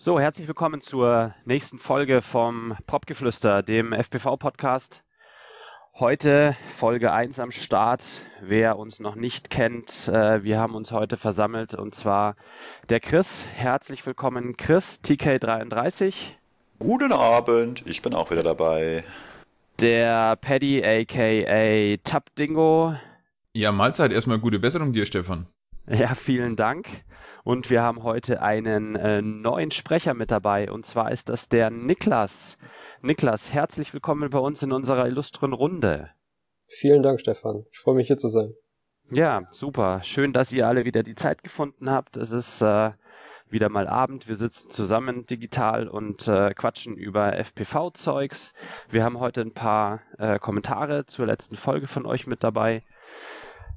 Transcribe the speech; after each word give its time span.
So, 0.00 0.20
herzlich 0.20 0.46
willkommen 0.46 0.80
zur 0.80 1.34
nächsten 1.44 1.76
Folge 1.76 2.22
vom 2.22 2.76
Popgeflüster, 2.86 3.64
dem 3.64 3.92
FPV-Podcast. 3.92 5.02
Heute 5.92 6.54
Folge 6.68 7.10
1 7.10 7.40
am 7.40 7.50
Start. 7.50 8.04
Wer 8.40 8.78
uns 8.78 9.00
noch 9.00 9.16
nicht 9.16 9.50
kennt, 9.50 10.06
äh, 10.06 10.44
wir 10.44 10.60
haben 10.60 10.76
uns 10.76 10.92
heute 10.92 11.16
versammelt 11.16 11.74
und 11.74 11.96
zwar 11.96 12.36
der 12.88 13.00
Chris. 13.00 13.44
Herzlich 13.52 14.06
willkommen, 14.06 14.56
Chris, 14.56 15.00
TK33. 15.04 16.14
Guten 16.78 17.10
Abend, 17.10 17.82
ich 17.84 18.00
bin 18.00 18.14
auch 18.14 18.30
wieder 18.30 18.44
dabei. 18.44 19.02
Der 19.80 20.36
Paddy, 20.36 20.80
aka 20.84 21.96
Tapdingo. 22.04 22.94
Ja, 23.52 23.72
Mahlzeit. 23.72 24.12
Erstmal 24.12 24.38
gute 24.38 24.60
Besserung 24.60 24.92
dir, 24.92 25.06
Stefan. 25.06 25.48
Ja, 25.90 26.14
vielen 26.14 26.54
Dank. 26.54 26.86
Und 27.44 27.70
wir 27.70 27.80
haben 27.80 28.02
heute 28.02 28.42
einen 28.42 28.94
äh, 28.94 29.22
neuen 29.22 29.70
Sprecher 29.70 30.12
mit 30.12 30.30
dabei. 30.30 30.70
Und 30.70 30.84
zwar 30.84 31.10
ist 31.12 31.30
das 31.30 31.48
der 31.48 31.70
Niklas. 31.70 32.58
Niklas, 33.00 33.54
herzlich 33.54 33.94
willkommen 33.94 34.28
bei 34.28 34.38
uns 34.38 34.62
in 34.62 34.70
unserer 34.70 35.06
illustren 35.06 35.54
Runde. 35.54 36.10
Vielen 36.68 37.02
Dank, 37.02 37.20
Stefan. 37.20 37.64
Ich 37.72 37.78
freue 37.78 37.94
mich 37.94 38.06
hier 38.06 38.18
zu 38.18 38.28
sein. 38.28 38.52
Ja, 39.10 39.44
super. 39.50 40.02
Schön, 40.02 40.34
dass 40.34 40.52
ihr 40.52 40.68
alle 40.68 40.84
wieder 40.84 41.02
die 41.02 41.14
Zeit 41.14 41.42
gefunden 41.42 41.90
habt. 41.90 42.18
Es 42.18 42.32
ist 42.32 42.60
äh, 42.60 42.90
wieder 43.48 43.70
mal 43.70 43.88
Abend. 43.88 44.28
Wir 44.28 44.36
sitzen 44.36 44.70
zusammen 44.70 45.24
digital 45.24 45.88
und 45.88 46.28
äh, 46.28 46.52
quatschen 46.52 46.98
über 46.98 47.32
FPV-Zeugs. 47.32 48.52
Wir 48.90 49.04
haben 49.04 49.20
heute 49.20 49.40
ein 49.40 49.54
paar 49.54 50.02
äh, 50.18 50.38
Kommentare 50.38 51.06
zur 51.06 51.24
letzten 51.24 51.56
Folge 51.56 51.86
von 51.86 52.04
euch 52.04 52.26
mit 52.26 52.44
dabei. 52.44 52.82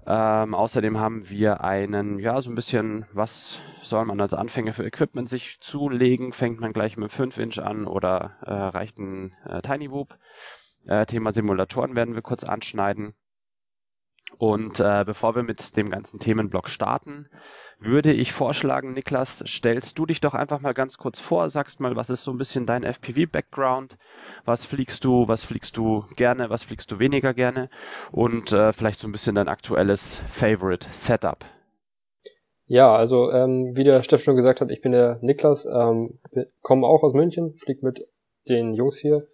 Ähm, 0.05 0.55
außerdem 0.55 0.97
haben 0.97 1.29
wir 1.29 1.63
einen, 1.63 2.17
ja, 2.19 2.41
so 2.41 2.49
ein 2.49 2.55
bisschen, 2.55 3.05
was 3.13 3.61
soll 3.81 4.05
man 4.05 4.19
als 4.19 4.33
Anfänger 4.33 4.73
für 4.73 4.85
Equipment 4.85 5.29
sich 5.29 5.59
zulegen? 5.61 6.33
Fängt 6.33 6.59
man 6.59 6.73
gleich 6.73 6.97
mit 6.97 7.11
5-Inch 7.11 7.59
an 7.59 7.85
oder 7.85 8.37
äh, 8.41 8.51
reicht 8.51 8.97
ein 8.97 9.33
äh, 9.45 9.61
Tiny 9.61 9.91
Whoop? 9.91 10.17
Äh, 10.85 11.05
Thema 11.05 11.31
Simulatoren 11.33 11.95
werden 11.95 12.15
wir 12.15 12.23
kurz 12.23 12.43
anschneiden. 12.43 13.13
Und 14.37 14.79
äh, 14.79 15.03
bevor 15.05 15.35
wir 15.35 15.43
mit 15.43 15.77
dem 15.77 15.89
ganzen 15.89 16.19
Themenblock 16.19 16.69
starten, 16.69 17.27
würde 17.79 18.11
ich 18.11 18.31
vorschlagen, 18.31 18.93
Niklas, 18.93 19.43
stellst 19.45 19.99
du 19.99 20.05
dich 20.05 20.21
doch 20.21 20.33
einfach 20.33 20.61
mal 20.61 20.73
ganz 20.73 20.97
kurz 20.97 21.19
vor, 21.19 21.49
sagst 21.49 21.79
mal, 21.79 21.95
was 21.95 22.09
ist 22.09 22.23
so 22.23 22.31
ein 22.31 22.37
bisschen 22.37 22.65
dein 22.65 22.83
FPV-Background, 22.83 23.97
was 24.45 24.65
fliegst 24.65 25.03
du, 25.03 25.27
was 25.27 25.43
fliegst 25.43 25.77
du 25.77 26.05
gerne, 26.15 26.49
was 26.49 26.63
fliegst 26.63 26.91
du 26.91 26.99
weniger 26.99 27.33
gerne 27.33 27.69
und 28.11 28.51
äh, 28.51 28.73
vielleicht 28.73 28.99
so 28.99 29.07
ein 29.07 29.11
bisschen 29.11 29.35
dein 29.35 29.47
aktuelles 29.47 30.21
Favorite 30.27 30.87
Setup. 30.91 31.45
Ja, 32.65 32.95
also 32.95 33.31
ähm, 33.31 33.73
wie 33.75 33.83
der 33.83 34.01
Steff 34.01 34.23
schon 34.23 34.37
gesagt 34.37 34.61
hat, 34.61 34.71
ich 34.71 34.81
bin 34.81 34.93
der 34.93 35.19
Niklas, 35.21 35.65
ähm, 35.65 36.19
komme 36.61 36.87
auch 36.87 37.03
aus 37.03 37.13
München, 37.13 37.53
flieg 37.57 37.83
mit 37.83 38.07
den 38.47 38.73
Jungs 38.73 38.97
hier. 38.97 39.27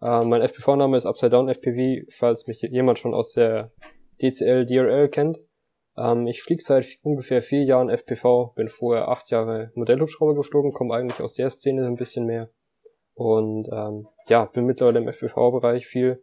Äh, 0.00 0.24
mein 0.24 0.42
FPV-Name 0.42 0.96
ist 0.96 1.06
Upside 1.06 1.30
Down 1.30 1.48
FPV, 1.48 2.06
falls 2.10 2.46
mich 2.46 2.62
jemand 2.62 2.98
schon 2.98 3.14
aus 3.14 3.32
der 3.32 3.72
DCL, 4.20 4.66
DRL 4.66 5.08
kennt. 5.08 5.38
Ähm, 5.96 6.26
ich 6.26 6.42
fliege 6.42 6.62
seit 6.62 6.98
ungefähr 7.02 7.42
vier 7.42 7.64
Jahren 7.64 7.88
FPV, 7.88 8.52
bin 8.54 8.68
vorher 8.68 9.08
acht 9.08 9.30
Jahre 9.30 9.70
Modellhubschrauber 9.74 10.34
geflogen, 10.34 10.72
komme 10.72 10.94
eigentlich 10.94 11.20
aus 11.20 11.34
der 11.34 11.50
Szene 11.50 11.86
ein 11.86 11.96
bisschen 11.96 12.26
mehr. 12.26 12.50
Und 13.14 13.68
ähm, 13.72 14.08
ja, 14.28 14.44
bin 14.46 14.64
mittlerweile 14.64 15.00
im 15.00 15.08
FPV-Bereich 15.08 15.86
viel. 15.86 16.22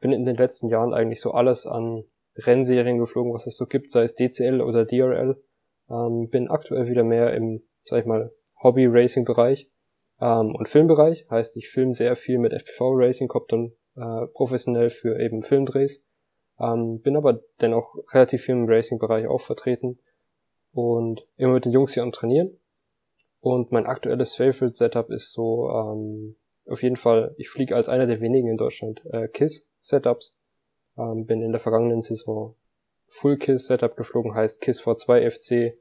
Bin 0.00 0.12
in 0.12 0.24
den 0.24 0.36
letzten 0.36 0.68
Jahren 0.68 0.94
eigentlich 0.94 1.20
so 1.20 1.32
alles 1.32 1.66
an 1.66 2.04
Rennserien 2.36 2.98
geflogen, 2.98 3.32
was 3.34 3.46
es 3.46 3.56
so 3.56 3.66
gibt, 3.66 3.90
sei 3.90 4.02
es 4.02 4.14
DCL 4.14 4.60
oder 4.60 4.84
DRL. 4.84 5.42
Ähm, 5.90 6.28
bin 6.30 6.48
aktuell 6.48 6.86
wieder 6.88 7.02
mehr 7.02 7.32
im, 7.34 7.62
sag 7.84 8.00
ich 8.00 8.06
mal, 8.06 8.32
Hobby-Racing-Bereich 8.62 9.70
ähm, 10.20 10.54
und 10.54 10.68
Filmbereich. 10.68 11.26
Heißt, 11.30 11.56
ich 11.56 11.68
film 11.68 11.92
sehr 11.92 12.14
viel 12.14 12.38
mit 12.38 12.52
FPV-Racing, 12.52 13.26
kommt 13.26 13.52
dann 13.52 13.72
äh, 13.96 14.26
professionell 14.28 14.90
für 14.90 15.18
eben 15.18 15.42
Filmdrehs. 15.42 16.04
Ähm, 16.60 17.00
bin 17.00 17.16
aber 17.16 17.40
dennoch 17.60 17.94
relativ 18.12 18.42
viel 18.42 18.54
im 18.54 18.68
Racing-Bereich 18.68 19.26
auch 19.28 19.40
vertreten 19.40 19.98
und 20.72 21.26
immer 21.36 21.54
mit 21.54 21.64
den 21.64 21.72
Jungs 21.72 21.94
hier 21.94 22.02
am 22.02 22.12
Trainieren. 22.12 22.58
Und 23.40 23.70
mein 23.70 23.86
aktuelles 23.86 24.34
Favorite-Setup 24.34 25.10
ist 25.10 25.32
so 25.32 25.70
ähm, 25.70 26.36
auf 26.66 26.82
jeden 26.82 26.96
Fall, 26.96 27.34
ich 27.38 27.48
fliege 27.48 27.76
als 27.76 27.88
einer 27.88 28.06
der 28.06 28.20
wenigen 28.20 28.48
in 28.48 28.56
Deutschland 28.56 29.02
äh, 29.12 29.28
KISS-Setups. 29.28 30.36
Ähm, 30.96 31.26
bin 31.26 31.42
in 31.42 31.52
der 31.52 31.60
vergangenen 31.60 32.02
Saison 32.02 32.56
Full 33.06 33.38
KISS-Setup 33.38 33.96
geflogen, 33.96 34.34
heißt 34.34 34.60
KISS 34.60 34.82
V2 34.82 35.30
FC 35.30 35.78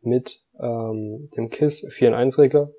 mit 0.00 0.42
ähm, 0.58 1.28
dem 1.36 1.50
KISS 1.50 1.86
4 1.90 2.08
in 2.08 2.14
1 2.14 2.38
Regler 2.38 2.72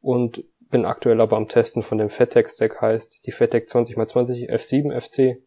und 0.00 0.44
bin 0.70 0.84
aktuell 0.84 1.20
aber 1.20 1.36
am 1.36 1.48
Testen 1.48 1.82
von 1.82 1.98
dem 1.98 2.10
FATEC 2.10 2.50
Stack 2.50 2.80
heißt 2.80 3.26
die 3.26 3.32
FATEC 3.32 3.68
20x20 3.68 4.50
F7 4.50 5.00
FC 5.00 5.42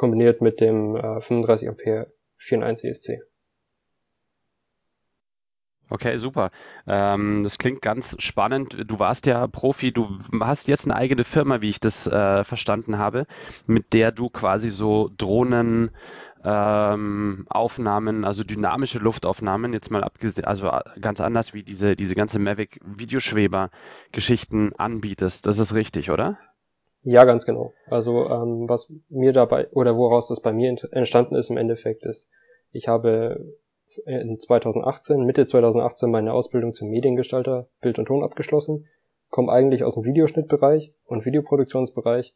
kombiniert 0.00 0.40
mit 0.40 0.62
dem 0.62 0.96
äh, 0.96 1.20
35 1.20 1.68
Ampere 1.68 2.10
4.1 2.40 2.88
ESC. 2.88 3.20
Okay, 5.90 6.16
super. 6.16 6.50
Ähm, 6.86 7.42
das 7.42 7.58
klingt 7.58 7.82
ganz 7.82 8.16
spannend. 8.18 8.76
Du 8.86 8.98
warst 8.98 9.26
ja 9.26 9.46
Profi, 9.46 9.92
du 9.92 10.08
hast 10.40 10.68
jetzt 10.68 10.86
eine 10.86 10.96
eigene 10.96 11.24
Firma, 11.24 11.60
wie 11.60 11.68
ich 11.68 11.80
das 11.80 12.06
äh, 12.06 12.44
verstanden 12.44 12.96
habe, 12.96 13.26
mit 13.66 13.92
der 13.92 14.10
du 14.10 14.30
quasi 14.30 14.70
so 14.70 15.10
Drohnen 15.18 15.90
ähm, 16.44 17.44
Aufnahmen, 17.50 18.24
also 18.24 18.42
dynamische 18.42 19.00
Luftaufnahmen, 19.00 19.74
jetzt 19.74 19.90
mal 19.90 20.02
abgesehen, 20.02 20.46
also 20.46 20.68
äh, 20.68 20.80
ganz 20.98 21.20
anders 21.20 21.52
wie 21.52 21.62
diese, 21.62 21.94
diese 21.94 22.14
ganze 22.14 22.38
Mavic 22.38 22.80
Videoschweber 22.86 23.70
Geschichten 24.12 24.72
anbietest. 24.76 25.44
Das 25.44 25.58
ist 25.58 25.74
richtig, 25.74 26.10
oder? 26.10 26.38
Ja, 27.02 27.24
ganz 27.24 27.46
genau. 27.46 27.72
Also 27.86 28.26
ähm, 28.26 28.68
was 28.68 28.92
mir 29.08 29.32
dabei 29.32 29.68
oder 29.72 29.96
woraus 29.96 30.28
das 30.28 30.40
bei 30.40 30.52
mir 30.52 30.76
entstanden 30.90 31.34
ist 31.34 31.50
im 31.50 31.56
Endeffekt 31.56 32.04
ist, 32.04 32.28
ich 32.72 32.88
habe 32.88 33.58
in 34.04 34.38
2018, 34.38 35.24
Mitte 35.24 35.46
2018 35.46 36.10
meine 36.10 36.32
Ausbildung 36.32 36.74
zum 36.74 36.90
Mediengestalter 36.90 37.68
Bild 37.80 37.98
und 37.98 38.06
Ton 38.06 38.22
abgeschlossen, 38.22 38.86
komme 39.30 39.50
eigentlich 39.50 39.84
aus 39.84 39.94
dem 39.94 40.04
Videoschnittbereich 40.04 40.92
und 41.06 41.24
Videoproduktionsbereich 41.24 42.34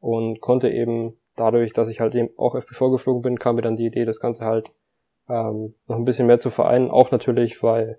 und 0.00 0.40
konnte 0.40 0.70
eben 0.70 1.18
dadurch, 1.36 1.72
dass 1.72 1.88
ich 1.88 2.00
halt 2.00 2.14
eben 2.14 2.30
auch 2.36 2.54
FPV 2.54 2.90
geflogen 2.90 3.22
bin, 3.22 3.38
kam 3.38 3.56
mir 3.56 3.62
dann 3.62 3.76
die 3.76 3.86
Idee, 3.86 4.04
das 4.04 4.20
Ganze 4.20 4.44
halt 4.44 4.70
ähm, 5.28 5.74
noch 5.86 5.96
ein 5.96 6.04
bisschen 6.04 6.26
mehr 6.26 6.38
zu 6.38 6.50
vereinen, 6.50 6.90
auch 6.90 7.10
natürlich, 7.10 7.62
weil 7.62 7.98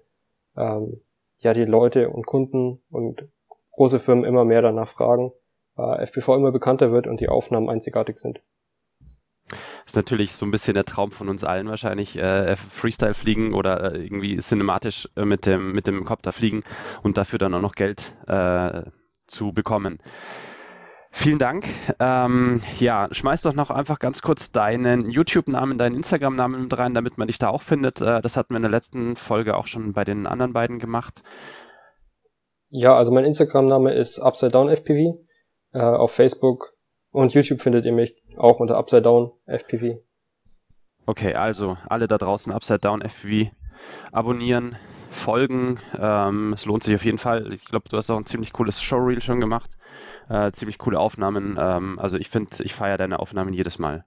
ähm, 0.55 1.01
ja 1.39 1.53
die 1.53 1.65
Leute 1.65 2.09
und 2.09 2.25
Kunden 2.25 2.81
und 2.89 3.27
große 3.71 3.99
Firmen 3.99 4.23
immer 4.23 4.45
mehr 4.45 4.61
danach 4.61 4.87
fragen, 4.87 5.33
äh, 5.78 6.03
FPV 6.03 6.36
immer 6.36 6.52
bekannter 6.52 6.91
wird 6.91 7.08
und 7.08 7.19
die 7.19 7.30
Aufnahmen 7.30 7.69
einzigartig 7.69 8.18
sind. 8.18 8.41
Das 9.47 9.91
ist 9.91 9.96
natürlich 9.96 10.31
so 10.31 10.46
ein 10.46 10.52
bisschen 10.52 10.74
der 10.74 10.86
Traum 10.86 11.12
von 11.12 11.30
uns 11.30 11.44
allen 11.44 11.68
wahrscheinlich, 11.68 12.18
äh, 12.18 12.56
Freestyle 12.56 13.13
fliegen 13.13 13.53
oder 13.53 13.94
äh, 13.94 14.03
irgendwie 14.03 14.38
cinematisch 14.40 15.08
äh, 15.16 15.25
mit 15.25 15.46
dem 15.46 15.74
mit 15.74 15.86
dem 15.86 16.03
Copter 16.03 16.31
fliegen 16.31 16.63
und 17.03 17.18
dafür 17.18 17.38
dann 17.38 17.53
auch 17.53 17.62
noch 17.62 17.75
Geld 17.75 18.16
äh, 18.28 18.84
zu 19.28 19.53
bekommen. 19.53 20.00
Vielen 21.18 21.40
Dank. 21.40 21.66
Ähm, 22.00 22.62
ja, 22.78 23.07
schmeiß 23.09 23.42
doch 23.44 23.53
noch 23.53 23.69
einfach 23.69 24.00
ganz 24.00 24.22
kurz 24.22 24.52
deinen 24.52 25.09
YouTube-Namen, 25.09 25.78
deinen 25.78 25.96
Instagram-Namen 25.96 26.63
mit 26.63 26.78
rein, 26.78 26.94
damit 26.94 27.18
man 27.18 27.28
dich 27.28 27.38
da 27.38 27.47
auch 27.50 27.62
findet. 27.62 28.02
Äh, 28.02 28.22
das 28.22 28.36
hatten 28.36 28.53
wir 28.53 28.57
in 28.57 28.63
der 28.63 28.72
letzten 28.72 29.16
Folge 29.16 29.56
auch 29.56 29.66
schon 29.66 29.94
bei 29.94 30.03
den 30.03 30.28
anderen 30.28 30.52
beiden 30.52 30.78
gemacht. 30.78 31.24
Ja, 32.69 32.96
also 32.96 33.13
mein 33.13 33.24
Instagram-Name 33.24 33.94
ist 33.94 34.19
Upside 34.19 34.52
Down 34.52 34.69
FPV. 34.69 35.25
Äh, 35.75 35.81
auf 35.81 36.13
Facebook 36.13 36.74
und 37.12 37.34
YouTube 37.34 37.62
findet 37.62 37.86
ihr 37.86 37.91
mich 37.91 38.16
auch 38.38 38.62
unter 38.62 38.78
Upside 38.78 39.02
Down 39.02 39.34
FPV. 39.46 40.00
Okay, 41.06 41.34
also 41.34 41.75
alle 41.90 42.08
da 42.08 42.18
draußen 42.18 42.53
Upside 42.53 42.80
Down 42.80 43.02
FPV 43.02 43.52
abonnieren, 44.13 44.78
folgen. 45.12 45.78
Ähm, 46.00 46.53
es 46.53 46.66
lohnt 46.66 46.84
sich 46.84 46.96
auf 46.96 47.03
jeden 47.03 47.18
Fall. 47.18 47.51
Ich 47.51 47.66
glaube, 47.66 47.89
du 47.89 47.98
hast 47.98 48.10
auch 48.10 48.16
ein 48.18 48.25
ziemlich 48.25 48.54
cooles 48.54 48.81
Showreel 48.81 49.22
schon 49.22 49.42
gemacht. 49.42 49.77
Äh, 50.30 50.54
ziemlich 50.54 50.77
coole 50.77 50.98
Aufnahmen. 50.98 51.57
Ähm, 51.60 52.00
also 52.00 52.16
ich 52.16 52.30
finde, 52.30 52.63
ich 52.63 52.74
feiere 52.74 52.98
deine 52.98 53.19
Aufnahmen 53.19 53.51
jedes 53.51 53.78
Mal. 53.78 54.06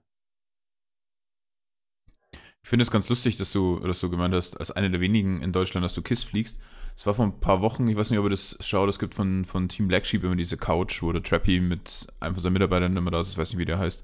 Ich 2.63 2.69
finde 2.69 2.83
es 2.83 2.91
ganz 2.91 3.09
lustig, 3.09 3.37
dass 3.37 3.51
du, 3.51 3.79
dass 3.79 3.99
du 3.99 4.09
gemeint 4.09 4.35
hast, 4.35 4.59
als 4.59 4.71
einer 4.71 4.89
der 4.89 4.99
wenigen 4.99 5.41
in 5.41 5.53
Deutschland, 5.53 5.83
dass 5.83 5.93
du 5.93 6.01
KISS 6.01 6.23
fliegst. 6.23 6.59
Es 6.95 7.05
war 7.05 7.13
vor 7.13 7.25
ein 7.25 7.39
paar 7.39 7.61
Wochen, 7.61 7.87
ich 7.87 7.95
weiß 7.95 8.09
nicht, 8.09 8.19
ob 8.19 8.25
ihr 8.25 8.31
das 8.31 8.57
schaut, 8.59 8.89
es 8.89 8.99
gibt 8.99 9.15
von, 9.15 9.45
von 9.45 9.69
Team 9.69 9.87
Black 9.87 10.05
Sheep 10.05 10.23
immer 10.23 10.35
diese 10.35 10.57
Couch, 10.57 11.01
wo 11.01 11.11
der 11.11 11.23
Trappy 11.23 11.61
mit 11.61 12.07
einem 12.19 12.35
von 12.35 12.43
seinen 12.43 12.53
Mitarbeitern 12.53 12.97
immer 12.97 13.11
da 13.11 13.21
ist, 13.21 13.31
ich 13.31 13.37
weiß 13.37 13.51
nicht, 13.51 13.59
wie 13.59 13.65
der 13.65 13.79
heißt. 13.79 14.03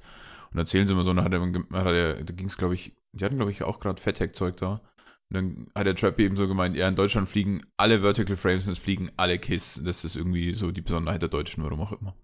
Und 0.52 0.60
erzählen 0.60 0.88
sie 0.88 0.94
immer 0.94 1.04
so, 1.04 1.10
und 1.10 1.18
dann 1.18 1.26
hat 1.26 1.34
er, 1.34 1.42
hat 1.42 1.86
er 1.88 2.24
da 2.24 2.34
ging 2.34 2.48
es, 2.48 2.58
glaube 2.58 2.76
ich, 2.76 2.94
die 3.12 3.26
hatten, 3.26 3.36
glaube 3.36 3.52
ich, 3.52 3.64
auch 3.64 3.82
gerade 3.82 4.02
Fattech-Zeug 4.02 4.56
da. 4.58 4.82
Und 5.30 5.34
dann 5.34 5.68
hat 5.76 5.88
der 5.88 5.96
Trappy 5.96 6.24
eben 6.24 6.38
so 6.38 6.48
gemeint, 6.48 6.76
ja, 6.78 6.88
in 6.88 6.96
Deutschland 6.96 7.28
fliegen 7.28 7.62
alle 7.78 8.02
Vertical 8.02 8.38
Frames 8.38 8.66
und 8.66 8.74
es 8.74 8.80
fliegen 8.80 9.12
alle 9.18 9.40
KISS. 9.40 9.82
Das 9.84 10.06
ist 10.06 10.16
irgendwie 10.16 10.54
so 10.54 10.72
die 10.72 10.82
Besonderheit 10.82 11.22
der 11.22 11.30
Deutschen, 11.30 11.64
warum 11.64 11.82
auch 11.82 11.92
immer. 11.92 12.16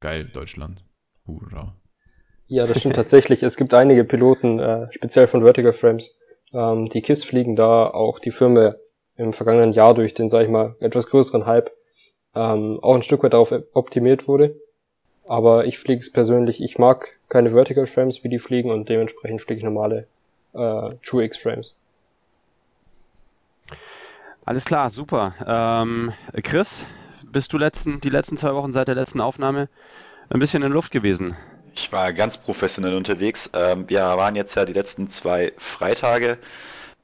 Geil, 0.00 0.30
Deutschland. 0.32 0.84
Hurra. 1.26 1.74
Ja, 2.52 2.66
das 2.66 2.80
stimmt 2.80 2.96
tatsächlich. 2.96 3.42
Es 3.42 3.56
gibt 3.56 3.72
einige 3.72 4.04
Piloten, 4.04 4.58
äh, 4.58 4.86
speziell 4.92 5.26
von 5.26 5.42
Vertical 5.42 5.72
Frames, 5.72 6.18
ähm, 6.52 6.90
die 6.90 7.00
KISS 7.00 7.24
fliegen, 7.24 7.56
da 7.56 7.86
auch 7.86 8.18
die 8.18 8.30
Firma 8.30 8.74
im 9.16 9.32
vergangenen 9.32 9.72
Jahr 9.72 9.94
durch 9.94 10.12
den, 10.12 10.28
sag 10.28 10.42
ich 10.42 10.50
mal, 10.50 10.76
etwas 10.78 11.06
größeren 11.06 11.46
Hype 11.46 11.70
ähm, 12.34 12.78
auch 12.82 12.94
ein 12.94 13.02
Stück 13.02 13.22
weit 13.22 13.32
darauf 13.32 13.54
optimiert 13.72 14.28
wurde. 14.28 14.54
Aber 15.26 15.64
ich 15.64 15.78
fliege 15.78 16.00
es 16.00 16.12
persönlich, 16.12 16.62
ich 16.62 16.78
mag 16.78 17.18
keine 17.30 17.52
Vertical 17.52 17.86
Frames, 17.86 18.22
wie 18.22 18.28
die 18.28 18.38
fliegen 18.38 18.70
und 18.70 18.86
dementsprechend 18.86 19.40
fliege 19.40 19.60
ich 19.60 19.64
normale 19.64 20.06
äh, 20.52 20.90
True 21.02 21.24
X 21.24 21.38
Frames. 21.38 21.74
Alles 24.44 24.66
klar, 24.66 24.90
super. 24.90 25.34
Ähm, 25.46 26.12
Chris, 26.42 26.84
bist 27.24 27.50
du 27.54 27.56
letzten, 27.56 27.98
die 28.02 28.10
letzten 28.10 28.36
zwei 28.36 28.54
Wochen 28.54 28.74
seit 28.74 28.88
der 28.88 28.94
letzten 28.94 29.22
Aufnahme 29.22 29.70
ein 30.28 30.38
bisschen 30.38 30.62
in 30.62 30.72
Luft 30.72 30.92
gewesen? 30.92 31.34
Ich 31.74 31.92
war 31.92 32.12
ganz 32.12 32.36
professionell 32.36 32.94
unterwegs. 32.94 33.50
Ähm, 33.54 33.88
wir 33.88 34.00
waren 34.02 34.36
jetzt 34.36 34.54
ja 34.54 34.64
die 34.64 34.72
letzten 34.72 35.08
zwei 35.08 35.52
Freitage 35.56 36.38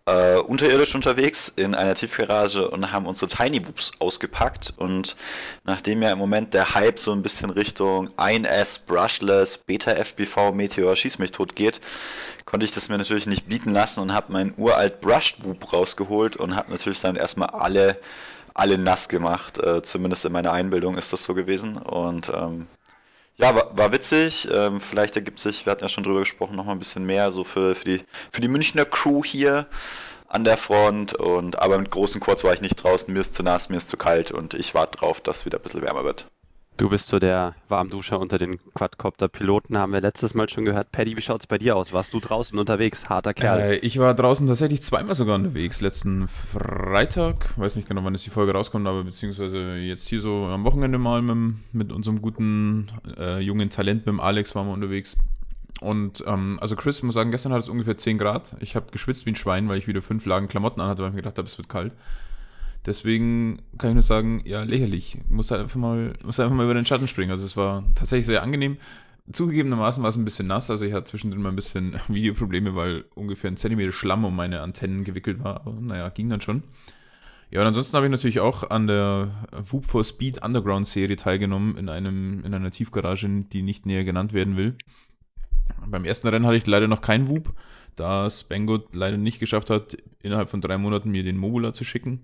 äh, 0.08 0.38
unterirdisch 0.38 0.94
unterwegs 0.94 1.52
in 1.54 1.74
einer 1.74 1.94
Tiefgarage 1.94 2.70
und 2.70 2.92
haben 2.92 3.06
unsere 3.06 3.28
Tiny 3.28 3.60
Boops 3.60 3.92
ausgepackt. 3.98 4.72
Und 4.76 5.16
nachdem 5.64 6.02
ja 6.02 6.10
im 6.10 6.18
Moment 6.18 6.54
der 6.54 6.74
Hype 6.74 6.98
so 6.98 7.12
ein 7.12 7.22
bisschen 7.22 7.50
Richtung 7.50 8.08
1S, 8.16 8.80
Brushless, 8.86 9.58
Beta 9.58 9.92
FPV, 9.92 10.52
Meteor, 10.52 10.96
Schieß 10.96 11.18
mich 11.18 11.30
tot 11.30 11.54
geht, 11.54 11.80
konnte 12.46 12.64
ich 12.64 12.72
das 12.72 12.88
mir 12.88 12.98
natürlich 12.98 13.26
nicht 13.26 13.48
bieten 13.48 13.72
lassen 13.72 14.00
und 14.00 14.14
habe 14.14 14.32
meinen 14.32 14.54
uralt 14.56 15.00
Brushed 15.00 15.44
Whoop 15.44 15.72
rausgeholt 15.72 16.36
und 16.36 16.56
habe 16.56 16.70
natürlich 16.70 17.00
dann 17.00 17.16
erstmal 17.16 17.50
alle 17.50 17.98
alle 18.54 18.76
nass 18.76 19.08
gemacht. 19.08 19.58
Äh, 19.58 19.82
zumindest 19.82 20.24
in 20.24 20.32
meiner 20.32 20.52
Einbildung 20.52 20.98
ist 20.98 21.12
das 21.12 21.22
so 21.22 21.34
gewesen. 21.34 21.76
Und 21.76 22.28
ähm, 22.34 22.66
ja, 23.38 23.54
war, 23.54 23.76
war 23.76 23.92
witzig. 23.92 24.48
Ähm, 24.52 24.80
vielleicht 24.80 25.16
ergibt 25.16 25.38
sich, 25.38 25.64
wir 25.64 25.70
hatten 25.70 25.84
ja 25.84 25.88
schon 25.88 26.04
drüber 26.04 26.20
gesprochen, 26.20 26.56
noch 26.56 26.64
mal 26.64 26.72
ein 26.72 26.78
bisschen 26.78 27.06
mehr 27.06 27.30
so 27.30 27.44
für, 27.44 27.74
für, 27.74 27.84
die, 27.84 28.00
für 28.32 28.40
die 28.40 28.48
Münchner 28.48 28.84
Crew 28.84 29.24
hier 29.24 29.66
an 30.26 30.44
der 30.44 30.56
Front. 30.56 31.14
Und 31.14 31.58
aber 31.58 31.78
mit 31.78 31.90
großen 31.90 32.20
Quads 32.20 32.44
war 32.44 32.52
ich 32.52 32.60
nicht 32.60 32.76
draußen. 32.76 33.12
Mir 33.12 33.20
ist 33.20 33.34
zu 33.34 33.42
nass, 33.42 33.68
mir 33.68 33.76
ist 33.76 33.88
zu 33.88 33.96
kalt 33.96 34.32
und 34.32 34.54
ich 34.54 34.74
warte 34.74 34.98
drauf, 34.98 35.20
dass 35.20 35.38
es 35.38 35.46
wieder 35.46 35.58
ein 35.58 35.62
bisschen 35.62 35.82
wärmer 35.82 36.04
wird. 36.04 36.26
Du 36.78 36.88
bist 36.88 37.08
so 37.08 37.18
der 37.18 37.56
Warmduscher 37.68 38.20
unter 38.20 38.38
den 38.38 38.60
Quadcopter-Piloten, 38.72 39.76
haben 39.76 39.92
wir 39.92 40.00
letztes 40.00 40.34
Mal 40.34 40.48
schon 40.48 40.64
gehört. 40.64 40.92
Paddy, 40.92 41.16
wie 41.16 41.22
schaut's 41.22 41.48
bei 41.48 41.58
dir 41.58 41.74
aus? 41.74 41.92
Warst 41.92 42.14
du 42.14 42.20
draußen 42.20 42.56
unterwegs? 42.56 43.08
Harter 43.08 43.34
Kerl. 43.34 43.58
Äh, 43.58 43.76
ich 43.78 43.98
war 43.98 44.14
draußen 44.14 44.46
tatsächlich 44.46 44.80
zweimal 44.82 45.16
sogar 45.16 45.34
unterwegs. 45.34 45.80
Letzten 45.80 46.28
Freitag, 46.28 47.58
weiß 47.58 47.74
nicht 47.74 47.88
genau, 47.88 48.04
wann 48.04 48.14
es 48.14 48.22
die 48.22 48.30
Folge 48.30 48.52
rauskommt, 48.52 48.86
aber 48.86 49.02
beziehungsweise 49.02 49.74
jetzt 49.74 50.06
hier 50.06 50.20
so 50.20 50.44
am 50.44 50.62
Wochenende 50.62 50.98
mal 50.98 51.20
mit, 51.20 51.56
mit 51.72 51.90
unserem 51.90 52.22
guten 52.22 52.86
äh, 53.18 53.40
jungen 53.40 53.70
Talent, 53.70 54.06
mit 54.06 54.12
dem 54.12 54.20
Alex 54.20 54.54
waren 54.54 54.68
wir 54.68 54.72
unterwegs. 54.72 55.16
Und 55.80 56.22
ähm, 56.28 56.58
also 56.60 56.76
Chris, 56.76 57.02
muss 57.02 57.14
sagen, 57.14 57.32
gestern 57.32 57.52
hat 57.52 57.60
es 57.60 57.68
ungefähr 57.68 57.98
10 57.98 58.18
Grad. 58.18 58.54
Ich 58.60 58.76
habe 58.76 58.86
geschwitzt 58.92 59.26
wie 59.26 59.30
ein 59.30 59.36
Schwein, 59.36 59.68
weil 59.68 59.78
ich 59.78 59.88
wieder 59.88 60.00
fünf 60.00 60.24
Lagen 60.26 60.46
Klamotten 60.46 60.80
anhatte, 60.80 61.02
weil 61.02 61.08
ich 61.08 61.14
mir 61.16 61.22
gedacht 61.22 61.38
habe, 61.38 61.48
es 61.48 61.58
wird 61.58 61.68
kalt. 61.68 61.92
Deswegen 62.88 63.60
kann 63.76 63.90
ich 63.90 63.94
nur 63.96 64.02
sagen, 64.02 64.40
ja, 64.46 64.62
lächerlich. 64.62 65.18
Muss 65.28 65.50
halt 65.50 65.60
einfach 65.60 65.76
mal, 65.76 66.14
muss 66.24 66.40
einfach 66.40 66.56
mal 66.56 66.64
über 66.64 66.72
den 66.72 66.86
Schatten 66.86 67.06
springen. 67.06 67.30
Also 67.30 67.44
es 67.44 67.54
war 67.54 67.84
tatsächlich 67.94 68.24
sehr 68.24 68.42
angenehm. 68.42 68.78
Zugegebenermaßen 69.30 70.02
war 70.02 70.08
es 70.08 70.16
ein 70.16 70.24
bisschen 70.24 70.46
nass, 70.46 70.70
also 70.70 70.86
ich 70.86 70.94
hatte 70.94 71.04
zwischendrin 71.04 71.42
mal 71.42 71.50
ein 71.50 71.56
bisschen 71.56 72.00
Videoprobleme, 72.08 72.74
weil 72.74 73.04
ungefähr 73.14 73.50
ein 73.50 73.58
Zentimeter 73.58 73.92
Schlamm 73.92 74.24
um 74.24 74.34
meine 74.34 74.62
Antennen 74.62 75.04
gewickelt 75.04 75.44
war. 75.44 75.66
Aber 75.66 75.78
naja, 75.82 76.08
ging 76.08 76.30
dann 76.30 76.40
schon. 76.40 76.62
Ja, 77.50 77.60
und 77.60 77.66
ansonsten 77.66 77.94
habe 77.94 78.06
ich 78.06 78.10
natürlich 78.10 78.40
auch 78.40 78.70
an 78.70 78.86
der 78.86 79.32
Whoop 79.70 79.84
for 79.84 80.02
Speed 80.02 80.42
Underground 80.42 80.86
Serie 80.86 81.16
teilgenommen 81.16 81.76
in 81.76 81.90
einem, 81.90 82.42
in 82.42 82.54
einer 82.54 82.70
Tiefgarage, 82.70 83.28
die 83.52 83.60
nicht 83.60 83.84
näher 83.84 84.04
genannt 84.04 84.32
werden 84.32 84.56
will. 84.56 84.76
Beim 85.86 86.06
ersten 86.06 86.28
Rennen 86.28 86.46
hatte 86.46 86.56
ich 86.56 86.66
leider 86.66 86.88
noch 86.88 87.02
keinen 87.02 87.28
Whoop, 87.28 87.52
da 87.96 88.30
Spangood 88.30 88.94
leider 88.94 89.18
nicht 89.18 89.40
geschafft 89.40 89.68
hat, 89.68 89.98
innerhalb 90.22 90.48
von 90.48 90.62
drei 90.62 90.78
Monaten 90.78 91.10
mir 91.10 91.22
den 91.22 91.36
Mobula 91.36 91.74
zu 91.74 91.84
schicken. 91.84 92.20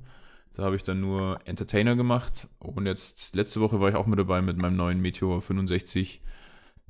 Da 0.54 0.62
habe 0.62 0.76
ich 0.76 0.84
dann 0.84 1.00
nur 1.00 1.40
Entertainer 1.46 1.96
gemacht 1.96 2.48
und 2.60 2.86
jetzt 2.86 3.34
letzte 3.34 3.60
Woche 3.60 3.80
war 3.80 3.88
ich 3.88 3.96
auch 3.96 4.06
mit 4.06 4.18
dabei 4.18 4.40
mit 4.40 4.56
meinem 4.56 4.76
neuen 4.76 5.00
Meteor 5.00 5.42
65, 5.42 6.20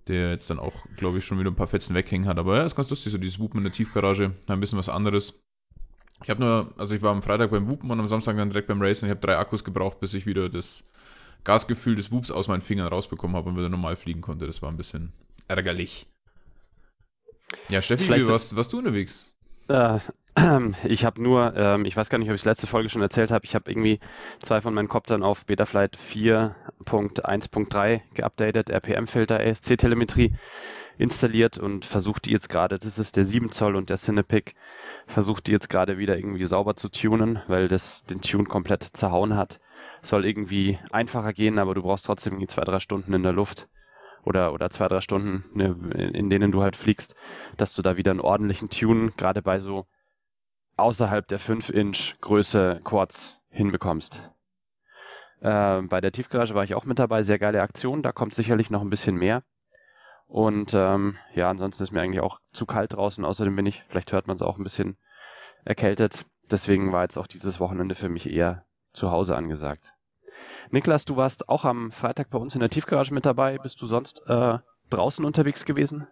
der 0.06 0.30
jetzt 0.32 0.50
dann 0.50 0.58
auch, 0.58 0.86
glaube 0.96 1.18
ich, 1.18 1.24
schon 1.24 1.38
wieder 1.38 1.50
ein 1.50 1.56
paar 1.56 1.66
Fetzen 1.66 1.94
weghängen 1.94 2.28
hat. 2.28 2.38
Aber 2.38 2.56
ja, 2.56 2.64
ist 2.64 2.76
ganz 2.76 2.90
lustig, 2.90 3.12
so 3.12 3.18
dieses 3.18 3.38
Wupen 3.38 3.58
in 3.58 3.64
der 3.64 3.72
Tiefgarage, 3.72 4.32
ein 4.46 4.60
bisschen 4.60 4.78
was 4.78 4.90
anderes. 4.90 5.42
Ich 6.22 6.30
habe 6.30 6.40
nur, 6.40 6.74
also 6.76 6.94
ich 6.94 7.00
war 7.00 7.10
am 7.10 7.22
Freitag 7.22 7.50
beim 7.50 7.68
Wupen 7.68 7.90
und 7.90 7.98
am 7.98 8.08
Samstag 8.08 8.36
dann 8.36 8.50
direkt 8.50 8.68
beim 8.68 8.82
Racen. 8.82 9.06
Ich 9.06 9.10
habe 9.10 9.20
drei 9.20 9.38
Akkus 9.38 9.64
gebraucht, 9.64 9.98
bis 9.98 10.12
ich 10.12 10.26
wieder 10.26 10.50
das 10.50 10.86
Gasgefühl 11.42 11.94
des 11.94 12.12
Wups 12.12 12.30
aus 12.30 12.48
meinen 12.48 12.62
Fingern 12.62 12.88
rausbekommen 12.88 13.34
habe 13.34 13.48
und 13.48 13.56
wieder 13.56 13.70
normal 13.70 13.96
fliegen 13.96 14.20
konnte. 14.20 14.46
Das 14.46 14.60
war 14.60 14.70
ein 14.70 14.76
bisschen 14.76 15.12
ärgerlich. 15.48 16.06
Ja, 17.70 17.80
Steffi, 17.80 18.08
wie 18.14 18.28
warst, 18.28 18.56
warst 18.56 18.72
du 18.72 18.78
unterwegs? 18.78 19.34
Äh, 19.68 20.00
ich 20.84 21.04
habe 21.04 21.22
nur, 21.22 21.54
ähm, 21.56 21.84
ich 21.84 21.96
weiß 21.96 22.08
gar 22.08 22.18
nicht, 22.18 22.28
ob 22.28 22.34
ich 22.34 22.40
es 22.40 22.44
letzte 22.44 22.66
Folge 22.66 22.88
schon 22.88 23.02
erzählt 23.02 23.30
habe, 23.30 23.44
ich 23.44 23.54
habe 23.54 23.70
irgendwie 23.70 24.00
zwei 24.40 24.60
von 24.60 24.74
meinen 24.74 24.88
Koptern 24.88 25.22
auf 25.22 25.46
Betaflight 25.46 25.96
4.1.3 25.96 28.00
geupdatet, 28.14 28.70
RPM-Filter, 28.70 29.38
ASC-Telemetrie 29.38 30.32
installiert 30.98 31.58
und 31.58 31.84
versucht 31.84 32.24
die 32.24 32.32
jetzt 32.32 32.48
gerade, 32.48 32.78
das 32.78 32.98
ist 32.98 33.16
der 33.16 33.24
7 33.24 33.52
Zoll 33.52 33.76
und 33.76 33.90
der 33.90 33.96
Cinepic, 33.96 34.54
versucht 35.06 35.46
die 35.46 35.52
jetzt 35.52 35.70
gerade 35.70 35.98
wieder 35.98 36.16
irgendwie 36.16 36.44
sauber 36.46 36.74
zu 36.74 36.88
tunen, 36.88 37.40
weil 37.46 37.68
das 37.68 38.04
den 38.04 38.20
Tune 38.20 38.44
komplett 38.44 38.82
zerhauen 38.82 39.36
hat. 39.36 39.60
Soll 40.02 40.26
irgendwie 40.26 40.78
einfacher 40.90 41.32
gehen, 41.32 41.58
aber 41.58 41.74
du 41.74 41.82
brauchst 41.82 42.06
trotzdem 42.06 42.34
irgendwie 42.34 42.48
zwei, 42.48 42.62
drei 42.62 42.80
Stunden 42.80 43.12
in 43.12 43.22
der 43.22 43.32
Luft 43.32 43.68
oder, 44.24 44.52
oder 44.52 44.68
zwei, 44.70 44.88
drei 44.88 45.00
Stunden, 45.00 45.44
ne, 45.54 45.76
in 46.12 46.28
denen 46.28 46.50
du 46.50 46.62
halt 46.62 46.76
fliegst, 46.76 47.14
dass 47.56 47.74
du 47.74 47.82
da 47.82 47.96
wieder 47.96 48.10
einen 48.10 48.20
ordentlichen 48.20 48.68
Tune, 48.68 49.12
gerade 49.16 49.42
bei 49.42 49.58
so 49.58 49.86
außerhalb 50.76 51.26
der 51.28 51.40
5-Inch 51.40 52.20
Größe 52.20 52.80
Quads 52.84 53.40
hinbekommst. 53.50 54.22
Äh, 55.40 55.82
bei 55.82 56.00
der 56.00 56.12
Tiefgarage 56.12 56.54
war 56.54 56.64
ich 56.64 56.74
auch 56.74 56.84
mit 56.84 56.98
dabei, 56.98 57.22
sehr 57.22 57.38
geile 57.38 57.62
Aktion, 57.62 58.02
da 58.02 58.12
kommt 58.12 58.34
sicherlich 58.34 58.70
noch 58.70 58.82
ein 58.82 58.90
bisschen 58.90 59.16
mehr. 59.16 59.42
Und 60.26 60.72
ähm, 60.74 61.16
ja, 61.34 61.50
ansonsten 61.50 61.84
ist 61.84 61.92
mir 61.92 62.00
eigentlich 62.00 62.22
auch 62.22 62.40
zu 62.52 62.66
kalt 62.66 62.94
draußen, 62.94 63.24
außerdem 63.24 63.54
bin 63.54 63.66
ich, 63.66 63.84
vielleicht 63.88 64.12
hört 64.12 64.26
man 64.26 64.36
es 64.36 64.42
auch 64.42 64.58
ein 64.58 64.64
bisschen 64.64 64.96
erkältet. 65.64 66.26
Deswegen 66.50 66.92
war 66.92 67.02
jetzt 67.02 67.16
auch 67.16 67.26
dieses 67.26 67.60
Wochenende 67.60 67.94
für 67.94 68.08
mich 68.08 68.28
eher 68.28 68.64
zu 68.92 69.10
Hause 69.10 69.36
angesagt. 69.36 69.92
Niklas, 70.70 71.04
du 71.04 71.16
warst 71.16 71.48
auch 71.48 71.64
am 71.64 71.90
Freitag 71.90 72.30
bei 72.30 72.38
uns 72.38 72.54
in 72.54 72.60
der 72.60 72.70
Tiefgarage 72.70 73.14
mit 73.14 73.26
dabei. 73.26 73.58
Bist 73.58 73.80
du 73.80 73.86
sonst 73.86 74.22
äh, 74.26 74.58
draußen 74.90 75.24
unterwegs 75.24 75.64
gewesen? 75.64 76.06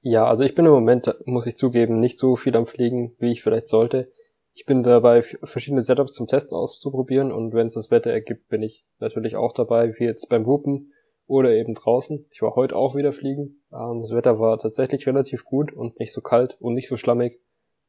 Ja, 0.00 0.26
also 0.26 0.44
ich 0.44 0.54
bin 0.54 0.64
im 0.64 0.72
Moment, 0.72 1.14
muss 1.24 1.46
ich 1.46 1.56
zugeben, 1.56 1.98
nicht 1.98 2.18
so 2.18 2.36
viel 2.36 2.56
am 2.56 2.66
Fliegen, 2.66 3.16
wie 3.18 3.32
ich 3.32 3.42
vielleicht 3.42 3.68
sollte. 3.68 4.12
Ich 4.54 4.64
bin 4.64 4.82
dabei, 4.82 5.22
verschiedene 5.22 5.82
Setups 5.82 6.12
zum 6.12 6.26
Testen 6.26 6.56
auszuprobieren 6.56 7.32
und 7.32 7.52
wenn 7.52 7.66
es 7.66 7.74
das 7.74 7.90
Wetter 7.90 8.10
ergibt, 8.10 8.48
bin 8.48 8.62
ich 8.62 8.84
natürlich 8.98 9.36
auch 9.36 9.52
dabei, 9.52 9.92
wie 9.98 10.04
jetzt 10.04 10.28
beim 10.28 10.46
Wuppen 10.46 10.92
oder 11.26 11.52
eben 11.52 11.74
draußen. 11.74 12.26
Ich 12.32 12.42
war 12.42 12.54
heute 12.54 12.76
auch 12.76 12.94
wieder 12.94 13.12
fliegen. 13.12 13.62
Ähm, 13.72 14.00
das 14.02 14.12
Wetter 14.12 14.38
war 14.38 14.58
tatsächlich 14.58 15.06
relativ 15.06 15.44
gut 15.44 15.72
und 15.72 15.98
nicht 15.98 16.12
so 16.12 16.20
kalt 16.20 16.56
und 16.60 16.74
nicht 16.74 16.88
so 16.88 16.96
schlammig. 16.96 17.40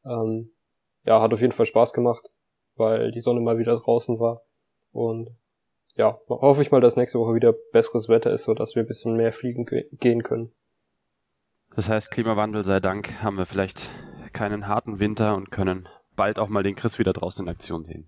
Ähm, 0.05 0.51
ja, 1.05 1.21
hat 1.21 1.33
auf 1.33 1.41
jeden 1.41 1.53
Fall 1.53 1.65
Spaß 1.65 1.93
gemacht, 1.93 2.29
weil 2.75 3.11
die 3.11 3.21
Sonne 3.21 3.39
mal 3.39 3.57
wieder 3.57 3.75
draußen 3.77 4.19
war. 4.19 4.43
Und 4.91 5.29
ja, 5.95 6.19
hoffe 6.27 6.61
ich 6.61 6.71
mal, 6.71 6.81
dass 6.81 6.97
nächste 6.97 7.19
Woche 7.19 7.35
wieder 7.35 7.53
besseres 7.71 8.09
Wetter 8.09 8.31
ist, 8.31 8.43
so 8.43 8.53
dass 8.53 8.75
wir 8.75 8.83
ein 8.83 8.87
bisschen 8.87 9.15
mehr 9.15 9.31
fliegen 9.31 9.65
gehen 9.91 10.23
können. 10.23 10.51
Das 11.75 11.89
heißt, 11.89 12.11
Klimawandel 12.11 12.63
sei 12.63 12.79
Dank 12.79 13.21
haben 13.21 13.38
wir 13.38 13.45
vielleicht 13.45 13.89
keinen 14.33 14.67
harten 14.67 14.99
Winter 14.99 15.35
und 15.35 15.51
können 15.51 15.88
bald 16.15 16.39
auch 16.39 16.49
mal 16.49 16.63
den 16.63 16.75
Chris 16.75 16.99
wieder 16.99 17.13
draußen 17.13 17.45
in 17.45 17.49
Aktion 17.49 17.85
sehen. 17.85 18.07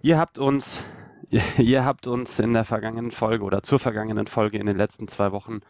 Ihr 0.00 0.18
habt 0.18 0.38
uns, 0.38 0.82
ihr 1.58 1.84
habt 1.84 2.06
uns 2.06 2.38
in 2.38 2.52
der 2.52 2.64
vergangenen 2.64 3.10
Folge 3.10 3.44
oder 3.44 3.62
zur 3.62 3.78
vergangenen 3.78 4.26
Folge 4.26 4.58
in 4.58 4.66
den 4.66 4.76
letzten 4.76 5.08
zwei 5.08 5.32
Wochen 5.32 5.60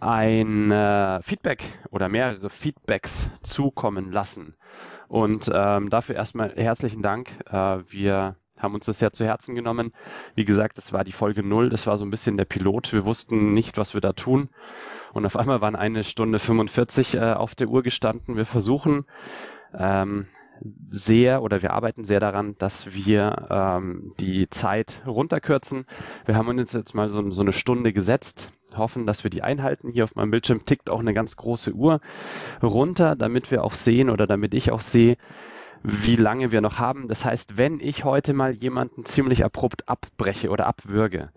ein 0.00 0.70
äh, 0.70 1.22
Feedback 1.22 1.62
oder 1.90 2.08
mehrere 2.08 2.50
Feedbacks 2.50 3.28
zukommen 3.42 4.10
lassen. 4.10 4.56
Und 5.08 5.50
ähm, 5.52 5.90
dafür 5.90 6.16
erstmal 6.16 6.54
herzlichen 6.56 7.02
Dank. 7.02 7.28
Äh, 7.50 7.80
wir 7.88 8.36
haben 8.62 8.74
uns 8.74 8.86
das 8.86 8.98
sehr 8.98 9.12
zu 9.12 9.24
Herzen 9.24 9.54
genommen. 9.54 9.92
Wie 10.34 10.44
gesagt, 10.44 10.78
das 10.78 10.92
war 10.92 11.04
die 11.04 11.12
Folge 11.12 11.42
null. 11.42 11.68
das 11.68 11.86
war 11.86 11.98
so 11.98 12.04
ein 12.04 12.10
bisschen 12.10 12.36
der 12.36 12.44
Pilot. 12.44 12.92
Wir 12.92 13.04
wussten 13.04 13.52
nicht, 13.52 13.76
was 13.76 13.94
wir 13.94 14.00
da 14.00 14.12
tun. 14.12 14.48
Und 15.12 15.26
auf 15.26 15.36
einmal 15.36 15.60
waren 15.60 15.76
eine 15.76 16.04
Stunde 16.04 16.38
45 16.38 17.14
äh, 17.14 17.32
auf 17.32 17.54
der 17.54 17.68
Uhr 17.68 17.82
gestanden. 17.82 18.36
Wir 18.36 18.46
versuchen 18.46 19.04
ähm, 19.74 20.26
sehr 20.90 21.42
oder 21.42 21.62
wir 21.62 21.72
arbeiten 21.72 22.04
sehr 22.04 22.20
daran, 22.20 22.54
dass 22.58 22.94
wir 22.94 23.48
ähm, 23.50 24.12
die 24.20 24.48
Zeit 24.48 25.02
runterkürzen. 25.06 25.86
Wir 26.24 26.36
haben 26.36 26.48
uns 26.48 26.72
jetzt 26.72 26.94
mal 26.94 27.08
so, 27.08 27.30
so 27.30 27.42
eine 27.42 27.52
Stunde 27.52 27.92
gesetzt, 27.92 28.52
hoffen, 28.76 29.06
dass 29.06 29.24
wir 29.24 29.30
die 29.30 29.42
einhalten. 29.42 29.90
Hier 29.90 30.04
auf 30.04 30.14
meinem 30.14 30.30
Bildschirm 30.30 30.64
tickt 30.64 30.88
auch 30.88 31.00
eine 31.00 31.14
ganz 31.14 31.36
große 31.36 31.72
Uhr 31.72 32.00
runter, 32.62 33.16
damit 33.16 33.50
wir 33.50 33.64
auch 33.64 33.74
sehen 33.74 34.08
oder 34.08 34.26
damit 34.26 34.54
ich 34.54 34.70
auch 34.70 34.82
sehe, 34.82 35.16
wie 35.82 36.16
lange 36.16 36.52
wir 36.52 36.60
noch 36.60 36.78
haben. 36.78 37.08
Das 37.08 37.24
heißt, 37.24 37.58
wenn 37.58 37.80
ich 37.80 38.04
heute 38.04 38.32
mal 38.32 38.52
jemanden 38.52 39.04
ziemlich 39.04 39.44
abrupt 39.44 39.88
abbreche 39.88 40.50
oder 40.50 40.66
abwürge, 40.66 41.30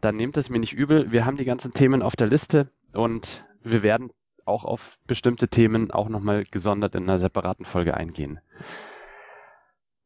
dann 0.00 0.16
nehmt 0.16 0.36
es 0.36 0.50
mir 0.50 0.58
nicht 0.58 0.72
übel. 0.72 1.12
Wir 1.12 1.24
haben 1.26 1.36
die 1.36 1.44
ganzen 1.44 1.72
Themen 1.72 2.02
auf 2.02 2.16
der 2.16 2.26
Liste 2.26 2.70
und 2.92 3.44
wir 3.62 3.82
werden 3.82 4.10
auch 4.44 4.64
auf 4.64 4.98
bestimmte 5.06 5.48
Themen 5.48 5.90
auch 5.90 6.08
nochmal 6.08 6.44
gesondert 6.44 6.94
in 6.94 7.04
einer 7.04 7.18
separaten 7.18 7.64
Folge 7.64 7.94
eingehen. 7.94 8.40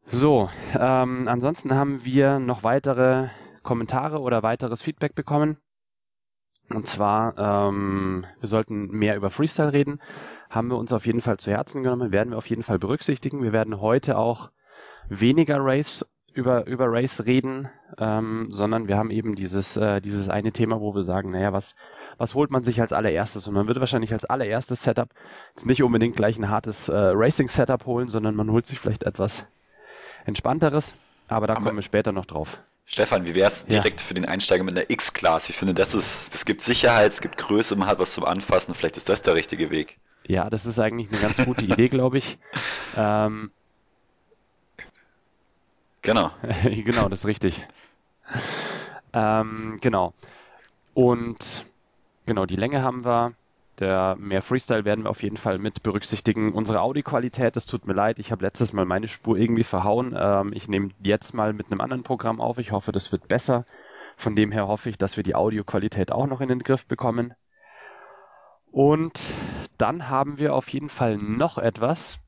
So, 0.07 0.49
ähm, 0.79 1.27
ansonsten 1.27 1.75
haben 1.75 2.05
wir 2.05 2.39
noch 2.39 2.63
weitere 2.63 3.29
Kommentare 3.63 4.21
oder 4.21 4.43
weiteres 4.43 4.83
Feedback 4.83 5.15
bekommen. 5.15 5.57
Und 6.69 6.87
zwar, 6.87 7.37
ähm, 7.39 8.25
wir 8.41 8.49
sollten 8.49 8.89
mehr 8.89 9.17
über 9.17 9.31
Freestyle 9.31 9.73
reden. 9.73 10.01
Haben 10.51 10.69
wir 10.69 10.77
uns 10.77 10.93
auf 10.93 11.07
jeden 11.07 11.21
Fall 11.21 11.39
zu 11.39 11.51
Herzen 11.51 11.83
genommen, 11.83 12.13
werden 12.13 12.31
wir 12.31 12.39
auf 12.39 12.47
jeden 12.47 12.63
Fall 12.63 12.79
berücksichtigen. 12.79 13.43
Wir 13.43 13.53
werden 13.53 13.81
heute 13.81 14.19
auch 14.19 14.51
weniger 15.09 15.59
Race 15.61 16.05
über, 16.37 16.67
über 16.67 16.87
Race 16.89 17.25
reden, 17.25 17.71
ähm, 17.99 18.49
sondern 18.51 18.89
wir 18.89 18.99
haben 18.99 19.11
eben 19.11 19.35
dieses, 19.35 19.77
äh, 19.77 20.01
dieses 20.01 20.29
eine 20.29 20.53
Thema, 20.53 20.81
wo 20.81 20.95
wir 20.95 21.03
sagen, 21.03 21.31
naja, 21.31 21.53
was, 21.53 21.75
was 22.19 22.35
holt 22.35 22.51
man 22.51 22.63
sich 22.63 22.81
als 22.81 22.93
allererstes? 22.93 23.49
Und 23.49 23.55
man 23.55 23.67
würde 23.67 23.81
wahrscheinlich 23.81 24.13
als 24.13 24.27
allererstes 24.27 24.83
Setup 24.83 25.09
jetzt 25.55 25.67
nicht 25.67 25.83
unbedingt 25.83 26.15
gleich 26.15 26.39
ein 26.39 26.51
hartes 26.51 26.89
äh, 26.89 26.95
Racing-Setup 26.95 27.87
holen, 27.87 28.09
sondern 28.09 28.35
man 28.35 28.51
holt 28.51 28.67
sich 28.67 28.79
vielleicht 28.79 29.05
etwas 29.05 29.47
entspannteres, 30.27 30.93
aber 31.29 31.47
da 31.47 31.55
aber 31.55 31.65
kommen 31.65 31.77
wir 31.77 31.83
später 31.83 32.13
noch 32.13 32.27
drauf. 32.27 32.59
Stefan, 32.85 33.27
wie 33.27 33.35
wär's 33.35 33.67
direkt 33.67 34.01
ja. 34.01 34.07
für 34.07 34.15
den 34.15 34.27
Einsteiger 34.27 34.63
mit 34.63 34.77
einer 34.77 34.91
X-Class? 34.91 35.49
Ich 35.49 35.57
finde, 35.57 35.75
das 35.75 35.95
ist, 35.95 36.35
das 36.35 36.45
gibt 36.45 36.61
Sicherheit, 36.61 37.11
es 37.11 37.21
gibt 37.21 37.37
Größe, 37.37 37.75
man 37.77 37.89
hat 37.89 37.99
was 37.99 38.13
zum 38.13 38.25
Anfassen, 38.25 38.75
vielleicht 38.75 38.97
ist 38.97 39.09
das 39.09 39.23
der 39.23 39.35
richtige 39.35 39.71
Weg. 39.71 39.99
Ja, 40.29 40.51
das 40.51 40.67
ist 40.67 40.79
eigentlich 40.79 41.09
eine 41.11 41.21
ganz 41.21 41.45
gute 41.45 41.65
Idee, 41.65 41.89
glaube 41.89 42.19
ich. 42.19 42.39
Ähm, 42.99 43.51
genau. 46.01 46.31
genau, 46.65 47.11
das 47.11 47.19
ist 47.19 47.27
richtig. 47.27 47.67
Ähm, 49.13 49.77
genau. 49.83 50.15
Und 50.95 51.67
genau, 52.25 52.47
die 52.47 52.57
Länge 52.57 52.83
haben 52.83 53.05
wir. 53.05 53.35
Der 53.81 54.17
mehr 54.19 54.41
Freestyle 54.41 54.87
werden 54.87 55.05
wir 55.05 55.11
auf 55.11 55.23
jeden 55.23 55.37
Fall 55.37 55.59
mit 55.59 55.83
berücksichtigen. 55.83 56.55
Unsere 56.55 56.81
Audioqualität, 56.81 57.55
das 57.55 57.67
tut 57.67 57.87
mir 57.87 57.93
leid, 57.93 58.19
ich 58.19 58.33
habe 58.33 58.43
letztes 58.43 58.73
Mal 58.73 58.87
meine 58.87 59.09
Spur 59.09 59.37
irgendwie 59.37 59.65
verhauen. 59.65 60.17
Ähm, 60.19 60.55
ich 60.55 60.69
nehme 60.69 60.89
jetzt 61.03 61.35
mal 61.35 61.53
mit 61.53 61.67
einem 61.67 61.83
anderen 61.83 62.03
Programm 62.03 62.41
auf. 62.41 62.57
Ich 62.57 62.73
hoffe, 62.73 62.93
das 62.93 63.13
wird 63.13 63.29
besser. 63.29 63.67
Von 64.17 64.35
dem 64.35 64.51
her 64.53 64.67
hoffe 64.67 64.89
ich, 64.89 64.97
dass 64.97 65.19
wir 65.19 65.25
die 65.25 65.35
Audioqualität 65.35 66.11
auch 66.11 66.27
noch 66.27 66.41
in 66.41 66.49
den 66.49 66.61
Griff 66.61 66.87
bekommen. 66.87 67.35
Und 68.73 69.21
dann 69.79 70.09
haben 70.09 70.39
wir 70.39 70.55
auf 70.55 70.69
jeden 70.69 70.89
Fall 70.89 71.17
noch 71.17 71.59
etwas, 71.59 72.19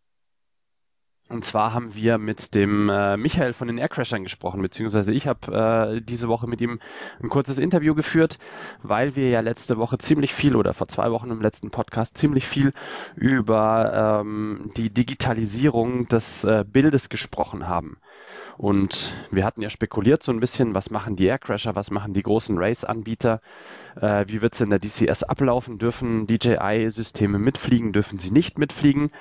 und 1.29 1.45
zwar 1.45 1.75
haben 1.75 1.95
wir 1.95 2.17
mit 2.17 2.55
dem 2.55 2.89
äh, 2.89 3.19
Michael 3.19 3.53
von 3.53 3.69
den 3.69 3.77
Aircrashern 3.77 4.23
gesprochen, 4.23 4.63
beziehungsweise 4.63 5.13
ich 5.13 5.27
habe 5.27 5.99
äh, 5.99 6.01
diese 6.01 6.29
Woche 6.29 6.47
mit 6.47 6.63
ihm 6.63 6.81
ein 7.23 7.29
kurzes 7.29 7.59
Interview 7.59 7.95
geführt, 7.95 8.39
weil 8.83 9.15
wir 9.15 9.29
ja 9.29 9.41
letzte 9.41 9.77
Woche 9.77 9.99
ziemlich 9.99 10.33
viel 10.33 10.57
oder 10.57 10.73
vor 10.73 10.89
zwei 10.89 11.11
Wochen 11.11 11.31
im 11.31 11.43
letzten 11.43 11.71
Podcast 11.71 12.17
ziemlich 12.17 12.49
viel 12.49 12.73
über 13.15 14.23
ähm, 14.23 14.71
die 14.79 14.89
Digitalisierung 14.89 16.09
des 16.09 16.45
äh, 16.45 16.65
Bildes 16.67 17.11
gesprochen 17.11 17.69
haben. 17.69 17.99
Und 18.59 19.13
wir 19.31 19.45
hatten 19.45 19.63
ja 19.63 19.71
spekuliert 19.71 20.25
so 20.25 20.33
ein 20.33 20.41
bisschen, 20.41 20.75
was 20.75 20.91
machen 20.91 21.15
die 21.15 21.27
Aircrasher, 21.27 21.77
was 21.77 21.93
machen 21.93 22.13
die 22.13 22.25
großen 22.25 22.59
Race-Anbieter, 22.59 23.41
äh, 24.01 24.25
wie 24.27 24.43
wird 24.43 24.55
es 24.55 24.61
in 24.61 24.71
der 24.71 24.81
DCS 24.81 25.23
ablaufen, 25.23 25.79
dürfen 25.79 26.27
DJI-Systeme 26.27 27.39
mitfliegen, 27.39 27.93
dürfen 27.93 28.19
sie 28.19 28.33
nicht 28.33 28.59
mitfliegen. 28.59 29.13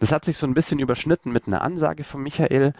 Das 0.00 0.12
hat 0.12 0.24
sich 0.24 0.38
so 0.38 0.46
ein 0.46 0.54
bisschen 0.54 0.78
überschnitten 0.78 1.30
mit 1.30 1.46
einer 1.46 1.60
Ansage 1.60 2.04
von 2.04 2.22
Michael, 2.22 2.72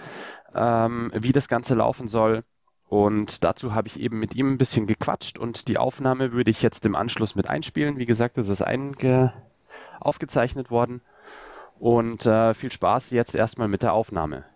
ähm, 0.54 1.12
wie 1.14 1.32
das 1.32 1.48
Ganze 1.48 1.74
laufen 1.74 2.08
soll. 2.08 2.44
Und 2.88 3.44
dazu 3.44 3.74
habe 3.74 3.88
ich 3.88 4.00
eben 4.00 4.18
mit 4.18 4.34
ihm 4.34 4.52
ein 4.52 4.58
bisschen 4.58 4.86
gequatscht 4.86 5.38
und 5.38 5.68
die 5.68 5.76
Aufnahme 5.76 6.32
würde 6.32 6.50
ich 6.50 6.62
jetzt 6.62 6.86
im 6.86 6.94
Anschluss 6.94 7.34
mit 7.34 7.50
einspielen. 7.50 7.98
Wie 7.98 8.06
gesagt, 8.06 8.38
es 8.38 8.48
ist 8.48 8.62
einge 8.62 9.34
aufgezeichnet 10.00 10.70
worden. 10.70 11.02
Und 11.78 12.24
äh, 12.24 12.54
viel 12.54 12.72
Spaß 12.72 13.10
jetzt 13.10 13.34
erstmal 13.34 13.68
mit 13.68 13.82
der 13.82 13.92
Aufnahme. 13.92 14.46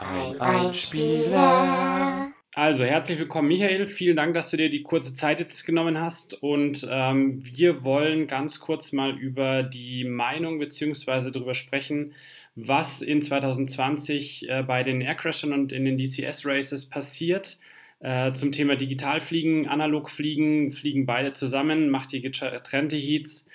Ein 0.00 0.40
Einspieler. 0.40 2.32
Also, 2.54 2.84
herzlich 2.84 3.18
willkommen, 3.18 3.48
Michael. 3.48 3.86
Vielen 3.86 4.16
Dank, 4.16 4.32
dass 4.32 4.50
du 4.50 4.56
dir 4.56 4.70
die 4.70 4.82
kurze 4.82 5.12
Zeit 5.14 5.40
jetzt 5.40 5.66
genommen 5.66 6.00
hast. 6.00 6.42
Und 6.42 6.88
ähm, 6.90 7.44
wir 7.44 7.84
wollen 7.84 8.26
ganz 8.26 8.60
kurz 8.60 8.92
mal 8.92 9.10
über 9.18 9.62
die 9.62 10.04
Meinung 10.04 10.58
bzw. 10.58 11.30
darüber 11.30 11.52
sprechen, 11.52 12.14
was 12.54 13.02
in 13.02 13.20
2020 13.20 14.48
äh, 14.48 14.62
bei 14.62 14.84
den 14.84 15.02
Aircrashern 15.02 15.52
und 15.52 15.70
in 15.70 15.84
den 15.84 15.98
DCS-Races 15.98 16.88
passiert. 16.88 17.58
Äh, 17.98 18.32
zum 18.32 18.52
Thema 18.52 18.76
Digitalfliegen, 18.76 19.68
Analogfliegen, 19.68 20.72
fliegen 20.72 21.04
beide 21.04 21.34
zusammen, 21.34 21.90
macht 21.90 22.14
ihr 22.14 22.22
getrennte 22.22 22.96
Heats. 22.96 23.46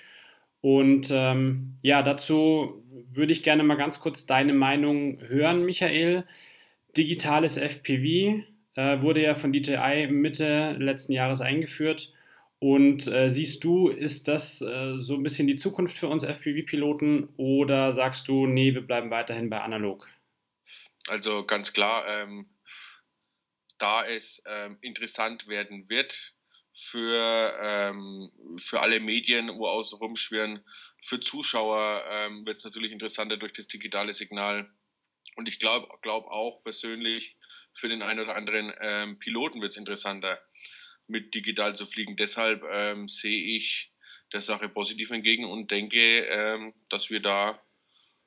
Und 0.66 1.12
ähm, 1.12 1.78
ja, 1.80 2.02
dazu 2.02 2.82
würde 3.12 3.30
ich 3.30 3.44
gerne 3.44 3.62
mal 3.62 3.76
ganz 3.76 4.00
kurz 4.00 4.26
deine 4.26 4.52
Meinung 4.52 5.20
hören, 5.20 5.64
Michael. 5.64 6.26
Digitales 6.96 7.56
FPV 7.56 8.42
äh, 8.74 9.00
wurde 9.00 9.22
ja 9.22 9.36
von 9.36 9.52
DJI 9.52 10.08
Mitte 10.10 10.72
letzten 10.72 11.12
Jahres 11.12 11.40
eingeführt. 11.40 12.12
Und 12.58 13.06
äh, 13.06 13.30
siehst 13.30 13.62
du, 13.62 13.90
ist 13.90 14.26
das 14.26 14.60
äh, 14.60 14.98
so 14.98 15.14
ein 15.14 15.22
bisschen 15.22 15.46
die 15.46 15.54
Zukunft 15.54 15.96
für 15.96 16.08
uns 16.08 16.24
FPV-Piloten 16.24 17.28
oder 17.36 17.92
sagst 17.92 18.26
du, 18.26 18.48
nee, 18.48 18.74
wir 18.74 18.84
bleiben 18.84 19.12
weiterhin 19.12 19.48
bei 19.48 19.60
analog? 19.60 20.08
Also 21.06 21.46
ganz 21.46 21.74
klar, 21.74 22.02
ähm, 22.08 22.48
da 23.78 24.04
es 24.04 24.42
ähm, 24.48 24.78
interessant 24.80 25.46
werden 25.46 25.88
wird 25.88 26.34
für, 26.76 27.58
ähm, 27.62 28.30
für 28.58 28.80
alle 28.80 29.00
Medien, 29.00 29.48
wo 29.58 29.66
außen 29.66 29.98
rumschwirren, 29.98 30.62
für 31.02 31.18
Zuschauer 31.18 32.04
ähm, 32.08 32.44
wird 32.44 32.58
es 32.58 32.64
natürlich 32.64 32.92
interessanter 32.92 33.38
durch 33.38 33.54
das 33.54 33.66
digitale 33.66 34.12
Signal. 34.12 34.70
Und 35.36 35.48
ich 35.48 35.58
glaube 35.58 35.88
glaub 36.02 36.26
auch 36.26 36.62
persönlich, 36.62 37.36
für 37.74 37.88
den 37.88 38.02
einen 38.02 38.20
oder 38.20 38.36
anderen 38.36 38.72
ähm, 38.80 39.18
Piloten 39.18 39.60
wird 39.60 39.72
es 39.72 39.78
interessanter, 39.78 40.40
mit 41.06 41.34
digital 41.34 41.74
zu 41.74 41.86
fliegen. 41.86 42.16
Deshalb 42.16 42.62
ähm, 42.70 43.08
sehe 43.08 43.56
ich 43.56 43.92
der 44.32 44.42
Sache 44.42 44.68
positiv 44.68 45.10
entgegen 45.10 45.44
und 45.44 45.70
denke, 45.70 46.26
ähm, 46.26 46.74
dass 46.88 47.10
wir 47.10 47.20
da 47.20 47.60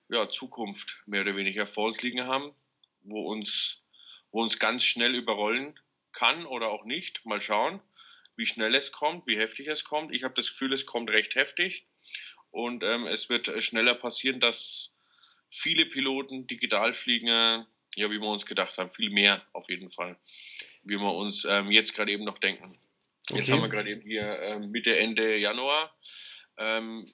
ja, 0.10 0.29
Zukunft 0.29 1.01
mehr 1.06 1.22
oder 1.22 1.36
weniger 1.36 1.68
vor 1.68 1.88
uns 1.88 2.01
liegen 2.01 2.25
haben, 2.25 2.53
wo 3.01 3.29
uns, 3.32 3.84
wo 4.32 4.41
uns 4.41 4.58
ganz 4.58 4.84
schnell 4.84 5.15
überrollen 5.15 5.79
kann 6.13 6.46
oder 6.46 6.70
auch 6.70 6.86
nicht. 6.86 7.25
Mal 7.25 7.41
schauen, 7.41 7.79
wie 8.39 8.46
schnell 8.46 8.74
es 8.74 8.91
kommt, 8.93 9.27
wie 9.27 9.38
heftig 9.38 9.67
es 9.67 9.84
kommt. 9.84 10.15
Ich 10.15 10.24
habe 10.24 10.34
das 10.34 10.50
Gefühl, 10.50 10.72
es 10.72 10.86
kommt 10.86 11.10
recht 11.10 11.36
heftig. 11.36 11.86
Und 12.51 12.84
ähm, 12.84 13.05
es 13.05 13.29
wird 13.29 13.50
äh, 13.50 13.62
schneller 13.62 13.96
passieren, 13.96 14.39
dass 14.39 14.96
viele 15.51 15.86
Piloten 15.86 16.48
digital 16.48 16.93
fliegen, 16.93 17.27
ja, 17.27 18.10
wie 18.10 18.19
wir 18.19 18.29
uns 18.29 18.46
gedacht 18.46 18.77
haben, 18.77 18.91
viel 18.91 19.10
mehr 19.10 19.46
auf 19.51 19.69
jeden 19.69 19.91
Fall, 19.91 20.17
wie 20.84 20.98
wir 20.98 21.13
uns 21.13 21.46
ähm, 21.46 21.69
jetzt 21.69 21.96
gerade 21.96 22.12
eben 22.12 22.24
noch 22.24 22.38
denken. 22.38 22.79
Okay. 23.29 23.39
Jetzt 23.39 23.51
haben 23.51 23.62
wir 23.62 23.69
gerade 23.69 23.89
eben 23.89 24.01
hier 24.01 24.39
ähm, 24.41 24.72
Mitte, 24.72 24.98
Ende 24.98 25.36
Januar. 25.38 25.93
Ähm, 26.58 27.12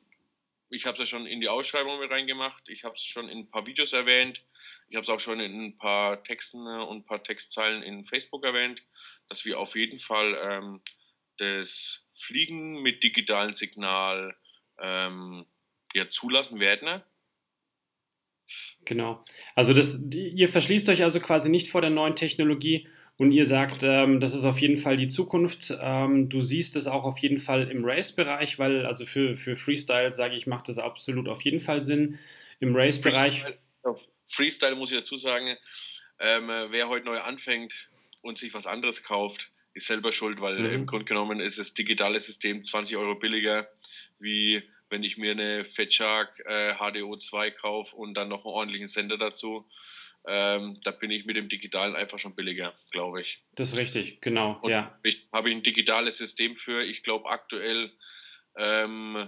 ich 0.69 0.85
habe 0.85 0.93
es 0.93 0.99
ja 0.99 1.05
schon 1.05 1.25
in 1.25 1.41
die 1.41 1.49
Ausschreibung 1.49 1.99
mit 1.99 2.11
reingemacht. 2.11 2.67
Ich 2.67 2.83
habe 2.83 2.95
es 2.95 3.03
schon 3.03 3.29
in 3.29 3.39
ein 3.39 3.49
paar 3.49 3.65
Videos 3.65 3.93
erwähnt. 3.93 4.43
Ich 4.89 4.95
habe 4.95 5.03
es 5.03 5.09
auch 5.09 5.19
schon 5.19 5.39
in 5.39 5.65
ein 5.65 5.75
paar 5.75 6.23
Texten 6.23 6.67
äh, 6.67 6.83
und 6.83 6.97
ein 6.97 7.05
paar 7.05 7.23
Textzeilen 7.23 7.81
in 7.81 8.05
Facebook 8.05 8.45
erwähnt, 8.45 8.83
dass 9.27 9.43
wir 9.45 9.59
auf 9.59 9.75
jeden 9.75 9.99
Fall 9.99 10.37
ähm, 10.41 10.81
das 11.37 12.07
Fliegen 12.13 12.81
mit 12.81 13.03
digitalem 13.03 13.53
Signal 13.53 14.35
ähm, 14.79 15.45
ja, 15.93 16.09
zulassen 16.09 16.59
werden. 16.59 16.87
Ne? 16.87 17.03
Genau. 18.85 19.23
Also 19.55 19.73
das, 19.73 19.99
ihr 20.11 20.47
verschließt 20.49 20.89
euch 20.89 21.03
also 21.03 21.19
quasi 21.19 21.49
nicht 21.49 21.69
vor 21.69 21.81
der 21.81 21.89
neuen 21.89 22.15
Technologie 22.15 22.87
und 23.17 23.31
ihr 23.31 23.45
sagt, 23.45 23.83
ähm, 23.83 24.19
das 24.19 24.35
ist 24.35 24.45
auf 24.45 24.59
jeden 24.59 24.77
Fall 24.77 24.97
die 24.97 25.07
Zukunft. 25.07 25.73
Ähm, 25.79 26.29
du 26.29 26.41
siehst 26.41 26.75
es 26.75 26.87
auch 26.87 27.03
auf 27.03 27.17
jeden 27.19 27.37
Fall 27.37 27.71
im 27.71 27.85
Race-Bereich, 27.85 28.59
weil 28.59 28.85
also 28.85 29.05
für, 29.05 29.35
für 29.37 29.55
Freestyle, 29.55 30.13
sage 30.13 30.35
ich, 30.35 30.47
macht 30.47 30.67
das 30.67 30.77
absolut 30.77 31.27
auf 31.27 31.41
jeden 31.41 31.59
Fall 31.59 31.83
Sinn. 31.83 32.19
Im 32.59 32.75
Race-Bereich. 32.75 33.41
Freestyle, 33.41 33.99
Freestyle, 34.25 34.75
muss 34.75 34.91
ich 34.91 34.97
dazu 34.97 35.17
sagen, 35.17 35.55
ähm, 36.19 36.47
wer 36.47 36.87
heute 36.87 37.05
neu 37.05 37.19
anfängt 37.19 37.89
und 38.21 38.37
sich 38.37 38.53
was 38.53 38.67
anderes 38.67 39.03
kauft, 39.03 39.51
ist 39.75 39.87
selber 39.87 40.11
schuld, 40.11 40.41
weil 40.41 40.57
mhm. 40.57 40.73
im 40.73 40.85
Grunde 40.85 41.05
genommen 41.05 41.39
ist 41.39 41.59
das 41.59 41.73
digitale 41.73 42.19
System 42.19 42.63
20 42.63 42.97
Euro 42.97 43.15
billiger, 43.15 43.67
wie 44.17 44.63
wenn 44.89 45.03
ich 45.03 45.17
mir 45.17 45.31
eine 45.31 45.65
FetShark 45.65 46.41
äh, 46.45 46.71
HDO2 46.73 47.51
kaufe 47.51 47.95
und 47.95 48.13
dann 48.13 48.29
noch 48.29 48.45
einen 48.45 48.53
ordentlichen 48.53 48.87
Sender 48.87 49.17
dazu. 49.17 49.67
Ähm, 50.27 50.79
da 50.83 50.91
bin 50.91 51.11
ich 51.11 51.25
mit 51.25 51.35
dem 51.35 51.49
Digitalen 51.49 51.95
einfach 51.95 52.17
schon 52.17 52.35
billiger, 52.35 52.73
glaube 52.89 53.21
ich. 53.21 53.43
Das 53.53 53.73
ist 53.73 53.77
richtig, 53.77 54.21
genau. 54.21 54.57
Und 54.61 54.71
ja. 54.71 54.97
Ich 55.03 55.27
habe 55.33 55.51
ein 55.51 55.61
digitales 55.61 56.17
System 56.17 56.55
für, 56.55 56.83
ich 56.83 57.03
glaube 57.03 57.29
aktuell 57.29 57.91
ähm, 58.55 59.27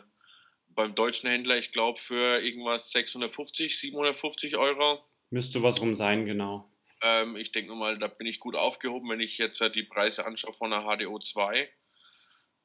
beim 0.70 0.96
deutschen 0.96 1.30
Händler, 1.30 1.58
ich 1.58 1.72
glaube 1.72 2.00
für 2.00 2.40
irgendwas 2.42 2.92
650, 2.92 3.78
750 3.78 4.58
Euro. 4.58 5.04
Müsste 5.30 5.62
was 5.62 5.82
rum 5.82 5.94
sein, 5.94 6.26
genau. 6.26 6.72
Ähm, 7.02 7.36
ich 7.36 7.52
denke 7.52 7.76
mal, 7.76 7.98
da 7.98 8.08
bin 8.08 8.28
ich 8.28 8.40
gut 8.40 8.56
aufgehoben, 8.56 9.10
wenn 9.10 9.20
ich 9.20 9.38
jetzt 9.38 9.62
die 9.76 9.84
Preise 9.84 10.26
anschaue 10.26 10.54
von 10.54 10.72
der 10.72 10.82
HDO 10.82 11.20
2. 11.20 11.70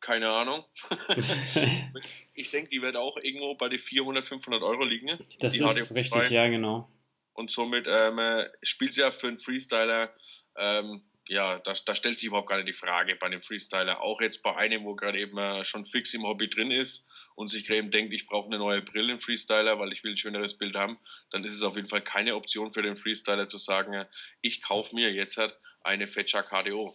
Keine 0.01 0.31
Ahnung. 0.31 0.65
ich 2.35 2.51
denke, 2.51 2.71
die 2.71 2.83
wird 2.83 2.97
auch 2.97 3.17
irgendwo 3.17 3.55
bei 3.55 3.69
den 3.69 3.79
400, 3.79 4.27
500 4.27 4.63
Euro 4.63 4.85
liegen. 4.85 5.19
Das 5.39 5.55
ist 5.55 5.61
HDO 5.61 5.95
richtig, 5.95 6.23
2. 6.23 6.29
ja, 6.29 6.49
genau. 6.49 6.91
und 7.35 7.51
somit 7.51 7.87
ähm, 7.87 8.19
äh, 8.19 8.49
spielt 8.63 8.95
sie 8.95 9.03
ja 9.03 9.11
für 9.11 9.29
einen 9.29 9.39
Freestyler 9.39 10.15
ähm, 10.57 11.03
ja, 11.29 11.59
da, 11.59 11.75
da, 11.85 11.95
stellt 11.95 12.19
sich 12.19 12.29
überhaupt 12.29 12.49
gar 12.49 12.57
nicht 12.57 12.69
die 12.69 12.73
Frage 12.73 13.15
bei 13.17 13.27
einem 13.27 13.43
Freestyler. 13.43 14.01
Auch 14.01 14.21
jetzt 14.21 14.43
bei 14.43 14.57
einem, 14.57 14.85
wo 14.85 14.95
gerade 14.95 15.21
eben 15.21 15.39
äh, 15.39 15.65
schon 15.65 15.85
fix 15.85 16.13
im 16.15 16.25
Hobby 16.25 16.49
drin 16.49 16.71
ist 16.71 17.07
und 17.37 17.49
sich 17.49 17.69
eben 17.71 17.91
denkt, 17.91 18.13
ich 18.13 18.27
brauche 18.27 18.47
eine 18.47 18.59
neue 18.59 18.83
Brille 18.83 19.13
im 19.13 19.21
Freestyler, 19.21 19.79
weil 19.79 19.93
ich 19.93 20.03
will 20.03 20.13
ein 20.13 20.17
schöneres 20.17 20.59
Bild 20.59 20.75
haben, 20.75 20.99
dann 21.31 21.45
ist 21.45 21.55
es 21.55 21.63
auf 21.63 21.77
jeden 21.77 21.89
Fall 21.89 22.03
keine 22.03 22.35
Option 22.35 22.73
für 22.73 22.83
den 22.83 22.97
Freestyler 22.97 23.47
zu 23.47 23.59
sagen, 23.59 23.95
äh, 23.95 24.07
ich 24.41 24.63
kaufe 24.63 24.95
mir 24.95 25.13
jetzt 25.13 25.37
halt 25.37 25.57
eine 25.83 26.09
Fetcher 26.09 26.43
KDO. 26.43 26.95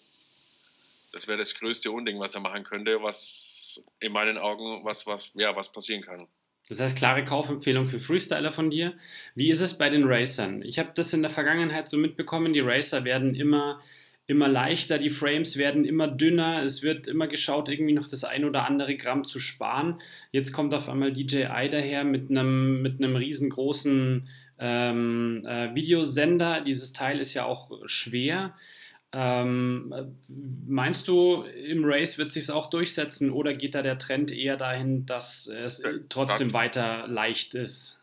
Das 1.13 1.27
wäre 1.27 1.37
das 1.37 1.55
größte 1.55 1.89
Unding, 1.89 2.19
was 2.19 2.35
er 2.35 2.41
machen 2.41 2.63
könnte, 2.63 3.01
was 3.01 3.81
in 3.99 4.11
meinen 4.11 4.37
Augen 4.37 4.83
was, 4.83 5.07
was, 5.07 5.31
ja, 5.35 5.55
was 5.55 5.71
passieren 5.71 6.01
kann. 6.03 6.27
Das 6.69 6.81
heißt, 6.81 6.97
klare 6.97 7.23
Kaufempfehlung 7.23 7.87
für 7.87 7.99
Freestyler 7.99 8.51
von 8.51 8.69
dir. 8.69 8.97
Wie 9.35 9.49
ist 9.49 9.61
es 9.61 9.77
bei 9.77 9.89
den 9.89 10.03
Racern? 10.03 10.61
Ich 10.63 10.79
habe 10.79 10.91
das 10.93 11.13
in 11.13 11.21
der 11.21 11.31
Vergangenheit 11.31 11.87
so 11.87 11.97
mitbekommen, 11.97 12.51
die 12.51 12.59
Racer 12.59 13.05
werden 13.05 13.35
immer 13.35 13.81
immer 14.27 14.49
leichter, 14.49 14.99
die 14.99 15.09
Frames 15.09 15.57
werden 15.57 15.85
immer 15.85 16.07
dünner, 16.07 16.61
es 16.61 16.83
wird 16.83 17.07
immer 17.07 17.27
geschaut, 17.27 17.69
irgendwie 17.69 17.93
noch 17.93 18.09
das 18.09 18.25
ein 18.25 18.43
oder 18.43 18.65
andere 18.65 18.97
Gramm 18.97 19.23
zu 19.23 19.39
sparen. 19.39 20.01
Jetzt 20.31 20.51
kommt 20.51 20.73
auf 20.73 20.89
einmal 20.89 21.13
DJI 21.13 21.69
daher 21.71 22.03
mit 22.03 22.29
einem, 22.29 22.81
mit 22.81 23.01
einem 23.01 23.15
riesengroßen 23.15 24.27
ähm, 24.59 25.45
äh, 25.45 25.73
Videosender. 25.73 26.61
Dieses 26.61 26.91
Teil 26.91 27.19
ist 27.21 27.33
ja 27.33 27.45
auch 27.45 27.71
schwer. 27.85 28.53
Ähm, 29.13 29.93
meinst 30.67 31.07
du, 31.07 31.43
im 31.43 31.85
Race 31.85 32.17
wird 32.17 32.33
sich 32.33 32.51
auch 32.51 32.69
durchsetzen 32.69 33.31
oder 33.31 33.53
geht 33.53 33.75
da 33.75 33.81
der 33.81 33.97
Trend 33.97 34.31
eher 34.31 34.57
dahin, 34.57 35.05
dass 35.05 35.47
es 35.47 35.81
trotzdem 36.09 36.51
weiter 36.51 37.07
leicht 37.07 37.55
ist? 37.55 38.01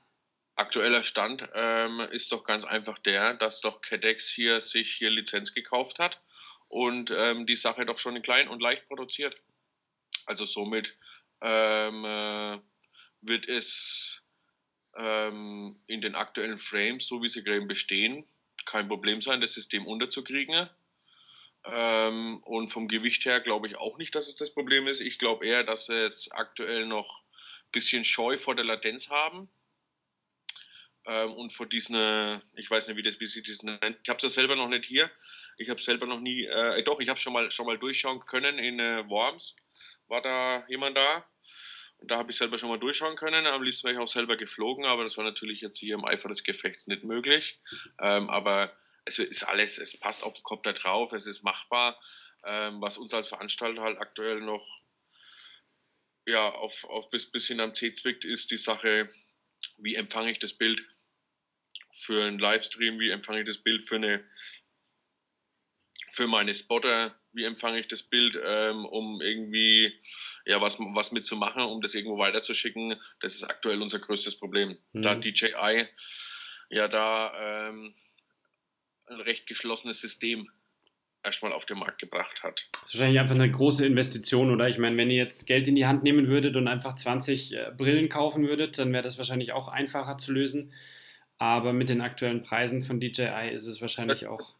Aktueller 0.56 1.02
Stand 1.02 1.48
ähm, 1.54 2.00
ist 2.12 2.32
doch 2.32 2.44
ganz 2.44 2.64
einfach 2.64 2.98
der, 2.98 3.34
dass 3.34 3.60
doch 3.60 3.80
CADEX 3.80 4.28
hier 4.28 4.60
sich 4.60 4.94
hier 4.94 5.10
Lizenz 5.10 5.54
gekauft 5.54 5.98
hat 5.98 6.20
und 6.68 7.10
ähm, 7.10 7.46
die 7.46 7.56
Sache 7.56 7.86
doch 7.86 7.98
schon 7.98 8.16
in 8.16 8.22
klein 8.22 8.48
und 8.48 8.60
leicht 8.60 8.86
produziert. 8.86 9.36
Also 10.26 10.46
somit 10.46 10.96
ähm, 11.42 12.04
äh, 12.04 12.58
wird 13.20 13.48
es 13.48 14.22
ähm, 14.96 15.80
in 15.86 16.00
den 16.00 16.14
aktuellen 16.14 16.58
Frames, 16.58 17.06
so 17.06 17.22
wie 17.22 17.28
sie 17.28 17.42
gerade 17.42 17.66
bestehen, 17.66 18.24
kein 18.64 18.88
Problem 18.88 19.20
sein, 19.20 19.40
das 19.40 19.54
System 19.54 19.86
unterzukriegen. 19.86 20.68
Ähm, 21.66 22.42
und 22.44 22.68
vom 22.68 22.88
Gewicht 22.88 23.24
her 23.24 23.40
glaube 23.40 23.66
ich 23.66 23.76
auch 23.76 23.98
nicht, 23.98 24.14
dass 24.14 24.28
es 24.28 24.36
das 24.36 24.52
Problem 24.52 24.86
ist. 24.86 25.00
Ich 25.00 25.18
glaube 25.18 25.46
eher, 25.46 25.64
dass 25.64 25.86
sie 25.86 26.00
jetzt 26.00 26.32
aktuell 26.34 26.86
noch 26.86 27.22
ein 27.22 27.70
bisschen 27.72 28.04
Scheu 28.04 28.38
vor 28.38 28.54
der 28.54 28.64
Latenz 28.64 29.10
haben 29.10 29.48
ähm, 31.06 31.32
und 31.34 31.52
vor 31.52 31.66
diesen, 31.66 32.40
ich 32.54 32.70
weiß 32.70 32.88
nicht, 32.88 32.96
wie 32.96 33.02
das, 33.02 33.20
wie 33.20 33.26
sie 33.26 33.42
das 33.42 33.62
nennt. 33.62 33.98
Ich 34.02 34.08
habe 34.08 34.16
es 34.16 34.22
ja 34.22 34.28
selber 34.30 34.56
noch 34.56 34.68
nicht 34.68 34.86
hier. 34.86 35.10
Ich 35.58 35.70
habe 35.70 35.80
selber 35.82 36.06
noch 36.06 36.20
nie, 36.20 36.44
äh, 36.44 36.82
doch, 36.82 37.00
ich 37.00 37.08
habe 37.08 37.20
schon 37.20 37.32
mal 37.32 37.50
schon 37.50 37.66
mal 37.66 37.78
durchschauen 37.78 38.24
können 38.26 38.58
in 38.58 38.80
äh, 38.80 39.08
Worms. 39.08 39.56
War 40.08 40.22
da 40.22 40.64
jemand 40.68 40.96
da? 40.96 41.24
Und 41.98 42.10
da 42.10 42.18
habe 42.18 42.30
ich 42.30 42.38
selber 42.38 42.58
schon 42.58 42.68
mal 42.68 42.78
durchschauen 42.78 43.16
können. 43.16 43.46
Am 43.46 43.62
liebsten 43.62 43.86
wäre 43.86 43.94
ich 43.94 44.00
auch 44.00 44.08
selber 44.08 44.36
geflogen, 44.36 44.84
aber 44.84 45.04
das 45.04 45.16
war 45.16 45.24
natürlich 45.24 45.60
jetzt 45.60 45.78
hier 45.78 45.94
im 45.94 46.04
Eifer 46.04 46.28
des 46.28 46.42
Gefechts 46.42 46.86
nicht 46.86 47.04
möglich. 47.04 47.60
Ähm, 48.00 48.28
aber 48.30 48.72
es 49.04 49.18
ist 49.18 49.44
alles, 49.44 49.78
es 49.78 49.98
passt 49.98 50.22
auf 50.22 50.34
den 50.34 50.42
Kopf 50.42 50.62
da 50.62 50.72
drauf, 50.72 51.12
es 51.12 51.26
ist 51.26 51.44
machbar. 51.44 51.98
Ähm, 52.44 52.80
was 52.80 52.98
uns 52.98 53.14
als 53.14 53.28
Veranstalter 53.28 53.82
halt 53.82 53.98
aktuell 53.98 54.40
noch 54.40 54.66
ja, 56.26 56.48
auf, 56.48 56.84
auf 56.84 57.10
bis, 57.10 57.30
bisschen 57.30 57.60
am 57.60 57.74
C 57.74 57.92
zwickt, 57.92 58.24
ist 58.24 58.50
die 58.50 58.58
Sache, 58.58 59.08
wie 59.78 59.94
empfange 59.94 60.30
ich 60.30 60.38
das 60.38 60.54
Bild 60.54 60.86
für 62.04 62.24
einen 62.24 62.38
Livestream, 62.38 63.00
wie 63.00 63.10
empfange 63.10 63.40
ich 63.40 63.46
das 63.46 63.58
Bild 63.58 63.82
für 63.82 63.96
eine 63.96 64.24
für 66.12 66.28
meine 66.28 66.54
Spotter, 66.54 67.12
wie 67.32 67.44
empfange 67.44 67.80
ich 67.80 67.88
das 67.88 68.04
Bild, 68.04 68.38
ähm, 68.40 68.84
um 68.84 69.20
irgendwie 69.20 69.98
ja 70.46 70.60
was, 70.60 70.78
was 70.78 71.10
mitzumachen, 71.10 71.62
um 71.62 71.80
das 71.80 71.94
irgendwo 71.94 72.18
weiterzuschicken. 72.18 72.94
Das 73.20 73.34
ist 73.34 73.44
aktuell 73.44 73.82
unser 73.82 73.98
größtes 73.98 74.38
Problem. 74.38 74.78
Mhm. 74.92 75.02
Da 75.02 75.16
DJI 75.16 75.88
ja 76.70 76.88
da 76.88 77.68
ähm, 77.68 77.94
ein 79.06 79.20
recht 79.20 79.46
geschlossenes 79.46 80.00
System 80.00 80.48
erstmal 81.24 81.52
auf 81.52 81.64
den 81.64 81.78
Markt 81.78 82.00
gebracht 82.00 82.42
hat. 82.42 82.68
Das 82.72 82.82
ist 82.84 82.94
wahrscheinlich 82.94 83.20
einfach 83.20 83.34
eine 83.34 83.50
große 83.50 83.84
Investition, 83.84 84.52
oder? 84.52 84.68
Ich 84.68 84.78
meine, 84.78 84.96
wenn 84.96 85.10
ihr 85.10 85.16
jetzt 85.16 85.46
Geld 85.46 85.66
in 85.66 85.74
die 85.74 85.86
Hand 85.86 86.02
nehmen 86.02 86.28
würdet 86.28 86.56
und 86.56 86.68
einfach 86.68 86.94
20 86.94 87.54
äh, 87.54 87.72
Brillen 87.76 88.08
kaufen 88.08 88.46
würdet, 88.46 88.78
dann 88.78 88.92
wäre 88.92 89.02
das 89.02 89.18
wahrscheinlich 89.18 89.52
auch 89.52 89.68
einfacher 89.68 90.18
zu 90.18 90.32
lösen. 90.32 90.72
Aber 91.38 91.72
mit 91.72 91.88
den 91.88 92.00
aktuellen 92.00 92.42
Preisen 92.42 92.82
von 92.82 93.00
DJI 93.00 93.50
ist 93.52 93.66
es 93.66 93.80
wahrscheinlich 93.80 94.26
auch. 94.26 94.56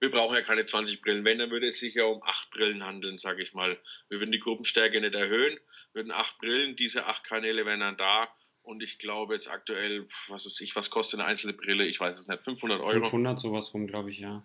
Wir 0.00 0.10
brauchen 0.10 0.34
ja 0.34 0.42
keine 0.42 0.64
20 0.64 1.00
Brillen. 1.00 1.24
Wenn, 1.24 1.38
dann 1.38 1.50
würde 1.50 1.68
es 1.68 1.78
sich 1.78 1.94
ja 1.94 2.04
um 2.04 2.22
8 2.24 2.50
Brillen 2.50 2.84
handeln, 2.84 3.16
sage 3.18 3.42
ich 3.42 3.54
mal. 3.54 3.78
Wir 4.08 4.18
würden 4.18 4.32
die 4.32 4.40
Gruppenstärke 4.40 5.00
nicht 5.00 5.14
erhöhen, 5.14 5.58
würden 5.92 6.10
8 6.10 6.38
Brillen, 6.38 6.74
diese 6.74 7.06
8 7.06 7.22
Kanäle 7.22 7.66
wären 7.66 7.80
dann 7.80 7.96
da. 7.96 8.28
Und 8.62 8.82
ich 8.82 8.98
glaube 8.98 9.34
jetzt 9.34 9.48
aktuell, 9.48 10.06
was 10.28 10.46
weiß 10.46 10.60
ich, 10.60 10.74
was 10.76 10.90
kostet 10.90 11.20
eine 11.20 11.28
einzelne 11.28 11.52
Brille? 11.52 11.84
Ich 11.86 12.00
weiß 12.00 12.18
es 12.18 12.28
nicht, 12.28 12.42
500 12.42 12.80
Euro? 12.80 13.04
500, 13.04 13.38
sowas 13.38 13.72
rum, 13.74 13.86
glaube 13.86 14.10
ich, 14.10 14.18
ja. 14.18 14.44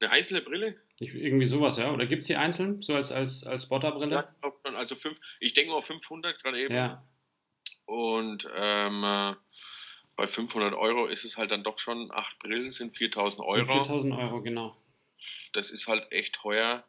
Eine 0.00 0.10
einzelne 0.10 0.42
Brille? 0.42 0.76
Ich, 0.98 1.14
irgendwie 1.14 1.46
sowas, 1.46 1.76
ja. 1.76 1.92
Oder 1.92 2.06
gibt 2.06 2.22
es 2.22 2.26
die 2.26 2.36
einzeln, 2.36 2.82
so 2.82 2.94
als, 2.94 3.10
als, 3.10 3.44
als 3.44 3.68
Botterbrille? 3.68 4.14
Ja. 4.14 4.74
Also 4.74 4.94
fünf, 4.94 5.18
ich 5.40 5.54
denke 5.54 5.72
mal 5.72 5.82
500 5.82 6.40
gerade 6.40 6.60
eben. 6.60 6.74
Ja. 6.74 7.08
Und 7.86 8.48
ähm, 8.54 9.02
äh, 9.04 9.34
bei 10.16 10.26
500 10.26 10.74
Euro 10.74 11.06
ist 11.06 11.24
es 11.24 11.36
halt 11.36 11.50
dann 11.50 11.64
doch 11.64 11.78
schon, 11.78 12.10
acht 12.12 12.38
Brillen 12.38 12.70
sind 12.70 12.96
4000 12.96 13.44
Euro. 13.44 13.84
4000 13.84 14.14
Euro, 14.14 14.42
genau. 14.42 14.76
Das 15.52 15.70
ist 15.70 15.88
halt 15.88 16.10
echt 16.12 16.34
teuer 16.34 16.84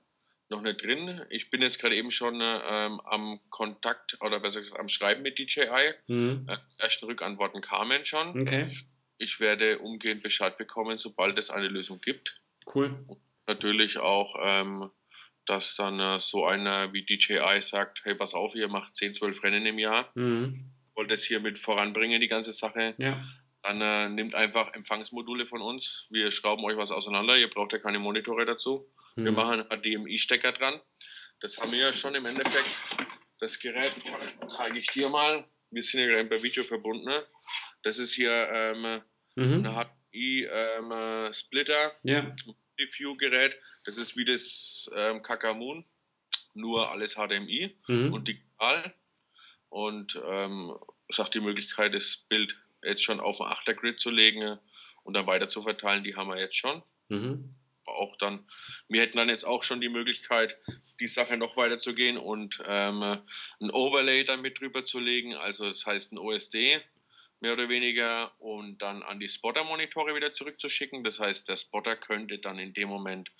noch 0.50 0.62
nicht 0.62 0.84
drin. 0.84 1.22
Ich 1.30 1.50
bin 1.50 1.62
jetzt 1.62 1.80
gerade 1.80 1.96
eben 1.96 2.12
schon 2.12 2.40
ähm, 2.42 3.00
am 3.02 3.40
Kontakt 3.50 4.18
oder 4.22 4.40
besser 4.40 4.60
gesagt 4.60 4.80
am 4.80 4.88
Schreiben 4.88 5.24
mit 5.24 5.40
DJI. 5.40 5.94
Mhm. 6.08 6.48
Äh, 6.48 6.58
ersten 6.78 7.06
Rückantworten 7.06 7.62
kamen 7.62 8.06
schon. 8.06 8.42
Okay. 8.42 8.70
Ich 9.18 9.40
werde 9.40 9.80
umgehend 9.80 10.22
Bescheid 10.22 10.58
bekommen, 10.58 10.98
sobald 10.98 11.40
es 11.40 11.50
eine 11.50 11.68
Lösung 11.68 12.00
gibt. 12.02 12.42
Cool. 12.74 13.04
Und 13.08 13.20
natürlich 13.48 13.98
auch, 13.98 14.36
ähm, 14.40 14.90
dass 15.46 15.76
dann 15.76 16.00
äh, 16.00 16.20
so 16.20 16.46
einer 16.46 16.94
wie 16.94 17.06
DJI 17.06 17.62
sagt, 17.62 18.02
hey, 18.04 18.14
pass 18.14 18.36
auf, 18.36 18.54
ihr 18.56 18.68
macht 18.68 18.96
10, 18.96 19.16
12 19.16 19.44
Rennen 19.44 19.66
im 19.66 19.80
Jahr. 19.80 20.12
Mhm 20.14 20.56
wollte 20.96 21.14
es 21.14 21.24
hier 21.24 21.40
mit 21.40 21.60
voranbringen, 21.60 22.22
die 22.22 22.28
ganze 22.28 22.54
Sache. 22.54 22.96
Ja. 22.98 23.22
Dann 23.62 23.82
äh, 23.82 24.10
nimmt 24.10 24.36
einfach 24.36 24.74
Empfangsmodule 24.74 25.48
von 25.48 25.62
uns. 25.62 26.08
Wir 26.10 26.32
schrauben 26.32 26.64
euch 26.66 26.78
was 26.78 26.92
auseinander. 26.92 27.36
Ihr 27.38 27.50
braucht 27.50 27.74
ja 27.74 27.80
keine 27.80 28.00
Monitore 28.00 28.46
dazu. 28.46 28.88
Mhm. 29.16 29.26
Wir 29.26 29.32
machen 29.32 29.64
HDMI-Stecker 29.64 30.52
dran. 30.52 30.80
Das 31.42 31.58
haben 31.60 31.72
wir 31.72 31.80
ja 31.80 31.94
schon 31.94 32.16
im 32.16 32.26
Endeffekt. 32.26 32.70
Das 33.40 33.60
Gerät 33.60 33.96
zeige 34.50 34.80
ich 34.80 34.88
dir 34.88 35.10
mal. 35.10 35.46
Wir 35.72 35.84
sind 35.84 36.00
ja 36.02 36.08
gerade 36.08 36.30
per 36.30 36.44
Video 36.44 36.64
verbunden. 36.64 37.12
Das 37.84 37.98
ist 37.98 38.14
hier 38.14 38.32
ähm, 38.52 39.02
mhm. 39.36 39.66
ein 39.66 39.88
HDMI-Splitter. 40.14 41.92
Ähm, 42.04 42.36
ja. 42.36 42.36
View-Gerät. 42.78 43.58
Das 43.86 43.98
ist 43.98 44.18
wie 44.18 44.26
das 44.26 44.90
ähm, 44.96 45.22
Kakamoon, 45.22 45.86
nur 46.54 46.92
alles 46.92 47.16
HDMI 47.16 47.78
mhm. 47.88 48.14
und 48.14 48.28
digital 48.28 48.94
und 49.76 50.18
ähm, 50.26 50.74
es 51.10 51.20
hat 51.20 51.34
die 51.34 51.42
Möglichkeit, 51.42 51.94
das 51.94 52.16
Bild 52.30 52.58
jetzt 52.82 53.04
schon 53.04 53.20
auf 53.20 53.42
ein 53.42 53.52
Achtergrid 53.52 54.00
zu 54.00 54.10
legen 54.10 54.58
und 55.04 55.14
dann 55.16 55.28
weiter 55.28 55.50
zu 55.50 55.64
verteilen. 55.64 56.06
Die 56.06 56.16
haben 56.16 56.30
wir 56.30 56.40
jetzt 56.40 56.56
schon. 56.56 56.82
Mhm. 57.10 57.52
Auch 57.86 58.16
dann, 58.16 58.48
wir 58.88 59.02
hätten 59.02 59.18
dann 59.18 59.28
jetzt 59.28 59.44
auch 59.44 59.64
schon 59.64 59.82
die 59.82 59.90
Möglichkeit, 59.90 60.58
die 61.02 61.08
Sache 61.08 61.36
noch 61.36 61.58
weiter 61.58 61.78
zu 61.78 61.94
gehen 61.94 62.18
und 62.18 62.64
ähm, 62.66 63.04
ein 63.04 63.70
Overlay 63.70 64.24
dann 64.24 64.42
mit 64.42 64.62
drüber 64.62 64.86
zu 64.86 65.02
legen, 65.02 65.36
also 65.36 65.68
das 65.68 65.86
heißt 65.86 66.14
ein 66.14 66.20
OSD 66.20 66.82
mehr 67.42 67.52
oder 67.52 67.68
weniger 67.68 68.32
und 68.40 68.82
dann 68.82 69.04
an 69.04 69.20
die 69.20 69.28
Spotter-Monitore 69.28 70.16
wieder 70.16 70.32
zurückzuschicken. 70.32 71.04
Das 71.04 71.20
heißt, 71.20 71.50
der 71.50 71.58
Spotter 71.58 71.98
könnte 71.98 72.40
dann 72.40 72.60
in 72.60 72.74
dem 72.74 72.88
Moment 72.88 73.34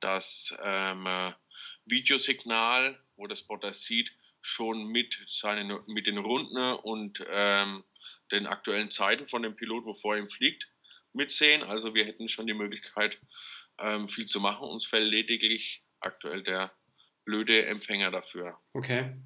das 0.00 0.56
ähm, 0.62 1.06
Videosignal, 1.84 2.98
wo 3.16 3.26
der 3.26 3.36
Spotter 3.36 3.74
sieht, 3.74 4.16
schon 4.44 4.86
mit, 4.88 5.18
seinen, 5.26 5.78
mit 5.86 6.06
den 6.06 6.18
Runden 6.18 6.58
und 6.82 7.24
ähm, 7.30 7.82
den 8.30 8.46
aktuellen 8.46 8.90
Zeiten 8.90 9.26
von 9.26 9.42
dem 9.42 9.56
Pilot, 9.56 9.84
wo 9.86 9.94
vor 9.94 10.16
ihm 10.16 10.28
fliegt, 10.28 10.70
mitsehen. 11.14 11.62
Also 11.62 11.94
wir 11.94 12.04
hätten 12.04 12.28
schon 12.28 12.46
die 12.46 12.54
Möglichkeit, 12.54 13.18
ähm, 13.78 14.06
viel 14.06 14.26
zu 14.26 14.40
machen. 14.40 14.68
Uns 14.68 14.84
fällt 14.84 15.10
lediglich 15.10 15.82
aktuell 16.00 16.42
der 16.42 16.72
blöde 17.24 17.64
Empfänger 17.64 18.10
dafür. 18.10 18.58
Okay. 18.74 19.16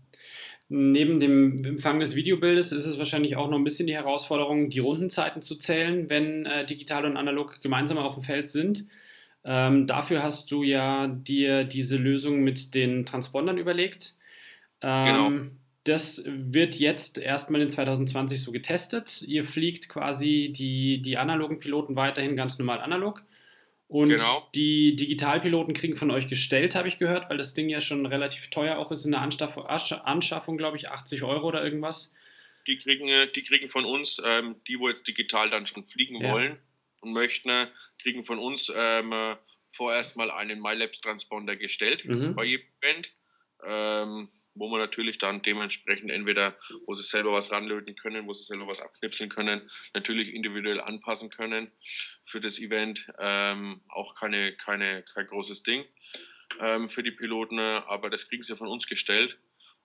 Neben 0.68 1.18
dem 1.18 1.64
Empfang 1.64 1.98
des 1.98 2.14
Videobildes 2.14 2.70
ist 2.72 2.86
es 2.86 2.98
wahrscheinlich 2.98 3.36
auch 3.36 3.48
noch 3.48 3.58
ein 3.58 3.64
bisschen 3.64 3.86
die 3.86 3.96
Herausforderung, 3.96 4.68
die 4.68 4.78
Rundenzeiten 4.78 5.42
zu 5.42 5.56
zählen, 5.56 6.08
wenn 6.10 6.46
äh, 6.46 6.64
digital 6.64 7.06
und 7.06 7.16
analog 7.16 7.60
gemeinsam 7.60 7.98
auf 7.98 8.14
dem 8.14 8.22
Feld 8.22 8.48
sind. 8.48 8.86
Ähm, 9.44 9.86
dafür 9.86 10.22
hast 10.22 10.50
du 10.52 10.62
ja 10.62 11.08
dir 11.08 11.64
diese 11.64 11.96
Lösung 11.96 12.44
mit 12.44 12.74
den 12.74 13.04
Transpondern 13.06 13.58
überlegt. 13.58 14.17
Genau. 14.80 15.26
Ähm, 15.26 15.58
das 15.84 16.22
wird 16.26 16.74
jetzt 16.74 17.18
erstmal 17.18 17.62
in 17.62 17.70
2020 17.70 18.42
so 18.42 18.52
getestet. 18.52 19.22
Ihr 19.22 19.44
fliegt 19.44 19.88
quasi 19.88 20.52
die, 20.54 21.00
die 21.00 21.16
analogen 21.16 21.60
Piloten 21.60 21.96
weiterhin 21.96 22.36
ganz 22.36 22.58
normal 22.58 22.80
analog. 22.80 23.24
Und 23.88 24.10
genau. 24.10 24.46
die 24.54 24.96
Digitalpiloten 24.96 25.72
kriegen 25.72 25.96
von 25.96 26.10
euch 26.10 26.28
gestellt, 26.28 26.74
habe 26.74 26.88
ich 26.88 26.98
gehört, 26.98 27.30
weil 27.30 27.38
das 27.38 27.54
Ding 27.54 27.70
ja 27.70 27.80
schon 27.80 28.04
relativ 28.04 28.50
teuer 28.50 28.76
auch 28.76 28.90
ist 28.90 29.06
in 29.06 29.12
der 29.12 29.22
Anschaffung, 29.22 29.64
Anschaffung 29.64 30.58
glaube 30.58 30.76
ich, 30.76 30.90
80 30.90 31.22
Euro 31.22 31.48
oder 31.48 31.64
irgendwas. 31.64 32.14
Die 32.66 32.76
kriegen, 32.76 33.08
äh, 33.08 33.28
die 33.34 33.42
kriegen 33.42 33.70
von 33.70 33.86
uns, 33.86 34.20
ähm, 34.22 34.56
die, 34.68 34.78
wo 34.78 34.90
jetzt 34.90 35.08
digital 35.08 35.48
dann 35.48 35.66
schon 35.66 35.86
fliegen 35.86 36.20
ja. 36.20 36.32
wollen 36.32 36.58
und 37.00 37.12
möchten, 37.12 37.50
kriegen 38.02 38.24
von 38.24 38.38
uns 38.38 38.70
ähm, 38.76 39.14
vorerst 39.68 40.18
mal 40.18 40.30
einen 40.30 40.60
MyLabs-Transponder 40.60 41.56
gestellt 41.56 42.04
mhm. 42.04 42.34
bei 42.34 42.44
jedem 42.44 42.66
Event. 42.82 43.10
Ähm, 43.64 44.28
wo 44.54 44.68
man 44.68 44.80
natürlich 44.80 45.18
dann 45.18 45.42
dementsprechend 45.42 46.10
entweder, 46.10 46.56
wo 46.86 46.94
sie 46.94 47.02
selber 47.02 47.32
was 47.32 47.52
ranlöten 47.52 47.94
können, 47.96 48.26
wo 48.26 48.32
sie 48.32 48.44
selber 48.44 48.66
was 48.66 48.80
abknipseln 48.80 49.30
können, 49.30 49.68
natürlich 49.94 50.34
individuell 50.34 50.80
anpassen 50.80 51.30
können 51.30 51.70
für 52.24 52.40
das 52.40 52.58
Event. 52.58 53.06
Ähm, 53.18 53.80
auch 53.88 54.14
keine, 54.14 54.52
keine, 54.52 55.02
kein 55.02 55.26
großes 55.26 55.62
Ding 55.62 55.84
ähm, 56.60 56.88
für 56.88 57.02
die 57.02 57.12
Piloten, 57.12 57.58
aber 57.58 58.10
das 58.10 58.28
kriegen 58.28 58.42
sie 58.42 58.56
von 58.56 58.68
uns 58.68 58.86
gestellt 58.86 59.38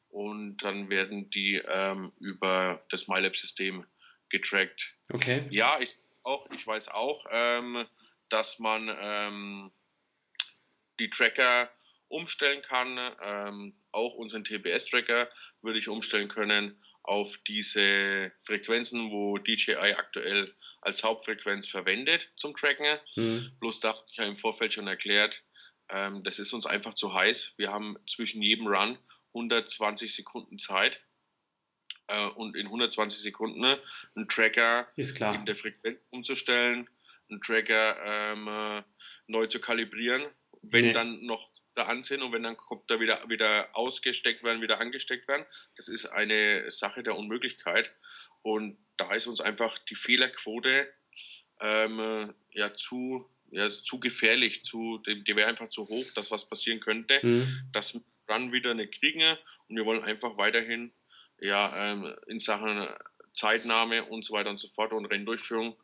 und 0.09 0.57
dann 0.57 0.89
werden 0.89 1.29
die 1.29 1.61
ähm, 1.67 2.11
über 2.19 2.83
das 2.89 3.07
MyLab-System 3.07 3.85
getrackt. 4.29 4.95
Okay. 5.11 5.47
Ja, 5.49 5.79
ich 5.79 5.97
auch, 6.23 6.49
ich 6.51 6.65
weiß 6.65 6.89
auch, 6.89 7.25
ähm, 7.31 7.85
dass 8.29 8.59
man 8.59 8.89
ähm, 8.99 9.71
die 10.99 11.09
Tracker 11.09 11.69
umstellen 12.13 12.61
kann. 12.61 12.99
Ähm, 13.21 13.73
auch 13.91 14.13
unseren 14.13 14.43
TBS-Tracker 14.43 15.29
würde 15.61 15.79
ich 15.79 15.89
umstellen 15.89 16.29
können 16.29 16.79
auf 17.03 17.37
diese 17.45 18.31
Frequenzen, 18.43 19.11
wo 19.11 19.37
DJI 19.37 19.95
aktuell 19.97 20.53
als 20.81 21.03
Hauptfrequenz 21.03 21.67
verwendet 21.67 22.29
zum 22.37 22.55
Tracken. 22.55 22.97
Mhm. 23.15 23.51
Bloß 23.59 23.81
da 23.81 23.89
habe 23.89 24.05
ich 24.09 24.17
ja 24.17 24.23
im 24.23 24.37
Vorfeld 24.37 24.73
schon 24.73 24.87
erklärt, 24.87 25.43
ähm, 25.89 26.23
das 26.23 26.39
ist 26.39 26.53
uns 26.53 26.65
einfach 26.65 26.93
zu 26.93 27.13
heiß. 27.13 27.53
Wir 27.57 27.71
haben 27.71 27.97
zwischen 28.07 28.41
jedem 28.41 28.67
Run 28.67 28.97
120 29.33 30.15
Sekunden 30.15 30.57
Zeit. 30.57 31.01
Äh, 32.07 32.27
und 32.27 32.55
in 32.55 32.67
120 32.67 33.21
Sekunden 33.21 33.65
einen 34.15 34.27
Tracker 34.29 34.87
in 34.95 35.45
der 35.45 35.55
Frequenz 35.55 36.05
umzustellen, 36.09 36.89
einen 37.29 37.41
Tracker 37.41 37.97
ähm, 38.05 38.47
äh, 38.47 38.83
neu 39.27 39.47
zu 39.47 39.59
kalibrieren 39.59 40.23
wenn 40.63 40.87
nee. 40.87 40.93
dann 40.93 41.25
noch 41.25 41.49
da 41.75 41.83
an 41.83 42.03
sind 42.03 42.21
und 42.21 42.31
wenn 42.31 42.43
dann 42.43 42.57
kommt 42.57 42.89
da 42.89 42.99
wieder, 42.99 43.29
wieder 43.29 43.69
ausgesteckt 43.73 44.43
werden, 44.43 44.61
wieder 44.61 44.79
angesteckt 44.79 45.27
werden. 45.27 45.45
Das 45.75 45.87
ist 45.87 46.05
eine 46.05 46.71
Sache 46.71 47.03
der 47.03 47.15
Unmöglichkeit. 47.15 47.91
Und 48.41 48.77
da 48.97 49.13
ist 49.13 49.27
uns 49.27 49.41
einfach 49.41 49.77
die 49.79 49.95
Fehlerquote 49.95 50.91
ähm, 51.61 52.33
ja 52.51 52.73
zu 52.73 53.29
ja, 53.51 53.69
zu 53.69 53.99
gefährlich, 53.99 54.63
zu, 54.65 54.97
die, 55.05 55.23
die 55.23 55.35
wäre 55.35 55.47
einfach 55.47 55.69
zu 55.69 55.87
hoch, 55.87 56.05
dass 56.15 56.31
was 56.31 56.49
passieren 56.49 56.79
könnte, 56.79 57.19
mhm. 57.21 57.69
dass 57.71 57.93
wir 57.93 58.01
dann 58.25 58.51
wieder 58.51 58.71
eine 58.71 58.87
kriegen 58.87 59.37
und 59.67 59.75
wir 59.75 59.85
wollen 59.85 60.03
einfach 60.03 60.37
weiterhin 60.37 60.91
ja, 61.39 61.91
ähm, 61.91 62.15
in 62.25 62.39
Sachen 62.39 62.87
Zeitnahme 63.31 64.05
und 64.05 64.25
so 64.25 64.33
weiter 64.33 64.49
und 64.49 64.59
so 64.59 64.67
fort 64.69 64.93
und 64.93 65.05
Renndurchführung 65.05 65.75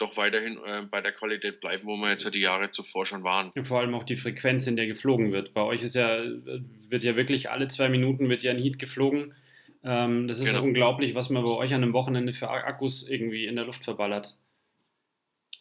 doch 0.00 0.16
weiterhin 0.16 0.58
äh, 0.64 0.82
bei 0.90 1.00
der 1.00 1.12
Qualität 1.12 1.60
bleiben, 1.60 1.84
wo 1.84 1.96
wir 1.96 2.10
jetzt 2.10 2.24
ja 2.24 2.30
die 2.30 2.40
Jahre 2.40 2.70
zuvor 2.70 3.04
schon 3.04 3.22
waren. 3.22 3.50
Und 3.50 3.66
vor 3.66 3.80
allem 3.80 3.94
auch 3.94 4.04
die 4.04 4.16
Frequenz, 4.16 4.66
in 4.66 4.76
der 4.76 4.86
geflogen 4.86 5.30
wird. 5.30 5.52
Bei 5.52 5.62
euch 5.62 5.82
ist 5.82 5.94
ja, 5.94 6.22
wird 6.22 7.02
ja 7.02 7.16
wirklich 7.16 7.50
alle 7.50 7.68
zwei 7.68 7.88
Minuten 7.88 8.28
wird 8.28 8.42
ja 8.42 8.50
ein 8.50 8.58
Heat 8.58 8.78
geflogen. 8.78 9.34
Ähm, 9.84 10.26
das 10.26 10.40
ist 10.40 10.46
genau. 10.46 10.62
unglaublich, 10.62 11.14
was 11.14 11.28
man 11.28 11.44
bei 11.44 11.50
euch 11.50 11.74
an 11.74 11.82
einem 11.82 11.92
Wochenende 11.92 12.32
für 12.32 12.48
Akkus 12.50 13.06
irgendwie 13.06 13.46
in 13.46 13.56
der 13.56 13.66
Luft 13.66 13.84
verballert. 13.84 14.38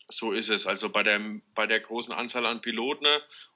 So 0.10 0.32
ist 0.32 0.50
es. 0.50 0.66
Also 0.66 0.90
bei 0.90 1.04
der, 1.04 1.20
bei 1.54 1.68
der 1.68 1.82
großen 1.82 2.14
Anzahl 2.14 2.46
an 2.46 2.62
Piloten 2.62 3.08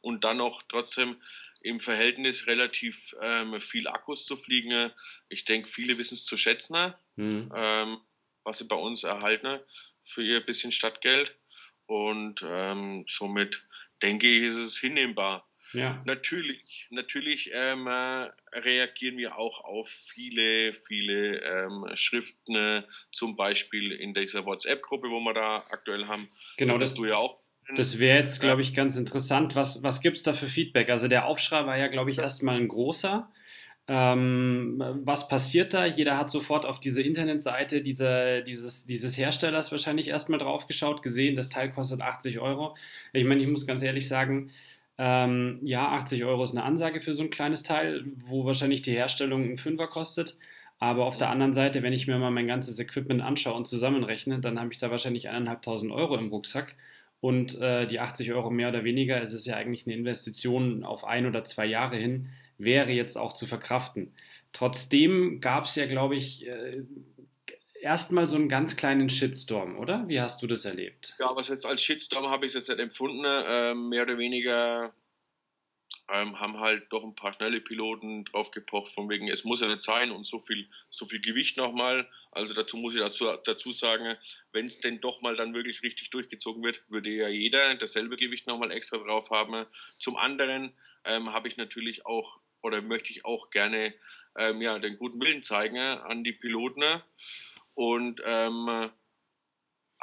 und 0.01 0.23
dann 0.23 0.37
noch 0.37 0.61
trotzdem 0.63 1.15
im 1.61 1.79
Verhältnis 1.79 2.47
relativ 2.47 3.15
ähm, 3.21 3.59
viel 3.61 3.87
Akkus 3.87 4.25
zu 4.25 4.35
fliegen. 4.35 4.91
Ich 5.29 5.45
denke, 5.45 5.69
viele 5.69 5.97
wissen 5.97 6.15
es 6.15 6.25
zu 6.25 6.35
schätzen, 6.35 6.93
mhm. 7.15 7.51
ähm, 7.55 7.97
was 8.43 8.57
sie 8.57 8.67
bei 8.67 8.75
uns 8.75 9.03
erhalten 9.03 9.59
für 10.03 10.23
ihr 10.23 10.45
bisschen 10.45 10.71
Stadtgeld. 10.71 11.35
Und 11.85 12.43
ähm, 12.47 13.05
somit 13.07 13.63
denke 14.01 14.27
ich, 14.27 14.43
ist 14.43 14.55
es 14.55 14.77
hinnehmbar. 14.77 15.47
Ja. 15.73 16.01
Natürlich, 16.05 16.87
natürlich 16.91 17.49
ähm, 17.51 17.87
äh, 17.87 18.29
reagieren 18.53 19.17
wir 19.17 19.37
auch 19.37 19.63
auf 19.63 19.89
viele, 19.89 20.73
viele 20.73 21.39
ähm, 21.41 21.87
Schriften, 21.95 22.55
äh, 22.55 22.83
zum 23.11 23.35
Beispiel 23.35 23.91
in 23.91 24.13
dieser 24.13 24.45
WhatsApp-Gruppe, 24.45 25.09
wo 25.09 25.19
wir 25.19 25.33
da 25.33 25.65
aktuell 25.69 26.07
haben. 26.07 26.29
Genau, 26.57 26.77
das 26.77 26.93
du 26.93 27.05
ja 27.05 27.17
auch. 27.17 27.39
Das 27.75 27.97
wäre 27.97 28.19
jetzt, 28.19 28.39
glaube 28.39 28.61
ich, 28.61 28.75
ganz 28.75 28.97
interessant. 28.97 29.55
Was, 29.55 29.81
was 29.83 30.01
gibt 30.01 30.17
es 30.17 30.23
da 30.23 30.33
für 30.33 30.47
Feedback? 30.47 30.89
Also 30.89 31.07
der 31.07 31.25
Aufschrei 31.25 31.65
war 31.65 31.77
ja, 31.77 31.87
glaube 31.87 32.11
ich, 32.11 32.19
erstmal 32.19 32.57
ein 32.57 32.67
großer. 32.67 33.31
Ähm, 33.87 34.81
was 35.03 35.27
passiert 35.27 35.73
da? 35.73 35.85
Jeder 35.85 36.17
hat 36.17 36.29
sofort 36.31 36.65
auf 36.65 36.79
diese 36.79 37.01
Internetseite 37.01 37.81
dieser, 37.81 38.41
dieses, 38.41 38.85
dieses 38.85 39.17
Herstellers 39.17 39.71
wahrscheinlich 39.71 40.07
erstmal 40.07 40.39
drauf 40.39 40.67
geschaut, 40.67 41.03
gesehen, 41.03 41.35
das 41.35 41.49
Teil 41.49 41.69
kostet 41.69 42.01
80 42.01 42.39
Euro. 42.39 42.77
Ich 43.11 43.25
meine, 43.25 43.41
ich 43.41 43.47
muss 43.47 43.67
ganz 43.67 43.83
ehrlich 43.83 44.07
sagen, 44.07 44.51
ähm, 44.97 45.59
ja, 45.63 45.89
80 45.89 46.23
Euro 46.23 46.43
ist 46.43 46.51
eine 46.51 46.63
Ansage 46.63 47.01
für 47.01 47.13
so 47.13 47.23
ein 47.23 47.29
kleines 47.29 47.63
Teil, 47.63 48.05
wo 48.25 48.45
wahrscheinlich 48.45 48.83
die 48.83 48.93
Herstellung 48.93 49.43
ein 49.43 49.57
Fünfer 49.57 49.87
kostet. 49.87 50.37
Aber 50.79 51.05
auf 51.05 51.17
der 51.17 51.29
anderen 51.29 51.53
Seite, 51.53 51.81
wenn 51.83 51.93
ich 51.93 52.07
mir 52.07 52.17
mal 52.17 52.31
mein 52.31 52.47
ganzes 52.47 52.79
Equipment 52.79 53.21
anschaue 53.21 53.55
und 53.55 53.67
zusammenrechne, 53.67 54.39
dann 54.39 54.59
habe 54.59 54.71
ich 54.71 54.77
da 54.79 54.91
wahrscheinlich 54.91 55.29
eineinhalbtausend 55.29 55.91
Euro 55.91 56.15
im 56.17 56.29
Rucksack. 56.29 56.75
Und 57.21 57.59
äh, 57.61 57.87
die 57.87 57.99
80 57.99 58.33
Euro 58.33 58.49
mehr 58.49 58.69
oder 58.69 58.83
weniger, 58.83 59.21
es 59.21 59.33
ist 59.33 59.45
ja 59.45 59.55
eigentlich 59.55 59.87
eine 59.87 59.95
Investition 59.95 60.83
auf 60.83 61.05
ein 61.05 61.25
oder 61.25 61.45
zwei 61.45 61.65
Jahre 61.65 61.95
hin, 61.95 62.29
wäre 62.57 62.91
jetzt 62.91 63.17
auch 63.17 63.33
zu 63.33 63.45
verkraften. 63.45 64.13
Trotzdem 64.51 65.39
gab 65.41 65.65
es 65.65 65.75
ja, 65.75 65.85
glaube 65.85 66.15
ich, 66.15 66.47
äh, 66.47 66.83
erstmal 67.81 68.27
so 68.27 68.35
einen 68.35 68.49
ganz 68.49 68.75
kleinen 68.75 69.09
Shitstorm, 69.09 69.77
oder? 69.77 70.07
Wie 70.07 70.21
hast 70.21 70.41
du 70.41 70.47
das 70.47 70.65
erlebt? 70.65 71.15
Ja, 71.19 71.35
was 71.35 71.49
jetzt 71.49 71.65
als 71.65 71.81
Shitstorm 71.83 72.27
habe 72.27 72.45
ich 72.45 72.55
es 72.55 72.67
jetzt 72.67 72.69
nicht 72.69 72.79
empfunden. 72.79 73.25
Äh, 73.25 73.75
mehr 73.75 74.03
oder 74.03 74.17
weniger 74.17 74.93
ähm, 76.09 76.39
haben 76.39 76.59
halt 76.59 76.91
doch 76.91 77.03
ein 77.03 77.15
paar 77.15 77.33
schnelle 77.33 77.61
Piloten 77.61 78.25
drauf 78.25 78.51
gepocht, 78.51 78.91
von 78.91 79.09
wegen, 79.09 79.29
es 79.29 79.43
muss 79.43 79.61
ja 79.61 79.67
nicht 79.67 79.81
sein 79.81 80.11
und 80.11 80.25
so 80.25 80.39
viel, 80.39 80.69
so 80.89 81.05
viel 81.05 81.21
Gewicht 81.21 81.57
nochmal. 81.57 82.09
Also 82.31 82.53
dazu 82.53 82.77
muss 82.77 82.93
ich 82.93 82.99
dazu, 82.99 83.25
dazu 83.45 83.71
sagen, 83.71 84.17
wenn 84.51 84.65
es 84.65 84.79
denn 84.81 84.99
doch 84.99 85.21
mal 85.21 85.35
dann 85.35 85.53
wirklich 85.53 85.81
richtig 85.81 86.09
durchgezogen 86.09 86.63
wird, 86.63 86.83
würde 86.89 87.09
ja 87.09 87.29
jeder 87.29 87.75
dasselbe 87.75 88.17
Gewicht 88.17 88.47
nochmal 88.47 88.71
extra 88.71 88.97
drauf 88.97 89.29
haben. 89.31 89.65
Zum 89.99 90.17
anderen 90.17 90.73
ähm, 91.05 91.31
habe 91.31 91.47
ich 91.47 91.57
natürlich 91.57 92.05
auch 92.05 92.39
oder 92.61 92.81
möchte 92.81 93.11
ich 93.11 93.25
auch 93.25 93.49
gerne 93.49 93.93
ähm, 94.37 94.61
ja, 94.61 94.79
den 94.79 94.97
guten 94.97 95.21
Willen 95.21 95.41
zeigen 95.41 95.77
an 95.77 96.23
die 96.23 96.31
Piloten 96.31 96.83
und 97.75 98.21
ähm, 98.25 98.89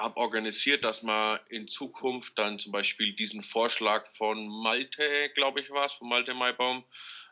habe 0.01 0.17
organisiert, 0.17 0.85
dass 0.85 1.03
man 1.03 1.39
in 1.49 1.69
Zukunft 1.69 2.39
dann 2.39 2.59
zum 2.59 2.73
Beispiel 2.73 3.15
diesen 3.15 3.43
Vorschlag 3.43 4.07
von 4.07 4.49
Malte, 4.49 5.31
glaube 5.35 5.61
ich 5.61 5.71
war 5.71 5.87
es, 5.87 5.93
von 5.93 6.09
Malte 6.09 6.35
Maibaum, 6.35 6.85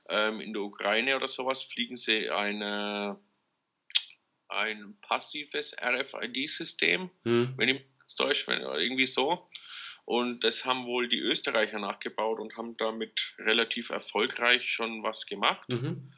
ähm, 0.09 0.41
in 0.41 0.53
der 0.53 0.63
Ukraine 0.63 1.17
oder 1.17 1.29
sowas, 1.29 1.63
fliegen 1.63 1.97
sie 1.97 2.31
eine, 2.31 3.19
ein 4.49 4.97
passives 5.01 5.77
RFID-System, 5.81 7.11
hm. 7.25 7.55
wenn 7.57 7.69
ich 7.69 7.83
es 8.07 8.17
Deutsch 8.17 8.47
bin, 8.47 8.65
oder 8.65 8.79
irgendwie 8.79 9.07
so. 9.07 9.49
Und 10.05 10.43
das 10.43 10.65
haben 10.65 10.87
wohl 10.87 11.07
die 11.07 11.21
Österreicher 11.21 11.79
nachgebaut 11.79 12.41
und 12.41 12.57
haben 12.57 12.79
damit 12.79 13.35
relativ 13.39 13.91
erfolgreich 13.91 14.71
schon 14.71 15.03
was 15.03 15.27
gemacht. 15.27 15.69
Mhm. 15.69 16.11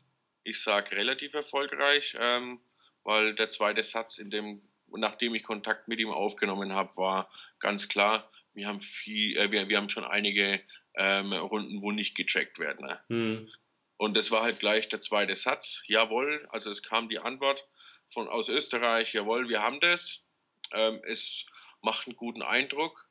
Ich 0.44 0.62
sage 0.62 0.96
relativ 0.96 1.34
erfolgreich, 1.34 2.14
ähm, 2.20 2.60
weil 3.02 3.34
der 3.34 3.50
zweite 3.50 3.82
Satz, 3.82 4.18
in 4.18 4.30
dem, 4.30 4.62
nachdem 4.96 5.34
ich 5.34 5.42
Kontakt 5.42 5.88
mit 5.88 6.00
ihm 6.00 6.10
aufgenommen 6.10 6.72
habe, 6.72 6.96
war 6.96 7.30
ganz 7.58 7.88
klar, 7.88 8.30
wir 8.52 8.66
haben 8.66 8.80
viel, 8.80 9.36
äh, 9.36 9.50
wir, 9.50 9.68
wir 9.68 9.76
haben 9.76 9.88
schon 9.88 10.04
einige 10.04 10.60
ähm, 10.96 11.32
Runden, 11.32 11.82
wo 11.82 11.92
nicht 11.92 12.16
getrackt 12.16 12.58
werden. 12.58 12.86
Ne? 12.86 13.00
Mhm. 13.08 13.48
Und 13.96 14.16
das 14.16 14.30
war 14.30 14.42
halt 14.42 14.58
gleich 14.58 14.88
der 14.88 15.00
zweite 15.00 15.36
Satz. 15.36 15.82
Jawohl, 15.86 16.48
also 16.50 16.70
es 16.70 16.82
kam 16.82 17.08
die 17.08 17.18
Antwort 17.18 17.66
von 18.12 18.28
aus 18.28 18.48
Österreich, 18.48 19.12
jawohl, 19.12 19.48
wir 19.48 19.62
haben 19.62 19.80
das. 19.80 20.24
Ähm, 20.72 21.00
es 21.04 21.46
macht 21.82 22.06
einen 22.06 22.16
guten 22.16 22.42
Eindruck 22.42 23.10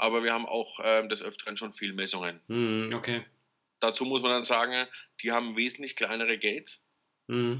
aber 0.00 0.24
wir 0.24 0.32
haben 0.32 0.46
auch 0.46 0.80
ähm, 0.82 1.08
des 1.08 1.22
Öfteren 1.22 1.56
schon 1.56 1.74
viel 1.74 1.92
Messungen. 1.92 2.40
Mm, 2.48 2.94
okay. 2.94 3.24
Dazu 3.80 4.04
muss 4.06 4.22
man 4.22 4.30
dann 4.30 4.42
sagen, 4.42 4.86
die 5.22 5.30
haben 5.30 5.56
wesentlich 5.56 5.94
kleinere 5.94 6.38
Gates. 6.38 6.86
Mm. 7.26 7.56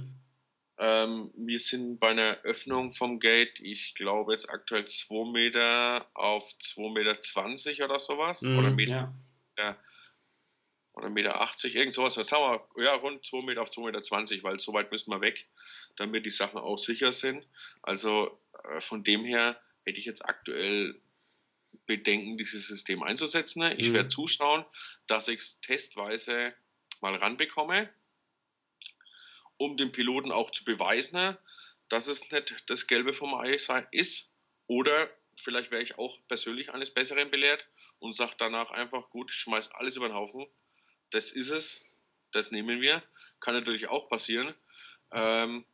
Ähm, 0.82 1.30
wir 1.36 1.58
sind 1.58 2.00
bei 2.00 2.08
einer 2.08 2.38
Öffnung 2.42 2.92
vom 2.92 3.20
Gate, 3.20 3.60
ich 3.60 3.94
glaube 3.94 4.32
jetzt 4.32 4.48
aktuell 4.48 4.86
2 4.86 5.30
Meter 5.30 6.10
auf 6.14 6.50
2,20 6.62 7.68
Meter 7.68 7.84
oder 7.84 8.00
sowas. 8.00 8.40
Mm, 8.40 8.58
oder 8.58 8.70
Meter. 8.70 9.14
Ja. 9.58 9.64
ja. 9.64 9.76
oder 10.94 11.08
1,80 11.08 11.10
Meter, 11.10 11.78
irgend 11.78 11.92
sowas. 11.92 12.14
Dann 12.14 12.24
sagen 12.24 12.60
wir, 12.76 12.84
ja, 12.84 12.94
rund 12.94 13.26
2 13.26 13.42
Meter 13.42 13.60
auf 13.60 13.68
2,20 13.68 14.30
Meter, 14.30 14.42
weil 14.44 14.58
so 14.58 14.72
weit 14.72 14.90
müssen 14.90 15.10
wir 15.10 15.20
weg, 15.20 15.46
damit 15.96 16.24
die 16.24 16.30
Sachen 16.30 16.58
auch 16.58 16.78
sicher 16.78 17.12
sind. 17.12 17.46
Also 17.82 18.40
äh, 18.72 18.80
von 18.80 19.04
dem 19.04 19.26
her 19.26 19.60
hätte 19.84 19.98
ich 19.98 20.06
jetzt 20.06 20.24
aktuell 20.24 20.98
Bedenken, 21.84 22.38
dieses 22.38 22.66
System 22.66 23.02
einzusetzen. 23.02 23.62
Ich 23.76 23.90
mhm. 23.90 23.94
werde 23.94 24.08
zuschauen, 24.08 24.64
dass 25.06 25.28
ich 25.28 25.40
es 25.40 25.60
testweise 25.60 26.54
mal 27.02 27.14
ranbekomme, 27.16 27.90
um 29.60 29.76
dem 29.76 29.92
Piloten 29.92 30.32
auch 30.32 30.50
zu 30.50 30.64
beweisen, 30.64 31.36
dass 31.90 32.06
es 32.08 32.32
nicht 32.32 32.64
das 32.68 32.86
Gelbe 32.86 33.12
vom 33.12 33.34
Ei 33.34 33.58
ist. 33.90 34.32
Oder 34.66 35.10
vielleicht 35.36 35.70
wäre 35.70 35.82
ich 35.82 35.98
auch 35.98 36.18
persönlich 36.28 36.72
eines 36.72 36.90
Besseren 36.90 37.30
belehrt 37.30 37.68
und 37.98 38.16
sage 38.16 38.32
danach 38.38 38.70
einfach, 38.70 39.10
gut, 39.10 39.30
ich 39.30 39.36
schmeiß 39.36 39.72
alles 39.72 39.96
über 39.96 40.08
den 40.08 40.14
Haufen. 40.14 40.46
Das 41.10 41.30
ist 41.30 41.50
es, 41.50 41.84
das 42.32 42.52
nehmen 42.52 42.80
wir. 42.80 43.02
Kann 43.40 43.54
natürlich 43.54 43.88
auch 43.88 44.08
passieren. 44.08 44.54
Ähm, 45.12 45.66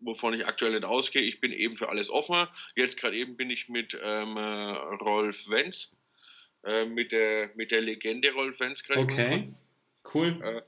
wovon 0.00 0.34
ich 0.34 0.44
aktuell 0.44 0.72
nicht 0.72 0.84
ausgehe. 0.84 1.22
Ich 1.22 1.40
bin 1.40 1.52
eben 1.52 1.76
für 1.76 1.90
alles 1.90 2.10
offen. 2.10 2.48
Jetzt 2.74 2.98
gerade 2.98 3.16
eben 3.16 3.36
bin 3.36 3.50
ich 3.50 3.68
mit 3.68 3.96
ähm, 4.02 4.36
Rolf 4.36 5.48
Wenz, 5.48 5.96
äh, 6.64 6.86
mit, 6.86 7.12
der, 7.12 7.52
mit 7.54 7.70
der 7.70 7.82
Legende 7.82 8.32
Rolf 8.32 8.58
Wenz 8.58 8.82
gerade. 8.82 9.02
Okay, 9.02 9.54
cool. 10.12 10.40
Äh, 10.42 10.62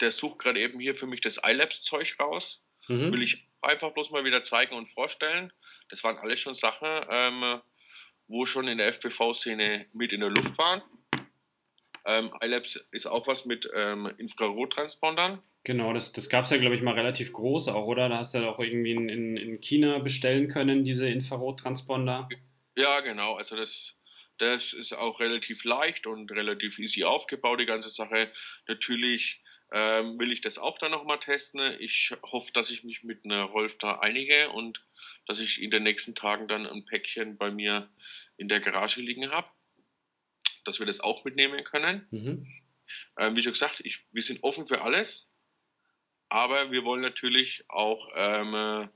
der 0.00 0.10
sucht 0.10 0.40
gerade 0.40 0.60
eben 0.60 0.80
hier 0.80 0.94
für 0.94 1.06
mich 1.06 1.20
das 1.20 1.40
iLabs-Zeug 1.44 2.16
raus. 2.20 2.62
Mhm. 2.88 3.12
Will 3.12 3.22
ich 3.22 3.42
einfach 3.62 3.92
bloß 3.92 4.10
mal 4.10 4.24
wieder 4.24 4.42
zeigen 4.42 4.74
und 4.74 4.86
vorstellen. 4.86 5.52
Das 5.88 6.04
waren 6.04 6.18
alles 6.18 6.40
schon 6.40 6.54
Sachen, 6.54 6.88
ähm, 7.10 7.60
wo 8.26 8.46
schon 8.46 8.68
in 8.68 8.78
der 8.78 8.88
FPV-Szene 8.88 9.86
mit 9.92 10.12
in 10.12 10.20
der 10.20 10.30
Luft 10.30 10.58
waren. 10.58 10.82
Ähm, 12.06 12.30
iLabs 12.42 12.76
ist 12.92 13.06
auch 13.06 13.26
was 13.26 13.46
mit 13.46 13.68
ähm, 13.74 14.12
Infrarottranspondern. 14.18 15.42
Genau, 15.64 15.94
das, 15.94 16.12
das 16.12 16.28
gab 16.28 16.44
es 16.44 16.50
ja, 16.50 16.58
glaube 16.58 16.76
ich, 16.76 16.82
mal 16.82 16.92
relativ 16.92 17.32
groß 17.32 17.68
auch, 17.68 17.86
oder? 17.86 18.10
Da 18.10 18.18
hast 18.18 18.34
du 18.34 18.38
ja 18.38 18.50
auch 18.50 18.58
irgendwie 18.58 18.90
in, 18.90 19.08
in, 19.08 19.36
in 19.38 19.60
China 19.60 19.98
bestellen 19.98 20.48
können, 20.48 20.84
diese 20.84 21.08
Infrarottransponder. 21.08 22.28
Ja, 22.76 23.00
genau. 23.00 23.34
Also 23.36 23.56
das, 23.56 23.96
das 24.36 24.74
ist 24.74 24.92
auch 24.92 25.20
relativ 25.20 25.64
leicht 25.64 26.06
und 26.06 26.30
relativ 26.32 26.78
easy 26.78 27.04
aufgebaut, 27.04 27.60
die 27.60 27.66
ganze 27.66 27.88
Sache. 27.88 28.30
Natürlich 28.68 29.42
ähm, 29.74 30.20
will 30.20 30.30
ich 30.30 30.40
das 30.40 30.58
auch 30.58 30.78
dann 30.78 30.92
nochmal 30.92 31.18
testen. 31.18 31.60
Ich 31.80 32.14
hoffe, 32.22 32.52
dass 32.52 32.70
ich 32.70 32.84
mich 32.84 33.02
mit 33.02 33.24
einer 33.24 33.42
Rolf 33.42 33.76
da 33.78 33.98
einige 33.98 34.50
und 34.50 34.80
dass 35.26 35.40
ich 35.40 35.60
in 35.60 35.72
den 35.72 35.82
nächsten 35.82 36.14
Tagen 36.14 36.46
dann 36.46 36.64
ein 36.64 36.84
Päckchen 36.84 37.36
bei 37.36 37.50
mir 37.50 37.90
in 38.36 38.48
der 38.48 38.60
Garage 38.60 39.00
liegen 39.00 39.32
habe, 39.32 39.48
dass 40.64 40.78
wir 40.78 40.86
das 40.86 41.00
auch 41.00 41.24
mitnehmen 41.24 41.64
können. 41.64 42.06
Mhm. 42.12 42.46
Ähm, 43.18 43.34
wie 43.34 43.42
schon 43.42 43.52
gesagt, 43.52 43.80
ich, 43.80 43.98
wir 44.12 44.22
sind 44.22 44.44
offen 44.44 44.68
für 44.68 44.82
alles. 44.82 45.28
Aber 46.28 46.70
wir 46.70 46.84
wollen 46.84 47.02
natürlich 47.02 47.64
auch, 47.68 48.10
ähm, 48.14 48.88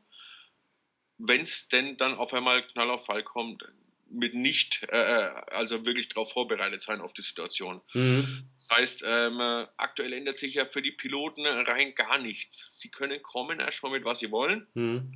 wenn 1.18 1.40
es 1.40 1.68
denn 1.68 1.96
dann 1.96 2.14
auf 2.14 2.32
einmal 2.32 2.64
Knall 2.64 2.90
auf 2.90 3.06
Fall 3.06 3.24
kommt, 3.24 3.64
mit 4.10 4.34
nicht, 4.34 4.84
äh, 4.90 4.96
äh, 4.96 5.30
also 5.50 5.84
wirklich 5.84 6.08
darauf 6.08 6.32
vorbereitet 6.32 6.82
sein 6.82 7.00
auf 7.00 7.12
die 7.12 7.22
Situation. 7.22 7.80
Mhm. 7.94 8.48
Das 8.52 8.68
heißt, 8.70 9.04
ähm, 9.06 9.40
aktuell 9.76 10.12
ändert 10.12 10.38
sich 10.38 10.54
ja 10.54 10.66
für 10.66 10.82
die 10.82 10.92
Piloten 10.92 11.46
rein 11.46 11.94
gar 11.94 12.18
nichts. 12.18 12.78
Sie 12.78 12.90
können 12.90 13.22
kommen 13.22 13.60
erstmal 13.60 13.92
mit 13.92 14.04
was 14.04 14.20
sie 14.20 14.30
wollen. 14.30 14.66
Mhm. 14.74 15.12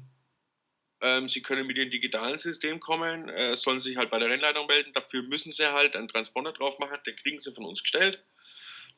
Ähm, 1.00 1.28
sie 1.28 1.42
können 1.42 1.66
mit 1.66 1.76
dem 1.76 1.90
digitalen 1.90 2.38
System 2.38 2.78
kommen, 2.78 3.28
äh, 3.28 3.57
sollen 3.57 3.81
sich 3.81 3.96
halt 3.96 4.11
bei 4.11 4.18
der 4.18 4.28
Rennleitung 4.28 4.66
melden. 4.66 4.92
Dafür 4.92 5.22
müssen 5.24 5.50
sie 5.50 5.72
halt 5.72 5.96
einen 5.96 6.09
Transponder 6.09 6.52
drauf 6.52 6.78
machen, 6.78 6.98
den 7.07 7.16
kriegen 7.16 7.40
sie 7.40 7.52
von 7.52 7.64
uns 7.64 7.83
gestellt. 7.83 8.24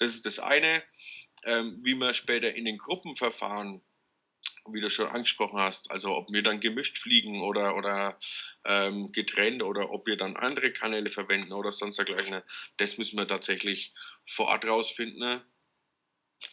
Das 0.01 0.11
ist 0.11 0.27
das 0.27 0.39
eine 0.39 0.83
ähm, 1.45 1.79
wie 1.83 1.95
man 1.95 2.15
später 2.15 2.55
in 2.55 2.65
den 2.65 2.79
Gruppenverfahren, 2.79 3.83
wie 4.73 4.81
du 4.81 4.89
schon 4.89 5.09
angesprochen 5.09 5.59
hast, 5.59 5.91
also 5.91 6.15
ob 6.17 6.33
wir 6.33 6.43
dann 6.43 6.61
gemischt 6.61 6.99
fliegen 6.99 7.43
oder, 7.43 7.77
oder 7.77 8.19
ähm, 8.65 9.13
getrennt 9.13 9.63
oder 9.63 9.91
ob 9.91 10.07
wir 10.07 10.17
dann 10.17 10.37
andere 10.37 10.73
Kanäle 10.73 11.11
verwenden 11.11 11.53
oder 11.53 11.71
sonst 11.71 11.97
dergleichen, 11.97 12.43
das 12.79 12.97
müssen 12.97 13.19
wir 13.19 13.27
tatsächlich 13.27 13.93
vor 14.27 14.47
Ort 14.47 14.65
rausfinden. 14.65 15.43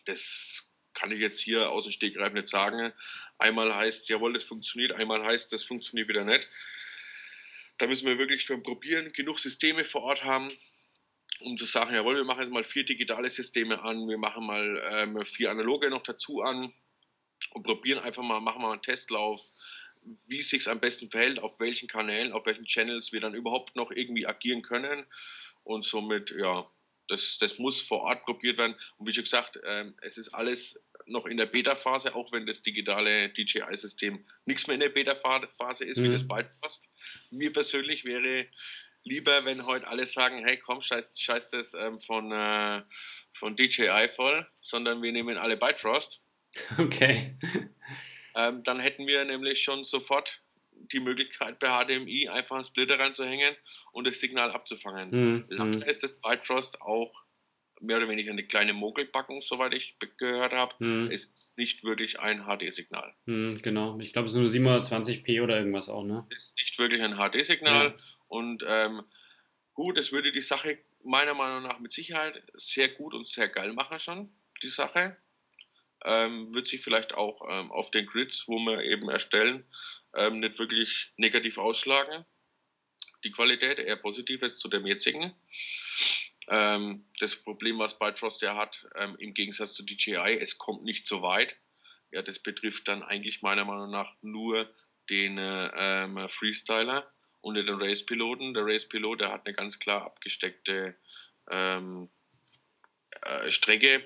Das 0.05 0.71
kann 0.93 1.11
ich 1.11 1.19
jetzt 1.19 1.39
hier 1.39 1.69
aus 1.69 1.85
dem 1.85 1.93
Stegreif 1.93 2.33
nicht 2.33 2.49
sagen. 2.49 2.91
Einmal 3.37 3.73
heißt 3.73 4.03
es, 4.03 4.07
jawohl, 4.09 4.33
das 4.33 4.43
funktioniert, 4.43 4.91
einmal 4.91 5.23
heißt 5.23 5.53
das 5.53 5.63
funktioniert 5.63 6.09
wieder 6.09 6.25
nicht. 6.25 6.47
Da 7.77 7.87
müssen 7.87 8.07
wir 8.07 8.17
wirklich 8.17 8.47
beim 8.47 8.61
Probieren 8.61 9.13
genug 9.13 9.39
Systeme 9.39 9.85
vor 9.85 10.03
Ort 10.03 10.23
haben, 10.23 10.51
um 11.39 11.57
zu 11.57 11.65
sagen, 11.65 11.95
jawohl, 11.95 12.17
wir 12.17 12.25
machen 12.25 12.41
jetzt 12.41 12.51
mal 12.51 12.65
vier 12.65 12.83
digitale 12.83 13.29
Systeme 13.29 13.81
an, 13.81 14.07
wir 14.07 14.17
machen 14.17 14.45
mal 14.45 14.83
ähm, 14.91 15.25
vier 15.25 15.49
analoge 15.49 15.89
noch 15.89 16.03
dazu 16.03 16.41
an 16.41 16.71
und 17.53 17.63
probieren 17.63 17.99
einfach 17.99 18.23
mal, 18.23 18.39
machen 18.39 18.61
mal 18.61 18.71
einen 18.71 18.81
Testlauf, 18.81 19.51
wie 20.27 20.41
sich 20.41 20.67
am 20.67 20.79
besten 20.79 21.11
verhält, 21.11 21.39
auf 21.39 21.59
welchen 21.59 21.87
Kanälen, 21.87 22.31
auf 22.31 22.45
welchen 22.45 22.65
Channels 22.65 23.11
wir 23.11 23.19
dann 23.19 23.35
überhaupt 23.35 23.75
noch 23.75 23.91
irgendwie 23.91 24.25
agieren 24.25 24.61
können 24.61 25.05
und 25.63 25.85
somit, 25.85 26.31
ja, 26.31 26.67
das, 27.07 27.37
das 27.39 27.59
muss 27.59 27.81
vor 27.81 28.01
Ort 28.01 28.23
probiert 28.23 28.57
werden. 28.57 28.75
Und 28.97 29.07
wie 29.07 29.13
schon 29.13 29.25
gesagt, 29.25 29.59
ähm, 29.65 29.95
es 30.01 30.17
ist 30.17 30.29
alles 30.29 30.83
noch 31.07 31.25
in 31.25 31.37
der 31.37 31.45
Beta-Phase, 31.45 32.15
auch 32.15 32.31
wenn 32.31 32.45
das 32.45 32.61
digitale 32.61 33.29
DJI-System 33.29 34.25
nichts 34.45 34.67
mehr 34.67 34.75
in 34.75 34.79
der 34.79 34.89
Beta-Phase 34.89 35.85
ist, 35.85 35.97
mhm. 35.97 36.03
wie 36.05 36.11
das 36.11 36.27
Bytefast. 36.27 36.89
Mir 37.29 37.51
persönlich 37.51 38.05
wäre 38.05 38.47
lieber, 39.03 39.43
wenn 39.45 39.65
heute 39.65 39.87
alle 39.87 40.05
sagen, 40.05 40.45
hey 40.45 40.57
komm, 40.57 40.81
scheiß, 40.81 41.19
scheiß 41.19 41.51
das 41.51 41.73
ähm, 41.73 41.99
von, 41.99 42.31
äh, 42.31 42.81
von 43.31 43.55
DJI 43.55 44.09
voll, 44.09 44.47
sondern 44.61 45.01
wir 45.01 45.11
nehmen 45.11 45.37
alle 45.37 45.57
Bifrost. 45.57 46.23
Okay. 46.77 47.37
Ähm, 48.35 48.63
dann 48.63 48.79
hätten 48.79 49.07
wir 49.07 49.25
nämlich 49.25 49.61
schon 49.61 49.83
sofort 49.83 50.41
die 50.71 50.99
Möglichkeit 50.99 51.59
bei 51.59 51.67
HDMI 51.67 52.29
einfach 52.29 52.55
einen 52.55 52.65
Splitter 52.65 52.97
reinzuhängen 52.97 53.55
und 53.91 54.07
das 54.07 54.19
Signal 54.19 54.51
abzufangen. 54.51 55.09
Mhm. 55.11 55.45
Leider 55.49 55.87
ist 55.87 56.03
das 56.03 56.19
Bifrost 56.21 56.81
auch 56.81 57.13
mehr 57.81 57.97
oder 57.97 58.07
weniger 58.07 58.31
eine 58.31 58.45
kleine 58.45 58.73
Mogelpackung, 58.73 59.41
soweit 59.41 59.73
ich 59.73 59.97
gehört 60.17 60.53
habe. 60.53 60.75
Hm. 60.77 61.09
Es 61.11 61.25
ist 61.25 61.57
nicht 61.57 61.83
wirklich 61.83 62.19
ein 62.19 62.45
HD-Signal. 62.45 63.13
Hm, 63.25 63.59
genau, 63.61 63.99
ich 63.99 64.13
glaube, 64.13 64.27
es 64.27 64.33
ist 64.35 64.39
nur 64.39 64.49
720p 64.49 65.41
oder 65.41 65.57
irgendwas 65.57 65.89
auch, 65.89 66.03
ne? 66.03 66.25
Es 66.29 66.49
ist 66.49 66.61
nicht 66.61 66.79
wirklich 66.79 67.01
ein 67.01 67.15
HD-Signal 67.15 67.87
ja. 67.87 67.95
und 68.27 68.63
ähm, 68.67 69.01
gut, 69.73 69.97
es 69.97 70.11
würde 70.11 70.31
die 70.31 70.41
Sache 70.41 70.77
meiner 71.03 71.33
Meinung 71.33 71.63
nach 71.63 71.79
mit 71.79 71.91
Sicherheit 71.91 72.43
sehr 72.53 72.89
gut 72.89 73.13
und 73.15 73.27
sehr 73.27 73.47
geil 73.47 73.73
machen 73.73 73.99
schon, 73.99 74.31
die 74.61 74.69
Sache. 74.69 75.17
Ähm, 76.03 76.53
wird 76.53 76.67
sich 76.67 76.81
vielleicht 76.81 77.13
auch 77.13 77.41
ähm, 77.49 77.71
auf 77.71 77.91
den 77.91 78.05
Grids, 78.05 78.47
wo 78.47 78.59
wir 78.59 78.83
eben 78.83 79.09
erstellen, 79.09 79.65
ähm, 80.15 80.39
nicht 80.39 80.57
wirklich 80.59 81.11
negativ 81.17 81.57
ausschlagen. 81.57 82.25
Die 83.23 83.31
Qualität 83.31 83.77
eher 83.79 83.97
positiv 83.97 84.41
ist 84.41 84.59
zu 84.59 84.67
dem 84.67 84.87
jetzigen. 84.87 85.35
Ähm, 86.47 87.05
das 87.19 87.35
Problem, 87.35 87.77
was 87.77 87.99
Bifrost 87.99 88.41
ja 88.41 88.55
hat, 88.55 88.87
ähm, 88.95 89.15
im 89.19 89.33
Gegensatz 89.33 89.73
zu 89.73 89.83
DJI, 89.83 90.37
es 90.39 90.57
kommt 90.57 90.83
nicht 90.83 91.07
so 91.07 91.21
weit. 91.21 91.55
Ja, 92.11 92.21
das 92.21 92.39
betrifft 92.39 92.87
dann 92.87 93.03
eigentlich 93.03 93.41
meiner 93.41 93.63
Meinung 93.63 93.91
nach 93.91 94.11
nur 94.21 94.69
den 95.09 95.37
äh, 95.37 96.27
Freestyler 96.29 97.09
und 97.41 97.55
den 97.55 97.69
Race-Piloten. 97.69 98.53
Der 98.53 98.65
Race-Pilot, 98.65 99.21
der 99.21 99.31
hat 99.31 99.45
eine 99.45 99.55
ganz 99.55 99.79
klar 99.79 100.03
abgesteckte 100.03 100.95
ähm, 101.49 102.09
äh, 103.21 103.51
Strecke 103.51 104.03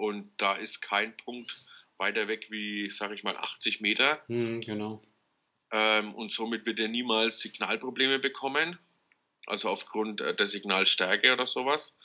und 0.00 0.32
da 0.36 0.54
ist 0.54 0.80
kein 0.80 1.16
Punkt 1.16 1.64
weiter 1.98 2.28
weg 2.28 2.46
wie, 2.50 2.90
sag 2.90 3.12
ich 3.12 3.22
mal, 3.22 3.36
80 3.36 3.80
Meter. 3.80 4.22
Mhm, 4.28 4.60
genau. 4.60 5.02
Ähm, 5.72 6.14
und 6.14 6.30
somit 6.30 6.66
wird 6.66 6.80
er 6.80 6.88
niemals 6.88 7.40
Signalprobleme 7.40 8.18
bekommen 8.18 8.78
also 9.46 9.68
aufgrund 9.68 10.20
äh, 10.20 10.34
der 10.34 10.46
Signalstärke 10.46 11.32
oder 11.32 11.46
sowas. 11.46 11.96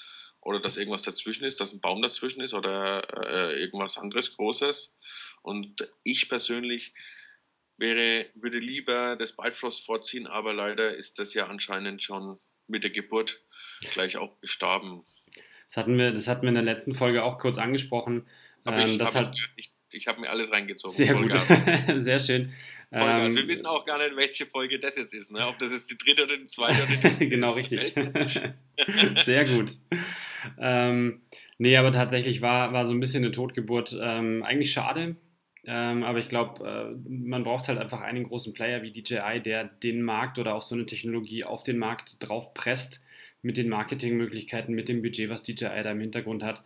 Oder 0.41 0.59
dass 0.59 0.77
irgendwas 0.77 1.01
dazwischen 1.01 1.45
ist, 1.45 1.59
dass 1.59 1.73
ein 1.73 1.81
Baum 1.81 2.01
dazwischen 2.01 2.41
ist 2.41 2.53
oder 2.53 3.01
äh, 3.27 3.59
irgendwas 3.59 3.97
anderes 3.97 4.35
Großes. 4.35 4.95
Und 5.41 5.87
ich 6.03 6.29
persönlich 6.29 6.93
wäre, 7.77 8.27
würde 8.35 8.59
lieber 8.59 9.15
das 9.15 9.35
Bifrost 9.35 9.85
vorziehen, 9.85 10.27
aber 10.27 10.53
leider 10.53 10.95
ist 10.95 11.17
das 11.17 11.33
ja 11.33 11.47
anscheinend 11.47 12.03
schon 12.03 12.39
mit 12.67 12.83
der 12.83 12.91
Geburt 12.91 13.41
gleich 13.91 14.17
auch 14.17 14.39
gestorben. 14.39 15.03
Das 15.67 15.77
hatten 15.77 15.97
wir, 15.97 16.11
das 16.11 16.27
hatten 16.27 16.43
wir 16.43 16.49
in 16.49 16.55
der 16.55 16.63
letzten 16.63 16.93
Folge 16.93 17.23
auch 17.23 17.37
kurz 17.39 17.57
angesprochen. 17.57 18.27
Aber 18.63 18.77
ähm, 18.77 18.87
ich 18.87 18.99
habe 18.99 19.13
halt, 19.13 19.31
ich, 19.55 19.69
ich 19.89 20.07
hab 20.07 20.19
mir 20.19 20.29
alles 20.29 20.51
reingezogen. 20.51 20.95
Sehr 20.95 21.13
gut, 21.13 21.31
sehr 22.01 22.19
schön. 22.19 22.53
Ähm, 22.91 23.35
wir 23.35 23.47
wissen 23.47 23.65
auch 23.65 23.85
gar 23.85 23.97
nicht, 23.97 24.15
welche 24.15 24.45
Folge 24.45 24.79
das 24.79 24.97
jetzt 24.97 25.13
ist, 25.13 25.31
ne? 25.31 25.47
ob 25.47 25.57
das 25.59 25.71
jetzt 25.71 25.91
die 25.91 25.97
dritte 25.97 26.25
oder 26.25 26.37
die 26.37 26.47
zweite 26.47 26.83
oder 26.83 27.09
die 27.09 27.29
Genau, 27.29 27.51
richtig. 27.51 27.93
Sehr 29.25 29.45
gut. 29.45 29.71
Ähm, 30.59 31.21
nee, 31.57 31.75
aber 31.77 31.91
tatsächlich 31.91 32.41
war, 32.41 32.73
war 32.73 32.85
so 32.85 32.93
ein 32.93 32.99
bisschen 32.99 33.23
eine 33.23 33.31
Totgeburt. 33.31 33.97
Ähm, 33.99 34.43
eigentlich 34.43 34.71
schade, 34.71 35.15
ähm, 35.65 36.03
aber 36.03 36.19
ich 36.19 36.29
glaube, 36.29 36.65
äh, 36.67 37.09
man 37.09 37.43
braucht 37.43 37.67
halt 37.67 37.79
einfach 37.79 38.01
einen 38.01 38.23
großen 38.23 38.53
Player 38.53 38.83
wie 38.83 38.91
DJI, 38.91 39.41
der 39.41 39.65
den 39.65 40.01
Markt 40.01 40.37
oder 40.37 40.53
auch 40.53 40.61
so 40.61 40.75
eine 40.75 40.85
Technologie 40.85 41.43
auf 41.43 41.63
den 41.63 41.77
Markt 41.77 42.17
drauf 42.19 42.53
presst 42.53 43.03
mit 43.45 43.57
den 43.57 43.69
Marketingmöglichkeiten, 43.69 44.73
mit 44.73 44.89
dem 44.89 45.03
Budget, 45.03 45.29
was 45.29 45.43
DJI 45.43 45.83
da 45.83 45.91
im 45.91 45.99
Hintergrund 45.99 46.41
hat. 46.41 46.63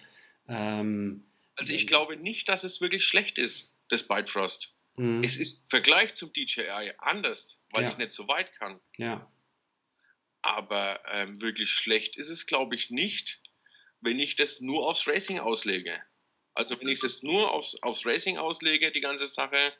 Ähm, 0.47 1.21
also 1.57 1.73
ich 1.73 1.87
glaube 1.87 2.15
nicht, 2.15 2.47
dass 2.47 2.63
es 2.63 2.79
wirklich 2.79 3.03
schlecht 3.03 3.37
ist, 3.37 3.75
das 3.89 4.07
Bifrost. 4.07 4.73
Mhm. 4.95 5.21
Es 5.21 5.35
ist 5.35 5.65
im 5.65 5.69
Vergleich 5.71 6.15
zum 6.15 6.31
DJI 6.31 6.93
anders, 6.99 7.57
weil 7.71 7.83
ja. 7.83 7.89
ich 7.89 7.97
nicht 7.97 8.13
so 8.13 8.29
weit 8.29 8.53
kann. 8.53 8.79
Ja. 8.95 9.29
Aber 10.41 11.01
ähm, 11.11 11.41
wirklich 11.41 11.69
schlecht 11.69 12.15
ist 12.15 12.29
es, 12.29 12.45
glaube 12.45 12.75
ich, 12.75 12.89
nicht, 12.89 13.41
wenn 13.99 14.17
ich 14.17 14.37
das 14.37 14.61
nur 14.61 14.87
aufs 14.87 15.05
Racing 15.05 15.39
auslege. 15.39 16.01
Also 16.53 16.79
wenn 16.79 16.87
ich 16.87 17.03
es 17.03 17.23
nur 17.23 17.51
aufs, 17.51 17.75
aufs 17.83 18.05
Racing 18.05 18.37
auslege, 18.37 18.93
die 18.93 19.01
ganze 19.01 19.27
Sache, 19.27 19.73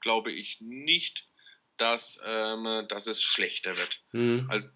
glaube 0.00 0.32
ich 0.32 0.58
nicht, 0.62 1.28
dass, 1.76 2.18
ähm, 2.24 2.86
dass 2.88 3.06
es 3.06 3.22
schlechter 3.22 3.76
wird. 3.76 4.02
Mhm. 4.12 4.46
Also 4.48 4.70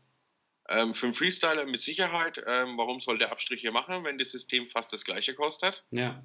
ähm, 0.69 0.95
für 0.95 1.07
einen 1.07 1.15
Freestyler 1.15 1.67
mit 1.67 1.81
Sicherheit, 1.81 2.43
ähm, 2.47 2.77
warum 2.79 3.01
soll 3.01 3.19
der 3.19 3.33
Abstriche 3.33 3.71
machen, 3.71 4.05
wenn 4.05 4.19
das 4.19 4.31
System 4.31 4.69
fast 4.69 4.93
das 4.93 5.05
gleiche 5.05 5.35
kostet? 5.35 5.85
Ja. 5.91 6.23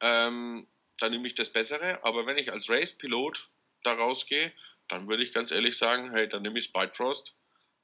Ähm, 0.00 0.68
dann 0.98 1.12
nehme 1.12 1.26
ich 1.26 1.34
das 1.34 1.52
Bessere. 1.52 2.02
Aber 2.04 2.26
wenn 2.26 2.38
ich 2.38 2.52
als 2.52 2.70
Race-Pilot 2.70 3.50
da 3.82 3.94
rausgehe, 3.94 4.52
dann 4.88 5.08
würde 5.08 5.24
ich 5.24 5.32
ganz 5.32 5.50
ehrlich 5.50 5.76
sagen, 5.76 6.10
hey, 6.12 6.28
dann 6.28 6.42
nehme 6.42 6.58
ich 6.58 6.66
Spidefrost. 6.66 7.36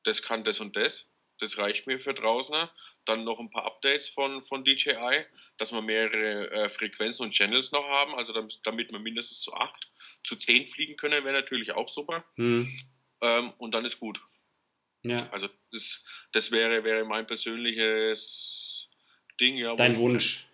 Das 0.04 0.22
kann 0.22 0.44
das 0.44 0.60
und 0.60 0.76
das. 0.76 1.10
Das 1.38 1.58
reicht 1.58 1.88
mir 1.88 1.98
für 1.98 2.14
draußen. 2.14 2.68
Dann 3.04 3.24
noch 3.24 3.40
ein 3.40 3.50
paar 3.50 3.64
Updates 3.64 4.08
von, 4.08 4.44
von 4.44 4.64
DJI, 4.64 5.24
dass 5.58 5.72
wir 5.72 5.82
mehrere 5.82 6.50
äh, 6.50 6.68
Frequenzen 6.70 7.24
und 7.24 7.32
Channels 7.32 7.72
noch 7.72 7.84
haben, 7.88 8.14
also 8.14 8.32
damit, 8.32 8.60
damit 8.62 8.92
wir 8.92 9.00
mindestens 9.00 9.40
zu 9.40 9.52
8, 9.52 9.90
zu 10.22 10.36
10 10.36 10.68
fliegen 10.68 10.96
können, 10.96 11.24
wäre 11.24 11.34
natürlich 11.34 11.72
auch 11.72 11.88
super. 11.88 12.24
Ähm, 13.20 13.52
und 13.58 13.72
dann 13.72 13.84
ist 13.84 13.98
gut. 13.98 14.20
Ja. 15.04 15.16
Also 15.30 15.48
das, 15.72 16.04
das 16.32 16.50
wäre, 16.50 16.84
wäre 16.84 17.04
mein 17.04 17.26
persönliches 17.26 18.88
Ding, 19.40 19.56
ja. 19.56 19.74
Dein 19.74 19.96
Wunsch. 19.96 20.46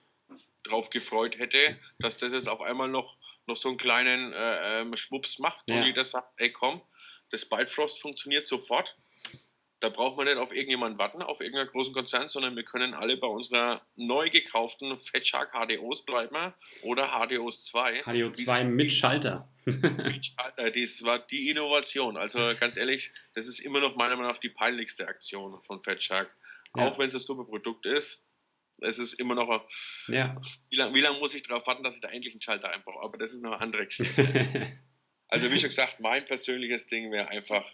Drauf 0.64 0.90
gefreut 0.90 1.38
hätte, 1.38 1.78
dass 1.98 2.18
das 2.18 2.32
jetzt 2.32 2.48
auf 2.48 2.60
einmal 2.60 2.88
noch, 2.88 3.16
noch 3.46 3.56
so 3.56 3.68
einen 3.68 3.78
kleinen 3.78 4.32
äh, 4.32 4.80
ähm, 4.80 4.96
Schwupps 4.96 5.38
macht 5.38 5.62
ja. 5.66 5.76
und 5.76 5.86
jeder 5.86 6.04
sagt, 6.04 6.28
ey 6.36 6.52
komm, 6.52 6.82
das 7.30 7.46
Bifrost 7.46 8.00
funktioniert 8.00 8.46
sofort. 8.46 8.96
Da 9.80 9.90
braucht 9.90 10.16
man 10.16 10.26
nicht 10.26 10.38
auf 10.38 10.52
irgendjemanden 10.52 10.98
warten, 10.98 11.22
auf 11.22 11.40
irgendeinen 11.40 11.68
großen 11.68 11.94
Konzern, 11.94 12.28
sondern 12.28 12.56
wir 12.56 12.64
können 12.64 12.94
alle 12.94 13.16
bei 13.16 13.28
unserer 13.28 13.80
neu 13.94 14.28
gekauften 14.28 14.96
Fatshark 14.98 15.52
HDOs 15.52 16.04
bleiben 16.04 16.52
oder 16.82 17.08
HDOs 17.08 17.62
2. 17.64 18.02
HDO 18.02 18.32
2 18.32 18.64
mit 18.64 18.92
Schalter. 18.92 19.48
mit 19.64 20.26
Schalter, 20.26 20.70
das 20.70 21.04
war 21.04 21.20
die 21.20 21.50
Innovation. 21.50 22.16
Also 22.16 22.38
ganz 22.58 22.76
ehrlich, 22.76 23.12
das 23.34 23.46
ist 23.46 23.60
immer 23.60 23.80
noch 23.80 23.94
meiner 23.94 24.16
Meinung 24.16 24.32
nach 24.32 24.40
die 24.40 24.48
peinlichste 24.48 25.06
Aktion 25.06 25.60
von 25.64 25.82
Fatshark. 25.82 26.28
Ja. 26.76 26.88
Auch 26.88 26.98
wenn 26.98 27.06
es 27.06 27.14
ein 27.14 27.20
super 27.20 27.44
Produkt 27.44 27.86
ist, 27.86 28.24
es 28.80 28.98
ist 28.98 29.14
immer 29.14 29.34
noch. 29.34 29.68
Ja. 30.06 30.40
Wie 30.70 30.76
lange 30.76 31.00
lang 31.00 31.18
muss 31.18 31.34
ich 31.34 31.42
darauf 31.42 31.66
warten, 31.66 31.82
dass 31.82 31.96
ich 31.96 32.00
da 32.00 32.08
endlich 32.08 32.34
einen 32.34 32.40
Schalter 32.40 32.70
einbaue? 32.70 33.02
Aber 33.02 33.18
das 33.18 33.32
ist 33.32 33.42
noch 33.42 33.52
eine 33.52 33.60
andere 33.60 33.86
Geschichte. 33.86 34.78
also, 35.28 35.50
wie 35.50 35.58
schon 35.58 35.70
gesagt, 35.70 36.00
mein 36.00 36.24
persönliches 36.24 36.86
Ding 36.86 37.10
wäre 37.10 37.28
einfach 37.28 37.68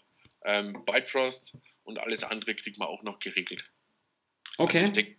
ähm, 0.44 0.84
Bifrost 0.84 1.56
und 1.82 1.98
alles 1.98 2.24
andere 2.24 2.54
kriegt 2.54 2.78
man 2.78 2.88
auch 2.88 3.02
noch 3.02 3.18
geregelt. 3.18 3.70
Okay. 4.58 4.80
Also 4.80 4.92
denke, 4.92 5.16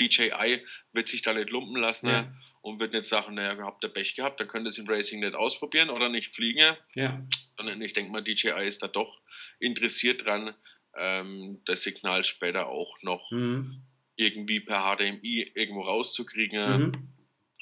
DJI 0.00 0.64
wird 0.92 1.08
sich 1.08 1.22
da 1.22 1.34
nicht 1.34 1.50
lumpen 1.50 1.76
lassen 1.76 2.08
ja. 2.08 2.32
und 2.62 2.80
wird 2.80 2.92
nicht 2.92 3.04
sagen, 3.04 3.34
naja, 3.34 3.54
ihr 3.54 3.64
habt 3.64 3.84
ihr 3.84 3.90
Pech 3.90 4.14
gehabt, 4.14 4.40
dann 4.40 4.48
könnt 4.48 4.66
ihr 4.66 4.70
es 4.70 4.78
im 4.78 4.88
Racing 4.88 5.20
nicht 5.20 5.34
ausprobieren 5.34 5.90
oder 5.90 6.08
nicht 6.08 6.34
fliegen. 6.34 6.76
Ja. 6.94 7.22
Sondern 7.56 7.80
ich 7.82 7.92
denke 7.92 8.12
mal, 8.12 8.22
DJI 8.22 8.66
ist 8.66 8.82
da 8.82 8.88
doch 8.88 9.20
interessiert 9.58 10.26
dran, 10.26 10.54
ähm, 10.96 11.60
das 11.64 11.82
Signal 11.82 12.24
später 12.24 12.68
auch 12.68 13.02
noch 13.02 13.30
mhm. 13.30 13.82
irgendwie 14.16 14.60
per 14.60 14.96
HDMI 14.96 15.50
irgendwo 15.54 15.82
rauszukriegen 15.82 16.80
mhm. 16.80 17.08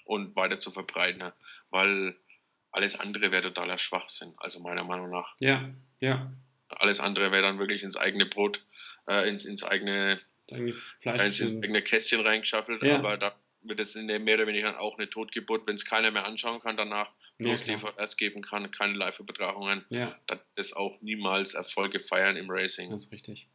und 0.05 0.37
weiter 0.37 0.61
zu 0.61 0.71
verbreiten, 0.71 1.33
weil 1.71 2.17
alles 2.71 2.99
andere 2.99 3.31
wäre 3.33 3.43
totaler 3.43 3.79
Schwachsinn, 3.79 4.35
also 4.37 4.61
meiner 4.61 4.85
Meinung 4.85 5.11
nach. 5.11 5.35
Ja, 5.41 5.75
ja. 6.01 6.33
Alles 6.69 7.01
andere 7.01 7.33
wäre 7.33 7.43
dann 7.43 7.59
wirklich 7.59 7.83
ins 7.83 7.97
eigene 7.97 8.27
Brot, 8.27 8.65
äh, 9.09 9.29
ins, 9.29 9.45
ins 9.45 9.65
eigene 9.65 10.21
Fleisch 11.01 11.25
ins, 11.25 11.41
ins 11.41 11.63
eigene 11.63 11.83
Kästchen 11.83 12.21
reingeschaffelt, 12.21 12.83
ja. 12.83 12.97
aber 12.97 13.17
da 13.17 13.35
wird 13.63 13.81
es 13.81 13.97
in 13.97 14.07
der 14.07 14.21
mehr 14.21 14.37
oder 14.37 14.47
weniger 14.47 14.79
auch 14.81 14.97
eine 14.97 15.11
Totgeburt, 15.11 15.67
wenn 15.67 15.75
es 15.75 15.85
keiner 15.85 16.11
mehr 16.11 16.25
anschauen 16.25 16.61
kann 16.61 16.77
danach, 16.77 17.13
bloß 17.39 17.67
ja, 17.67 17.77
DVRs 17.77 18.17
geben 18.17 18.43
kann, 18.43 18.71
keine 18.71 18.95
Live-Übertragungen, 18.95 19.85
ja. 19.89 20.17
dann 20.27 20.41
das 20.55 20.73
auch 20.73 21.01
niemals 21.03 21.55
Erfolge 21.55 22.01
feiern 22.01 22.37
im 22.37 22.49
Racing. 22.49 22.91
Das 22.91 23.07
ist 23.07 23.13
richtig. 23.13 23.49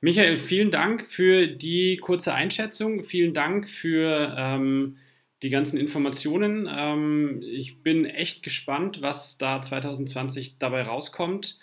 Michael, 0.00 0.36
vielen 0.36 0.72
Dank 0.72 1.06
für 1.06 1.46
die 1.46 1.96
kurze 1.98 2.34
Einschätzung. 2.34 3.04
Vielen 3.04 3.34
Dank 3.34 3.68
für 3.68 4.34
ähm, 4.36 4.98
die 5.44 5.50
ganzen 5.50 5.78
Informationen. 5.78 6.68
Ähm, 6.68 7.40
ich 7.44 7.82
bin 7.82 8.04
echt 8.04 8.42
gespannt, 8.42 9.00
was 9.00 9.38
da 9.38 9.62
2020 9.62 10.58
dabei 10.58 10.82
rauskommt. 10.82 11.60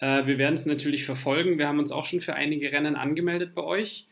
Äh, 0.00 0.26
wir 0.26 0.38
werden 0.38 0.54
es 0.54 0.66
natürlich 0.66 1.04
verfolgen. 1.04 1.58
Wir 1.58 1.68
haben 1.68 1.78
uns 1.78 1.92
auch 1.92 2.04
schon 2.04 2.20
für 2.20 2.34
einige 2.34 2.72
Rennen 2.72 2.96
angemeldet 2.96 3.54
bei 3.54 3.62
euch. 3.62 4.08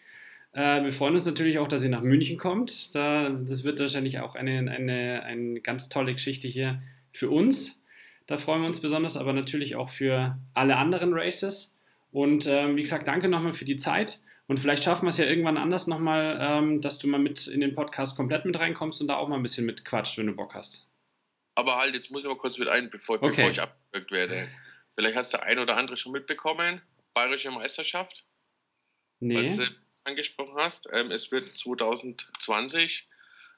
Äh, 0.53 0.85
wir 0.85 0.93
freuen 0.93 1.15
uns 1.15 1.27
natürlich 1.27 1.59
auch, 1.59 1.69
dass 1.69 1.83
ihr 1.83 1.91
nach 1.91 2.03
München 2.03 2.39
kommt. 2.39 2.95
Da, 2.95 3.31
das 3.31 3.65
wird 3.65 3.81
wahrscheinlich 3.81 4.21
auch 4.21 4.35
eine, 4.35 4.71
eine, 4.71 5.23
eine 5.25 5.61
ganz 5.61 5.89
tolle 5.89 6.13
Geschichte 6.13 6.49
hier 6.49 6.83
für 7.13 7.31
uns. 7.31 7.83
Da 8.27 8.37
freuen 8.37 8.61
wir 8.61 8.69
uns 8.69 8.81
besonders, 8.81 9.17
aber 9.17 9.33
natürlich 9.33 9.77
auch 9.77 9.89
für 9.89 10.39
alle 10.55 10.77
anderen 10.77 11.13
Races. 11.15 11.75
Und 12.13 12.47
ähm, 12.47 12.77
wie 12.77 12.83
gesagt, 12.83 13.09
danke 13.09 13.29
nochmal 13.29 13.53
für 13.55 13.65
die 13.65 13.77
Zeit. 13.77 14.21
Und 14.47 14.61
vielleicht 14.61 14.83
schaffen 14.83 15.05
wir 15.05 15.11
es 15.11 15.19
ja 15.19 15.27
irgendwann 15.27 15.59
anders 15.59 15.87
nochmal, 15.87 16.39
ähm, 16.41 16.81
dass 16.81 16.99
du 16.99 17.07
mal 17.07 17.19
mit 17.19 17.47
in 17.47 17.61
den 17.61 17.75
Podcast 17.75 18.17
komplett 18.17 18.47
mit 18.47 18.59
reinkommst 18.59 19.01
und 19.01 19.09
da 19.09 19.17
auch 19.17 19.29
mal 19.29 19.37
ein 19.37 19.43
bisschen 19.43 19.67
mit 19.67 19.85
quatscht, 19.85 20.17
wenn 20.17 20.27
du 20.27 20.35
Bock 20.35 20.55
hast. 20.55 20.87
Aber 21.55 21.77
halt, 21.77 21.95
jetzt 21.95 22.11
muss 22.11 22.23
ich 22.23 22.29
mal 22.29 22.37
kurz 22.37 22.59
mit 22.59 22.69
ein, 22.69 22.89
bevor, 22.89 23.17
okay. 23.17 23.29
bevor 23.29 23.51
ich 23.51 23.61
abgewürgt 23.61 24.11
werde. 24.11 24.49
Vielleicht 24.99 25.17
hast 25.17 25.33
der 25.33 25.45
ein 25.45 25.61
oder 25.61 25.77
andere 25.77 25.97
schon 25.97 26.11
mitbekommen. 26.11 26.83
Bayerische 27.15 27.53
Meisterschaft. 27.53 28.27
Nee. 29.21 29.37
Was 29.37 29.57
du 29.57 29.63
angesprochen 30.03 30.57
hast. 30.57 30.89
Ähm, 30.93 31.13
es 31.13 31.31
wird 31.31 31.57
2020 31.57 33.09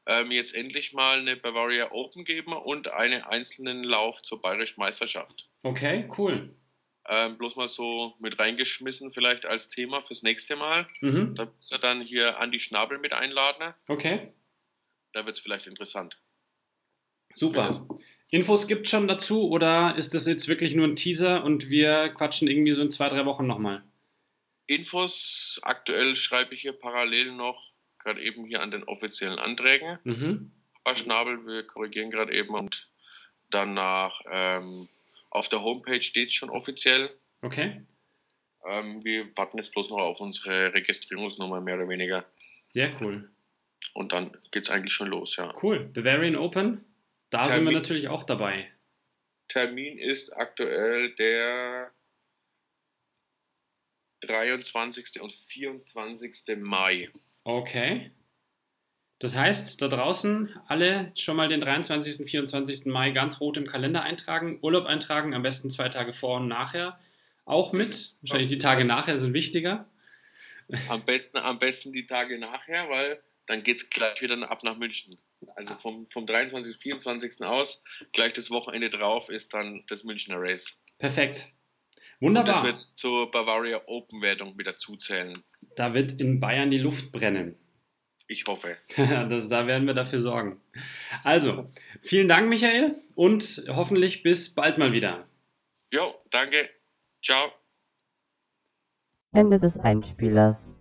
ähm, 0.05 0.33
jetzt 0.33 0.55
endlich 0.55 0.93
mal 0.93 1.19
eine 1.19 1.37
Bavaria 1.37 1.93
Open 1.93 2.27
geben 2.27 2.53
und 2.53 2.89
einen 2.89 3.23
einzelnen 3.23 3.83
Lauf 3.85 4.21
zur 4.21 4.43
Bayerischen 4.43 4.81
Meisterschaft. 4.81 5.49
Okay, 5.63 6.07
cool. 6.19 6.55
Ähm, 7.09 7.39
bloß 7.39 7.57
mal 7.57 7.69
so 7.69 8.15
mit 8.21 8.39
reingeschmissen, 8.39 9.11
vielleicht 9.15 9.47
als 9.47 9.71
Thema 9.71 10.03
fürs 10.03 10.23
nächste 10.23 10.57
Mal. 10.57 10.87
Mhm. 11.01 11.35
Da 11.37 11.47
wirst 11.51 11.73
du 11.73 11.79
dann 11.79 12.03
hier 12.03 12.39
Andi 12.39 12.61
Schnabel 12.61 12.99
mit 12.99 13.15
einladen. 13.15 13.73
Okay. 13.89 14.35
Da 15.15 15.25
wird 15.25 15.39
es 15.39 15.43
vielleicht 15.43 15.67
interessant. 15.67 16.21
Super. 17.33 17.73
Infos 18.31 18.69
gibt 18.69 18.87
es 18.87 18.91
schon 18.91 19.09
dazu 19.09 19.49
oder 19.51 19.97
ist 19.97 20.15
das 20.15 20.27
jetzt 20.27 20.47
wirklich 20.47 20.75
nur 20.75 20.87
ein 20.87 20.95
Teaser 20.95 21.43
und 21.45 21.69
wir 21.69 22.11
quatschen 22.11 22.49
irgendwie 22.49 22.73
so 22.73 22.83
in 22.83 22.91
zwei, 22.91 23.09
drei 23.09 23.27
Wochen 23.27 23.47
nochmal? 23.47 23.83
Infos, 24.67 25.59
aktuell 25.63 26.15
schreibe 26.15 26.55
ich 26.55 26.61
hier 26.61 26.73
parallel 26.73 27.33
noch, 27.33 27.61
gerade 27.99 28.23
eben 28.23 28.45
hier 28.45 28.63
an 28.63 28.71
den 28.71 28.85
offiziellen 28.85 29.41
Anträgen. 29.41 29.99
Mhm. 30.05 30.53
Frau 30.85 30.95
Schnabel, 30.95 31.45
wir 31.45 31.67
korrigieren 31.67 32.11
gerade 32.11 32.33
eben 32.33 32.55
und 32.55 32.89
danach 33.51 34.23
ähm, 34.31 34.89
auf 35.31 35.49
der 35.49 35.63
Homepage 35.63 36.03
steht 36.03 36.29
es 36.29 36.35
schon 36.35 36.51
offiziell. 36.51 37.11
Okay. 37.43 37.83
Ähm, 38.65 39.05
wir 39.05 39.37
warten 39.37 39.59
jetzt 39.59 39.73
bloß 39.73 39.91
noch 39.91 39.99
auf 39.99 40.21
unsere 40.21 40.73
Registrierungsnummer, 40.73 41.61
mehr 41.61 41.77
oder 41.77 41.89
weniger. 41.89 42.25
Sehr 42.71 42.93
cool. 43.01 43.29
Und 43.95 44.13
dann 44.13 44.37
geht 44.53 44.65
es 44.67 44.71
eigentlich 44.71 44.95
schon 44.95 45.09
los, 45.09 45.37
ja. 45.37 45.53
Cool. 45.61 45.91
Bavarian 45.93 46.37
Open? 46.37 46.85
Da 47.31 47.45
Termin, 47.45 47.55
sind 47.55 47.65
wir 47.67 47.73
natürlich 47.73 48.09
auch 48.09 48.25
dabei. 48.25 48.71
Termin 49.49 49.99
ist 49.99 50.37
aktuell 50.37 51.15
der 51.15 51.93
23. 54.23 55.21
und 55.21 55.33
24. 55.33 56.57
Mai. 56.59 57.11
Okay. 57.45 58.11
Das 59.19 59.37
heißt, 59.37 59.81
da 59.83 59.89
draußen 59.89 60.59
alle 60.67 61.13
schon 61.15 61.37
mal 61.37 61.49
den 61.49 61.61
23. 61.61 62.21
und 62.21 62.29
24. 62.29 62.87
Mai 62.87 63.11
ganz 63.11 63.41
rot 63.41 63.57
im 63.59 63.67
Kalender 63.67 64.03
eintragen, 64.03 64.59
Urlaub 64.63 64.87
eintragen, 64.87 65.35
am 65.35 65.43
besten 65.43 65.71
zwei 65.71 65.89
Tage 65.89 66.15
vor 66.15 66.39
und 66.39 66.49
nachher 66.49 66.99
auch 67.45 67.73
mit. 67.73 68.15
Wahrscheinlich 68.23 68.49
die 68.49 68.59
Tage 68.59 68.85
nachher 68.85 69.19
sind 69.19 69.35
wichtiger. 69.35 69.87
Am 70.89 71.05
besten, 71.05 71.39
am 71.39 71.59
besten 71.59 71.93
die 71.93 72.07
Tage 72.07 72.39
nachher, 72.39 72.89
weil 72.89 73.21
dann 73.51 73.65
geht 73.65 73.79
es 73.79 73.91
gleich 73.91 74.23
wieder 74.23 74.49
ab 74.49 74.63
nach 74.63 74.79
München. 74.79 75.19
Also 75.57 75.75
vom, 75.75 76.07
vom 76.07 76.25
23. 76.25 76.77
24. 76.77 77.45
aus, 77.45 77.83
gleich 78.13 78.33
das 78.33 78.49
Wochenende 78.53 78.91
drauf 78.91 79.29
ist 79.29 79.55
dann 79.55 79.83
das 79.89 80.05
Münchner 80.05 80.37
Race. 80.39 80.81
Perfekt. 80.99 81.53
Wunderbar. 82.21 82.63
Und 82.63 82.69
das 82.69 82.79
wird 82.79 82.89
zur 82.97 83.29
Bavaria 83.33 83.81
Open 83.87 84.23
Wertung 84.23 84.57
wieder 84.57 84.79
zuzählen. 84.79 85.37
Da 85.75 85.95
wird 85.95 86.21
in 86.21 86.39
Bayern 86.39 86.71
die 86.71 86.79
Luft 86.79 87.11
brennen. 87.11 87.57
Ich 88.29 88.45
hoffe. 88.47 88.77
das, 88.97 89.49
da 89.49 89.67
werden 89.67 89.89
wir 89.89 89.95
dafür 89.95 90.21
sorgen. 90.21 90.61
Also, 91.25 91.69
vielen 92.03 92.29
Dank, 92.29 92.49
Michael, 92.49 93.03
und 93.17 93.65
hoffentlich 93.67 94.23
bis 94.23 94.55
bald 94.55 94.79
mal 94.79 94.93
wieder. 94.93 95.27
Jo, 95.93 96.15
danke. 96.31 96.71
Ciao. 97.25 97.51
Ende 99.33 99.59
des 99.59 99.77
Einspielers. 99.77 100.80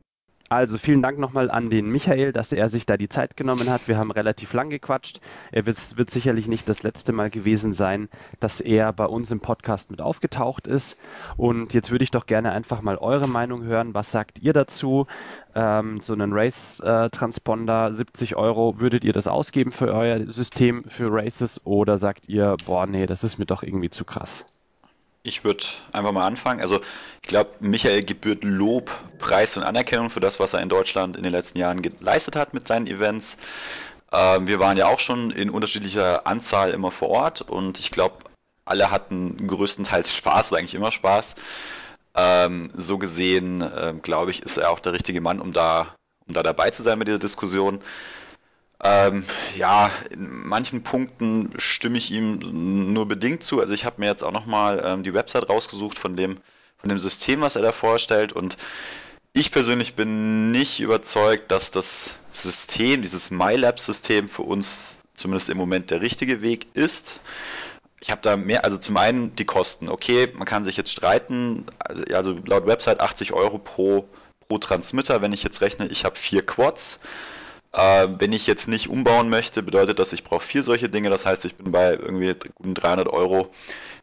Also 0.51 0.79
vielen 0.79 1.03
Dank 1.03 1.19
nochmal 1.19 1.51
an 1.51 1.69
den 1.69 1.91
Michael, 1.91 2.33
dass 2.33 2.51
er 2.51 2.69
sich 2.69 2.87
da 2.87 2.97
die 2.97 3.07
Zeit 3.07 3.37
genommen 3.37 3.69
hat. 3.69 3.87
Wir 3.87 3.99
haben 3.99 4.09
relativ 4.09 4.51
lang 4.53 4.71
gequatscht. 4.71 5.21
Er 5.51 5.67
wird, 5.67 5.95
wird, 5.95 6.09
sicherlich 6.09 6.47
nicht 6.47 6.67
das 6.67 6.81
letzte 6.81 7.13
Mal 7.13 7.29
gewesen 7.29 7.73
sein, 7.73 8.09
dass 8.39 8.59
er 8.59 8.91
bei 8.91 9.05
uns 9.05 9.29
im 9.29 9.41
Podcast 9.41 9.91
mit 9.91 10.01
aufgetaucht 10.01 10.65
ist. 10.65 10.97
Und 11.37 11.75
jetzt 11.75 11.91
würde 11.91 12.03
ich 12.03 12.09
doch 12.09 12.25
gerne 12.25 12.51
einfach 12.51 12.81
mal 12.81 12.97
eure 12.97 13.27
Meinung 13.27 13.61
hören. 13.61 13.93
Was 13.93 14.11
sagt 14.11 14.39
ihr 14.39 14.53
dazu? 14.53 15.05
Ähm, 15.53 15.99
so 16.01 16.13
einen 16.13 16.33
Race-Transponder, 16.33 17.91
70 17.91 18.35
Euro, 18.35 18.79
würdet 18.79 19.03
ihr 19.03 19.13
das 19.13 19.27
ausgeben 19.27 19.71
für 19.71 19.93
euer 19.93 20.31
System 20.31 20.83
für 20.85 21.11
Races 21.11 21.63
oder 21.63 21.99
sagt 21.99 22.27
ihr, 22.27 22.57
boah, 22.65 22.87
nee, 22.87 23.05
das 23.05 23.23
ist 23.23 23.37
mir 23.37 23.45
doch 23.45 23.61
irgendwie 23.61 23.91
zu 23.91 24.03
krass? 24.03 24.45
Ich 25.23 25.43
würde 25.43 25.63
einfach 25.91 26.11
mal 26.11 26.25
anfangen. 26.25 26.61
Also 26.61 26.79
ich 27.21 27.27
glaube, 27.27 27.51
Michael 27.59 28.03
gebührt 28.03 28.43
Lob, 28.43 28.89
Preis 29.19 29.57
und 29.57 29.63
Anerkennung 29.63 30.09
für 30.09 30.21
das, 30.21 30.39
was 30.39 30.53
er 30.53 30.61
in 30.61 30.69
Deutschland 30.69 31.17
in 31.17 31.23
den 31.23 31.31
letzten 31.31 31.57
Jahren 31.57 31.81
geleistet 31.81 32.35
hat 32.35 32.53
mit 32.53 32.67
seinen 32.67 32.87
Events. 32.87 33.37
Ähm, 34.11 34.47
wir 34.47 34.59
waren 34.59 34.77
ja 34.77 34.87
auch 34.87 34.99
schon 34.99 35.31
in 35.31 35.49
unterschiedlicher 35.49 36.25
Anzahl 36.25 36.71
immer 36.71 36.91
vor 36.91 37.09
Ort 37.09 37.41
und 37.41 37.79
ich 37.79 37.91
glaube, 37.91 38.15
alle 38.65 38.91
hatten 38.91 39.47
größtenteils 39.47 40.15
Spaß, 40.15 40.51
oder 40.51 40.59
eigentlich 40.59 40.75
immer 40.75 40.91
Spaß. 40.91 41.35
Ähm, 42.15 42.71
so 42.75 42.97
gesehen, 42.97 43.61
äh, 43.61 43.93
glaube 44.01 44.31
ich, 44.31 44.43
ist 44.43 44.57
er 44.57 44.69
auch 44.69 44.79
der 44.79 44.93
richtige 44.93 45.21
Mann, 45.21 45.39
um 45.41 45.53
da, 45.53 45.95
um 46.27 46.33
da 46.33 46.43
dabei 46.43 46.69
zu 46.69 46.81
sein 46.81 46.97
mit 46.97 47.07
dieser 47.07 47.19
Diskussion. 47.19 47.81
Ähm, 48.81 49.25
ja, 49.57 49.91
in 50.09 50.47
manchen 50.47 50.83
Punkten 50.83 51.51
stimme 51.57 51.97
ich 51.97 52.11
ihm 52.11 52.39
nur 52.93 53.07
bedingt 53.07 53.43
zu. 53.43 53.59
Also 53.59 53.73
ich 53.73 53.85
habe 53.85 53.99
mir 53.99 54.07
jetzt 54.07 54.23
auch 54.23 54.31
nochmal 54.31 54.81
ähm, 54.85 55.03
die 55.03 55.13
Website 55.13 55.49
rausgesucht 55.49 55.99
von 55.99 56.15
dem, 56.15 56.37
von 56.77 56.89
dem 56.89 56.99
System, 56.99 57.41
was 57.41 57.57
er 57.57 57.61
da 57.61 57.73
vorstellt. 57.73 58.31
Und 58.31 58.57
ich 59.33 59.51
persönlich 59.51 59.95
bin 59.95 60.51
nicht 60.51 60.79
überzeugt, 60.79 61.51
dass 61.51 61.71
das 61.71 62.15
System, 62.31 63.01
dieses 63.01 63.31
MyLab-System 63.31 64.27
für 64.29 64.43
uns 64.43 64.99
zumindest 65.13 65.49
im 65.49 65.57
Moment 65.57 65.91
der 65.91 66.01
richtige 66.01 66.41
Weg 66.41 66.67
ist. 66.73 67.19
Ich 67.99 68.11
habe 68.11 68.21
da 68.21 68.37
mehr, 68.37 68.63
also 68.63 68.77
zum 68.77 68.95
einen 68.95 69.35
die 69.35 69.45
Kosten. 69.45 69.89
Okay, 69.89 70.31
man 70.35 70.47
kann 70.47 70.63
sich 70.63 70.77
jetzt 70.77 70.91
streiten, 70.91 71.65
also 72.13 72.39
laut 72.45 72.65
Website 72.65 73.01
80 73.01 73.33
Euro 73.33 73.57
pro, 73.57 74.07
pro 74.47 74.57
Transmitter. 74.57 75.21
Wenn 75.21 75.33
ich 75.33 75.43
jetzt 75.43 75.59
rechne, 75.59 75.87
ich 75.87 76.05
habe 76.05 76.15
vier 76.15 76.45
Quads 76.45 77.01
wenn 77.71 78.33
ich 78.33 78.47
jetzt 78.47 78.67
nicht 78.67 78.89
umbauen 78.89 79.29
möchte, 79.29 79.61
bedeutet 79.61 79.99
das, 79.99 80.13
ich 80.13 80.23
brauche 80.23 80.45
vier 80.45 80.63
solche 80.63 80.89
Dinge. 80.89 81.09
Das 81.09 81.25
heißt, 81.25 81.45
ich 81.45 81.55
bin 81.55 81.71
bei 81.71 81.91
irgendwie 81.91 82.35
guten 82.55 82.73
300 82.73 83.07
Euro, 83.07 83.51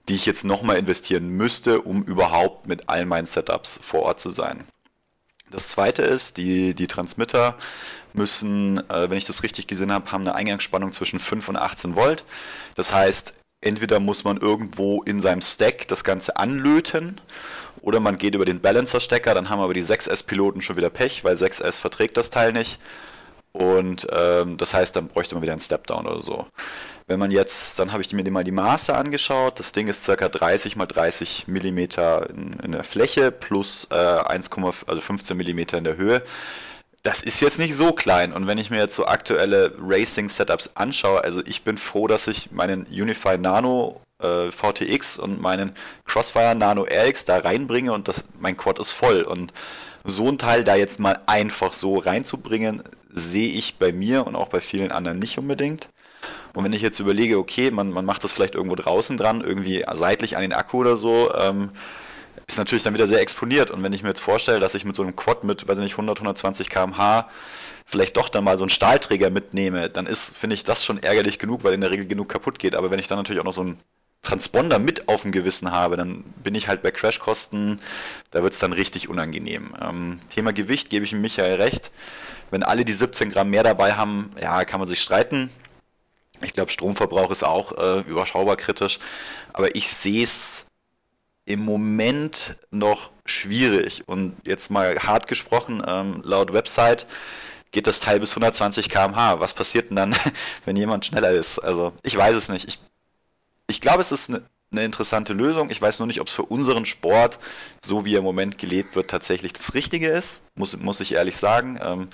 die 0.09 0.15
ich 0.15 0.27
jetzt 0.27 0.45
nochmal 0.45 0.77
investieren 0.77 1.29
müsste, 1.29 1.83
um 1.83 2.05
überhaupt 2.05 2.69
mit 2.69 2.89
all 2.89 3.07
meinen 3.07 3.27
Setups 3.27 3.81
vor 3.83 4.03
Ort 4.03 4.21
zu 4.21 4.31
sein. 4.31 4.65
Das 5.51 5.69
zweite 5.69 6.03
ist, 6.03 6.37
die, 6.37 6.75
die 6.75 6.87
Transmitter 6.87 7.57
müssen, 8.13 8.79
äh, 8.91 9.11
wenn 9.11 9.19
ich 9.19 9.27
das 9.27 9.43
richtig 9.43 9.67
gesehen 9.67 9.93
habe, 9.93 10.11
haben 10.11 10.23
eine 10.23 10.35
Eingangsspannung 10.35 10.93
zwischen 10.93 11.21
5 11.21 11.49
und 11.49 11.57
18 11.57 11.95
Volt. 11.95 12.25
Das 12.75 12.93
heißt, 12.93 13.35
entweder 13.61 14.01
muss 14.01 14.25
man 14.25 14.39
irgendwo 14.39 15.03
in 15.03 15.21
seinem 15.21 15.43
Stack 15.43 15.89
das 15.89 16.03
Ganze 16.03 16.37
anlöten 16.37 17.21
oder 17.81 18.01
man 18.01 18.19
geht 18.19 18.35
über 18.35 18.45
den 18.45 18.61
Balancer-Stecker, 18.61 19.35
dann 19.35 19.49
haben 19.49 19.61
aber 19.61 19.75
die 19.75 19.85
6S-Piloten 19.85 20.63
schon 20.63 20.77
wieder 20.77 20.91
Pech, 20.91 21.25
weil 21.25 21.37
6S 21.37 21.81
verträgt 21.81 22.17
das 22.17 22.31
Teil 22.31 22.53
nicht. 22.53 22.81
Und 23.57 24.07
ähm, 24.13 24.59
das 24.59 24.75
heißt, 24.75 24.95
dann 24.97 25.09
bräuchte 25.09 25.35
man 25.35 25.43
wieder 25.43 25.53
einen 25.53 25.61
Stepdown 25.61 26.07
oder 26.07 26.21
so. 26.21 26.47
Wenn 27.07 27.19
man 27.19 27.31
jetzt, 27.31 27.79
dann 27.79 27.93
habe 27.93 28.03
ich 28.03 28.13
mir 28.13 28.31
mal 28.31 28.45
die 28.45 28.53
Maße 28.53 28.95
angeschaut. 28.95 29.59
Das 29.59 29.73
Ding 29.73 29.89
ist 29.89 30.05
ca. 30.05 30.29
30 30.29 30.77
mal 30.77 30.85
30 30.85 31.47
mm 31.49 31.79
in, 31.79 32.61
in 32.63 32.73
der 32.73 32.85
Fläche 32.85 33.31
plus 33.31 33.89
äh, 33.91 33.95
1, 33.95 34.51
also 34.87 35.01
15 35.01 35.39
mm 35.39 35.59
in 35.77 35.85
der 35.85 35.97
Höhe. 35.97 36.23
Das 37.03 37.23
ist 37.23 37.41
jetzt 37.41 37.59
nicht 37.59 37.75
so 37.75 37.93
klein. 37.93 38.35
Und 38.35 38.47
wenn 38.47 38.59
ich 38.59 38.71
mir 38.71 38.79
jetzt 38.79 38.97
so 38.97 39.07
aktuelle 39.07 39.73
Racing-Setups 39.79 40.73
anschaue, 40.75 41.25
also 41.25 41.41
ich 41.47 41.63
bin 41.63 41.79
froh, 41.79 42.09
dass 42.09 42.27
ich 42.27 42.51
meinen 42.51 42.85
Unify 42.85 43.39
Nano 43.39 44.03
äh, 44.21 44.51
VTX 44.51 45.19
und 45.19 45.41
meinen 45.41 45.73
Crossfire 46.05 46.55
Nano 46.55 46.83
RX 46.83 47.25
da 47.25 47.39
reinbringe 47.39 47.93
und 47.93 48.09
das, 48.09 48.27
mein 48.39 48.57
Quad 48.57 48.79
ist 48.81 48.93
voll. 48.93 49.23
Und 49.23 49.55
so 50.07 50.29
ein 50.29 50.39
Teil 50.39 50.65
da 50.65 50.75
jetzt 50.75 51.01
mal 51.01 51.19
einfach 51.27 51.73
so 51.73 51.99
reinzubringen, 51.99 52.83
sehe 53.13 53.49
ich 53.49 53.77
bei 53.77 53.93
mir 53.93 54.27
und 54.27 54.37
auch 54.37 54.49
bei 54.49 54.61
vielen 54.61 54.93
anderen 54.93 55.19
nicht 55.19 55.39
unbedingt. 55.39 55.89
Und 56.55 56.65
wenn 56.65 56.73
ich 56.73 56.83
jetzt 56.83 57.01
überlege, 57.01 57.39
okay, 57.39 57.71
man, 57.71 57.91
man 57.91 58.05
macht 58.05 58.25
das 58.25 58.33
vielleicht 58.33 58.55
irgendwo 58.55 58.77
draußen 58.77 59.17
dran, 59.17 59.43
irgendwie 59.43 59.85
seitlich 59.95 60.37
an 60.37 60.43
den 60.43 60.53
Akku 60.53 60.79
oder 60.79 60.97
so, 60.97 61.31
ähm, 61.35 61.71
ist 62.47 62.59
natürlich 62.59 62.85
dann 62.85 62.95
wieder 62.95 63.07
sehr 63.07 63.21
exponiert. 63.21 63.71
Und 63.71 63.83
wenn 63.83 63.93
ich 63.93 64.03
mir 64.03 64.09
jetzt 64.11 64.21
vorstelle, 64.21 64.61
dass 64.61 64.75
ich 64.75 64.85
mit 64.85 64.97
so 64.97 65.03
einem 65.03 65.17
Quad 65.17 65.45
mit, 65.45 65.67
weiß 65.67 65.79
ich 65.79 65.85
nicht, 65.85 65.95
100, 65.95 66.19
120 66.19 66.71
km/h 66.71 67.29
vielleicht 67.85 68.17
doch 68.17 68.29
dann 68.29 68.45
mal 68.45 68.57
so 68.57 68.65
einen 68.65 68.71
Stahlträger 68.71 69.31
mitnehme, 69.31 69.89
dann 69.91 70.07
ist, 70.07 70.37
finde 70.37 70.55
ich, 70.55 70.65
das 70.65 70.85
schon 70.85 71.03
ärgerlich 71.03 71.39
genug, 71.39 71.63
weil 71.65 71.75
in 71.75 71.81
der 71.81 71.91
Regel 71.91 72.07
genug 72.07 72.29
kaputt 72.29 72.59
geht. 72.59 72.75
Aber 72.75 72.91
wenn 72.91 72.99
ich 72.99 73.07
dann 73.07 73.19
natürlich 73.19 73.41
auch 73.41 73.45
noch 73.45 73.53
so 73.53 73.61
einen 73.63 73.79
Transponder 74.27 74.81
mit 74.81 75.09
auf 75.09 75.23
dem 75.23 75.31
Gewissen 75.31 75.71
habe, 75.71 75.97
dann 75.97 76.25
bin 76.43 76.57
ich 76.57 76.67
halt 76.67 76.83
bei 76.83 76.91
Crashkosten, 76.91 77.81
da 78.33 78.43
wird 78.43 78.55
es 78.55 78.59
dann 78.59 78.73
richtig 78.73 79.09
unangenehm. 79.09 79.73
Ähm, 79.81 80.19
Thema 80.35 80.53
Gewicht 80.53 80.91
gebe 80.91 81.05
ich 81.05 81.13
Michael 81.13 81.55
recht. 81.55 81.93
Wenn 82.51 82.65
alle 82.65 82.85
die 82.85 82.93
17 82.93 83.31
Gramm 83.31 83.51
mehr 83.51 83.63
dabei 83.63 83.95
haben, 83.95 84.33
ja, 84.41 84.65
kann 84.65 84.81
man 84.81 84.89
sich 84.89 85.01
streiten. 85.01 85.49
Ich 86.43 86.53
glaube, 86.53 86.73
Stromverbrauch 86.73 87.31
ist 87.31 87.45
auch 87.45 87.79
äh, 87.79 88.01
überschaubar 88.01 88.57
kritisch. 88.57 88.99
Aber 89.53 89.75
ich 89.77 89.89
sehe 89.89 90.25
es 90.25 90.67
im 91.45 91.65
Moment 91.65 92.57
noch 92.73 93.11
schwierig. 93.27 94.09
Und 94.09 94.35
jetzt 94.45 94.71
mal 94.73 94.99
hart 94.99 95.29
gesprochen, 95.29 95.85
ähm, 95.87 96.23
laut 96.25 96.53
Website 96.53 97.07
geht 97.71 97.87
das 97.87 98.01
Teil 98.01 98.19
bis 98.19 98.33
120 98.33 98.89
km/h. 98.89 99.39
Was 99.39 99.55
passiert 99.55 99.91
denn 99.91 99.97
dann, 99.97 100.17
wenn 100.65 100.75
jemand 100.75 101.07
schneller 101.07 101.31
ist? 101.31 101.61
Also 101.61 101.93
ich 102.03 102.17
weiß 102.17 102.35
es 102.35 102.49
nicht. 102.49 102.67
Ich, 102.67 102.79
ich 103.69 103.81
glaube, 103.81 104.01
es 104.01 104.13
ist 104.13 104.31
eine 104.31 104.43
eine 104.73 104.85
interessante 104.85 105.33
Lösung. 105.33 105.71
Ich 105.71 105.81
weiß 105.81 106.01
nur 106.01 106.07
nicht, 106.07 106.21
ob 106.21 106.27
es 106.27 106.35
für 106.35 106.43
unseren 106.43 106.87
Sport, 106.87 107.39
so 107.81 108.05
wie 108.05 108.15
er 108.15 108.19
im 108.19 108.25
Moment 108.25 108.59
gelebt 108.59 108.97
wird, 108.97 109.09
tatsächlich 109.09 109.53
das 109.53 109.75
Richtige 109.75 110.09
ist, 110.09 110.41
muss, 110.57 110.77
muss 110.77 111.01
ich 111.01 111.15
ehrlich 111.15 111.37
sagen. 111.37 111.79
Ähm, 111.81 112.09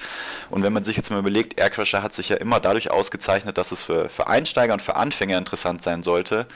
und 0.51 0.63
wenn 0.63 0.73
man 0.73 0.85
sich 0.85 0.97
jetzt 0.97 1.11
mal 1.11 1.19
überlegt, 1.19 1.59
Aircrasher 1.59 2.03
hat 2.03 2.13
sich 2.13 2.29
ja 2.29 2.37
immer 2.37 2.61
dadurch 2.61 2.91
ausgezeichnet, 2.91 3.57
dass 3.57 3.73
es 3.73 3.83
für, 3.83 4.11
für 4.11 4.27
Einsteiger 4.27 4.75
und 4.75 4.83
für 4.83 4.97
Anfänger 4.97 5.39
interessant 5.39 5.83
sein 5.83 6.03
sollte. 6.03 6.47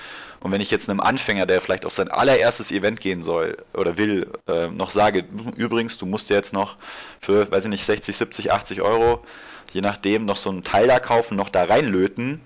Und 0.40 0.52
wenn 0.52 0.60
ich 0.60 0.70
jetzt 0.70 0.90
einem 0.90 1.00
Anfänger, 1.00 1.46
der 1.46 1.62
vielleicht 1.62 1.86
auf 1.86 1.92
sein 1.92 2.10
allererstes 2.10 2.70
Event 2.72 3.00
gehen 3.00 3.22
soll 3.22 3.56
oder 3.72 3.96
will, 3.96 4.30
äh, 4.46 4.68
noch 4.68 4.90
sage, 4.90 5.24
übrigens, 5.56 5.96
du 5.96 6.04
musst 6.04 6.28
dir 6.28 6.34
jetzt 6.34 6.52
noch 6.52 6.76
für, 7.22 7.50
weiß 7.50 7.64
ich 7.64 7.70
nicht, 7.70 7.84
60, 7.84 8.14
70, 8.14 8.52
80 8.52 8.82
Euro, 8.82 9.24
je 9.72 9.80
nachdem, 9.80 10.26
noch 10.26 10.36
so 10.36 10.50
ein 10.50 10.62
Teil 10.62 10.88
da 10.88 11.00
kaufen, 11.00 11.36
noch 11.36 11.48
da 11.48 11.64
reinlöten, 11.64 12.42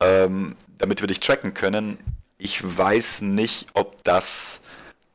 ähm, 0.00 0.56
damit 0.78 1.00
wir 1.00 1.08
dich 1.08 1.20
tracken 1.20 1.54
können, 1.54 1.98
ich 2.38 2.60
weiß 2.62 3.22
nicht, 3.22 3.68
ob 3.74 4.02
das, 4.04 4.60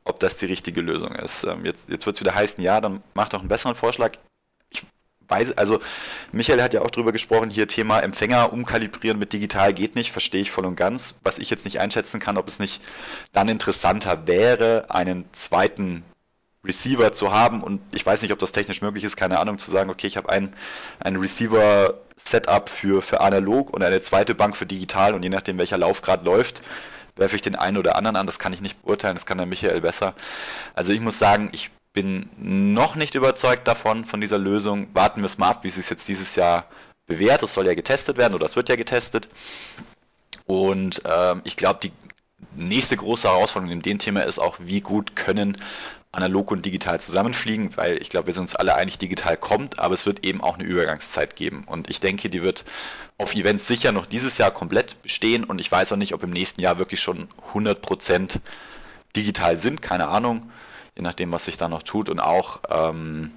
ob 0.04 0.20
das 0.20 0.36
die 0.36 0.46
richtige 0.46 0.80
Lösung 0.80 1.14
ist. 1.14 1.44
Ähm, 1.44 1.64
jetzt 1.64 1.88
jetzt 1.88 2.06
wird 2.06 2.16
es 2.16 2.20
wieder 2.20 2.34
heißen, 2.34 2.62
ja, 2.62 2.80
dann 2.80 3.02
mach 3.14 3.30
doch 3.30 3.40
einen 3.40 3.48
besseren 3.48 3.74
Vorschlag. 3.74 4.12
Ich 4.70 4.82
weiß, 5.28 5.56
also 5.56 5.80
Michael 6.32 6.62
hat 6.62 6.74
ja 6.74 6.82
auch 6.82 6.90
drüber 6.90 7.12
gesprochen, 7.12 7.48
hier 7.48 7.66
Thema 7.66 8.00
Empfänger 8.00 8.52
umkalibrieren 8.52 9.18
mit 9.18 9.32
digital 9.32 9.72
geht 9.72 9.94
nicht, 9.94 10.12
verstehe 10.12 10.42
ich 10.42 10.50
voll 10.50 10.66
und 10.66 10.76
ganz. 10.76 11.14
Was 11.22 11.38
ich 11.38 11.48
jetzt 11.48 11.64
nicht 11.64 11.80
einschätzen 11.80 12.20
kann, 12.20 12.36
ob 12.36 12.46
es 12.46 12.58
nicht 12.58 12.82
dann 13.32 13.48
interessanter 13.48 14.26
wäre, 14.26 14.90
einen 14.90 15.24
zweiten 15.32 16.04
Receiver 16.64 17.12
zu 17.12 17.32
haben 17.32 17.62
und 17.62 17.80
ich 17.94 18.04
weiß 18.04 18.22
nicht, 18.22 18.32
ob 18.32 18.38
das 18.38 18.52
technisch 18.52 18.80
möglich 18.80 19.04
ist, 19.04 19.16
keine 19.16 19.38
Ahnung, 19.38 19.58
zu 19.58 19.70
sagen, 19.70 19.90
okay, 19.90 20.06
ich 20.06 20.16
habe 20.16 20.30
ein, 20.30 20.54
ein 21.00 21.16
Receiver-Setup 21.16 22.68
für, 22.68 23.02
für 23.02 23.20
analog 23.20 23.70
und 23.70 23.82
eine 23.82 24.00
zweite 24.00 24.34
Bank 24.34 24.56
für 24.56 24.66
digital 24.66 25.14
und 25.14 25.22
je 25.22 25.28
nachdem, 25.28 25.58
welcher 25.58 25.78
Laufgrad 25.78 26.24
läuft, 26.24 26.62
werfe 27.16 27.36
ich 27.36 27.42
den 27.42 27.56
einen 27.56 27.76
oder 27.76 27.96
anderen 27.96 28.16
an. 28.16 28.26
Das 28.26 28.38
kann 28.38 28.52
ich 28.52 28.60
nicht 28.60 28.82
beurteilen, 28.82 29.14
das 29.14 29.26
kann 29.26 29.38
der 29.38 29.46
Michael 29.46 29.80
besser. 29.80 30.14
Also 30.74 30.92
ich 30.92 31.00
muss 31.00 31.18
sagen, 31.18 31.50
ich 31.52 31.70
bin 31.92 32.28
noch 32.36 32.96
nicht 32.96 33.14
überzeugt 33.14 33.68
davon, 33.68 34.04
von 34.04 34.20
dieser 34.20 34.38
Lösung. 34.38 34.88
Warten 34.94 35.20
wir 35.20 35.26
es 35.26 35.38
mal 35.38 35.50
ab, 35.50 35.64
wie 35.64 35.68
es 35.68 35.76
sich 35.76 35.88
jetzt 35.88 36.08
dieses 36.08 36.34
Jahr 36.34 36.66
bewährt. 37.06 37.42
Es 37.42 37.54
soll 37.54 37.66
ja 37.66 37.74
getestet 37.74 38.16
werden 38.18 38.34
oder 38.34 38.46
es 38.46 38.56
wird 38.56 38.68
ja 38.68 38.76
getestet. 38.76 39.28
Und 40.46 41.02
ähm, 41.04 41.40
ich 41.44 41.56
glaube, 41.56 41.80
die 41.82 41.92
nächste 42.56 42.96
große 42.96 43.28
Herausforderung 43.28 43.72
in 43.72 43.82
dem 43.82 43.98
Thema 43.98 44.22
ist 44.22 44.38
auch, 44.38 44.56
wie 44.60 44.80
gut 44.80 45.14
können 45.16 45.56
analog 46.14 46.50
und 46.50 46.64
digital 46.64 47.00
zusammenfliegen, 47.00 47.76
weil 47.76 48.00
ich 48.00 48.08
glaube, 48.08 48.28
wir 48.28 48.34
sind 48.34 48.42
uns 48.42 48.56
alle 48.56 48.74
einig, 48.74 48.98
digital 48.98 49.36
kommt, 49.36 49.78
aber 49.78 49.94
es 49.94 50.06
wird 50.06 50.24
eben 50.24 50.40
auch 50.40 50.54
eine 50.54 50.64
Übergangszeit 50.64 51.36
geben. 51.36 51.64
Und 51.66 51.90
ich 51.90 52.00
denke, 52.00 52.28
die 52.28 52.42
wird 52.42 52.64
auf 53.18 53.34
Events 53.34 53.66
sicher 53.66 53.92
noch 53.92 54.06
dieses 54.06 54.38
Jahr 54.38 54.50
komplett 54.50 55.02
bestehen 55.02 55.44
und 55.44 55.60
ich 55.60 55.70
weiß 55.70 55.92
auch 55.92 55.96
nicht, 55.96 56.14
ob 56.14 56.22
im 56.22 56.30
nächsten 56.30 56.60
Jahr 56.60 56.78
wirklich 56.78 57.00
schon 57.00 57.28
100% 57.52 58.40
digital 59.14 59.56
sind, 59.56 59.82
keine 59.82 60.08
Ahnung, 60.08 60.50
je 60.96 61.02
nachdem, 61.02 61.32
was 61.32 61.44
sich 61.44 61.56
da 61.56 61.68
noch 61.68 61.82
tut 61.82 62.08
und 62.08 62.20
auch, 62.20 62.60
ähm, 62.68 63.32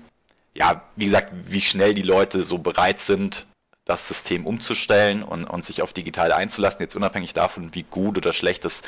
ja, 0.56 0.84
wie 0.96 1.06
gesagt, 1.06 1.32
wie 1.46 1.62
schnell 1.62 1.94
die 1.94 2.02
Leute 2.02 2.44
so 2.44 2.58
bereit 2.58 3.00
sind, 3.00 3.46
das 3.88 4.08
System 4.08 4.46
umzustellen 4.46 5.24
und, 5.24 5.46
und 5.46 5.64
sich 5.64 5.82
auf 5.82 5.94
digital 5.94 6.32
einzulassen, 6.32 6.82
jetzt 6.82 6.96
unabhängig 6.96 7.34
davon, 7.34 7.74
wie 7.74 7.84
gut 7.84 8.18
oder 8.18 8.34
schlecht 8.34 8.66
das 8.66 8.84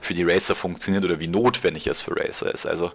für 0.00 0.14
die 0.14 0.24
Racer 0.24 0.54
funktioniert 0.56 1.04
oder 1.04 1.20
wie 1.20 1.28
notwendig 1.28 1.86
es 1.86 2.00
für 2.00 2.16
Racer 2.16 2.52
ist. 2.52 2.66
Also 2.66 2.92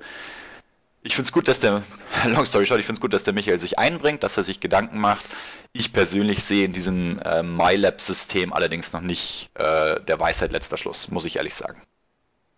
Ich 1.04 1.16
finde 1.16 1.28
es 1.28 1.32
gut, 1.32 1.48
dass 1.48 1.60
der, 1.60 1.84
long 2.26 2.46
story 2.46 2.66
short, 2.66 2.80
ich 2.80 2.86
finde 2.86 2.98
es 2.98 3.02
gut, 3.02 3.14
dass 3.14 3.24
der 3.24 3.34
Michael 3.34 3.60
sich 3.60 3.78
einbringt, 3.78 4.24
dass 4.24 4.38
er 4.38 4.44
sich 4.44 4.60
Gedanken 4.60 5.00
macht. 5.00 5.26
Ich 5.74 5.92
persönlich 5.92 6.44
sehe 6.44 6.66
in 6.66 6.74
diesem 6.74 7.20
äh, 7.20 7.44
MyLab-System 7.44 8.54
allerdings 8.54 8.94
noch 8.94 9.02
nicht 9.02 9.50
äh, 9.56 10.00
der 10.02 10.20
Weisheit 10.20 10.52
letzter 10.52 10.78
Schluss, 10.78 11.10
muss 11.10 11.26
ich 11.26 11.38
ehrlich 11.38 11.56
sagen. 11.56 11.82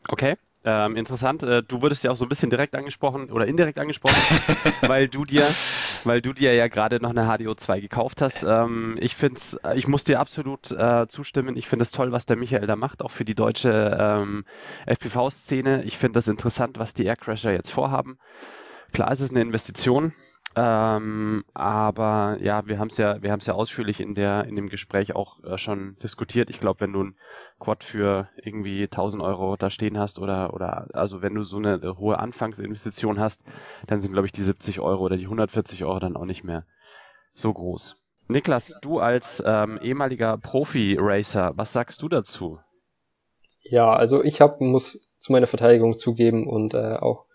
Okay. 0.08 0.36
Ähm, 0.68 0.96
interessant, 0.96 1.44
äh, 1.44 1.62
du 1.62 1.84
wurdest 1.84 2.04
ja 2.04 2.10
auch 2.10 2.16
so 2.16 2.26
ein 2.26 2.30
bisschen 2.30 2.50
direkt 2.50 2.76
angesprochen 2.76 3.30
oder 3.32 3.46
indirekt 3.46 3.78
angesprochen, 3.78 4.16
weil 4.88 5.08
du 5.08 5.24
dir, 5.24 5.46
weil 6.06 6.24
du 6.24 6.34
dir 6.34 6.56
ja 6.56 6.68
gerade 6.68 7.00
noch 7.00 7.12
eine 7.12 7.30
HDO2 7.30 7.82
gekauft 7.82 8.24
hast. 8.24 8.44
Ähm, 8.44 8.98
ich 9.00 9.16
finde 9.16 9.40
ich 9.76 9.88
muss 9.88 10.06
dir 10.06 10.20
absolut 10.20 10.72
äh, 10.72 11.06
zustimmen. 11.08 11.56
Ich 11.56 11.68
finde 11.68 11.84
es 11.84 11.92
toll, 11.92 12.12
was 12.12 12.26
der 12.26 12.36
Michael 12.36 12.66
da 12.66 12.76
macht, 12.76 13.04
auch 13.04 13.12
für 13.12 13.26
die 13.26 13.36
deutsche 13.36 13.96
ähm, 14.00 14.44
FPV-Szene. 14.88 15.84
Ich 15.84 16.00
finde 16.00 16.14
das 16.14 16.28
interessant, 16.28 16.80
was 16.80 16.96
die 16.96 17.06
Aircrasher 17.06 17.52
jetzt 17.52 17.70
vorhaben. 17.70 18.18
Klar, 18.92 19.12
es 19.12 19.22
ist 19.22 19.32
eine 19.32 19.42
Investition, 19.42 20.14
ähm, 20.56 21.44
aber 21.54 22.38
ja, 22.40 22.66
wir 22.66 22.80
haben 22.80 22.88
es 22.88 22.98
ja, 22.98 23.22
wir 23.22 23.32
haben 23.32 23.40
es 23.40 23.46
ja 23.46 23.54
ausführlich 23.54 24.00
in 24.00 24.16
der 24.16 24.46
in 24.46 24.56
dem 24.56 24.70
Gespräch 24.70 25.14
auch 25.16 25.44
äh, 25.44 25.58
schon 25.58 25.98
diskutiert. 26.02 26.50
Ich 26.50 26.62
glaube, 26.62 26.80
wenn 26.80 26.94
du 26.94 27.04
ein 27.04 27.16
Quad 27.60 27.84
für 27.84 28.30
irgendwie 28.38 28.84
1000 28.84 29.22
Euro 29.22 29.58
da 29.58 29.70
stehen 29.70 29.98
hast 30.00 30.18
oder 30.18 30.54
oder 30.54 30.88
also 30.94 31.22
wenn 31.22 31.36
du 31.36 31.44
so 31.44 31.58
eine 31.58 31.76
äh, 31.76 31.96
hohe 31.98 32.20
Anfangsinvestition 32.20 33.20
hast, 33.20 33.44
dann 33.88 34.00
sind 34.00 34.14
glaube 34.14 34.28
ich 34.28 34.32
die 34.32 34.44
70 34.44 34.80
Euro 34.80 35.04
oder 35.04 35.18
die 35.18 35.26
140 35.26 35.84
Euro 35.84 36.00
dann 36.00 36.16
auch 36.16 36.26
nicht 36.26 36.46
mehr 36.46 36.66
so 37.34 37.52
groß. 37.52 37.98
Niklas, 38.28 38.74
du 38.82 39.00
als 39.00 39.44
ähm, 39.46 39.78
ehemaliger 39.82 40.38
Profi-Racer, 40.38 41.52
was 41.56 41.74
sagst 41.74 42.02
du 42.02 42.10
dazu? 42.10 42.60
Ja, 43.62 43.94
also 43.94 44.24
ich 44.24 44.42
hab, 44.42 44.62
muss 44.62 45.12
zu 45.20 45.32
meiner 45.32 45.48
Verteidigung 45.48 45.98
zugeben 45.98 46.48
und 46.48 46.74
äh, 46.74 46.96
auch 46.96 47.26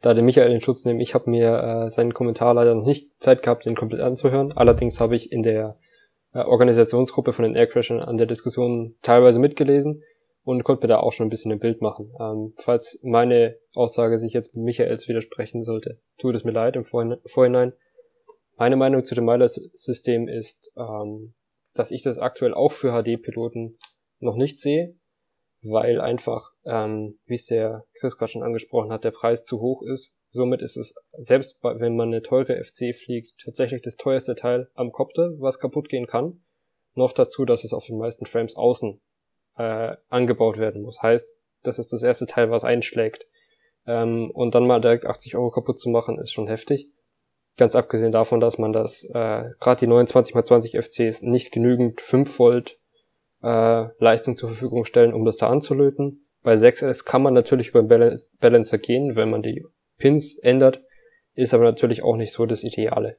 da 0.00 0.14
der 0.14 0.24
Michael 0.24 0.52
in 0.52 0.60
Schutz 0.60 0.84
nehmen. 0.84 1.00
Ich 1.00 1.14
habe 1.14 1.30
mir 1.30 1.62
äh, 1.86 1.90
seinen 1.90 2.14
Kommentar 2.14 2.54
leider 2.54 2.74
noch 2.74 2.86
nicht 2.86 3.10
Zeit 3.22 3.42
gehabt, 3.42 3.66
den 3.66 3.76
komplett 3.76 4.00
anzuhören. 4.00 4.52
Allerdings 4.52 5.00
habe 5.00 5.16
ich 5.16 5.30
in 5.30 5.42
der 5.42 5.78
äh, 6.32 6.38
Organisationsgruppe 6.38 7.32
von 7.32 7.42
den 7.44 7.54
Aircrashern 7.54 8.00
an 8.00 8.16
der 8.16 8.26
Diskussion 8.26 8.96
teilweise 9.02 9.38
mitgelesen 9.38 10.02
und 10.42 10.64
konnte 10.64 10.84
mir 10.84 10.88
da 10.88 11.00
auch 11.00 11.12
schon 11.12 11.26
ein 11.26 11.30
bisschen 11.30 11.52
ein 11.52 11.58
Bild 11.58 11.82
machen. 11.82 12.12
Ähm, 12.18 12.54
falls 12.56 12.98
meine 13.02 13.56
Aussage 13.74 14.18
sich 14.18 14.32
jetzt 14.32 14.54
mit 14.54 14.64
Michaels 14.64 15.06
widersprechen 15.06 15.64
sollte, 15.64 16.00
tut 16.18 16.34
es 16.34 16.44
mir 16.44 16.52
leid 16.52 16.76
im 16.76 16.84
Vorhinein. 16.84 17.72
Meine 18.56 18.76
Meinung 18.76 19.04
zu 19.04 19.14
dem 19.14 19.24
Miler-System 19.24 20.28
ist, 20.28 20.72
ähm, 20.76 21.34
dass 21.74 21.90
ich 21.90 22.02
das 22.02 22.18
aktuell 22.18 22.54
auch 22.54 22.72
für 22.72 22.92
HD-Piloten 22.92 23.78
noch 24.18 24.36
nicht 24.36 24.58
sehe 24.58 24.94
weil 25.62 26.00
einfach, 26.00 26.50
ähm, 26.64 27.18
wie 27.26 27.34
es 27.34 27.46
der 27.46 27.84
Chris 27.98 28.16
gerade 28.16 28.32
schon 28.32 28.42
angesprochen 28.42 28.92
hat, 28.92 29.04
der 29.04 29.10
Preis 29.10 29.44
zu 29.44 29.60
hoch 29.60 29.82
ist. 29.82 30.16
Somit 30.30 30.62
ist 30.62 30.76
es, 30.76 30.94
selbst 31.18 31.58
wenn 31.62 31.96
man 31.96 32.08
eine 32.08 32.22
teure 32.22 32.62
FC 32.62 32.94
fliegt, 32.94 33.34
tatsächlich 33.44 33.82
das 33.82 33.96
teuerste 33.96 34.34
Teil 34.34 34.70
am 34.74 34.92
Kopter, 34.92 35.32
was 35.38 35.58
kaputt 35.58 35.88
gehen 35.88 36.06
kann. 36.06 36.42
Noch 36.94 37.12
dazu, 37.12 37.44
dass 37.44 37.64
es 37.64 37.72
auf 37.72 37.86
den 37.86 37.98
meisten 37.98 38.26
Frames 38.26 38.56
außen 38.56 39.00
äh, 39.56 39.96
angebaut 40.08 40.58
werden 40.58 40.82
muss. 40.82 41.02
Heißt, 41.02 41.36
das 41.62 41.78
ist 41.78 41.92
das 41.92 42.02
erste 42.02 42.26
Teil, 42.26 42.50
was 42.50 42.64
einschlägt. 42.64 43.26
Ähm, 43.86 44.30
und 44.32 44.54
dann 44.54 44.66
mal 44.66 44.80
direkt 44.80 45.06
80 45.06 45.36
Euro 45.36 45.50
kaputt 45.50 45.80
zu 45.80 45.88
machen, 45.88 46.18
ist 46.18 46.32
schon 46.32 46.48
heftig. 46.48 46.88
Ganz 47.56 47.74
abgesehen 47.74 48.12
davon, 48.12 48.40
dass 48.40 48.58
man 48.58 48.72
das, 48.72 49.04
äh, 49.04 49.50
gerade 49.60 49.80
die 49.80 49.88
29x20 49.88 50.80
FCs 50.80 51.22
nicht 51.22 51.52
genügend 51.52 52.00
5 52.00 52.38
Volt 52.38 52.79
äh, 53.42 53.86
Leistung 53.98 54.36
zur 54.36 54.50
Verfügung 54.50 54.84
stellen, 54.84 55.14
um 55.14 55.24
das 55.24 55.36
da 55.36 55.48
anzulöten. 55.48 56.26
Bei 56.42 56.54
6S 56.54 57.04
kann 57.04 57.22
man 57.22 57.34
natürlich 57.34 57.68
über 57.68 57.82
den 57.82 58.18
Balancer 58.40 58.78
gehen, 58.78 59.14
wenn 59.16 59.30
man 59.30 59.42
die 59.42 59.64
Pins 59.98 60.38
ändert, 60.38 60.82
ist 61.34 61.54
aber 61.54 61.64
natürlich 61.64 62.02
auch 62.02 62.16
nicht 62.16 62.32
so 62.32 62.46
das 62.46 62.64
Ideale. 62.64 63.18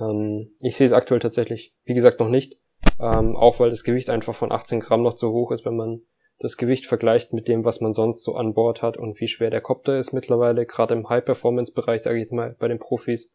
Ähm, 0.00 0.52
ich 0.60 0.76
sehe 0.76 0.86
es 0.86 0.92
aktuell 0.92 1.20
tatsächlich, 1.20 1.74
wie 1.84 1.94
gesagt, 1.94 2.20
noch 2.20 2.28
nicht, 2.28 2.58
ähm, 3.00 3.36
auch 3.36 3.60
weil 3.60 3.70
das 3.70 3.84
Gewicht 3.84 4.10
einfach 4.10 4.34
von 4.34 4.52
18 4.52 4.80
Gramm 4.80 5.02
noch 5.02 5.14
zu 5.14 5.32
hoch 5.32 5.50
ist, 5.50 5.64
wenn 5.64 5.76
man 5.76 6.02
das 6.38 6.56
Gewicht 6.56 6.86
vergleicht 6.86 7.32
mit 7.32 7.46
dem, 7.48 7.64
was 7.64 7.80
man 7.80 7.94
sonst 7.94 8.24
so 8.24 8.34
an 8.34 8.54
Bord 8.54 8.82
hat 8.82 8.96
und 8.96 9.20
wie 9.20 9.28
schwer 9.28 9.50
der 9.50 9.60
Copter 9.60 9.98
ist 9.98 10.12
mittlerweile, 10.12 10.66
gerade 10.66 10.94
im 10.94 11.08
High-Performance-Bereich, 11.08 12.02
sage 12.02 12.16
ich 12.16 12.22
jetzt 12.22 12.32
mal, 12.32 12.56
bei 12.58 12.68
den 12.68 12.78
Profis, 12.78 13.32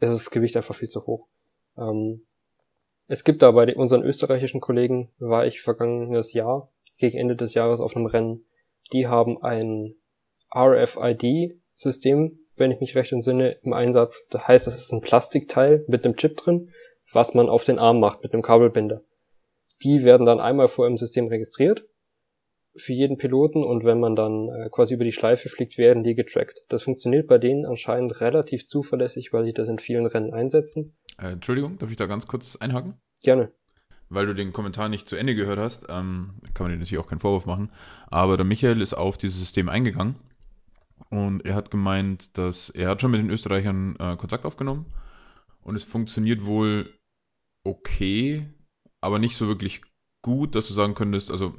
ist 0.00 0.12
das 0.12 0.30
Gewicht 0.30 0.56
einfach 0.56 0.74
viel 0.74 0.88
zu 0.88 1.06
hoch. 1.06 1.26
Ähm, 1.76 2.26
es 3.12 3.24
gibt 3.24 3.42
da 3.42 3.50
bei 3.50 3.74
unseren 3.74 4.04
österreichischen 4.04 4.60
Kollegen, 4.60 5.10
war 5.18 5.44
ich 5.44 5.62
vergangenes 5.62 6.32
Jahr, 6.32 6.70
gegen 6.96 7.18
Ende 7.18 7.34
des 7.34 7.54
Jahres 7.54 7.80
auf 7.80 7.96
einem 7.96 8.06
Rennen, 8.06 8.44
die 8.92 9.08
haben 9.08 9.42
ein 9.42 9.96
RFID-System, 10.54 12.38
wenn 12.54 12.70
ich 12.70 12.78
mich 12.78 12.94
recht 12.94 13.10
entsinne, 13.10 13.56
im 13.62 13.72
Einsatz. 13.72 14.28
Das 14.28 14.46
heißt, 14.46 14.68
das 14.68 14.76
ist 14.76 14.92
ein 14.92 15.00
Plastikteil 15.00 15.84
mit 15.88 16.04
einem 16.04 16.14
Chip 16.14 16.36
drin, 16.36 16.70
was 17.12 17.34
man 17.34 17.48
auf 17.48 17.64
den 17.64 17.80
Arm 17.80 17.98
macht 17.98 18.22
mit 18.22 18.32
einem 18.32 18.42
Kabelbinder. 18.42 19.02
Die 19.82 20.04
werden 20.04 20.24
dann 20.24 20.38
einmal 20.38 20.68
vor 20.68 20.86
im 20.86 20.96
System 20.96 21.26
registriert 21.26 21.84
für 22.76 22.92
jeden 22.92 23.18
Piloten 23.18 23.64
und 23.64 23.84
wenn 23.84 23.98
man 23.98 24.14
dann 24.14 24.48
äh, 24.48 24.68
quasi 24.70 24.94
über 24.94 25.04
die 25.04 25.10
Schleife 25.10 25.48
fliegt, 25.48 25.78
werden 25.78 26.04
die 26.04 26.14
getrackt. 26.14 26.62
Das 26.68 26.84
funktioniert 26.84 27.26
bei 27.26 27.38
denen 27.38 27.66
anscheinend 27.66 28.20
relativ 28.20 28.68
zuverlässig, 28.68 29.32
weil 29.32 29.46
die 29.46 29.52
das 29.52 29.68
in 29.68 29.80
vielen 29.80 30.06
Rennen 30.06 30.32
einsetzen. 30.32 30.94
Äh, 31.20 31.32
Entschuldigung, 31.32 31.78
darf 31.78 31.90
ich 31.90 31.96
da 31.96 32.06
ganz 32.06 32.26
kurz 32.26 32.56
einhaken? 32.56 32.94
Gerne. 33.22 33.52
Weil 34.08 34.26
du 34.26 34.34
den 34.34 34.52
Kommentar 34.52 34.88
nicht 34.88 35.08
zu 35.08 35.16
Ende 35.16 35.34
gehört 35.34 35.58
hast, 35.58 35.86
ähm, 35.88 36.34
kann 36.54 36.64
man 36.64 36.72
dir 36.72 36.78
natürlich 36.78 36.98
auch 36.98 37.06
keinen 37.06 37.20
Vorwurf 37.20 37.46
machen. 37.46 37.70
Aber 38.08 38.36
der 38.36 38.46
Michael 38.46 38.80
ist 38.80 38.94
auf 38.94 39.18
dieses 39.18 39.38
System 39.38 39.68
eingegangen 39.68 40.16
und 41.10 41.44
er 41.44 41.54
hat 41.54 41.70
gemeint, 41.70 42.36
dass 42.36 42.70
er 42.70 42.88
hat 42.88 43.00
schon 43.00 43.10
mit 43.12 43.20
den 43.20 43.30
Österreichern 43.30 43.96
äh, 43.98 44.16
Kontakt 44.16 44.44
aufgenommen 44.44 44.86
und 45.62 45.76
es 45.76 45.84
funktioniert 45.84 46.44
wohl 46.44 46.92
okay, 47.64 48.46
aber 49.00 49.18
nicht 49.18 49.36
so 49.36 49.46
wirklich 49.46 49.82
gut, 50.22 50.54
dass 50.54 50.68
du 50.68 50.74
sagen 50.74 50.94
könntest, 50.94 51.30
also 51.30 51.54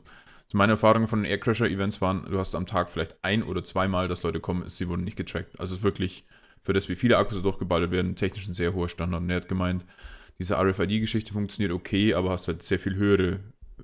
meine 0.54 0.74
Erfahrungen 0.74 1.08
von 1.08 1.24
den 1.24 1.32
Aircrasher-Events 1.32 2.02
waren, 2.02 2.26
du 2.30 2.38
hast 2.38 2.56
am 2.56 2.68
Tag 2.68 2.92
vielleicht 2.92 3.24
ein 3.24 3.42
oder 3.44 3.64
zweimal, 3.64 4.10
dass 4.10 4.24
Leute 4.24 4.42
kommen, 4.42 4.68
sie 4.68 4.90
wurden 4.90 5.06
nicht 5.06 5.16
getrackt. 5.16 5.58
Also 5.60 5.74
es 5.74 5.80
ist 5.80 5.84
wirklich 5.84 6.26
für 6.64 6.74
das, 6.74 6.90
wie 6.90 6.96
viele 6.96 7.18
Akkus 7.18 7.42
durchgeballert 7.42 7.92
werden, 7.92 8.16
technisch 8.16 8.48
ein 8.48 8.54
sehr 8.54 8.74
hoher 8.74 8.90
Standard. 8.90 9.22
Und 9.22 9.30
er 9.30 9.38
hat 9.38 9.48
gemeint, 9.48 9.86
diese 10.40 10.56
RFID-Geschichte 10.56 11.34
funktioniert 11.34 11.72
okay, 11.72 12.14
aber 12.14 12.32
hast 12.32 12.48
halt 12.48 12.64
sehr 12.64 12.80
viel 12.80 12.96
höhere 12.96 13.40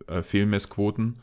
äh, 0.08 0.22
Fehlmessquoten. 0.22 1.22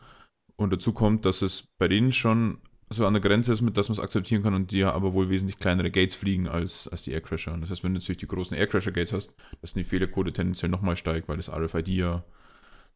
Und 0.56 0.72
dazu 0.72 0.92
kommt, 0.92 1.24
dass 1.24 1.42
es 1.42 1.62
bei 1.62 1.88
denen 1.88 2.12
schon 2.12 2.58
so 2.90 3.06
an 3.06 3.14
der 3.14 3.22
Grenze 3.22 3.52
ist, 3.52 3.60
mit 3.60 3.76
dass 3.76 3.88
man 3.88 3.98
es 3.98 4.04
akzeptieren 4.04 4.42
kann 4.42 4.54
und 4.54 4.70
die 4.70 4.84
aber 4.84 5.12
wohl 5.12 5.30
wesentlich 5.30 5.58
kleinere 5.58 5.90
Gates 5.90 6.14
fliegen 6.14 6.48
als, 6.48 6.86
als 6.88 7.02
die 7.02 7.12
Aircrasher. 7.12 7.52
Und 7.52 7.62
das 7.62 7.70
heißt, 7.70 7.82
wenn 7.82 7.94
du 7.94 8.00
natürlich 8.00 8.18
die 8.18 8.28
großen 8.28 8.56
Aircrasher-Gates 8.56 9.12
hast, 9.12 9.34
dass 9.60 9.74
die 9.74 9.84
Fehlerquote 9.84 10.32
tendenziell 10.32 10.70
nochmal 10.70 10.96
steigt, 10.96 11.28
weil 11.28 11.36
das 11.36 11.50
RFID 11.50 11.88
ja, 11.88 12.24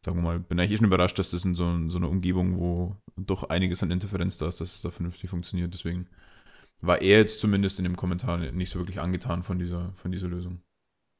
sagen 0.05 0.17
wir 0.17 0.23
mal, 0.23 0.39
bin 0.39 0.59
eigentlich 0.59 0.77
schon 0.77 0.87
überrascht, 0.87 1.19
dass 1.19 1.31
das 1.31 1.43
in 1.43 1.55
so, 1.55 1.89
so 1.89 1.97
einer 1.97 2.09
Umgebung, 2.09 2.57
wo 2.57 2.95
doch 3.17 3.49
einiges 3.49 3.83
an 3.83 3.91
Interferenz 3.91 4.37
da 4.37 4.47
ist, 4.47 4.61
dass 4.61 4.75
es 4.75 4.81
da 4.81 4.91
vernünftig 4.91 5.29
funktioniert. 5.29 5.73
Deswegen 5.73 6.07
war 6.81 7.01
er 7.01 7.19
jetzt 7.19 7.39
zumindest 7.39 7.79
in 7.79 7.83
dem 7.83 7.97
Kommentar 7.97 8.37
nicht 8.37 8.71
so 8.71 8.79
wirklich 8.79 8.99
angetan 8.99 9.43
von 9.43 9.59
dieser, 9.59 9.91
von 9.95 10.11
dieser 10.11 10.27
Lösung. 10.27 10.61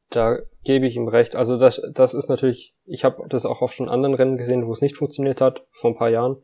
Da 0.10 0.39
gebe 0.64 0.88
ich 0.88 0.95
ihm 0.95 1.07
recht. 1.07 1.36
Also 1.36 1.57
das, 1.57 1.82
das 1.93 2.14
ist 2.14 2.30
natürlich, 2.30 2.74
ich 2.86 3.03
habe 3.03 3.28
das 3.30 3.45
auch 3.45 3.62
auf 3.62 3.74
schon 3.74 3.89
anderen 3.89 4.16
Rennen 4.16 4.38
gesehen, 4.38 4.66
wo 4.66 4.72
es 4.72 4.82
nicht 4.82 4.97
funktioniert 4.97 5.41
hat, 5.41 5.66
vor 5.72 5.91
ein 5.91 5.97
paar 5.97 6.10
Jahren. 6.10 6.38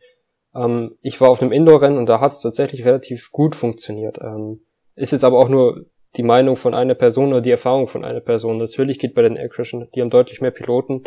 Ähm, 0.54 0.98
ich 1.02 1.20
war 1.20 1.30
auf 1.30 1.42
einem 1.42 1.52
Indoor-Rennen 1.52 1.98
und 1.98 2.08
da 2.08 2.20
hat 2.20 2.34
es 2.34 2.42
tatsächlich 2.42 2.86
relativ 2.86 3.32
gut 3.32 3.56
funktioniert. 3.56 4.20
Ähm, 4.22 4.62
ist 4.96 5.12
jetzt 5.12 5.24
aber 5.24 5.40
auch 5.40 5.50
nur 5.50 5.86
die 6.16 6.24
Meinung 6.24 6.56
von 6.56 6.74
einer 6.74 6.96
Person 6.96 7.30
oder 7.30 7.42
die 7.42 7.52
Erfahrung 7.52 7.88
von 7.88 8.06
einer 8.06 8.22
Person. 8.22 8.58
Natürlich 8.58 9.00
geht 9.00 9.16
bei 9.16 9.22
den 9.22 9.36
Aircrashern, 9.36 9.90
die 9.96 10.02
haben 10.02 10.10
deutlich 10.10 10.42
mehr 10.42 10.52
Piloten, 10.52 11.04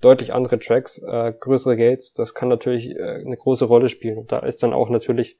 deutlich 0.00 0.32
andere 0.32 0.58
Tracks, 0.58 0.98
äh, 0.98 1.32
größere 1.38 1.76
Gates. 1.76 2.14
Das 2.14 2.34
kann 2.34 2.48
natürlich 2.48 2.90
äh, 2.90 3.22
eine 3.24 3.36
große 3.36 3.66
Rolle 3.66 3.88
spielen. 3.88 4.26
Da 4.26 4.38
ist 4.40 4.62
dann 4.62 4.72
auch 4.72 4.88
natürlich 4.88 5.38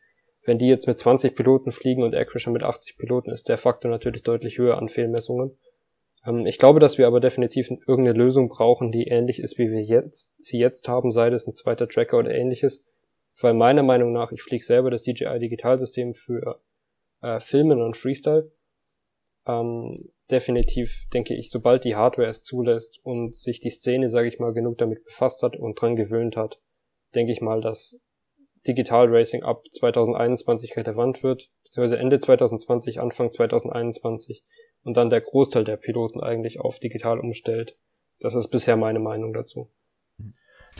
wenn 0.48 0.56
die 0.58 0.66
jetzt 0.66 0.86
mit 0.86 0.98
20 0.98 1.36
Piloten 1.36 1.72
fliegen 1.72 2.02
und 2.02 2.14
Aircrasher 2.14 2.50
mit 2.50 2.62
80 2.62 2.96
Piloten, 2.96 3.30
ist 3.30 3.50
der 3.50 3.58
Faktor 3.58 3.90
natürlich 3.90 4.22
deutlich 4.22 4.56
höher 4.56 4.78
an 4.78 4.88
Fehlmessungen. 4.88 5.58
Ähm, 6.24 6.46
ich 6.46 6.58
glaube, 6.58 6.80
dass 6.80 6.96
wir 6.96 7.06
aber 7.06 7.20
definitiv 7.20 7.70
irgendeine 7.86 8.16
Lösung 8.16 8.48
brauchen, 8.48 8.90
die 8.90 9.08
ähnlich 9.08 9.40
ist, 9.40 9.58
wie 9.58 9.70
wir 9.70 9.82
jetzt, 9.82 10.42
sie 10.42 10.58
jetzt 10.58 10.88
haben, 10.88 11.10
sei 11.10 11.28
das 11.28 11.46
ein 11.46 11.54
zweiter 11.54 11.86
Tracker 11.86 12.16
oder 12.16 12.34
ähnliches. 12.34 12.82
Weil 13.38 13.52
meiner 13.52 13.82
Meinung 13.82 14.12
nach, 14.12 14.32
ich 14.32 14.42
fliege 14.42 14.64
selber 14.64 14.90
das 14.90 15.02
DJI 15.02 15.38
Digitalsystem 15.38 16.14
für 16.14 16.58
äh, 17.20 17.40
Filmen 17.40 17.82
und 17.82 17.98
Freestyle. 17.98 18.50
Ähm, 19.46 20.10
definitiv 20.30 21.08
denke 21.12 21.34
ich, 21.34 21.50
sobald 21.50 21.84
die 21.84 21.94
Hardware 21.94 22.28
es 22.28 22.42
zulässt 22.42 23.00
und 23.04 23.36
sich 23.36 23.60
die 23.60 23.70
Szene, 23.70 24.08
sage 24.08 24.28
ich 24.28 24.38
mal, 24.38 24.54
genug 24.54 24.78
damit 24.78 25.04
befasst 25.04 25.42
hat 25.42 25.58
und 25.58 25.78
dran 25.78 25.94
gewöhnt 25.94 26.38
hat, 26.38 26.58
denke 27.14 27.32
ich 27.32 27.42
mal, 27.42 27.60
dass 27.60 28.00
Digital 28.66 29.06
Racing 29.08 29.42
ab 29.42 29.62
2021 29.70 30.76
relevant 30.76 31.22
wird, 31.22 31.50
beziehungsweise 31.64 31.98
Ende 31.98 32.18
2020, 32.18 33.00
Anfang 33.00 33.30
2021 33.30 34.44
und 34.82 34.96
dann 34.96 35.10
der 35.10 35.20
Großteil 35.20 35.64
der 35.64 35.76
Piloten 35.76 36.20
eigentlich 36.20 36.60
auf 36.60 36.78
digital 36.78 37.20
umstellt. 37.20 37.76
Das 38.20 38.34
ist 38.34 38.48
bisher 38.50 38.76
meine 38.76 38.98
Meinung 38.98 39.32
dazu. 39.32 39.70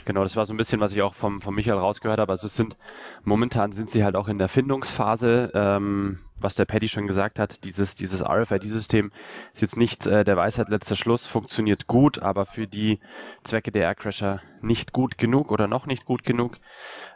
Genau, 0.05 0.23
das 0.23 0.35
war 0.35 0.45
so 0.45 0.53
ein 0.53 0.57
bisschen, 0.57 0.79
was 0.79 0.93
ich 0.93 1.01
auch 1.01 1.13
vom, 1.13 1.41
vom 1.41 1.55
Michael 1.55 1.77
rausgehört 1.77 2.19
habe. 2.19 2.31
Also 2.31 2.47
es 2.47 2.55
sind, 2.55 2.77
momentan 3.23 3.71
sind 3.71 3.89
sie 3.89 4.03
halt 4.03 4.15
auch 4.15 4.27
in 4.27 4.37
der 4.37 4.47
Findungsphase, 4.47 5.51
ähm, 5.53 6.19
was 6.37 6.55
der 6.55 6.65
Paddy 6.65 6.87
schon 6.87 7.07
gesagt 7.07 7.37
hat, 7.37 7.63
dieses, 7.63 7.95
dieses 7.95 8.21
RFID-System 8.21 9.11
ist 9.53 9.61
jetzt 9.61 9.77
nicht 9.77 10.05
äh, 10.07 10.23
der 10.23 10.37
Weisheit 10.37 10.69
letzter 10.69 10.95
Schluss, 10.95 11.27
funktioniert 11.27 11.87
gut, 11.87 12.19
aber 12.19 12.45
für 12.45 12.67
die 12.67 12.99
Zwecke 13.43 13.71
der 13.71 13.83
Aircrasher 13.83 14.41
nicht 14.61 14.93
gut 14.93 15.17
genug 15.17 15.51
oder 15.51 15.67
noch 15.67 15.85
nicht 15.85 16.05
gut 16.05 16.23
genug. 16.23 16.57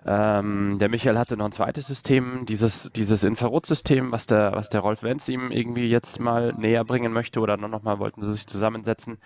Ähm, 0.05 0.79
der 0.79 0.89
Michael 0.89 1.17
hatte 1.17 1.37
noch 1.37 1.45
ein 1.45 1.51
zweites 1.53 1.87
System, 1.87 2.45
dieses, 2.45 2.91
dieses 2.91 3.23
Infrarotsystem, 3.23 4.11
was 4.11 4.25
der, 4.25 4.51
was 4.53 4.69
der 4.69 4.81
Rolf 4.81 5.01
Wenz 5.03 5.29
ihm 5.29 5.49
irgendwie 5.51 5.89
jetzt 5.89 6.19
mal 6.19 6.53
näher 6.57 6.83
bringen 6.83 7.13
möchte 7.13 7.39
oder 7.39 7.55
noch, 7.55 7.69
noch 7.69 7.83
mal 7.83 7.99
wollten 7.99 8.21
sie 8.21 8.33
sich 8.33 8.47
zusammensetzen. 8.47 9.17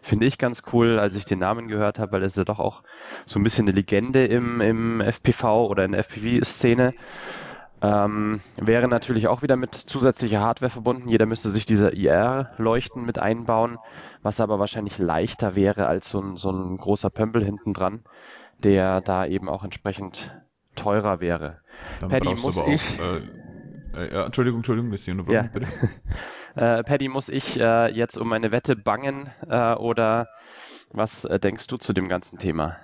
Finde 0.00 0.26
ich 0.26 0.38
ganz 0.38 0.62
cool, 0.72 0.98
als 0.98 1.16
ich 1.16 1.26
den 1.26 1.38
Namen 1.38 1.68
gehört 1.68 1.98
habe, 1.98 2.12
weil 2.12 2.22
es 2.22 2.36
ja 2.36 2.44
doch 2.44 2.60
auch 2.60 2.82
so 3.26 3.38
ein 3.38 3.42
bisschen 3.42 3.66
eine 3.66 3.76
Legende 3.76 4.24
im, 4.24 4.60
im 4.62 5.00
FPV 5.00 5.66
oder 5.66 5.84
in 5.84 5.92
der 5.92 6.00
FPV-Szene. 6.00 6.94
Ähm, 7.82 8.40
wäre 8.56 8.86
natürlich 8.86 9.26
auch 9.26 9.42
wieder 9.42 9.56
mit 9.56 9.74
zusätzlicher 9.74 10.40
Hardware 10.40 10.70
verbunden. 10.70 11.08
Jeder 11.08 11.26
müsste 11.26 11.50
sich 11.50 11.66
diese 11.66 11.88
IR-Leuchten 11.90 13.04
mit 13.04 13.18
einbauen, 13.18 13.76
was 14.22 14.40
aber 14.40 14.60
wahrscheinlich 14.60 14.98
leichter 14.98 15.56
wäre 15.56 15.88
als 15.88 16.08
so 16.08 16.20
ein, 16.20 16.36
so 16.36 16.52
ein 16.52 16.76
großer 16.76 17.10
Pömpel 17.10 17.44
hinten 17.44 17.74
dran, 17.74 18.04
der 18.58 19.00
da 19.00 19.26
eben 19.26 19.48
auch 19.48 19.64
entsprechend 19.64 20.34
teurer 20.74 21.20
wäre. 21.20 21.60
Dann 22.00 22.10
Paddy, 22.10 22.28
muss 22.28 22.56
ich... 22.66 23.00
Auch, 23.00 23.98
äh, 23.98 24.06
äh, 24.06 24.24
Entschuldigung, 24.24 24.60
Entschuldigung, 24.60 24.90
bisschen 24.90 25.20
unterbrochen, 25.20 25.44
ja. 25.44 25.50
bitte. 25.52 25.66
äh, 26.56 26.82
Paddy, 26.82 27.08
muss 27.08 27.28
ich 27.28 27.60
äh, 27.60 27.92
jetzt 27.92 28.16
um 28.16 28.28
meine 28.28 28.52
Wette 28.52 28.76
bangen 28.76 29.30
äh, 29.48 29.74
oder 29.74 30.28
was 30.90 31.24
äh, 31.24 31.38
denkst 31.38 31.66
du 31.66 31.76
zu 31.76 31.92
dem 31.92 32.08
ganzen 32.08 32.38
Thema? 32.38 32.76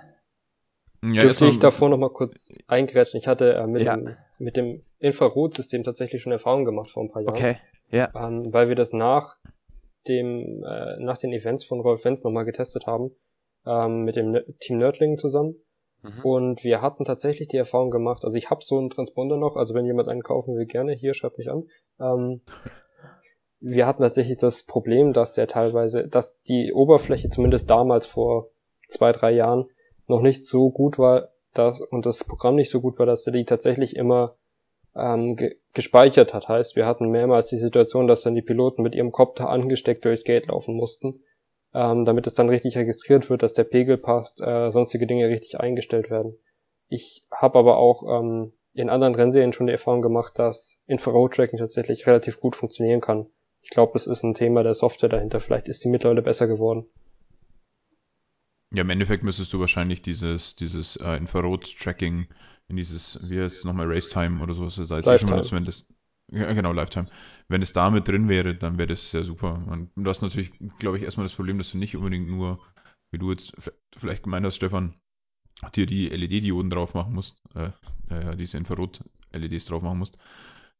Ja, 1.03 1.21
Dürfte 1.21 1.47
ich 1.47 1.59
davor 1.59 1.89
noch 1.89 1.97
mal 1.97 2.11
kurz 2.11 2.51
eingrätschen? 2.67 3.19
Ich 3.19 3.27
hatte 3.27 3.53
äh, 3.53 3.67
mit, 3.67 3.85
ja. 3.85 3.95
dem, 3.95 4.15
mit 4.37 4.57
dem 4.57 4.83
Infrarotsystem 4.99 5.83
tatsächlich 5.83 6.21
schon 6.21 6.31
Erfahrung 6.31 6.65
gemacht 6.65 6.89
vor 6.89 7.03
ein 7.03 7.11
paar 7.11 7.21
Jahren. 7.21 7.35
Okay, 7.35 7.57
ja. 7.89 8.09
Ähm, 8.15 8.53
weil 8.53 8.67
wir 8.67 8.75
das 8.75 8.91
nach 8.91 9.37
dem, 10.07 10.63
äh, 10.63 10.99
nach 10.99 11.17
den 11.17 11.31
Events 11.31 11.63
von 11.63 11.79
Rolf 11.79 12.03
Wenz 12.03 12.23
nochmal 12.23 12.45
getestet 12.45 12.85
haben, 12.85 13.11
ähm, 13.65 14.03
mit 14.03 14.15
dem 14.15 14.39
Team 14.59 14.77
Nerdling 14.77 15.17
zusammen. 15.17 15.55
Mhm. 16.01 16.21
Und 16.23 16.63
wir 16.63 16.81
hatten 16.81 17.05
tatsächlich 17.05 17.47
die 17.47 17.57
Erfahrung 17.57 17.91
gemacht, 17.91 18.23
also 18.23 18.37
ich 18.37 18.49
habe 18.49 18.63
so 18.63 18.77
einen 18.77 18.89
Transponder 18.89 19.37
noch, 19.37 19.55
also 19.55 19.73
wenn 19.73 19.85
jemand 19.85 20.07
einen 20.07 20.23
kaufen 20.23 20.55
will, 20.55 20.65
gerne, 20.65 20.93
hier, 20.93 21.13
schreibt 21.13 21.37
mich 21.37 21.49
an. 21.49 21.67
Ähm, 21.99 22.41
wir 23.59 23.85
hatten 23.85 24.03
tatsächlich 24.03 24.37
das 24.37 24.63
Problem, 24.63 25.13
dass 25.13 25.33
der 25.33 25.47
teilweise, 25.47 26.07
dass 26.07 26.41
die 26.43 26.71
Oberfläche 26.73 27.29
zumindest 27.29 27.69
damals 27.69 28.05
vor 28.05 28.49
zwei, 28.87 29.11
drei 29.11 29.31
Jahren 29.31 29.69
noch 30.07 30.21
nicht 30.21 30.45
so 30.45 30.71
gut 30.71 30.97
war, 30.97 31.29
dass, 31.53 31.81
und 31.81 32.05
das 32.05 32.23
Programm 32.23 32.55
nicht 32.55 32.69
so 32.69 32.81
gut 32.81 32.99
war, 32.99 33.05
dass 33.05 33.25
er 33.27 33.33
die 33.33 33.45
tatsächlich 33.45 33.95
immer 33.95 34.35
ähm, 34.95 35.35
ge 35.35 35.57
gespeichert 35.73 36.33
hat. 36.33 36.47
Heißt, 36.47 36.75
wir 36.75 36.87
hatten 36.87 37.09
mehrmals 37.09 37.47
die 37.49 37.57
Situation, 37.57 38.07
dass 38.07 38.23
dann 38.23 38.33
die 38.33 38.41
Piloten 38.41 38.81
mit 38.81 38.95
ihrem 38.95 39.11
Kopter 39.11 39.49
angesteckt 39.49 40.03
durchs 40.03 40.23
Gate 40.23 40.47
laufen 40.47 40.75
mussten, 40.75 41.21
ähm, 41.73 42.05
damit 42.05 42.27
es 42.27 42.33
dann 42.33 42.49
richtig 42.49 42.77
registriert 42.77 43.29
wird, 43.29 43.43
dass 43.43 43.53
der 43.53 43.63
Pegel 43.63 43.97
passt, 43.97 44.41
äh, 44.41 44.69
sonstige 44.71 45.07
Dinge 45.07 45.27
richtig 45.29 45.59
eingestellt 45.59 46.09
werden. 46.09 46.37
Ich 46.87 47.23
habe 47.31 47.59
aber 47.59 47.77
auch 47.77 48.03
ähm, 48.21 48.53
in 48.73 48.89
anderen 48.89 49.15
Rennserien 49.15 49.53
schon 49.53 49.67
die 49.67 49.73
Erfahrung 49.73 50.01
gemacht, 50.01 50.39
dass 50.39 50.81
Infrarot-Tracking 50.87 51.59
tatsächlich 51.59 52.07
relativ 52.07 52.39
gut 52.39 52.55
funktionieren 52.55 53.01
kann. 53.01 53.27
Ich 53.61 53.69
glaube, 53.69 53.93
es 53.95 54.07
ist 54.07 54.23
ein 54.23 54.33
Thema 54.33 54.63
der 54.63 54.73
Software 54.73 55.09
dahinter. 55.09 55.39
Vielleicht 55.39 55.67
ist 55.67 55.83
die 55.83 55.89
mittlerweile 55.89 56.21
besser 56.21 56.47
geworden. 56.47 56.85
Ja, 58.71 58.81
im 58.81 58.89
Endeffekt 58.89 59.23
müsstest 59.23 59.51
du 59.53 59.59
wahrscheinlich 59.59 60.01
dieses, 60.01 60.55
dieses 60.55 60.95
äh, 60.95 61.15
Infrarot-Tracking 61.15 62.27
in 62.69 62.75
dieses, 62.75 63.19
wie 63.29 63.41
heißt 63.41 63.57
es 63.57 63.63
nochmal, 63.65 63.91
Racetime 63.91 64.41
oder 64.41 64.53
sowas, 64.53 64.75
da 64.87 64.97
jetzt 64.97 65.21
schon 65.21 65.51
wenn 65.51 65.65
das, 65.65 65.85
ja, 66.31 66.53
genau, 66.53 66.71
Lifetime. 66.71 67.07
Wenn 67.47 67.61
es 67.61 67.73
da 67.73 67.89
mit 67.89 68.07
drin 68.07 68.29
wäre, 68.29 68.55
dann 68.55 68.77
wäre 68.77 68.87
das 68.87 69.11
sehr 69.11 69.23
super. 69.23 69.63
Und 69.67 69.89
du 69.95 70.09
hast 70.09 70.21
natürlich, 70.21 70.51
glaube 70.77 70.97
ich, 70.97 71.03
erstmal 71.03 71.25
das 71.25 71.33
Problem, 71.33 71.57
dass 71.57 71.71
du 71.71 71.77
nicht 71.77 71.95
unbedingt 71.95 72.29
nur, 72.29 72.59
wie 73.11 73.17
du 73.17 73.31
jetzt 73.31 73.53
vielleicht 73.95 74.23
gemeint 74.23 74.45
hast, 74.45 74.55
Stefan, 74.55 74.95
dir 75.75 75.85
die 75.85 76.07
LED-Dioden 76.09 76.69
drauf 76.69 76.93
machen 76.93 77.13
musst, 77.13 77.35
äh, 77.55 77.69
äh, 78.13 78.35
diese 78.35 78.57
Infrarot-LEDs 78.57 79.65
drauf 79.65 79.81
machen 79.81 79.99
musst, 79.99 80.17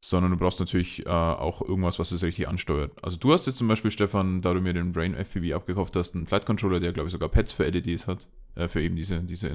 sondern 0.02 0.32
du 0.32 0.38
brauchst 0.38 0.60
natürlich 0.60 1.06
äh, 1.06 1.10
auch 1.10 1.62
irgendwas, 1.62 2.00
was 2.00 2.12
es 2.12 2.24
richtig 2.24 2.47
ansteuert. 2.47 3.04
Also 3.04 3.18
du 3.18 3.34
hast 3.34 3.47
jetzt 3.47 3.58
zum 3.58 3.68
Beispiel, 3.68 3.91
Stefan, 3.91 4.41
da 4.41 4.54
du 4.54 4.62
mir 4.62 4.74
den 4.74 4.93
Brain 4.93 5.16
FPV 5.16 5.56
abgekauft 5.56 5.95
hast, 5.95 6.16
einen 6.16 6.28
Flight 6.28 6.45
Controller, 6.45 6.80
der 6.80 6.93
glaube 6.93 7.08
ich 7.08 7.12
sogar 7.14 7.30
Pads 7.30 7.52
für 7.52 7.68
LEDs 7.68 8.08
hat, 8.08 8.28
äh, 8.56 8.68
für 8.68 8.82
eben 8.82 8.95
diese, 8.95 9.22
diese 9.22 9.50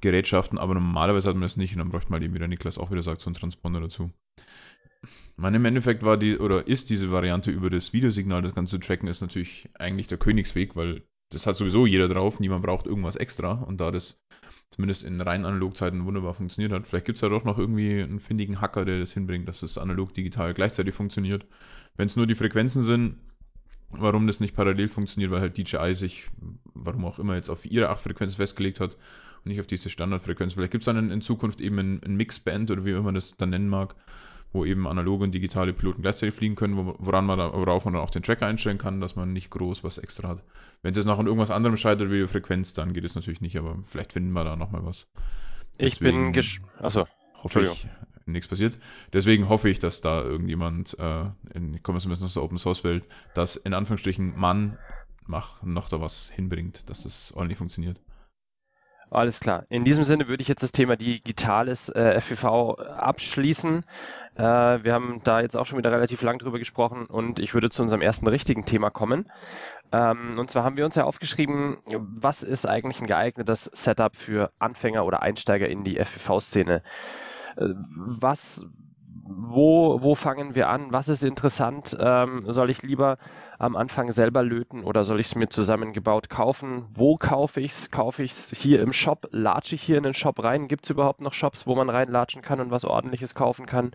Infrarot-Gerätschaften, 0.00 0.58
aber 0.58 0.74
normalerweise 0.74 1.28
hat 1.28 1.36
man 1.36 1.42
das 1.42 1.56
nicht 1.56 1.72
und 1.74 1.78
dann 1.78 1.90
bräuchte 1.90 2.10
man 2.10 2.22
eben, 2.22 2.34
wie 2.34 2.38
der 2.38 2.48
Niklas 2.48 2.78
auch 2.78 2.90
wieder 2.90 3.02
sagt, 3.02 3.20
so 3.20 3.28
einen 3.28 3.34
Transponder 3.34 3.80
dazu. 3.80 4.10
Mein 5.36 5.54
im 5.54 5.64
Endeffekt 5.64 6.02
war 6.02 6.16
die, 6.16 6.38
oder 6.38 6.66
ist 6.66 6.90
diese 6.90 7.10
Variante 7.10 7.50
über 7.50 7.70
das 7.70 7.92
Videosignal, 7.92 8.42
das 8.42 8.54
Ganze 8.54 8.78
zu 8.78 8.86
tracken, 8.86 9.08
ist 9.08 9.20
natürlich 9.22 9.68
eigentlich 9.78 10.06
der 10.06 10.18
Königsweg, 10.18 10.76
weil 10.76 11.02
das 11.30 11.46
hat 11.46 11.56
sowieso 11.56 11.86
jeder 11.86 12.08
drauf, 12.08 12.40
niemand 12.40 12.62
braucht 12.64 12.86
irgendwas 12.86 13.16
extra 13.16 13.52
und 13.52 13.80
da 13.80 13.90
das 13.90 14.20
zumindest 14.70 15.02
in 15.02 15.20
rein 15.20 15.44
Analogzeiten 15.44 16.04
wunderbar 16.04 16.34
funktioniert 16.34 16.72
hat. 16.72 16.86
Vielleicht 16.86 17.06
gibt 17.06 17.16
es 17.16 17.22
ja 17.22 17.28
doch 17.28 17.44
noch 17.44 17.58
irgendwie 17.58 18.02
einen 18.02 18.20
findigen 18.20 18.60
Hacker, 18.60 18.84
der 18.84 19.00
das 19.00 19.12
hinbringt, 19.12 19.48
dass 19.48 19.60
das 19.60 19.78
analog-digital 19.78 20.54
gleichzeitig 20.54 20.94
funktioniert. 20.94 21.46
Wenn 21.96 22.06
es 22.06 22.16
nur 22.16 22.26
die 22.26 22.34
Frequenzen 22.36 22.82
sind, 22.82 23.16
warum 23.88 24.26
das 24.26 24.38
nicht 24.38 24.54
parallel 24.54 24.86
funktioniert, 24.88 25.32
weil 25.32 25.40
halt 25.40 25.56
DJI 25.56 25.94
sich, 25.94 26.28
warum 26.74 27.04
auch 27.04 27.18
immer, 27.18 27.34
jetzt 27.34 27.48
auf 27.48 27.64
ihre 27.64 27.88
8 27.88 28.00
Frequenzen 28.00 28.36
festgelegt 28.36 28.78
hat 28.78 28.96
und 29.44 29.50
nicht 29.50 29.60
auf 29.60 29.66
diese 29.66 29.88
Standardfrequenz. 29.88 30.54
Vielleicht 30.54 30.72
gibt 30.72 30.82
es 30.82 30.86
dann 30.86 30.96
in, 30.96 31.10
in, 31.10 31.20
Zukunft 31.20 31.60
eben 31.60 31.78
ein, 31.78 32.00
ein 32.04 32.16
Mixband 32.16 32.70
oder 32.70 32.84
wie 32.84 32.90
immer 32.90 33.02
man 33.02 33.14
das 33.14 33.36
dann 33.36 33.50
nennen 33.50 33.68
mag, 33.68 33.94
wo 34.52 34.64
eben 34.64 34.86
analoge 34.86 35.24
und 35.24 35.32
digitale 35.32 35.72
Piloten 35.72 36.02
gleichzeitig 36.02 36.34
fliegen 36.34 36.56
können, 36.56 36.76
woran 36.76 37.24
man 37.24 37.38
da, 37.38 37.52
worauf 37.52 37.84
man 37.84 37.94
dann 37.94 38.02
auch 38.02 38.10
den 38.10 38.22
Tracker 38.22 38.46
einstellen 38.46 38.78
kann, 38.78 39.00
dass 39.00 39.16
man 39.16 39.32
nicht 39.32 39.50
groß 39.50 39.84
was 39.84 39.98
extra 39.98 40.28
hat. 40.28 40.42
Wenn 40.82 40.90
es 40.90 40.96
jetzt 40.96 41.06
noch 41.06 41.18
an 41.18 41.26
irgendwas 41.26 41.50
anderem 41.50 41.76
scheitert 41.76 42.10
wie 42.10 42.20
die 42.20 42.26
Frequenz, 42.26 42.72
dann 42.72 42.92
geht 42.92 43.04
es 43.04 43.14
natürlich 43.14 43.40
nicht, 43.40 43.56
aber 43.56 43.78
vielleicht 43.86 44.12
finden 44.12 44.32
wir 44.32 44.44
da 44.44 44.56
nochmal 44.56 44.84
was. 44.84 45.06
Deswegen 45.80 45.86
ich 45.86 45.98
bin 46.00 46.32
gesch 46.32 46.60
Achso, 46.78 47.06
hoffe 47.42 47.62
ich, 47.62 47.88
nichts 48.26 48.48
passiert. 48.48 48.78
Deswegen 49.12 49.48
hoffe 49.48 49.68
ich, 49.68 49.78
dass 49.78 50.00
da 50.00 50.22
irgendjemand, 50.22 50.98
äh, 50.98 51.24
in, 51.54 51.74
ich 51.74 51.82
komme 51.82 51.98
zumindest 51.98 52.24
aus 52.24 52.34
der 52.34 52.42
Open 52.42 52.58
Source 52.58 52.84
Welt, 52.84 53.08
dass 53.34 53.56
in 53.56 53.74
Anführungsstrichen 53.74 54.38
Mann 54.38 54.78
mach 55.26 55.62
noch 55.62 55.88
da 55.88 56.00
was 56.00 56.28
hinbringt, 56.28 56.88
dass 56.90 57.04
das 57.04 57.32
ordentlich 57.32 57.58
funktioniert. 57.58 58.00
Alles 59.10 59.40
klar. 59.40 59.64
In 59.68 59.82
diesem 59.82 60.04
Sinne 60.04 60.28
würde 60.28 60.40
ich 60.40 60.48
jetzt 60.48 60.62
das 60.62 60.70
Thema 60.70 60.96
digitales 60.96 61.88
äh, 61.88 62.14
FPV 62.20 62.76
abschließen. 62.78 63.84
Äh, 64.36 64.42
wir 64.42 64.92
haben 64.92 65.20
da 65.24 65.40
jetzt 65.40 65.56
auch 65.56 65.66
schon 65.66 65.78
wieder 65.78 65.90
relativ 65.90 66.22
lang 66.22 66.38
drüber 66.38 66.60
gesprochen 66.60 67.06
und 67.06 67.40
ich 67.40 67.52
würde 67.52 67.70
zu 67.70 67.82
unserem 67.82 68.02
ersten 68.02 68.28
richtigen 68.28 68.64
Thema 68.64 68.90
kommen. 68.90 69.28
Ähm, 69.90 70.38
und 70.38 70.50
zwar 70.50 70.62
haben 70.62 70.76
wir 70.76 70.84
uns 70.84 70.94
ja 70.94 71.04
aufgeschrieben, 71.04 71.78
was 71.86 72.44
ist 72.44 72.66
eigentlich 72.66 73.00
ein 73.00 73.08
geeignetes 73.08 73.64
Setup 73.64 74.14
für 74.14 74.52
Anfänger 74.60 75.04
oder 75.04 75.22
Einsteiger 75.22 75.68
in 75.68 75.82
die 75.82 75.98
FPV-Szene? 75.98 76.82
Äh, 77.56 77.64
was 77.66 78.64
wo, 79.32 80.02
wo 80.02 80.14
fangen 80.14 80.54
wir 80.54 80.68
an? 80.68 80.92
Was 80.92 81.08
ist 81.08 81.22
interessant? 81.22 81.96
Ähm, 81.98 82.44
soll 82.48 82.70
ich 82.70 82.82
lieber 82.82 83.16
am 83.60 83.76
Anfang 83.76 84.10
selber 84.10 84.42
löten 84.42 84.84
oder 84.84 85.04
soll 85.04 85.20
ich 85.20 85.26
es 85.26 85.34
mir 85.34 85.50
zusammengebaut 85.50 86.30
kaufen? 86.30 86.86
Wo 86.94 87.16
kaufe 87.18 87.60
ich 87.60 87.72
es? 87.72 87.90
Kaufe 87.90 88.22
ich 88.22 88.32
es 88.32 88.50
hier 88.56 88.80
im 88.80 88.94
Shop? 88.94 89.28
Latsche 89.32 89.74
ich 89.74 89.82
hier 89.82 89.98
in 89.98 90.02
den 90.02 90.14
Shop 90.14 90.42
rein? 90.42 90.66
Gibt 90.66 90.86
es 90.86 90.90
überhaupt 90.90 91.20
noch 91.20 91.34
Shops, 91.34 91.66
wo 91.66 91.74
man 91.74 91.90
reinlatschen 91.90 92.40
kann 92.40 92.60
und 92.60 92.70
was 92.70 92.86
ordentliches 92.86 93.34
kaufen 93.34 93.66
kann? 93.66 93.92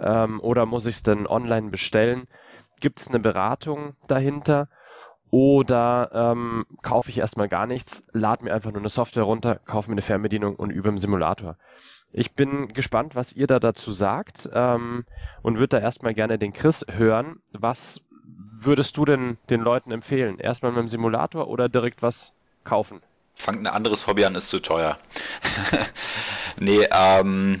Ähm, 0.00 0.40
oder 0.40 0.66
muss 0.66 0.86
ich 0.86 0.96
es 0.96 1.02
denn 1.04 1.28
online 1.28 1.70
bestellen? 1.70 2.26
Gibt 2.80 3.00
es 3.00 3.06
eine 3.06 3.20
Beratung 3.20 3.94
dahinter? 4.08 4.68
Oder 5.30 6.10
ähm, 6.12 6.66
kaufe 6.82 7.10
ich 7.10 7.18
erstmal 7.18 7.48
gar 7.48 7.68
nichts, 7.68 8.04
lade 8.12 8.42
mir 8.42 8.52
einfach 8.52 8.72
nur 8.72 8.80
eine 8.80 8.88
Software 8.88 9.22
runter, 9.22 9.54
kaufe 9.54 9.88
mir 9.88 9.94
eine 9.94 10.02
Fernbedienung 10.02 10.56
und 10.56 10.70
übe 10.70 10.88
im 10.88 10.98
Simulator. 10.98 11.56
Ich 12.10 12.34
bin 12.34 12.72
gespannt, 12.72 13.14
was 13.14 13.32
ihr 13.32 13.46
da 13.46 13.60
dazu 13.60 13.92
sagt 13.92 14.50
ähm, 14.52 15.04
und 15.42 15.58
würde 15.58 15.76
da 15.76 15.78
erstmal 15.78 16.14
gerne 16.14 16.40
den 16.40 16.52
Chris 16.52 16.84
hören. 16.90 17.40
Was 17.52 18.00
würdest 18.60 18.96
du 18.96 19.04
denn 19.04 19.38
den 19.48 19.60
Leuten 19.60 19.90
empfehlen? 19.90 20.38
Erstmal 20.38 20.72
mit 20.72 20.80
dem 20.80 20.88
Simulator 20.88 21.48
oder 21.48 21.68
direkt 21.68 22.02
was 22.02 22.32
kaufen? 22.64 23.00
Fangt 23.34 23.60
ein 23.60 23.66
anderes 23.66 24.06
Hobby 24.06 24.24
an, 24.24 24.34
ist 24.34 24.50
zu 24.50 24.60
teuer. 24.60 24.98
nee, 26.58 26.86
ähm, 26.90 27.60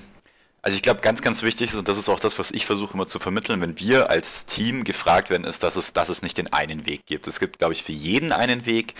also 0.62 0.76
ich 0.76 0.82
glaube, 0.82 1.00
ganz, 1.00 1.22
ganz 1.22 1.42
wichtig 1.42 1.70
ist, 1.70 1.76
und 1.76 1.88
das 1.88 1.96
ist 1.96 2.08
auch 2.08 2.20
das, 2.20 2.38
was 2.38 2.50
ich 2.50 2.66
versuche 2.66 2.94
immer 2.94 3.06
zu 3.06 3.18
vermitteln, 3.18 3.60
wenn 3.62 3.78
wir 3.78 4.10
als 4.10 4.44
Team 4.46 4.84
gefragt 4.84 5.30
werden, 5.30 5.44
ist, 5.44 5.62
dass 5.62 5.76
es, 5.76 5.94
dass 5.94 6.10
es 6.10 6.22
nicht 6.22 6.36
den 6.36 6.52
einen 6.52 6.86
Weg 6.86 7.06
gibt. 7.06 7.26
Es 7.28 7.40
gibt, 7.40 7.58
glaube 7.58 7.72
ich, 7.72 7.82
für 7.82 7.92
jeden 7.92 8.32
einen 8.32 8.66
Weg 8.66 8.94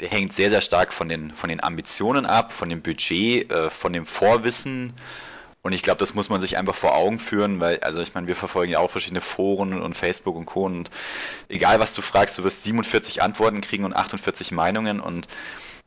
der 0.00 0.08
hängt 0.08 0.32
sehr, 0.32 0.50
sehr 0.50 0.60
stark 0.60 0.92
von 0.92 1.08
den, 1.08 1.32
von 1.32 1.48
den 1.48 1.62
Ambitionen 1.62 2.26
ab, 2.26 2.52
von 2.52 2.68
dem 2.68 2.82
Budget, 2.82 3.50
äh, 3.50 3.70
von 3.70 3.92
dem 3.92 4.06
Vorwissen. 4.06 4.92
Und 5.62 5.72
ich 5.72 5.82
glaube, 5.82 5.98
das 5.98 6.14
muss 6.14 6.28
man 6.28 6.40
sich 6.40 6.56
einfach 6.56 6.74
vor 6.74 6.94
Augen 6.94 7.18
führen, 7.18 7.60
weil, 7.60 7.80
also 7.80 8.00
ich 8.00 8.14
meine, 8.14 8.28
wir 8.28 8.36
verfolgen 8.36 8.72
ja 8.72 8.78
auch 8.78 8.90
verschiedene 8.90 9.20
Foren 9.20 9.80
und 9.80 9.94
Facebook 9.94 10.36
und 10.36 10.46
Co. 10.46 10.64
Und 10.64 10.90
egal 11.48 11.80
was 11.80 11.94
du 11.94 12.02
fragst, 12.02 12.38
du 12.38 12.44
wirst 12.44 12.64
47 12.64 13.22
Antworten 13.22 13.60
kriegen 13.60 13.84
und 13.84 13.94
48 13.94 14.52
Meinungen 14.52 15.00
und 15.00 15.26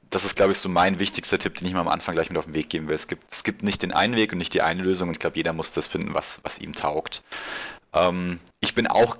das 0.10 0.26
ist, 0.26 0.36
glaube 0.36 0.52
ich, 0.52 0.58
so 0.58 0.68
mein 0.68 1.00
wichtigster 1.00 1.40
Tipp, 1.40 1.58
den 1.58 1.68
ich 1.68 1.74
mal 1.74 1.80
am 1.80 1.88
Anfang 1.88 2.16
gleich 2.16 2.30
mit 2.30 2.38
auf 2.38 2.44
den 2.46 2.54
Weg 2.54 2.70
geben 2.70 2.90
will. 2.90 2.96
Es 2.96 3.08
gibt, 3.08 3.32
es 3.32 3.44
gibt 3.46 3.64
nicht 3.64 3.82
den 3.82 3.94
einen 3.94 4.18
Weg 4.18 4.34
und 4.34 4.40
nicht 4.40 4.54
die 4.54 4.62
eine 4.62 4.84
Lösung 4.84 5.08
und 5.08 5.14
ich 5.14 5.20
glaube, 5.20 5.38
jeder 5.38 5.54
muss 5.54 5.72
das 5.72 5.88
finden, 5.88 6.14
was, 6.14 6.42
was 6.44 6.60
ihm 6.60 6.76
taugt. 6.76 7.24
Ähm, 7.94 8.40
ich 8.60 8.76
bin 8.76 8.88
auch 8.88 9.18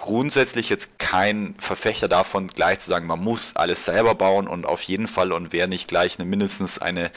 grundsätzlich 0.00 0.68
jetzt 0.68 0.98
kein 0.98 1.54
Verfechter 1.58 2.08
davon, 2.08 2.48
gleich 2.48 2.80
zu 2.80 2.88
sagen, 2.88 3.06
man 3.06 3.20
muss 3.20 3.56
alles 3.56 3.84
selber 3.84 4.14
bauen 4.14 4.48
und 4.48 4.66
auf 4.66 4.82
jeden 4.82 5.06
Fall 5.06 5.32
und 5.32 5.52
wer 5.52 5.66
nicht 5.66 5.88
gleich 5.88 6.18
eine, 6.18 6.28
mindestens 6.28 6.78
eine 6.78 7.10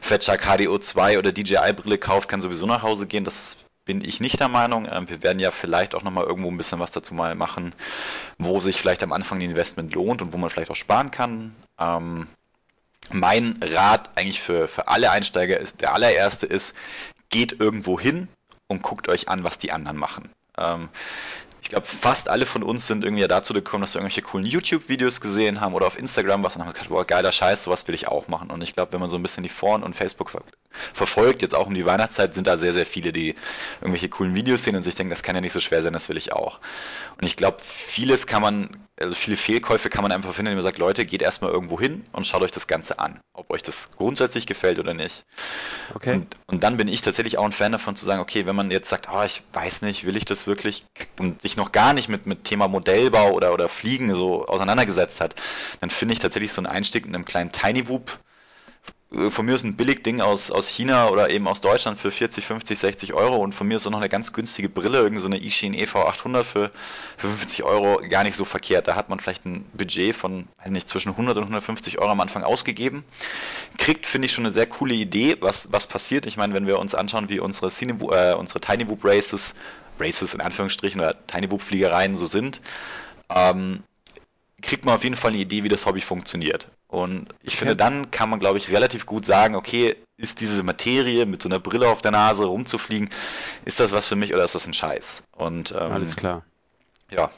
Fetcher 0.00 0.36
KDO 0.36 0.78
2 0.78 1.18
oder 1.18 1.32
DJI-Brille 1.32 1.98
kauft, 1.98 2.28
kann 2.28 2.40
sowieso 2.40 2.66
nach 2.66 2.82
Hause 2.82 3.06
gehen. 3.06 3.24
Das 3.24 3.56
bin 3.84 4.04
ich 4.04 4.20
nicht 4.20 4.38
der 4.38 4.48
Meinung. 4.48 4.86
Ähm, 4.90 5.08
wir 5.08 5.22
werden 5.22 5.40
ja 5.40 5.50
vielleicht 5.50 5.94
auch 5.94 6.02
nochmal 6.02 6.24
irgendwo 6.24 6.50
ein 6.50 6.56
bisschen 6.58 6.78
was 6.78 6.92
dazu 6.92 7.14
mal 7.14 7.34
machen, 7.34 7.74
wo 8.36 8.60
sich 8.60 8.76
vielleicht 8.76 9.02
am 9.02 9.12
Anfang 9.12 9.38
ein 9.38 9.50
Investment 9.50 9.94
lohnt 9.94 10.22
und 10.22 10.32
wo 10.32 10.36
man 10.36 10.50
vielleicht 10.50 10.70
auch 10.70 10.76
sparen 10.76 11.10
kann. 11.10 11.56
Ähm, 11.78 12.26
mein 13.10 13.58
Rat 13.62 14.10
eigentlich 14.14 14.40
für, 14.40 14.68
für 14.68 14.88
alle 14.88 15.10
Einsteiger 15.10 15.58
ist, 15.58 15.80
der 15.80 15.94
allererste 15.94 16.46
ist, 16.46 16.76
geht 17.30 17.60
irgendwo 17.60 17.98
hin 17.98 18.28
und 18.66 18.82
guckt 18.82 19.08
euch 19.08 19.28
an, 19.28 19.44
was 19.44 19.58
die 19.58 19.72
anderen 19.72 19.96
machen. 19.96 20.30
Ich 21.68 21.72
glaube, 21.72 21.86
fast 21.86 22.30
alle 22.30 22.46
von 22.46 22.62
uns 22.62 22.86
sind 22.86 23.04
irgendwie 23.04 23.28
dazu 23.28 23.52
gekommen, 23.52 23.82
dass 23.82 23.92
wir 23.92 24.00
irgendwelche 24.00 24.22
coolen 24.22 24.46
YouTube-Videos 24.46 25.20
gesehen 25.20 25.60
haben 25.60 25.74
oder 25.74 25.86
auf 25.86 25.98
Instagram 25.98 26.42
was 26.42 26.56
und 26.56 26.62
haben 26.62 26.72
gesagt, 26.72 26.88
boah, 26.88 27.04
geiler 27.04 27.30
Scheiß, 27.30 27.64
sowas 27.64 27.86
will 27.86 27.94
ich 27.94 28.08
auch 28.08 28.26
machen. 28.26 28.50
Und 28.50 28.62
ich 28.62 28.72
glaube, 28.72 28.94
wenn 28.94 29.00
man 29.00 29.10
so 29.10 29.18
ein 29.18 29.22
bisschen 29.22 29.42
die 29.42 29.50
Foren 29.50 29.82
und 29.82 29.94
Facebook 29.94 30.30
ver 30.30 30.40
verfolgt, 30.94 31.42
jetzt 31.42 31.54
auch 31.54 31.66
um 31.66 31.74
die 31.74 31.84
Weihnachtszeit, 31.84 32.32
sind 32.32 32.46
da 32.46 32.56
sehr, 32.56 32.72
sehr 32.72 32.86
viele, 32.86 33.12
die 33.12 33.34
irgendwelche 33.82 34.08
coolen 34.08 34.34
Videos 34.34 34.64
sehen 34.64 34.76
und 34.76 34.82
sich 34.82 34.94
denken, 34.94 35.10
das 35.10 35.22
kann 35.22 35.34
ja 35.34 35.42
nicht 35.42 35.52
so 35.52 35.60
schwer 35.60 35.82
sein, 35.82 35.92
das 35.92 36.08
will 36.08 36.16
ich 36.16 36.32
auch. 36.32 36.58
Und 37.20 37.26
ich 37.26 37.36
glaube, 37.36 37.58
vieles 37.60 38.26
kann 38.26 38.40
man, 38.40 38.70
also 39.00 39.14
viele 39.14 39.36
Fehlkäufe 39.36 39.90
kann 39.90 40.02
man 40.02 40.12
einfach 40.12 40.32
finden, 40.32 40.48
indem 40.48 40.58
man 40.58 40.64
sagt, 40.64 40.78
Leute, 40.78 41.06
geht 41.06 41.22
erstmal 41.22 41.50
irgendwo 41.50 41.78
hin 41.78 42.04
und 42.12 42.26
schaut 42.26 42.42
euch 42.42 42.50
das 42.50 42.66
Ganze 42.66 42.98
an, 42.98 43.20
ob 43.32 43.50
euch 43.50 43.62
das 43.62 43.92
grundsätzlich 43.96 44.46
gefällt 44.46 44.78
oder 44.78 44.94
nicht. 44.94 45.24
Okay. 45.94 46.14
Und, 46.14 46.36
und 46.46 46.62
dann 46.64 46.76
bin 46.76 46.88
ich 46.88 47.02
tatsächlich 47.02 47.38
auch 47.38 47.44
ein 47.44 47.52
Fan 47.52 47.72
davon 47.72 47.96
zu 47.96 48.04
sagen, 48.04 48.20
okay, 48.20 48.46
wenn 48.46 48.56
man 48.56 48.70
jetzt 48.70 48.88
sagt, 48.88 49.08
oh, 49.12 49.22
ich 49.22 49.42
weiß 49.52 49.82
nicht, 49.82 50.06
will 50.06 50.16
ich 50.16 50.24
das 50.24 50.46
wirklich 50.46 50.84
und 51.18 51.42
sich 51.42 51.56
noch 51.56 51.72
gar 51.72 51.92
nicht 51.92 52.08
mit, 52.08 52.26
mit 52.26 52.44
Thema 52.44 52.68
Modellbau 52.68 53.32
oder, 53.32 53.52
oder 53.52 53.68
Fliegen 53.68 54.14
so 54.14 54.46
auseinandergesetzt 54.46 55.20
hat, 55.20 55.34
dann 55.80 55.90
finde 55.90 56.14
ich 56.14 56.20
tatsächlich 56.20 56.52
so 56.52 56.60
einen 56.60 56.66
Einstieg 56.66 57.06
in 57.06 57.14
einem 57.14 57.24
kleinen 57.24 57.52
Tiny 57.52 57.88
Whoop 57.88 58.18
von 59.10 59.46
mir 59.46 59.54
ist 59.54 59.64
ein 59.64 59.74
Billigding 59.74 60.20
aus, 60.20 60.50
aus 60.50 60.68
China 60.68 61.08
oder 61.08 61.30
eben 61.30 61.48
aus 61.48 61.62
Deutschland 61.62 61.98
für 61.98 62.10
40, 62.10 62.44
50, 62.44 62.78
60 62.78 63.14
Euro 63.14 63.36
und 63.36 63.54
von 63.54 63.66
mir 63.66 63.76
ist 63.76 63.86
auch 63.86 63.90
noch 63.90 64.00
eine 64.00 64.10
ganz 64.10 64.34
günstige 64.34 64.68
Brille, 64.68 64.98
irgendeine 64.98 65.38
so 65.38 65.42
Ishin 65.42 65.74
EV800 65.74 66.44
für, 66.44 66.70
für 67.16 67.26
50 67.26 67.62
Euro 67.62 68.02
gar 68.06 68.22
nicht 68.22 68.36
so 68.36 68.44
verkehrt. 68.44 68.86
Da 68.86 68.96
hat 68.96 69.08
man 69.08 69.18
vielleicht 69.18 69.46
ein 69.46 69.64
Budget 69.72 70.14
von, 70.14 70.46
weiß 70.58 70.70
nicht, 70.70 70.90
zwischen 70.90 71.10
100 71.10 71.38
und 71.38 71.44
150 71.44 71.98
Euro 71.98 72.10
am 72.10 72.20
Anfang 72.20 72.44
ausgegeben. 72.44 73.02
Kriegt, 73.78 74.06
finde 74.06 74.26
ich, 74.26 74.32
schon 74.32 74.44
eine 74.44 74.52
sehr 74.52 74.66
coole 74.66 74.92
Idee, 74.92 75.38
was, 75.40 75.72
was 75.72 75.86
passiert. 75.86 76.26
Ich 76.26 76.36
meine, 76.36 76.52
wenn 76.52 76.66
wir 76.66 76.78
uns 76.78 76.94
anschauen, 76.94 77.30
wie 77.30 77.40
unsere, 77.40 77.70
Cine, 77.70 77.94
äh, 78.10 78.34
unsere 78.34 78.60
Tiny 78.60 78.88
Whoop 78.88 79.04
Races, 79.04 79.54
Races 79.98 80.34
in 80.34 80.42
Anführungsstrichen 80.42 81.00
oder 81.00 81.16
Tiny 81.26 81.50
Whoop 81.50 81.62
Fliegereien 81.62 82.18
so 82.18 82.26
sind, 82.26 82.60
ähm, 83.34 83.82
kriegt 84.60 84.84
man 84.84 84.96
auf 84.96 85.04
jeden 85.04 85.16
Fall 85.16 85.30
eine 85.30 85.40
Idee, 85.40 85.64
wie 85.64 85.68
das 85.70 85.86
Hobby 85.86 86.02
funktioniert. 86.02 86.68
Und 86.88 87.28
ich 87.42 87.56
finde, 87.56 87.76
dann 87.76 88.10
kann 88.10 88.30
man, 88.30 88.38
glaube 88.38 88.56
ich, 88.56 88.70
relativ 88.70 89.04
gut 89.04 89.26
sagen, 89.26 89.54
okay, 89.54 89.94
ist 90.16 90.40
diese 90.40 90.62
Materie 90.62 91.26
mit 91.26 91.42
so 91.42 91.48
einer 91.48 91.60
Brille 91.60 91.88
auf 91.88 92.00
der 92.00 92.12
Nase 92.12 92.46
rumzufliegen, 92.46 93.10
ist 93.66 93.78
das 93.78 93.92
was 93.92 94.06
für 94.06 94.16
mich 94.16 94.32
oder 94.32 94.44
ist 94.44 94.54
das 94.54 94.66
ein 94.66 94.72
Scheiß? 94.72 95.24
Und 95.36 95.72
ähm, 95.72 95.92
alles 95.92 96.16
klar. 96.16 96.44
Ja. 97.10 97.30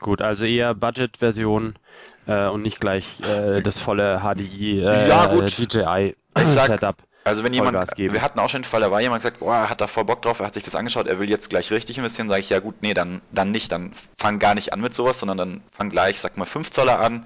Gut, 0.00 0.20
also 0.20 0.44
eher 0.44 0.74
Budget-Version 0.74 1.78
äh, 2.26 2.48
und 2.48 2.62
nicht 2.62 2.80
gleich 2.80 3.20
äh, 3.20 3.62
das 3.62 3.78
volle 3.78 4.20
HDI 4.20 4.80
äh, 4.80 5.08
ja, 5.08 5.28
DJI 5.28 6.16
Setup. 6.36 6.96
Also 7.22 7.42
wenn 7.42 7.52
jemand, 7.52 7.76
wir 7.96 8.22
hatten 8.22 8.38
auch 8.38 8.48
schon 8.48 8.62
den 8.62 8.68
Fall, 8.68 8.82
da 8.82 8.90
war 8.92 9.00
jemand 9.00 9.20
gesagt, 9.20 9.40
boah, 9.40 9.54
er 9.54 9.70
hat 9.70 9.80
da 9.80 9.88
voll 9.88 10.04
Bock 10.04 10.22
drauf, 10.22 10.38
er 10.38 10.46
hat 10.46 10.54
sich 10.54 10.62
das 10.62 10.76
angeschaut, 10.76 11.08
er 11.08 11.18
will 11.18 11.28
jetzt 11.28 11.50
gleich 11.50 11.72
richtig 11.72 11.98
investieren, 11.98 12.28
sage 12.28 12.40
ich, 12.40 12.50
ja 12.50 12.60
gut, 12.60 12.82
nee, 12.82 12.94
dann, 12.94 13.20
dann 13.32 13.50
nicht, 13.50 13.72
dann 13.72 13.90
fang 14.16 14.38
gar 14.38 14.54
nicht 14.54 14.72
an 14.72 14.80
mit 14.80 14.94
sowas, 14.94 15.18
sondern 15.18 15.36
dann 15.36 15.60
fang 15.72 15.90
gleich, 15.90 16.20
sag 16.20 16.36
mal 16.36 16.44
5 16.44 16.70
Zoller 16.70 17.00
an. 17.00 17.24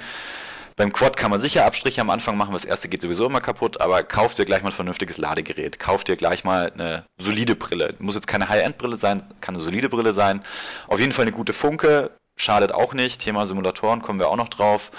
Beim 0.81 0.95
Quad 0.95 1.19
kann 1.19 1.31
man 1.31 1.39
sicher 1.39 1.67
Abstriche 1.67 2.01
am 2.01 2.09
Anfang 2.09 2.39
machen, 2.39 2.55
das 2.55 2.65
erste 2.65 2.89
geht 2.89 3.03
sowieso 3.03 3.27
immer 3.27 3.43
kaputt, 3.43 3.83
aber 3.83 4.03
kauf 4.03 4.33
dir 4.33 4.47
gleich 4.47 4.63
mal 4.63 4.71
ein 4.71 4.75
vernünftiges 4.75 5.19
Ladegerät, 5.19 5.79
kauf 5.79 6.05
dir 6.05 6.17
gleich 6.17 6.43
mal 6.43 6.73
eine 6.73 7.05
solide 7.19 7.55
Brille. 7.55 7.91
Muss 7.99 8.15
jetzt 8.15 8.27
keine 8.27 8.49
High-End-Brille 8.49 8.97
sein, 8.97 9.23
kann 9.43 9.55
eine 9.55 9.63
solide 9.63 9.91
Brille 9.91 10.15
sein. 10.15 10.41
Auf 10.89 10.99
jeden 10.99 11.13
Fall 11.13 11.25
eine 11.25 11.33
gute 11.33 11.53
Funke, 11.53 12.13
schadet 12.35 12.73
auch 12.73 12.95
nicht. 12.95 13.21
Thema 13.21 13.45
Simulatoren 13.45 14.01
kommen 14.01 14.19
wir 14.21 14.31
auch 14.31 14.39
noch 14.39 14.49
drauf. 14.49 14.91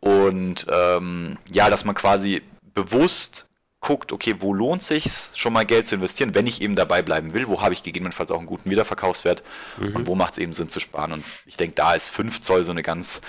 Und 0.00 0.64
ähm, 0.70 1.36
ja, 1.52 1.68
dass 1.68 1.84
man 1.84 1.94
quasi 1.94 2.40
bewusst 2.72 3.50
guckt, 3.80 4.10
okay, 4.10 4.36
wo 4.38 4.54
lohnt 4.54 4.82
sich 4.82 5.04
schon 5.34 5.52
mal 5.52 5.66
Geld 5.66 5.86
zu 5.86 5.96
investieren, 5.96 6.34
wenn 6.34 6.46
ich 6.46 6.62
eben 6.62 6.76
dabei 6.76 7.02
bleiben 7.02 7.34
will, 7.34 7.46
wo 7.48 7.60
habe 7.60 7.74
ich 7.74 7.82
gegebenenfalls 7.82 8.30
auch 8.30 8.38
einen 8.38 8.46
guten 8.46 8.70
Wiederverkaufswert 8.70 9.42
mhm. 9.76 9.96
und 9.96 10.06
wo 10.06 10.14
macht 10.14 10.32
es 10.32 10.38
eben 10.38 10.54
Sinn 10.54 10.70
zu 10.70 10.80
sparen. 10.80 11.12
Und 11.12 11.24
ich 11.44 11.58
denke, 11.58 11.74
da 11.74 11.92
ist 11.92 12.08
5 12.08 12.40
Zoll 12.40 12.64
so 12.64 12.72
eine 12.72 12.80
ganz, 12.80 13.20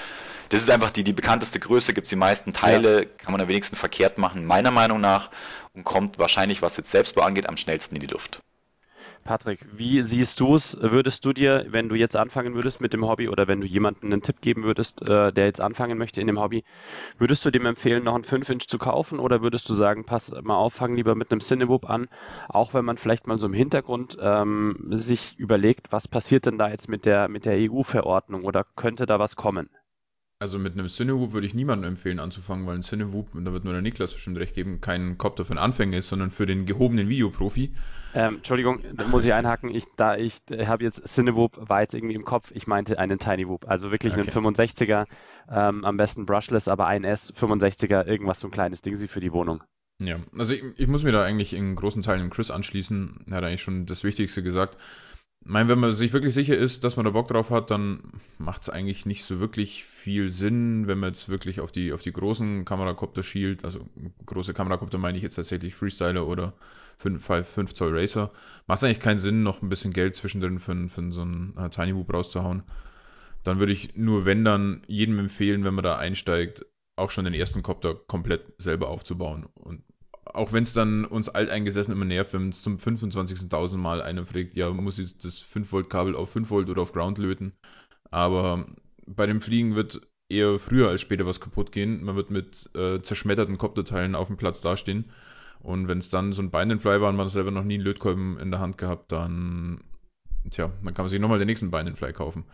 das 0.50 0.62
ist 0.62 0.70
einfach 0.70 0.92
die, 0.92 1.04
die 1.04 1.14
bekannteste 1.14 1.60
Größe, 1.60 1.94
gibt 1.94 2.06
es 2.06 2.10
die 2.10 2.16
meisten 2.16 2.54
Teile, 2.54 3.04
ja. 3.04 3.10
kann 3.18 3.32
man 3.32 3.42
am 3.42 3.48
wenigsten 3.48 3.76
verkehrt 3.76 4.18
machen, 4.18 4.46
meiner 4.46 4.72
Meinung 4.72 5.02
nach, 5.02 5.30
und 5.74 5.84
kommt 5.84 6.20
wahrscheinlich, 6.20 6.62
was 6.62 6.78
jetzt 6.78 6.92
Selbstbau 6.92 7.24
angeht, 7.24 7.50
am 7.50 7.58
schnellsten 7.58 7.96
in 7.96 8.02
die 8.02 8.08
Luft. 8.08 8.42
Patrick, 9.26 9.66
wie 9.76 10.04
siehst 10.04 10.40
du 10.40 10.56
es? 10.56 10.78
Würdest 10.80 11.26
du 11.26 11.34
dir, 11.34 11.66
wenn 11.70 11.90
du 11.90 11.96
jetzt 11.96 12.16
anfangen 12.16 12.54
würdest 12.54 12.80
mit 12.80 12.94
dem 12.94 13.08
Hobby 13.08 13.28
oder 13.28 13.48
wenn 13.48 13.60
du 13.60 13.66
jemandem 13.66 14.12
einen 14.12 14.22
Tipp 14.22 14.40
geben 14.40 14.64
würdest, 14.64 15.10
äh, 15.10 15.34
der 15.34 15.46
jetzt 15.46 15.62
anfangen 15.62 15.98
möchte 15.98 16.22
in 16.22 16.28
dem 16.28 16.40
Hobby, 16.40 16.64
würdest 17.18 17.44
du 17.44 17.50
dem 17.50 17.66
empfehlen, 17.66 18.04
noch 18.04 18.14
einen 18.14 18.24
5-Inch 18.24 18.68
zu 18.68 18.78
kaufen 18.78 19.18
oder 19.18 19.42
würdest 19.42 19.68
du 19.68 19.74
sagen, 19.74 20.06
pass 20.06 20.32
mal 20.44 20.56
auf, 20.56 20.76
fang 20.76 20.94
lieber 20.94 21.16
mit 21.16 21.32
einem 21.32 21.40
Cinewhoop 21.40 21.90
an, 21.90 22.08
auch 22.50 22.76
wenn 22.76 22.86
man 22.86 22.98
vielleicht 22.98 23.26
mal 23.26 23.40
so 23.40 23.48
im 23.48 23.54
Hintergrund 23.54 24.16
ähm, 24.22 24.78
sich 24.92 25.40
überlegt, 25.40 25.92
was 25.92 26.08
passiert 26.08 26.46
denn 26.46 26.60
da 26.60 26.70
jetzt 26.70 26.88
mit 26.88 27.06
der, 27.06 27.28
mit 27.28 27.46
der 27.46 27.58
EU-Verordnung 27.58 28.44
oder 28.44 28.64
könnte 28.76 29.08
da 29.08 29.18
was 29.18 29.36
kommen? 29.36 29.72
Also 30.38 30.60
mit 30.60 30.74
einem 30.74 30.90
Cinewoop 30.90 31.32
würde 31.32 31.48
ich 31.48 31.54
niemandem 31.54 31.92
empfehlen 31.92 32.20
anzufangen, 32.20 32.68
weil 32.68 32.76
ein 32.76 32.84
Cinewoop, 32.84 33.34
und 33.36 33.46
da 33.46 33.54
wird 33.54 33.64
nur 33.64 33.72
der 33.72 33.82
Niklas 33.82 34.12
bestimmt 34.12 34.38
recht 34.38 34.54
geben, 34.54 34.82
kein 34.82 35.18
Copter 35.18 35.46
für 35.46 35.52
einen 35.52 35.60
Anfänger 35.60 35.98
ist, 35.98 36.10
sondern 36.10 36.30
für 36.30 36.46
den 36.46 36.66
gehobenen 36.66 37.08
Videoprofi. 37.08 37.74
Ähm, 38.14 38.36
Entschuldigung, 38.36 38.82
da 38.94 39.08
muss 39.08 39.24
ich 39.24 39.34
einhaken. 39.34 39.74
Ich, 39.74 39.86
da 39.96 40.18
ich 40.18 40.42
habe 40.66 40.84
jetzt 40.84 41.08
Cinewoop 41.08 41.70
war 41.70 41.82
jetzt 41.82 41.96
irgendwie 41.96 42.16
im 42.16 42.26
Kopf. 42.26 42.52
Ich 42.54 42.68
meinte 42.68 43.00
einen 43.00 43.18
Tiny 43.18 43.48
Woop, 43.48 43.66
also 43.70 43.92
wirklich 43.92 44.14
okay. 44.14 44.30
einen 44.30 44.56
65er, 44.56 45.06
ähm, 45.50 45.86
am 45.86 45.96
besten 45.96 46.26
brushless, 46.26 46.68
aber 46.68 46.88
ein 46.88 47.06
S 47.06 47.34
65er, 47.34 48.06
irgendwas 48.06 48.42
so 48.42 48.48
ein 48.48 48.52
kleines 48.52 48.82
Ding 48.82 48.98
sie 48.98 49.08
für 49.08 49.22
die 49.22 49.32
Wohnung. 49.32 49.64
Ja, 50.00 50.18
also 50.38 50.54
ich, 50.54 50.64
ich 50.76 50.88
muss 50.88 51.06
mir 51.06 51.14
da 51.14 51.24
eigentlich 51.24 51.54
in 51.54 51.76
großen 51.76 52.02
Teilen 52.02 52.30
Chris 52.30 52.52
anschließen. 52.52 53.28
Er 53.30 53.38
hat 53.38 53.46
eigentlich 53.46 53.62
schon 53.62 53.86
das 53.86 54.04
Wichtigste 54.04 54.44
gesagt 54.44 54.76
meine, 55.46 55.70
wenn 55.70 55.80
man 55.80 55.94
sich 55.94 56.12
wirklich 56.12 56.34
sicher 56.34 56.58
ist, 56.58 56.84
dass 56.84 56.96
man 56.96 57.06
da 57.06 57.12
Bock 57.12 57.28
drauf 57.28 57.52
hat, 57.52 57.70
dann 57.70 58.00
macht 58.40 58.64
es 58.64 58.70
eigentlich 58.70 59.06
nicht 59.06 59.24
so 59.24 59.40
wirklich 59.40 59.84
viel 59.84 60.30
Sinn, 60.32 60.88
wenn 60.88 60.98
man 60.98 61.10
jetzt 61.10 61.30
wirklich 61.30 61.62
auf 61.62 61.72
die, 61.72 61.94
auf 61.94 62.02
die 62.02 62.12
großen 62.12 62.66
Kamerakopter 62.66 63.22
schielt. 63.22 63.64
Also 63.64 63.88
große 64.26 64.54
Kamerakopter 64.54 64.98
meine 64.98 65.18
ich 65.18 65.24
jetzt 65.24 65.36
tatsächlich 65.36 65.76
Freestyler 65.76 66.28
oder 66.28 66.54
5, 66.98 67.24
5 67.24 67.74
Zoll 67.74 67.98
Racer. 67.98 68.32
Macht 68.66 68.78
es 68.78 68.84
eigentlich 68.84 69.00
keinen 69.00 69.20
Sinn, 69.20 69.44
noch 69.44 69.62
ein 69.62 69.70
bisschen 69.70 69.94
Geld 69.94 70.16
zwischendrin 70.16 70.60
für, 70.60 70.90
für 70.90 71.12
so 71.12 71.22
einen 71.22 71.54
uh, 71.58 71.70
Tiny 71.70 71.96
Whoop 71.96 72.12
rauszuhauen. 72.12 72.64
Dann 73.44 73.60
würde 73.60 73.74
ich 73.74 73.96
nur, 73.96 74.26
wenn 74.26 74.44
dann, 74.44 74.82
jedem 74.88 75.20
empfehlen, 75.20 75.64
wenn 75.64 75.76
man 75.76 75.84
da 75.84 75.98
einsteigt, 75.98 76.66
auch 76.96 77.12
schon 77.12 77.26
den 77.26 77.36
ersten 77.36 77.62
Kopter 77.62 77.94
komplett 77.94 78.54
selber 78.58 78.90
aufzubauen. 78.90 79.46
Und 79.54 79.84
auch 80.26 80.54
wenn 80.54 80.64
es 80.64 80.74
dann 80.74 81.06
uns 81.06 81.30
alteingesessen 81.30 81.94
immer 81.94 82.06
nervt, 82.06 82.34
wenn 82.34 82.50
es 82.50 82.62
zum 82.62 82.78
25.000 82.78 83.78
Mal 83.78 84.02
einer 84.02 84.26
fragt, 84.26 84.56
ja, 84.56 84.70
muss 84.72 85.00
ich 85.00 85.18
das 85.18 85.44
5-Volt-Kabel 85.44 86.16
auf 86.16 86.32
5 86.32 86.50
Volt 86.50 86.70
oder 86.70 86.82
auf 86.82 86.94
Ground 86.94 87.18
löten. 87.18 87.54
Aber 88.12 88.66
bei 89.06 89.28
dem 89.28 89.42
Fliegen 89.42 89.76
wird 89.76 90.02
eher 90.30 90.58
früher 90.58 90.90
als 90.90 91.02
später 91.02 91.26
was 91.26 91.40
kaputt 91.40 91.72
gehen. 91.72 92.04
Man 92.04 92.16
wird 92.16 92.32
mit 92.32 92.70
äh, 92.76 93.02
zerschmetterten 93.02 93.58
Kopterteilen 93.58 94.16
auf 94.16 94.28
dem 94.28 94.38
Platz 94.38 94.62
dastehen. 94.62 95.12
Und 95.60 95.88
wenn 95.88 96.00
es 96.00 96.10
dann 96.10 96.34
so 96.34 96.42
ein 96.42 96.52
Bind-and-Fly 96.52 97.02
war 97.02 97.10
und 97.10 97.16
man 97.16 97.30
selber 97.30 97.52
noch 97.52 97.64
nie 97.64 97.76
einen 97.76 97.84
Lötkolben 97.84 98.40
in 98.40 98.52
der 98.52 98.60
Hand 98.60 98.78
gehabt, 98.78 99.12
dann, 99.12 99.82
tja, 100.50 100.72
dann 100.84 100.94
kann 100.94 101.06
man 101.06 101.10
sich 101.10 101.20
nochmal 101.20 101.40
den 101.40 101.48
nächsten 101.48 101.72
Bind-and-Fly 101.72 102.14
kaufen. 102.14 102.46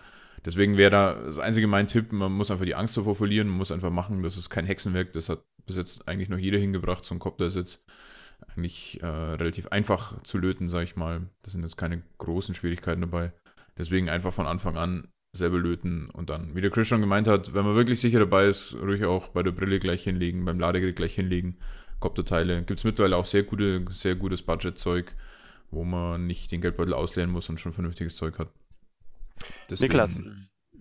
Deswegen 0.45 0.77
wäre 0.77 0.91
da 0.91 1.13
das 1.13 1.37
einzige 1.37 1.67
mein 1.67 1.87
Tipp, 1.87 2.11
man 2.11 2.31
muss 2.31 2.49
einfach 2.49 2.65
die 2.65 2.75
Angst 2.75 2.97
davor 2.97 3.15
verlieren, 3.15 3.47
man 3.47 3.57
muss 3.57 3.71
einfach 3.71 3.91
machen, 3.91 4.23
das 4.23 4.37
ist 4.37 4.49
kein 4.49 4.65
Hexenwerk, 4.65 5.13
das 5.13 5.29
hat 5.29 5.43
bis 5.65 5.75
jetzt 5.75 6.07
eigentlich 6.07 6.29
noch 6.29 6.37
jeder 6.37 6.59
hingebracht. 6.59 7.03
So 7.03 7.15
ein 7.15 7.19
Copter 7.19 7.47
ist 7.47 7.55
jetzt 7.55 7.83
eigentlich 8.55 9.01
äh, 9.01 9.05
relativ 9.05 9.67
einfach 9.67 10.21
zu 10.23 10.37
löten, 10.37 10.67
sag 10.67 10.83
ich 10.83 10.95
mal. 10.95 11.21
Das 11.43 11.53
sind 11.53 11.63
jetzt 11.63 11.77
keine 11.77 12.01
großen 12.17 12.55
Schwierigkeiten 12.55 13.01
dabei. 13.01 13.31
Deswegen 13.77 14.09
einfach 14.09 14.33
von 14.33 14.47
Anfang 14.47 14.77
an 14.77 15.07
selber 15.33 15.59
löten 15.59 16.09
und 16.09 16.29
dann, 16.29 16.55
wie 16.55 16.61
der 16.61 16.71
Chris 16.71 16.87
schon 16.87 16.99
gemeint 16.99 17.27
hat, 17.27 17.53
wenn 17.53 17.63
man 17.63 17.75
wirklich 17.75 18.01
sicher 18.01 18.19
dabei 18.19 18.47
ist, 18.47 18.75
ruhig 18.75 19.05
auch 19.05 19.29
bei 19.29 19.43
der 19.43 19.51
Brille 19.51 19.79
gleich 19.79 20.03
hinlegen, 20.03 20.43
beim 20.43 20.59
Ladegerät 20.59 20.95
gleich 20.95 21.15
hinlegen. 21.15 21.57
Kopterteile 21.99 22.63
gibt 22.63 22.79
es 22.79 22.83
mittlerweile 22.83 23.15
auch 23.15 23.25
sehr 23.25 23.43
gute, 23.43 23.85
sehr 23.91 24.15
gutes 24.15 24.41
Budgetzeug, 24.41 25.13
wo 25.69 25.85
man 25.85 26.27
nicht 26.27 26.51
den 26.51 26.59
Geldbeutel 26.59 26.93
ausleeren 26.93 27.31
muss 27.31 27.47
und 27.47 27.59
schon 27.59 27.73
vernünftiges 27.73 28.15
Zeug 28.17 28.39
hat. 28.39 28.49
Deswegen, 29.69 29.93
Niklas, 29.93 30.19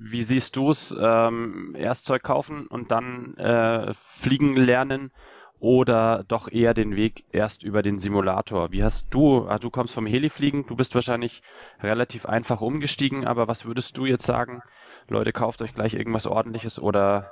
wie 0.02 0.22
siehst 0.22 0.56
du 0.56 0.70
es? 0.70 0.94
Ähm, 0.98 1.74
erst 1.78 2.06
Zeug 2.06 2.22
kaufen 2.22 2.66
und 2.66 2.90
dann 2.90 3.36
äh, 3.36 3.92
fliegen 3.92 4.56
lernen 4.56 5.12
oder 5.58 6.24
doch 6.26 6.50
eher 6.50 6.72
den 6.72 6.96
Weg 6.96 7.24
erst 7.32 7.62
über 7.62 7.82
den 7.82 7.98
Simulator? 7.98 8.72
Wie 8.72 8.82
hast 8.82 9.12
du, 9.12 9.46
ah, 9.46 9.58
du 9.58 9.68
kommst 9.68 9.92
vom 9.92 10.06
Helifliegen, 10.06 10.66
du 10.66 10.74
bist 10.74 10.94
wahrscheinlich 10.94 11.42
relativ 11.82 12.24
einfach 12.24 12.62
umgestiegen, 12.62 13.26
aber 13.26 13.46
was 13.46 13.66
würdest 13.66 13.98
du 13.98 14.06
jetzt 14.06 14.24
sagen? 14.24 14.62
Leute, 15.08 15.32
kauft 15.32 15.60
euch 15.60 15.74
gleich 15.74 15.94
irgendwas 15.94 16.26
ordentliches 16.26 16.80
oder 16.80 17.30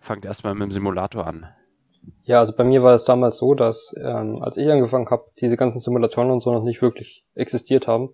fangt 0.00 0.24
erstmal 0.24 0.54
mit 0.54 0.62
dem 0.62 0.70
Simulator 0.70 1.26
an? 1.26 1.48
Ja, 2.22 2.38
also 2.38 2.54
bei 2.54 2.64
mir 2.64 2.82
war 2.82 2.94
es 2.94 3.04
damals 3.04 3.38
so, 3.38 3.54
dass 3.54 3.94
ähm, 3.98 4.40
als 4.40 4.56
ich 4.56 4.70
angefangen 4.70 5.10
habe, 5.10 5.24
diese 5.40 5.56
ganzen 5.56 5.80
Simulatoren 5.80 6.30
und 6.30 6.40
so 6.40 6.52
noch 6.52 6.62
nicht 6.62 6.80
wirklich 6.80 7.24
existiert 7.34 7.88
haben. 7.88 8.10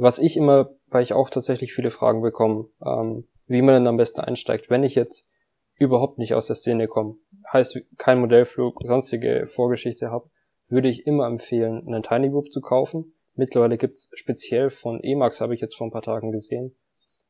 Was 0.00 0.18
ich 0.18 0.36
immer, 0.36 0.70
weil 0.86 1.02
ich 1.02 1.12
auch 1.12 1.30
tatsächlich 1.30 1.72
viele 1.72 1.90
Fragen 1.90 2.22
bekomme, 2.22 2.68
ähm, 2.84 3.28
wie 3.46 3.62
man 3.62 3.74
denn 3.74 3.86
am 3.86 3.96
besten 3.96 4.20
einsteigt, 4.20 4.70
wenn 4.70 4.82
ich 4.82 4.94
jetzt 4.94 5.28
überhaupt 5.76 6.18
nicht 6.18 6.34
aus 6.34 6.46
der 6.46 6.56
Szene 6.56 6.86
komme, 6.86 7.16
heißt 7.52 7.78
kein 7.98 8.20
Modellflug, 8.20 8.80
sonstige 8.82 9.46
Vorgeschichte 9.46 10.10
habe, 10.10 10.30
würde 10.68 10.88
ich 10.88 11.06
immer 11.06 11.26
empfehlen, 11.26 11.86
einen 11.86 12.02
Tiny 12.02 12.30
Group 12.30 12.50
zu 12.50 12.60
kaufen. 12.60 13.14
Mittlerweile 13.34 13.78
gibt's 13.78 14.10
speziell 14.14 14.70
von 14.70 15.00
Emax, 15.02 15.40
habe 15.40 15.54
ich 15.54 15.60
jetzt 15.60 15.76
vor 15.76 15.86
ein 15.86 15.92
paar 15.92 16.02
Tagen 16.02 16.32
gesehen, 16.32 16.76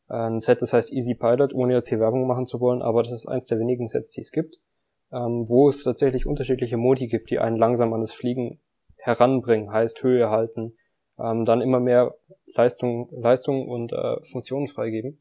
ein 0.08 0.40
Set, 0.40 0.62
das 0.62 0.72
heißt 0.72 0.92
Easy 0.92 1.14
Pilot, 1.14 1.54
ohne 1.54 1.74
jetzt 1.74 1.88
hier 1.88 2.00
Werbung 2.00 2.26
machen 2.26 2.46
zu 2.46 2.60
wollen, 2.60 2.82
aber 2.82 3.02
das 3.02 3.12
ist 3.12 3.26
eins 3.26 3.46
der 3.46 3.58
wenigen 3.58 3.86
Sets, 3.86 4.10
die 4.10 4.22
es 4.22 4.32
gibt 4.32 4.56
ähm, 5.12 5.44
wo 5.48 5.68
es 5.68 5.82
tatsächlich 5.82 6.26
unterschiedliche 6.26 6.76
Modi 6.76 7.08
gibt, 7.08 7.30
die 7.30 7.38
einen 7.38 7.56
langsam 7.56 7.92
an 7.92 8.00
das 8.00 8.12
Fliegen 8.12 8.60
heranbringen, 8.96 9.72
heißt 9.72 10.02
Höhe 10.02 10.30
halten, 10.30 10.76
ähm, 11.22 11.44
dann 11.44 11.60
immer 11.60 11.80
mehr 11.80 12.16
Leistung, 12.54 13.08
Leistung 13.12 13.68
und 13.68 13.92
äh, 13.92 14.24
Funktionen 14.24 14.66
freigeben. 14.66 15.20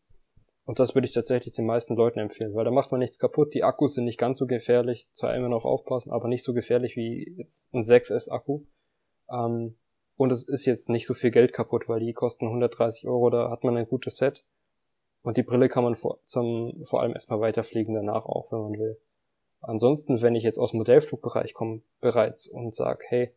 Und 0.66 0.80
das 0.80 0.93
würde 0.93 1.08
ich 1.08 1.14
tatsächlich 1.14 1.56
den 1.56 1.66
meisten 1.66 1.95
Leuten 1.95 2.20
empfehlen, 2.20 2.54
weil 2.54 2.66
da 2.66 2.72
macht 2.72 2.91
man 2.91 3.00
nichts 3.00 3.18
kaputt. 3.18 3.54
Die 3.56 3.64
Akkus 3.64 3.95
sind 3.95 4.06
nicht 4.06 4.20
ganz 4.20 4.38
so 4.38 4.45
gefährlich, 4.45 5.08
zwar 5.14 5.36
immer 5.36 5.50
noch 5.50 5.66
aufpassen, 5.66 6.12
aber 6.12 6.28
nicht 6.28 6.43
so 6.43 6.54
gefährlich 6.54 6.95
wie 6.95 7.36
jetzt 7.38 7.74
ein 7.74 7.82
6S-Akku. 7.82 8.66
Ähm, 9.32 9.78
und 10.16 10.32
es 10.32 10.43
ist 10.47 10.66
jetzt 10.66 10.89
nicht 10.89 11.08
so 11.08 11.14
viel 11.14 11.32
Geld 11.32 11.54
kaputt, 11.54 11.89
weil 11.89 12.02
die 12.02 12.14
kosten 12.14 12.45
130 12.45 13.08
Euro, 13.08 13.30
da 13.30 13.50
hat 13.50 13.64
man 13.64 13.78
ein 13.78 13.88
gutes 13.88 14.18
Set. 14.18 14.45
Und 15.22 15.38
die 15.38 15.43
Brille 15.43 15.70
kann 15.70 15.84
man 15.84 15.95
vor, 15.95 16.20
zum, 16.26 16.84
vor 16.86 17.02
allem 17.02 17.14
erstmal 17.14 17.39
weiterfliegen 17.39 17.93
danach 17.93 18.26
auch, 18.26 18.52
wenn 18.52 18.60
man 18.60 18.74
will. 18.74 19.00
Ansonsten, 19.62 20.22
wenn 20.22 20.36
ich 20.36 20.43
jetzt 20.43 20.60
aus 20.60 20.72
dem 20.72 20.78
Modellflugbereich 20.78 21.54
komme 21.54 21.82
bereits 22.00 22.47
und 22.47 22.76
sage, 22.76 23.04
hey, 23.08 23.34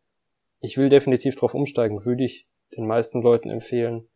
ich 0.60 0.76
will 0.76 0.88
definitiv 0.88 1.34
drauf 1.36 1.54
umsteigen, 1.54 2.04
würde 2.04 2.24
ich 2.24 2.46
den 2.76 2.86
meisten 2.86 3.22
Leuten 3.22 3.50
empfehlen, 3.50 4.06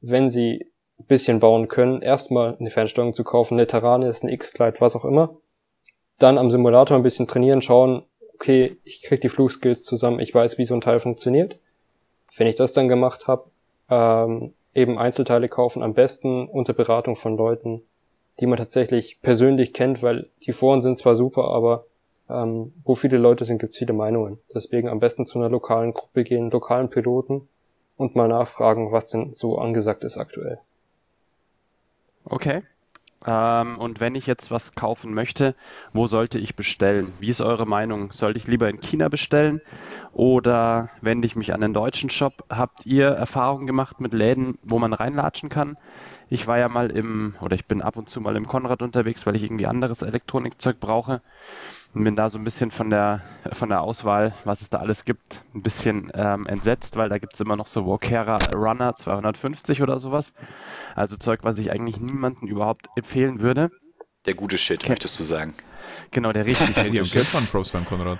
wenn 0.00 0.30
sie 0.30 0.70
ein 0.98 1.06
bisschen 1.06 1.40
bauen 1.40 1.68
können, 1.68 2.02
erstmal 2.02 2.56
eine 2.56 2.70
Fernsteuerung 2.70 3.14
zu 3.14 3.24
kaufen, 3.24 3.54
eine 3.54 3.66
Taranis, 3.66 4.22
eine 4.22 4.32
X-Glide, 4.32 4.80
was 4.80 4.96
auch 4.96 5.04
immer. 5.04 5.36
Dann 6.18 6.38
am 6.38 6.50
Simulator 6.50 6.96
ein 6.96 7.02
bisschen 7.02 7.26
trainieren, 7.26 7.62
schauen, 7.62 8.04
okay, 8.34 8.76
ich 8.84 9.02
krieg 9.02 9.20
die 9.20 9.28
Flugskills 9.28 9.84
zusammen, 9.84 10.20
ich 10.20 10.34
weiß, 10.34 10.58
wie 10.58 10.64
so 10.64 10.74
ein 10.74 10.80
Teil 10.80 11.00
funktioniert. 11.00 11.58
Wenn 12.36 12.46
ich 12.46 12.54
das 12.54 12.72
dann 12.72 12.88
gemacht 12.88 13.26
habe, 13.26 13.50
ähm, 13.90 14.52
eben 14.74 14.98
Einzelteile 14.98 15.48
kaufen, 15.48 15.82
am 15.82 15.94
besten 15.94 16.48
unter 16.48 16.72
Beratung 16.72 17.16
von 17.16 17.36
Leuten, 17.36 17.82
die 18.40 18.46
man 18.46 18.58
tatsächlich 18.58 19.20
persönlich 19.22 19.72
kennt, 19.72 20.02
weil 20.02 20.28
die 20.42 20.52
Foren 20.52 20.80
sind 20.80 20.98
zwar 20.98 21.14
super, 21.14 21.44
aber 21.50 21.86
ähm, 22.28 22.72
wo 22.84 22.94
viele 22.94 23.18
Leute 23.18 23.44
sind, 23.44 23.58
gibt's 23.58 23.78
viele 23.78 23.92
Meinungen. 23.92 24.38
Deswegen 24.52 24.88
am 24.88 25.00
besten 25.00 25.26
zu 25.26 25.38
einer 25.38 25.48
lokalen 25.48 25.92
Gruppe 25.92 26.24
gehen, 26.24 26.50
lokalen 26.50 26.90
Piloten 26.90 27.48
und 27.96 28.16
mal 28.16 28.28
nachfragen, 28.28 28.92
was 28.92 29.08
denn 29.08 29.34
so 29.34 29.58
angesagt 29.58 30.04
ist 30.04 30.16
aktuell. 30.16 30.58
Okay. 32.24 32.62
Ähm, 33.26 33.78
und 33.78 34.00
wenn 34.00 34.14
ich 34.14 34.26
jetzt 34.26 34.50
was 34.50 34.74
kaufen 34.74 35.14
möchte, 35.14 35.54
wo 35.92 36.06
sollte 36.06 36.38
ich 36.38 36.56
bestellen? 36.56 37.12
Wie 37.20 37.28
ist 37.28 37.40
eure 37.40 37.66
Meinung? 37.66 38.12
Sollte 38.12 38.38
ich 38.38 38.46
lieber 38.46 38.68
in 38.68 38.80
China 38.80 39.08
bestellen 39.08 39.62
oder 40.12 40.90
wende 41.00 41.26
ich 41.26 41.36
mich 41.36 41.54
an 41.54 41.60
den 41.60 41.72
deutschen 41.72 42.10
Shop? 42.10 42.44
Habt 42.50 42.84
ihr 42.84 43.06
Erfahrungen 43.06 43.66
gemacht 43.66 44.00
mit 44.00 44.12
Läden, 44.12 44.58
wo 44.62 44.78
man 44.78 44.92
reinlatschen 44.92 45.48
kann? 45.48 45.76
Ich 46.30 46.46
war 46.46 46.58
ja 46.58 46.68
mal 46.68 46.90
im, 46.90 47.34
oder 47.40 47.54
ich 47.54 47.66
bin 47.66 47.82
ab 47.82 47.96
und 47.96 48.08
zu 48.08 48.20
mal 48.20 48.36
im 48.36 48.46
Konrad 48.46 48.82
unterwegs, 48.82 49.26
weil 49.26 49.36
ich 49.36 49.42
irgendwie 49.44 49.66
anderes 49.66 50.02
Elektronikzeug 50.02 50.80
brauche 50.80 51.20
und 51.94 52.04
bin 52.04 52.16
da 52.16 52.30
so 52.30 52.38
ein 52.38 52.44
bisschen 52.44 52.70
von 52.70 52.90
der, 52.90 53.20
von 53.52 53.68
der 53.68 53.82
Auswahl, 53.82 54.34
was 54.44 54.62
es 54.62 54.70
da 54.70 54.78
alles 54.78 55.04
gibt, 55.04 55.42
ein 55.54 55.62
bisschen 55.62 56.10
ähm, 56.14 56.46
entsetzt, 56.46 56.96
weil 56.96 57.08
da 57.08 57.18
gibt 57.18 57.34
es 57.34 57.40
immer 57.40 57.56
noch 57.56 57.66
so 57.66 57.86
Wokera 57.86 58.36
Runner 58.52 58.94
250 58.94 59.82
oder 59.82 59.98
sowas. 59.98 60.32
Also 60.94 61.16
Zeug, 61.16 61.40
was 61.42 61.58
ich 61.58 61.70
eigentlich 61.70 61.98
niemandem 61.98 62.48
überhaupt 62.48 62.88
empfehlen 62.96 63.40
würde. 63.40 63.70
Der 64.26 64.34
gute 64.34 64.56
Shit, 64.58 64.80
Ken 64.80 64.92
möchtest 64.92 65.20
du 65.20 65.24
sagen. 65.24 65.54
Genau, 66.10 66.32
der 66.32 66.46
richtig 66.46 66.74
gute 66.84 67.04
Shit. 67.04 67.26
von 67.26 67.46
Pros 67.46 67.70
von 67.70 67.84
Konrad. 67.84 68.18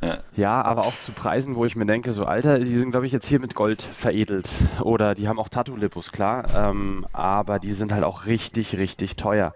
Ja. 0.00 0.18
ja, 0.36 0.62
aber 0.62 0.86
auch 0.86 0.94
zu 0.94 1.10
Preisen, 1.12 1.56
wo 1.56 1.64
ich 1.64 1.74
mir 1.74 1.86
denke, 1.86 2.12
so 2.12 2.24
Alter, 2.24 2.60
die 2.60 2.78
sind 2.78 2.92
glaube 2.92 3.06
ich 3.06 3.12
jetzt 3.12 3.26
hier 3.26 3.40
mit 3.40 3.54
Gold 3.54 3.82
veredelt 3.82 4.48
oder 4.82 5.16
die 5.16 5.26
haben 5.26 5.40
auch 5.40 5.48
Tattoo-Lipos, 5.48 6.12
klar, 6.12 6.44
ähm, 6.54 7.04
aber 7.12 7.58
die 7.58 7.72
sind 7.72 7.92
halt 7.92 8.04
auch 8.04 8.26
richtig, 8.26 8.76
richtig 8.76 9.16
teuer. 9.16 9.54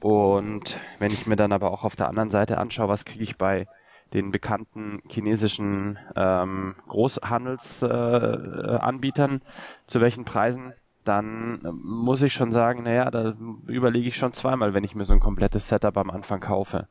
Und 0.00 0.76
wenn 0.98 1.12
ich 1.12 1.28
mir 1.28 1.36
dann 1.36 1.52
aber 1.52 1.70
auch 1.70 1.84
auf 1.84 1.94
der 1.94 2.08
anderen 2.08 2.30
Seite 2.30 2.58
anschaue, 2.58 2.88
was 2.88 3.04
kriege 3.04 3.22
ich 3.22 3.38
bei 3.38 3.68
den 4.12 4.32
bekannten 4.32 5.00
chinesischen 5.08 5.96
ähm, 6.16 6.74
Großhandelsanbietern, 6.88 9.36
äh, 9.36 9.40
zu 9.86 10.00
welchen 10.00 10.24
Preisen, 10.24 10.72
dann 11.04 11.60
muss 11.82 12.22
ich 12.22 12.32
schon 12.32 12.52
sagen, 12.52 12.82
naja, 12.82 13.10
da 13.10 13.34
überlege 13.66 14.08
ich 14.08 14.16
schon 14.16 14.32
zweimal, 14.32 14.74
wenn 14.74 14.84
ich 14.84 14.94
mir 14.94 15.04
so 15.04 15.14
ein 15.14 15.20
komplettes 15.20 15.68
Setup 15.68 15.96
am 15.96 16.10
Anfang 16.10 16.40
kaufe. 16.40 16.88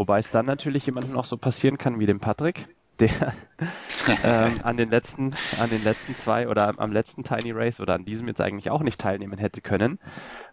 Wobei 0.00 0.18
es 0.18 0.30
dann 0.30 0.46
natürlich 0.46 0.86
jemandem 0.86 1.14
auch 1.18 1.26
so 1.26 1.36
passieren 1.36 1.76
kann 1.76 2.00
wie 2.00 2.06
dem 2.06 2.20
Patrick, 2.20 2.66
der 3.00 3.10
ähm, 4.24 4.54
an 4.62 4.78
den 4.78 4.88
letzten, 4.88 5.34
an 5.60 5.68
den 5.68 5.84
letzten 5.84 6.14
zwei 6.14 6.48
oder 6.48 6.72
am 6.78 6.90
letzten 6.90 7.22
Tiny 7.22 7.52
Race 7.52 7.80
oder 7.80 7.96
an 7.96 8.06
diesem 8.06 8.26
jetzt 8.26 8.40
eigentlich 8.40 8.70
auch 8.70 8.80
nicht 8.80 8.98
teilnehmen 8.98 9.36
hätte 9.36 9.60
können, 9.60 9.98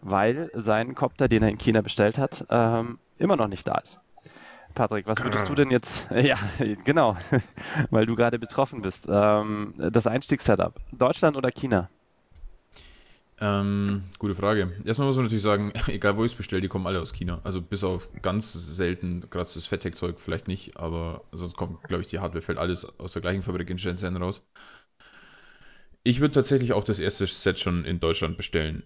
weil 0.02 0.50
sein 0.52 0.94
Copter, 0.94 1.28
den 1.28 1.42
er 1.42 1.48
in 1.48 1.56
China 1.56 1.80
bestellt 1.80 2.18
hat, 2.18 2.44
ähm, 2.50 2.98
immer 3.16 3.36
noch 3.36 3.48
nicht 3.48 3.66
da 3.66 3.78
ist. 3.78 3.98
Patrick, 4.74 5.06
was 5.06 5.24
würdest 5.24 5.48
du 5.48 5.54
denn 5.54 5.70
jetzt, 5.70 6.10
ja, 6.14 6.36
genau, 6.84 7.16
weil 7.90 8.04
du 8.04 8.16
gerade 8.16 8.38
betroffen 8.38 8.82
bist, 8.82 9.08
ähm, 9.10 9.72
das 9.78 10.06
Einstiegssetup, 10.06 10.74
Deutschland 10.92 11.38
oder 11.38 11.50
China? 11.50 11.88
Ähm, 13.40 14.02
gute 14.18 14.34
Frage. 14.34 14.72
Erstmal 14.84 15.06
muss 15.06 15.16
man 15.16 15.26
natürlich 15.26 15.42
sagen, 15.42 15.72
egal 15.86 16.16
wo 16.16 16.24
ich 16.24 16.32
es 16.32 16.36
bestelle, 16.36 16.60
die 16.60 16.68
kommen 16.68 16.86
alle 16.86 17.00
aus 17.00 17.12
China. 17.12 17.40
Also 17.44 17.62
bis 17.62 17.84
auf 17.84 18.08
ganz 18.20 18.52
selten, 18.52 19.20
gerade 19.30 19.50
das 19.52 19.66
Fettec-Zeug 19.66 20.18
vielleicht 20.18 20.48
nicht, 20.48 20.76
aber 20.76 21.24
sonst 21.32 21.56
kommt, 21.56 21.82
glaube 21.84 22.02
ich, 22.02 22.08
die 22.08 22.18
Hardware 22.18 22.42
fällt 22.42 22.58
alles 22.58 22.84
aus 22.98 23.12
der 23.12 23.22
gleichen 23.22 23.42
Fabrik 23.42 23.70
in 23.70 23.78
Shenzhen 23.78 24.16
raus. 24.16 24.42
Ich 26.02 26.20
würde 26.20 26.32
tatsächlich 26.32 26.72
auch 26.72 26.84
das 26.84 26.98
erste 26.98 27.26
Set 27.26 27.58
schon 27.58 27.84
in 27.84 28.00
Deutschland 28.00 28.36
bestellen. 28.36 28.82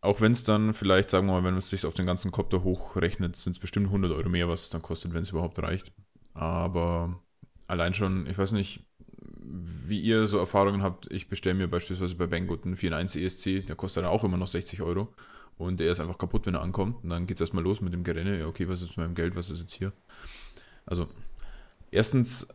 Auch 0.00 0.20
wenn 0.20 0.32
es 0.32 0.44
dann 0.44 0.74
vielleicht, 0.74 1.10
sagen 1.10 1.26
wir 1.26 1.32
mal, 1.32 1.44
wenn 1.44 1.54
man 1.54 1.58
es 1.58 1.70
sich 1.70 1.86
auf 1.86 1.94
den 1.94 2.06
ganzen 2.06 2.30
Kopter 2.30 2.62
hochrechnet, 2.62 3.36
sind 3.36 3.52
es 3.52 3.58
bestimmt 3.58 3.86
100 3.86 4.12
Euro 4.12 4.28
mehr, 4.28 4.48
was 4.48 4.64
es 4.64 4.70
dann 4.70 4.82
kostet, 4.82 5.14
wenn 5.14 5.22
es 5.22 5.30
überhaupt 5.30 5.58
reicht. 5.60 5.92
Aber 6.34 7.20
allein 7.66 7.94
schon, 7.94 8.26
ich 8.26 8.38
weiß 8.38 8.52
nicht, 8.52 8.87
wie 9.20 10.00
ihr 10.00 10.26
so 10.26 10.38
Erfahrungen 10.38 10.82
habt, 10.82 11.10
ich 11.10 11.28
bestelle 11.28 11.54
mir 11.54 11.68
beispielsweise 11.68 12.14
bei 12.14 12.26
Banggood 12.26 12.64
einen 12.64 12.76
4.1 12.76 13.18
ESC, 13.18 13.66
der 13.66 13.76
kostet 13.76 14.04
dann 14.04 14.10
auch 14.10 14.24
immer 14.24 14.36
noch 14.36 14.46
60 14.46 14.82
Euro 14.82 15.08
und 15.56 15.80
der 15.80 15.90
ist 15.90 16.00
einfach 16.00 16.18
kaputt, 16.18 16.46
wenn 16.46 16.54
er 16.54 16.62
ankommt 16.62 17.02
und 17.02 17.10
dann 17.10 17.26
geht 17.26 17.36
es 17.36 17.40
erstmal 17.40 17.64
los 17.64 17.80
mit 17.80 17.92
dem 17.92 18.04
Gerenne, 18.04 18.38
ja 18.38 18.46
okay, 18.46 18.68
was 18.68 18.82
ist 18.82 18.90
mit 18.90 18.98
meinem 18.98 19.14
Geld, 19.14 19.36
was 19.36 19.50
ist 19.50 19.60
jetzt 19.60 19.74
hier? 19.74 19.92
Also, 20.86 21.06
erstens, 21.90 22.48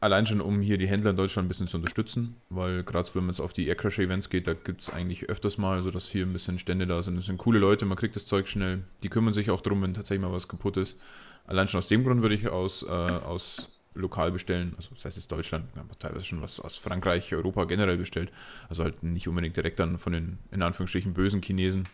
allein 0.00 0.26
schon 0.26 0.40
um 0.40 0.60
hier 0.60 0.78
die 0.78 0.86
Händler 0.86 1.10
in 1.10 1.16
Deutschland 1.16 1.46
ein 1.46 1.48
bisschen 1.48 1.68
zu 1.68 1.76
unterstützen, 1.76 2.36
weil 2.50 2.82
gerade 2.82 3.08
wenn 3.14 3.22
man 3.22 3.30
jetzt 3.30 3.40
auf 3.40 3.52
die 3.52 3.66
Aircrash-Events 3.66 4.28
geht, 4.28 4.46
da 4.46 4.54
gibt 4.54 4.82
es 4.82 4.90
eigentlich 4.90 5.28
öfters 5.28 5.58
mal, 5.58 5.82
so 5.82 5.90
dass 5.90 6.08
hier 6.08 6.24
ein 6.24 6.32
bisschen 6.32 6.58
Stände 6.58 6.86
da 6.86 7.02
sind. 7.02 7.16
Das 7.16 7.26
sind 7.26 7.38
coole 7.38 7.58
Leute, 7.58 7.84
man 7.84 7.96
kriegt 7.96 8.16
das 8.16 8.26
Zeug 8.26 8.48
schnell, 8.48 8.84
die 9.02 9.08
kümmern 9.08 9.32
sich 9.32 9.50
auch 9.50 9.60
drum, 9.60 9.82
wenn 9.82 9.94
tatsächlich 9.94 10.22
mal 10.22 10.32
was 10.32 10.48
kaputt 10.48 10.76
ist. 10.76 10.98
Allein 11.46 11.68
schon 11.68 11.78
aus 11.78 11.88
dem 11.88 12.04
Grund 12.04 12.22
würde 12.22 12.34
ich 12.34 12.48
aus, 12.48 12.82
äh, 12.82 12.86
aus 12.86 13.77
lokal 13.94 14.30
bestellen. 14.32 14.72
Also 14.76 14.90
das 14.94 15.04
heißt 15.04 15.16
jetzt 15.16 15.32
Deutschland, 15.32 15.66
aber 15.76 15.98
teilweise 15.98 16.24
schon 16.24 16.40
was 16.40 16.60
aus 16.60 16.78
Frankreich, 16.78 17.34
Europa 17.34 17.64
generell 17.64 17.96
bestellt. 17.96 18.30
Also 18.68 18.84
halt 18.84 19.02
nicht 19.02 19.28
unbedingt 19.28 19.56
direkt 19.56 19.78
dann 19.78 19.98
von 19.98 20.12
den 20.12 20.38
in 20.50 20.62
Anführungsstrichen 20.62 21.14
bösen 21.14 21.42
Chinesen. 21.42 21.88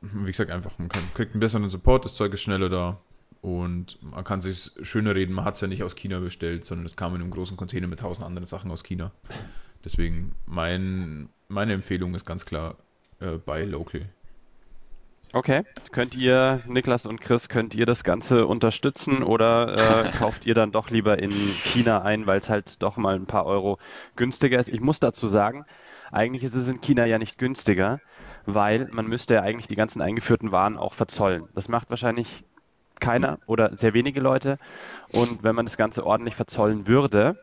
Wie 0.00 0.26
gesagt, 0.26 0.50
einfach, 0.50 0.78
man 0.78 0.88
kann, 0.88 1.02
kriegt 1.14 1.32
einen 1.32 1.40
besseren 1.40 1.68
Support, 1.68 2.04
das 2.04 2.14
Zeug 2.14 2.34
ist 2.34 2.42
schneller 2.42 2.68
da 2.68 3.00
und 3.40 4.02
man 4.02 4.24
kann 4.24 4.42
sich 4.42 4.70
schöner 4.82 5.14
reden, 5.14 5.34
man 5.34 5.44
hat 5.44 5.54
es 5.54 5.60
ja 5.60 5.66
nicht 5.68 5.82
aus 5.82 5.96
China 5.96 6.18
bestellt, 6.18 6.64
sondern 6.64 6.86
es 6.86 6.96
kam 6.96 7.14
in 7.14 7.22
einem 7.22 7.30
großen 7.30 7.56
Container 7.56 7.86
mit 7.86 8.00
tausend 8.00 8.26
anderen 8.26 8.46
Sachen 8.46 8.70
aus 8.70 8.82
China. 8.82 9.12
Deswegen 9.84 10.34
mein, 10.46 11.28
meine 11.48 11.74
Empfehlung 11.74 12.14
ist 12.14 12.24
ganz 12.24 12.46
klar 12.46 12.76
äh, 13.20 13.38
bei 13.38 13.64
Local. 13.64 14.08
Okay. 15.34 15.64
Könnt 15.90 16.14
ihr, 16.14 16.62
Niklas 16.68 17.06
und 17.06 17.20
Chris, 17.20 17.48
könnt 17.48 17.74
ihr 17.74 17.86
das 17.86 18.04
Ganze 18.04 18.46
unterstützen 18.46 19.24
oder 19.24 19.74
äh, 19.74 20.08
kauft 20.18 20.46
ihr 20.46 20.54
dann 20.54 20.70
doch 20.70 20.90
lieber 20.90 21.18
in 21.18 21.32
China 21.32 22.02
ein, 22.02 22.28
weil 22.28 22.38
es 22.38 22.48
halt 22.48 22.80
doch 22.84 22.96
mal 22.96 23.16
ein 23.16 23.26
paar 23.26 23.44
Euro 23.44 23.78
günstiger 24.14 24.60
ist? 24.60 24.68
Ich 24.68 24.80
muss 24.80 25.00
dazu 25.00 25.26
sagen, 25.26 25.64
eigentlich 26.12 26.44
ist 26.44 26.54
es 26.54 26.68
in 26.68 26.80
China 26.80 27.04
ja 27.04 27.18
nicht 27.18 27.36
günstiger, 27.36 28.00
weil 28.46 28.88
man 28.92 29.08
müsste 29.08 29.34
ja 29.34 29.42
eigentlich 29.42 29.66
die 29.66 29.74
ganzen 29.74 30.00
eingeführten 30.00 30.52
Waren 30.52 30.76
auch 30.76 30.94
verzollen. 30.94 31.48
Das 31.52 31.68
macht 31.68 31.90
wahrscheinlich 31.90 32.44
keiner 33.00 33.40
oder 33.46 33.76
sehr 33.76 33.92
wenige 33.92 34.20
Leute. 34.20 34.58
Und 35.12 35.42
wenn 35.42 35.56
man 35.56 35.66
das 35.66 35.76
Ganze 35.76 36.06
ordentlich 36.06 36.36
verzollen 36.36 36.86
würde, 36.86 37.36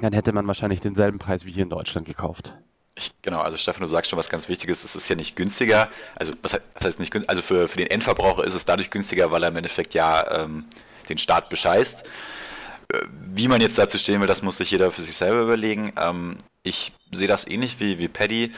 dann 0.00 0.12
hätte 0.12 0.32
man 0.32 0.48
wahrscheinlich 0.48 0.80
denselben 0.80 1.20
Preis 1.20 1.46
wie 1.46 1.52
hier 1.52 1.62
in 1.62 1.70
Deutschland 1.70 2.08
gekauft. 2.08 2.58
Ich, 2.98 3.12
genau, 3.22 3.40
also 3.40 3.56
Stefan, 3.56 3.82
du 3.82 3.86
sagst 3.86 4.10
schon 4.10 4.18
was 4.18 4.28
ganz 4.28 4.48
Wichtiges, 4.48 4.82
es 4.84 4.96
ist 4.96 5.08
ja 5.08 5.16
nicht 5.16 5.36
günstiger, 5.36 5.88
also 6.16 6.32
was 6.42 6.60
heißt 6.82 6.98
nicht 6.98 7.12
günstiger, 7.12 7.30
also 7.30 7.42
für, 7.42 7.68
für 7.68 7.78
den 7.78 7.86
Endverbraucher 7.86 8.44
ist 8.44 8.54
es 8.54 8.64
dadurch 8.64 8.90
günstiger, 8.90 9.30
weil 9.30 9.42
er 9.42 9.50
im 9.50 9.56
Endeffekt 9.56 9.94
ja 9.94 10.42
ähm, 10.42 10.64
den 11.08 11.18
Staat 11.18 11.48
bescheißt. 11.48 12.04
Äh, 12.92 12.98
wie 13.34 13.48
man 13.48 13.60
jetzt 13.60 13.78
dazu 13.78 13.98
stehen 13.98 14.20
will, 14.20 14.26
das 14.26 14.42
muss 14.42 14.58
sich 14.58 14.70
jeder 14.70 14.90
für 14.90 15.02
sich 15.02 15.14
selber 15.14 15.42
überlegen. 15.42 15.92
Ähm, 15.96 16.36
ich 16.62 16.92
sehe 17.12 17.28
das 17.28 17.46
ähnlich 17.46 17.80
wie, 17.80 17.98
wie 17.98 18.08
Paddy. 18.08 18.52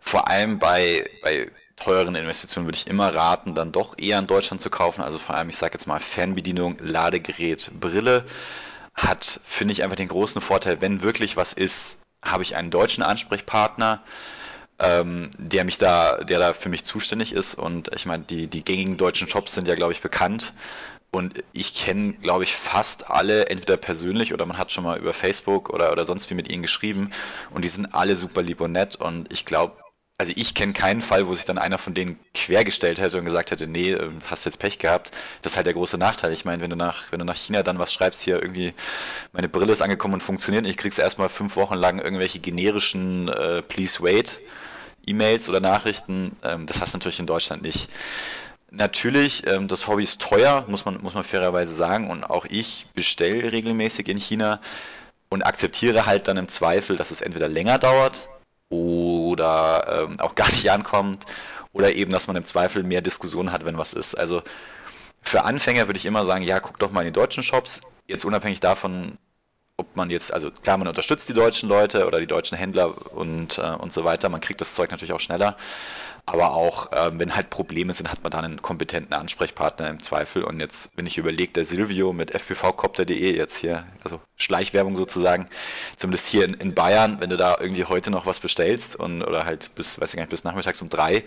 Vor 0.00 0.28
allem 0.28 0.58
bei, 0.58 1.08
bei 1.22 1.50
teuren 1.76 2.14
Investitionen 2.14 2.66
würde 2.66 2.78
ich 2.78 2.88
immer 2.88 3.14
raten, 3.14 3.54
dann 3.54 3.72
doch 3.72 3.96
eher 3.98 4.18
in 4.18 4.26
Deutschland 4.26 4.60
zu 4.60 4.70
kaufen. 4.70 5.02
Also 5.02 5.18
vor 5.18 5.34
allem, 5.34 5.48
ich 5.48 5.56
sage 5.56 5.74
jetzt 5.74 5.86
mal 5.86 6.00
Fernbedienung, 6.00 6.76
Ladegerät, 6.80 7.70
Brille 7.78 8.24
hat, 8.94 9.40
finde 9.44 9.72
ich, 9.72 9.82
einfach 9.82 9.96
den 9.96 10.08
großen 10.08 10.40
Vorteil, 10.40 10.80
wenn 10.80 11.02
wirklich 11.02 11.36
was 11.36 11.52
ist, 11.52 11.98
habe 12.22 12.42
ich 12.42 12.56
einen 12.56 12.70
deutschen 12.70 13.02
Ansprechpartner, 13.02 14.02
ähm, 14.78 15.30
der 15.38 15.64
mich 15.64 15.78
da, 15.78 16.24
der 16.24 16.38
da 16.38 16.52
für 16.52 16.68
mich 16.68 16.84
zuständig 16.84 17.32
ist. 17.32 17.54
Und 17.54 17.90
ich 17.94 18.06
meine, 18.06 18.24
die, 18.24 18.46
die 18.46 18.64
gängigen 18.64 18.96
deutschen 18.96 19.28
Shops 19.28 19.54
sind 19.54 19.68
ja, 19.68 19.74
glaube 19.74 19.92
ich, 19.92 20.00
bekannt. 20.00 20.52
Und 21.10 21.42
ich 21.52 21.74
kenne, 21.74 22.12
glaube 22.14 22.44
ich, 22.44 22.54
fast 22.54 23.10
alle, 23.10 23.46
entweder 23.46 23.78
persönlich 23.78 24.34
oder 24.34 24.44
man 24.44 24.58
hat 24.58 24.72
schon 24.72 24.84
mal 24.84 24.98
über 24.98 25.14
Facebook 25.14 25.70
oder, 25.70 25.90
oder 25.90 26.04
sonst 26.04 26.28
wie 26.30 26.34
mit 26.34 26.48
ihnen 26.48 26.62
geschrieben. 26.62 27.10
Und 27.50 27.64
die 27.64 27.68
sind 27.68 27.94
alle 27.94 28.14
super 28.14 28.42
lieb 28.42 28.60
und 28.60 28.72
nett. 28.72 28.96
Und 28.96 29.32
ich 29.32 29.46
glaube, 29.46 29.76
also 30.20 30.32
ich 30.34 30.54
kenne 30.54 30.72
keinen 30.72 31.00
Fall, 31.00 31.28
wo 31.28 31.34
sich 31.36 31.44
dann 31.44 31.58
einer 31.58 31.78
von 31.78 31.94
denen 31.94 32.18
quergestellt 32.34 33.00
hätte 33.00 33.18
und 33.18 33.24
gesagt 33.24 33.52
hätte, 33.52 33.68
nee, 33.68 33.92
ähm, 33.92 34.18
hast 34.28 34.46
jetzt 34.46 34.58
Pech 34.58 34.80
gehabt. 34.80 35.12
Das 35.42 35.52
ist 35.52 35.56
halt 35.56 35.66
der 35.66 35.74
große 35.74 35.96
Nachteil. 35.96 36.32
Ich 36.32 36.44
meine, 36.44 36.60
wenn 36.60 36.70
du 36.70 36.76
nach, 36.76 37.12
wenn 37.12 37.20
du 37.20 37.24
nach 37.24 37.36
China 37.36 37.62
dann 37.62 37.78
was 37.78 37.92
schreibst, 37.92 38.20
hier 38.22 38.42
irgendwie, 38.42 38.74
meine 39.32 39.48
Brille 39.48 39.70
ist 39.72 39.80
angekommen 39.80 40.14
und 40.14 40.20
funktioniert, 40.20 40.66
ich 40.66 40.76
krieg's 40.76 40.98
erstmal 40.98 41.28
fünf 41.28 41.54
Wochen 41.54 41.74
lang 41.74 42.00
irgendwelche 42.00 42.40
generischen 42.40 43.28
äh, 43.28 43.62
Please 43.62 44.02
wait 44.02 44.40
E-Mails 45.06 45.48
oder 45.48 45.60
Nachrichten. 45.60 46.36
Ähm, 46.42 46.66
das 46.66 46.80
hast 46.80 46.94
du 46.94 46.98
natürlich 46.98 47.20
in 47.20 47.26
Deutschland 47.26 47.62
nicht. 47.62 47.88
Natürlich, 48.72 49.46
ähm, 49.46 49.68
das 49.68 49.86
Hobby 49.86 50.02
ist 50.02 50.20
teuer, 50.20 50.64
muss 50.66 50.84
man, 50.84 51.00
muss 51.00 51.14
man 51.14 51.22
fairerweise 51.22 51.72
sagen. 51.72 52.10
Und 52.10 52.24
auch 52.24 52.44
ich 52.44 52.86
bestelle 52.92 53.52
regelmäßig 53.52 54.08
in 54.08 54.18
China 54.18 54.60
und 55.28 55.42
akzeptiere 55.42 56.06
halt 56.06 56.26
dann 56.26 56.38
im 56.38 56.48
Zweifel, 56.48 56.96
dass 56.96 57.12
es 57.12 57.20
entweder 57.20 57.48
länger 57.48 57.78
dauert 57.78 58.28
oder 58.70 60.06
ähm, 60.08 60.20
auch 60.20 60.34
gar 60.34 60.48
nicht 60.48 60.70
ankommt 60.70 61.24
oder 61.72 61.92
eben, 61.92 62.12
dass 62.12 62.26
man 62.26 62.36
im 62.36 62.44
Zweifel 62.44 62.82
mehr 62.82 63.00
Diskussionen 63.00 63.52
hat, 63.52 63.64
wenn 63.64 63.78
was 63.78 63.92
ist. 63.92 64.14
Also 64.14 64.42
für 65.22 65.44
Anfänger 65.44 65.88
würde 65.88 65.98
ich 65.98 66.06
immer 66.06 66.24
sagen, 66.24 66.44
ja, 66.44 66.60
guck 66.60 66.78
doch 66.78 66.90
mal 66.90 67.02
in 67.02 67.08
die 67.08 67.12
deutschen 67.12 67.42
Shops, 67.42 67.82
jetzt 68.06 68.24
unabhängig 68.24 68.60
davon, 68.60 69.18
ob 69.76 69.96
man 69.96 70.10
jetzt, 70.10 70.32
also 70.32 70.50
klar, 70.50 70.76
man 70.76 70.88
unterstützt 70.88 71.28
die 71.28 71.34
deutschen 71.34 71.68
Leute 71.68 72.06
oder 72.06 72.18
die 72.18 72.26
deutschen 72.26 72.58
Händler 72.58 73.12
und, 73.14 73.58
äh, 73.58 73.62
und 73.62 73.92
so 73.92 74.04
weiter, 74.04 74.28
man 74.28 74.40
kriegt 74.40 74.60
das 74.60 74.74
Zeug 74.74 74.90
natürlich 74.90 75.12
auch 75.12 75.20
schneller, 75.20 75.56
aber 76.32 76.52
auch, 76.52 76.90
ähm, 76.92 77.20
wenn 77.20 77.34
halt 77.34 77.50
Probleme 77.50 77.92
sind, 77.92 78.10
hat 78.10 78.22
man 78.22 78.30
dann 78.30 78.44
einen 78.44 78.62
kompetenten 78.62 79.14
Ansprechpartner 79.14 79.88
im 79.88 80.02
Zweifel. 80.02 80.44
Und 80.44 80.60
jetzt, 80.60 80.90
wenn 80.96 81.06
ich 81.06 81.18
überlege, 81.18 81.52
der 81.52 81.64
Silvio 81.64 82.12
mit 82.12 82.30
fpvcopter.de 82.30 83.36
jetzt 83.36 83.56
hier, 83.56 83.86
also 84.04 84.20
Schleichwerbung 84.36 84.96
sozusagen, 84.96 85.48
zumindest 85.96 86.26
hier 86.26 86.44
in, 86.44 86.54
in, 86.54 86.74
Bayern, 86.74 87.20
wenn 87.20 87.30
du 87.30 87.36
da 87.36 87.56
irgendwie 87.58 87.84
heute 87.84 88.10
noch 88.10 88.26
was 88.26 88.38
bestellst 88.38 88.96
und 88.96 89.22
oder 89.22 89.44
halt 89.44 89.74
bis, 89.74 90.00
weiß 90.00 90.10
ich 90.10 90.16
gar 90.16 90.22
nicht, 90.22 90.30
bis 90.30 90.44
nachmittags 90.44 90.82
um 90.82 90.88
drei, 90.88 91.24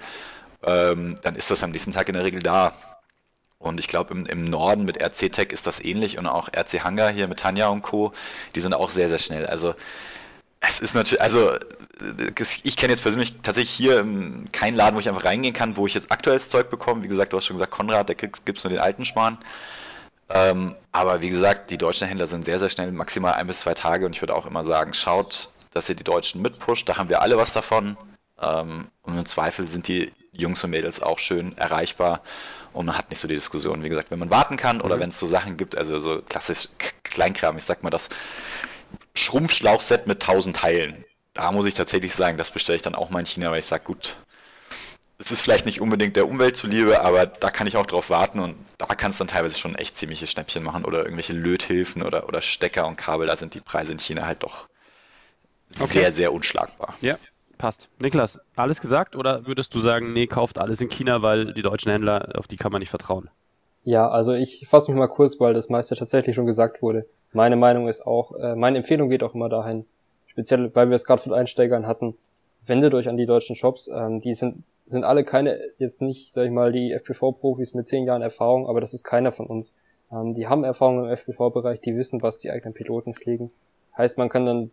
ähm, 0.63 1.17
dann 1.21 1.35
ist 1.35 1.51
das 1.51 1.63
am 1.63 1.71
nächsten 1.71 1.91
Tag 1.91 2.07
in 2.07 2.13
der 2.13 2.23
Regel 2.23 2.41
da. 2.41 2.73
Und 3.59 3.79
ich 3.79 3.87
glaube, 3.87 4.13
im, 4.13 4.25
im, 4.25 4.43
Norden 4.43 4.85
mit 4.85 4.99
RC 5.01 5.31
Tech 5.31 5.49
ist 5.51 5.67
das 5.67 5.83
ähnlich 5.83 6.17
und 6.17 6.25
auch 6.25 6.47
RC 6.47 6.83
Hangar 6.83 7.11
hier 7.11 7.27
mit 7.27 7.39
Tanja 7.39 7.67
und 7.67 7.83
Co., 7.83 8.11
die 8.55 8.59
sind 8.59 8.73
auch 8.73 8.89
sehr, 8.89 9.07
sehr 9.07 9.19
schnell. 9.19 9.45
Also 9.45 9.75
es 10.61 10.79
ist 10.79 10.93
natürlich, 10.93 11.21
also 11.21 11.55
ich 12.63 12.77
kenne 12.77 12.93
jetzt 12.93 13.01
persönlich 13.01 13.35
tatsächlich 13.41 13.71
hier 13.71 14.05
keinen 14.51 14.75
Laden, 14.75 14.95
wo 14.95 14.99
ich 14.99 15.09
einfach 15.09 15.25
reingehen 15.25 15.53
kann, 15.53 15.75
wo 15.75 15.87
ich 15.87 15.93
jetzt 15.93 16.11
aktuelles 16.11 16.49
Zeug 16.49 16.69
bekomme. 16.69 17.03
Wie 17.03 17.07
gesagt, 17.07 17.33
du 17.33 17.37
hast 17.37 17.45
schon 17.45 17.55
gesagt, 17.55 17.71
Konrad, 17.71 18.09
da 18.09 18.13
gibt 18.13 18.57
es 18.57 18.63
nur 18.63 18.71
den 18.71 18.79
alten 18.79 19.03
Schmarrn. 19.03 19.37
Ähm, 20.29 20.75
aber 20.91 21.21
wie 21.21 21.29
gesagt, 21.29 21.71
die 21.71 21.77
deutschen 21.77 22.07
Händler 22.07 22.27
sind 22.27 22.45
sehr, 22.45 22.59
sehr 22.59 22.69
schnell, 22.69 22.91
maximal 22.91 23.33
ein 23.33 23.47
bis 23.47 23.61
zwei 23.61 23.73
Tage. 23.73 24.05
Und 24.05 24.15
ich 24.15 24.21
würde 24.21 24.35
auch 24.35 24.45
immer 24.45 24.63
sagen, 24.63 24.93
schaut, 24.93 25.49
dass 25.73 25.89
ihr 25.89 25.95
die 25.95 26.03
Deutschen 26.03 26.41
mitpusht. 26.41 26.87
Da 26.87 26.97
haben 26.97 27.09
wir 27.09 27.21
alle 27.21 27.37
was 27.37 27.53
davon. 27.53 27.97
Ähm, 28.41 28.87
und 29.01 29.17
im 29.17 29.25
Zweifel 29.25 29.65
sind 29.65 29.87
die 29.87 30.11
Jungs 30.31 30.63
und 30.63 30.69
Mädels 30.69 31.01
auch 31.01 31.19
schön 31.19 31.57
erreichbar. 31.57 32.21
Und 32.71 32.85
man 32.85 32.97
hat 32.97 33.09
nicht 33.09 33.19
so 33.19 33.27
die 33.27 33.35
Diskussion. 33.35 33.83
Wie 33.83 33.89
gesagt, 33.89 34.11
wenn 34.11 34.19
man 34.19 34.29
warten 34.29 34.57
kann 34.57 34.79
oder 34.79 34.95
mhm. 34.95 35.01
wenn 35.01 35.09
es 35.09 35.19
so 35.19 35.27
Sachen 35.27 35.57
gibt, 35.57 35.77
also 35.77 35.99
so 35.99 36.21
klassisch 36.21 36.69
Kleinkram, 37.03 37.57
ich 37.57 37.63
sag 37.65 37.83
mal 37.83 37.89
das 37.89 38.09
Schrumpfschlauchset 39.31 40.07
mit 40.07 40.21
1000 40.21 40.57
Teilen. 40.57 41.05
Da 41.33 41.53
muss 41.53 41.65
ich 41.65 41.73
tatsächlich 41.73 42.13
sagen, 42.13 42.37
das 42.37 42.51
bestelle 42.51 42.75
ich 42.75 42.81
dann 42.81 42.95
auch 42.95 43.09
mal 43.09 43.21
in 43.21 43.25
China, 43.25 43.49
weil 43.49 43.59
ich 43.59 43.65
sage, 43.65 43.85
gut, 43.85 44.17
es 45.19 45.31
ist 45.31 45.41
vielleicht 45.41 45.65
nicht 45.65 45.79
unbedingt 45.79 46.17
der 46.17 46.27
Umwelt 46.27 46.57
zuliebe, 46.57 47.01
aber 47.01 47.27
da 47.27 47.49
kann 47.49 47.65
ich 47.65 47.77
auch 47.77 47.85
drauf 47.85 48.09
warten 48.09 48.39
und 48.39 48.55
da 48.77 48.87
kannst 48.87 49.19
du 49.19 49.23
dann 49.23 49.29
teilweise 49.29 49.57
schon 49.57 49.75
echt 49.75 49.95
ziemliche 49.95 50.27
Schnäppchen 50.27 50.63
machen 50.63 50.83
oder 50.83 51.03
irgendwelche 51.03 51.31
Löthilfen 51.31 52.03
oder, 52.03 52.27
oder 52.27 52.41
Stecker 52.41 52.85
und 52.87 52.97
Kabel, 52.97 53.27
da 53.27 53.37
sind 53.37 53.53
die 53.53 53.61
Preise 53.61 53.93
in 53.93 53.99
China 53.99 54.25
halt 54.25 54.43
doch 54.43 54.67
okay. 55.75 55.85
sehr, 55.85 56.11
sehr 56.11 56.33
unschlagbar. 56.33 56.93
Ja, 56.99 57.17
passt. 57.57 57.87
Niklas, 57.99 58.37
alles 58.57 58.81
gesagt 58.81 59.15
oder 59.15 59.47
würdest 59.47 59.73
du 59.73 59.79
sagen, 59.79 60.11
nee, 60.11 60.27
kauft 60.27 60.57
alles 60.57 60.81
in 60.81 60.89
China, 60.89 61.21
weil 61.21 61.53
die 61.53 61.61
deutschen 61.61 61.91
Händler, 61.91 62.33
auf 62.35 62.47
die 62.47 62.57
kann 62.57 62.73
man 62.73 62.79
nicht 62.79 62.89
vertrauen? 62.89 63.29
Ja, 63.83 64.09
also 64.09 64.33
ich 64.33 64.67
fasse 64.67 64.91
mich 64.91 64.99
mal 64.99 65.07
kurz, 65.07 65.39
weil 65.39 65.53
das 65.53 65.69
meiste 65.69 65.95
tatsächlich 65.95 66.35
schon 66.35 66.45
gesagt 66.45 66.81
wurde. 66.81 67.05
Meine 67.33 67.55
Meinung 67.55 67.87
ist 67.87 68.05
auch, 68.05 68.33
äh, 68.33 68.55
meine 68.55 68.77
Empfehlung 68.77 69.09
geht 69.09 69.23
auch 69.23 69.33
immer 69.33 69.49
dahin, 69.49 69.85
speziell 70.27 70.73
weil 70.75 70.89
wir 70.89 70.95
es 70.95 71.05
gerade 71.05 71.21
von 71.21 71.33
Einsteigern 71.33 71.87
hatten, 71.87 72.15
wendet 72.65 72.93
euch 72.93 73.07
an 73.07 73.17
die 73.17 73.25
deutschen 73.25 73.55
Shops. 73.55 73.87
Ähm, 73.87 74.19
die 74.19 74.33
sind, 74.33 74.63
sind 74.85 75.05
alle 75.05 75.23
keine, 75.23 75.59
jetzt 75.77 76.01
nicht, 76.01 76.33
sag 76.33 76.45
ich 76.45 76.51
mal, 76.51 76.71
die 76.71 76.91
FPV-Profis 76.91 77.73
mit 77.73 77.87
zehn 77.87 78.05
Jahren 78.05 78.21
Erfahrung, 78.21 78.67
aber 78.67 78.81
das 78.81 78.93
ist 78.93 79.03
keiner 79.03 79.31
von 79.31 79.45
uns. 79.45 79.73
Ähm, 80.11 80.33
die 80.33 80.47
haben 80.47 80.63
Erfahrung 80.63 81.05
im 81.05 81.09
FPV-Bereich, 81.09 81.79
die 81.79 81.95
wissen, 81.95 82.21
was 82.21 82.37
die 82.37 82.51
eigenen 82.51 82.73
Piloten 82.73 83.13
fliegen. 83.13 83.51
Heißt, 83.97 84.17
man 84.17 84.29
kann 84.29 84.45
dann, 84.45 84.71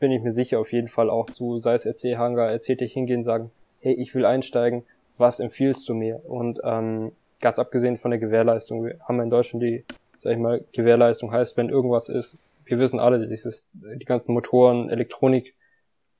bin 0.00 0.10
ich 0.10 0.22
mir 0.22 0.32
sicher, 0.32 0.58
auf 0.58 0.72
jeden 0.72 0.88
Fall 0.88 1.08
auch 1.08 1.28
zu, 1.30 1.58
sei 1.58 1.74
es 1.74 1.86
RC 1.86 2.16
Hangar, 2.16 2.50
RC 2.50 2.78
dich 2.78 2.92
hingehen, 2.92 3.22
sagen, 3.22 3.52
hey, 3.80 3.94
ich 3.94 4.14
will 4.14 4.24
einsteigen, 4.24 4.84
was 5.18 5.38
empfiehlst 5.38 5.88
du 5.88 5.94
mir? 5.94 6.20
Und 6.28 6.60
ähm, 6.64 7.12
ganz 7.40 7.58
abgesehen 7.58 7.96
von 7.96 8.10
der 8.10 8.18
Gewährleistung, 8.18 8.84
wir 8.84 8.98
haben 9.06 9.20
in 9.20 9.30
Deutschland 9.30 9.62
die 9.62 9.84
sag 10.22 10.32
ich 10.32 10.38
mal, 10.38 10.64
Gewährleistung 10.72 11.32
heißt, 11.32 11.56
wenn 11.56 11.68
irgendwas 11.68 12.08
ist, 12.08 12.40
wir 12.64 12.78
wissen 12.78 13.00
alle, 13.00 13.26
dieses, 13.26 13.68
die 13.72 14.04
ganzen 14.04 14.34
Motoren, 14.34 14.88
Elektronik, 14.88 15.54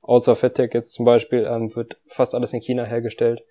außer 0.01 0.35
FedTech 0.35 0.73
jetzt 0.73 0.93
zum 0.93 1.05
Beispiel, 1.05 1.47
ähm, 1.49 1.75
wird 1.75 1.99
fast 2.07 2.35
alles 2.35 2.53
in 2.53 2.61
China 2.61 2.83
hergestellt 2.83 3.43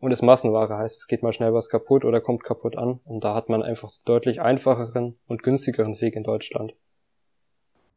und 0.00 0.10
ist 0.10 0.22
Massenware, 0.22 0.76
heißt, 0.76 0.98
es 0.98 1.06
geht 1.08 1.22
mal 1.22 1.32
schnell 1.32 1.52
was 1.52 1.68
kaputt 1.68 2.04
oder 2.04 2.20
kommt 2.20 2.42
kaputt 2.42 2.76
an 2.76 3.00
und 3.04 3.22
da 3.22 3.34
hat 3.34 3.48
man 3.48 3.62
einfach 3.62 3.92
deutlich 4.06 4.40
einfacheren 4.40 5.18
und 5.26 5.42
günstigeren 5.42 6.00
Weg 6.00 6.16
in 6.16 6.24
Deutschland. 6.24 6.74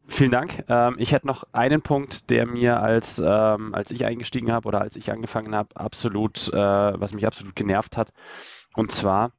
Vielen 0.08 0.32
Dank. 0.32 0.66
Ähm, 0.68 0.96
ich 0.98 1.14
hätte 1.14 1.28
noch 1.28 1.46
einen 1.54 1.82
Punkt, 1.82 2.30
der 2.30 2.46
mir 2.46 2.82
als 2.82 3.20
ähm, 3.24 3.74
als 3.74 3.92
ich 3.92 4.04
eingestiegen 4.04 4.52
habe 4.52 4.68
oder 4.68 4.82
als 4.82 4.98
ich 4.98 5.12
angefangen 5.12 5.56
habe, 5.56 5.70
absolut, 5.76 6.50
äh, 6.50 6.58
was 6.58 7.14
mich 7.14 7.26
absolut 7.26 7.56
genervt 7.56 7.96
hat. 7.96 8.12
Und 8.76 8.92
zwar 8.92 9.32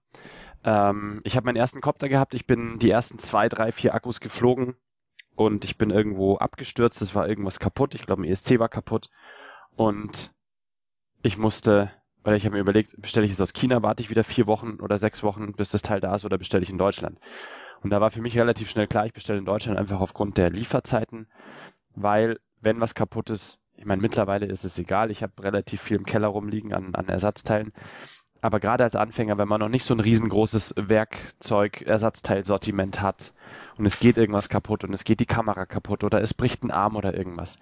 ähm, 0.64 1.20
ich 1.24 1.36
habe 1.36 1.46
meinen 1.46 1.56
ersten 1.56 1.80
Copter 1.80 2.08
gehabt. 2.08 2.34
Ich 2.34 2.46
bin 2.46 2.78
die 2.78 2.90
ersten 2.90 3.18
zwei, 3.18 3.48
drei, 3.48 3.72
vier 3.72 3.94
Akkus 3.94 4.20
geflogen 4.20 4.76
und 5.34 5.64
ich 5.64 5.78
bin 5.78 5.90
irgendwo 5.90 6.36
abgestürzt. 6.36 7.02
Es 7.02 7.14
war 7.14 7.28
irgendwas 7.28 7.58
kaputt. 7.58 7.94
Ich 7.94 8.06
glaube, 8.06 8.22
ein 8.22 8.30
ESC 8.30 8.58
war 8.58 8.68
kaputt. 8.68 9.10
Und 9.74 10.32
ich 11.22 11.38
musste, 11.38 11.90
weil 12.22 12.36
ich 12.36 12.44
habe 12.44 12.54
mir 12.56 12.60
überlegt, 12.60 13.00
bestelle 13.00 13.26
ich 13.26 13.32
es 13.32 13.40
aus 13.40 13.52
China, 13.52 13.82
warte 13.82 14.02
ich 14.02 14.10
wieder 14.10 14.24
vier 14.24 14.46
Wochen 14.46 14.78
oder 14.80 14.98
sechs 14.98 15.22
Wochen, 15.22 15.52
bis 15.52 15.70
das 15.70 15.82
Teil 15.82 16.00
da 16.00 16.14
ist, 16.14 16.24
oder 16.24 16.38
bestelle 16.38 16.62
ich 16.62 16.70
in 16.70 16.78
Deutschland. 16.78 17.18
Und 17.82 17.90
da 17.90 18.00
war 18.00 18.10
für 18.10 18.22
mich 18.22 18.38
relativ 18.38 18.70
schnell 18.70 18.86
klar, 18.86 19.06
ich 19.06 19.12
bestelle 19.12 19.38
in 19.38 19.44
Deutschland 19.44 19.78
einfach 19.78 20.00
aufgrund 20.00 20.38
der 20.38 20.50
Lieferzeiten, 20.50 21.26
weil 21.94 22.38
wenn 22.60 22.80
was 22.80 22.94
kaputt 22.94 23.30
ist, 23.30 23.58
ich 23.76 23.84
meine, 23.84 24.02
mittlerweile 24.02 24.46
ist 24.46 24.64
es 24.64 24.78
egal, 24.78 25.10
ich 25.10 25.22
habe 25.22 25.42
relativ 25.42 25.82
viel 25.82 25.96
im 25.96 26.04
Keller 26.04 26.28
rumliegen 26.28 26.72
an, 26.72 26.94
an 26.94 27.08
Ersatzteilen, 27.08 27.72
aber 28.42 28.60
gerade 28.60 28.84
als 28.84 28.96
Anfänger, 28.96 29.38
wenn 29.38 29.48
man 29.48 29.60
noch 29.60 29.70
nicht 29.70 29.86
so 29.86 29.94
ein 29.94 30.00
riesengroßes 30.00 30.74
Werkzeug-Ersatzteilsortiment 30.76 33.00
hat 33.00 33.32
und 33.78 33.86
es 33.86 33.98
geht 34.00 34.18
irgendwas 34.18 34.50
kaputt 34.50 34.84
und 34.84 34.92
es 34.92 35.04
geht 35.04 35.20
die 35.20 35.26
Kamera 35.26 35.64
kaputt 35.64 36.04
oder 36.04 36.20
es 36.20 36.34
bricht 36.34 36.62
ein 36.64 36.72
Arm 36.72 36.96
oder 36.96 37.16
irgendwas. 37.16 37.58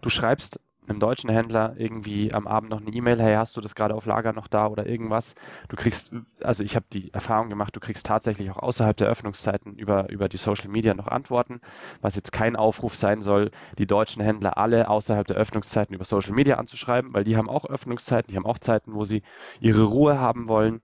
Du 0.00 0.08
schreibst 0.08 0.58
einem 0.92 1.00
deutschen 1.00 1.30
Händler 1.30 1.74
irgendwie 1.76 2.32
am 2.32 2.46
Abend 2.46 2.70
noch 2.70 2.80
eine 2.80 2.90
E-Mail, 2.90 3.20
hey, 3.20 3.34
hast 3.34 3.56
du 3.56 3.60
das 3.60 3.74
gerade 3.74 3.94
auf 3.94 4.06
Lager 4.06 4.32
noch 4.32 4.46
da 4.46 4.66
oder 4.68 4.86
irgendwas? 4.86 5.34
Du 5.68 5.76
kriegst, 5.76 6.12
also 6.42 6.62
ich 6.62 6.76
habe 6.76 6.86
die 6.92 7.12
Erfahrung 7.12 7.48
gemacht, 7.48 7.74
du 7.74 7.80
kriegst 7.80 8.06
tatsächlich 8.06 8.50
auch 8.50 8.58
außerhalb 8.58 8.96
der 8.96 9.08
Öffnungszeiten 9.08 9.74
über, 9.76 10.10
über 10.10 10.28
die 10.28 10.36
Social 10.36 10.68
Media 10.68 10.94
noch 10.94 11.08
Antworten, 11.08 11.60
was 12.00 12.14
jetzt 12.16 12.32
kein 12.32 12.56
Aufruf 12.56 12.94
sein 12.94 13.22
soll, 13.22 13.50
die 13.78 13.86
deutschen 13.86 14.22
Händler 14.22 14.58
alle 14.58 14.88
außerhalb 14.88 15.26
der 15.26 15.36
Öffnungszeiten 15.36 15.94
über 15.94 16.04
Social 16.04 16.32
Media 16.32 16.56
anzuschreiben, 16.56 17.12
weil 17.14 17.24
die 17.24 17.36
haben 17.36 17.48
auch 17.48 17.64
Öffnungszeiten, 17.64 18.30
die 18.30 18.36
haben 18.36 18.46
auch 18.46 18.58
Zeiten, 18.58 18.94
wo 18.94 19.04
sie 19.04 19.22
ihre 19.60 19.84
Ruhe 19.84 20.20
haben 20.20 20.48
wollen. 20.48 20.80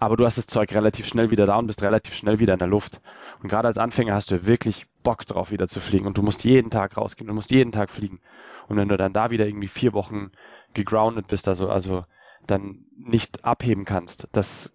Aber 0.00 0.16
du 0.16 0.24
hast 0.24 0.38
das 0.38 0.46
Zeug 0.46 0.74
relativ 0.74 1.06
schnell 1.06 1.30
wieder 1.30 1.44
da 1.46 1.56
und 1.56 1.66
bist 1.66 1.82
relativ 1.82 2.14
schnell 2.14 2.38
wieder 2.38 2.54
in 2.54 2.58
der 2.58 2.68
Luft. 2.68 3.02
Und 3.42 3.50
gerade 3.50 3.68
als 3.68 3.78
Anfänger 3.78 4.14
hast 4.14 4.30
du 4.30 4.46
wirklich 4.46 4.86
Bock 5.02 5.26
drauf, 5.26 5.50
wieder 5.50 5.68
zu 5.68 5.78
fliegen. 5.78 6.06
Und 6.06 6.16
du 6.16 6.22
musst 6.22 6.42
jeden 6.42 6.70
Tag 6.70 6.96
rausgehen, 6.96 7.28
du 7.28 7.34
musst 7.34 7.50
jeden 7.50 7.70
Tag 7.70 7.90
fliegen. 7.90 8.18
Und 8.66 8.78
wenn 8.78 8.88
du 8.88 8.96
dann 8.96 9.12
da 9.12 9.30
wieder 9.30 9.46
irgendwie 9.46 9.68
vier 9.68 9.92
Wochen 9.92 10.32
gegroundet 10.72 11.26
bist, 11.28 11.48
also, 11.48 11.68
also 11.68 12.04
dann 12.46 12.86
nicht 12.96 13.44
abheben 13.44 13.84
kannst, 13.84 14.28
das, 14.32 14.74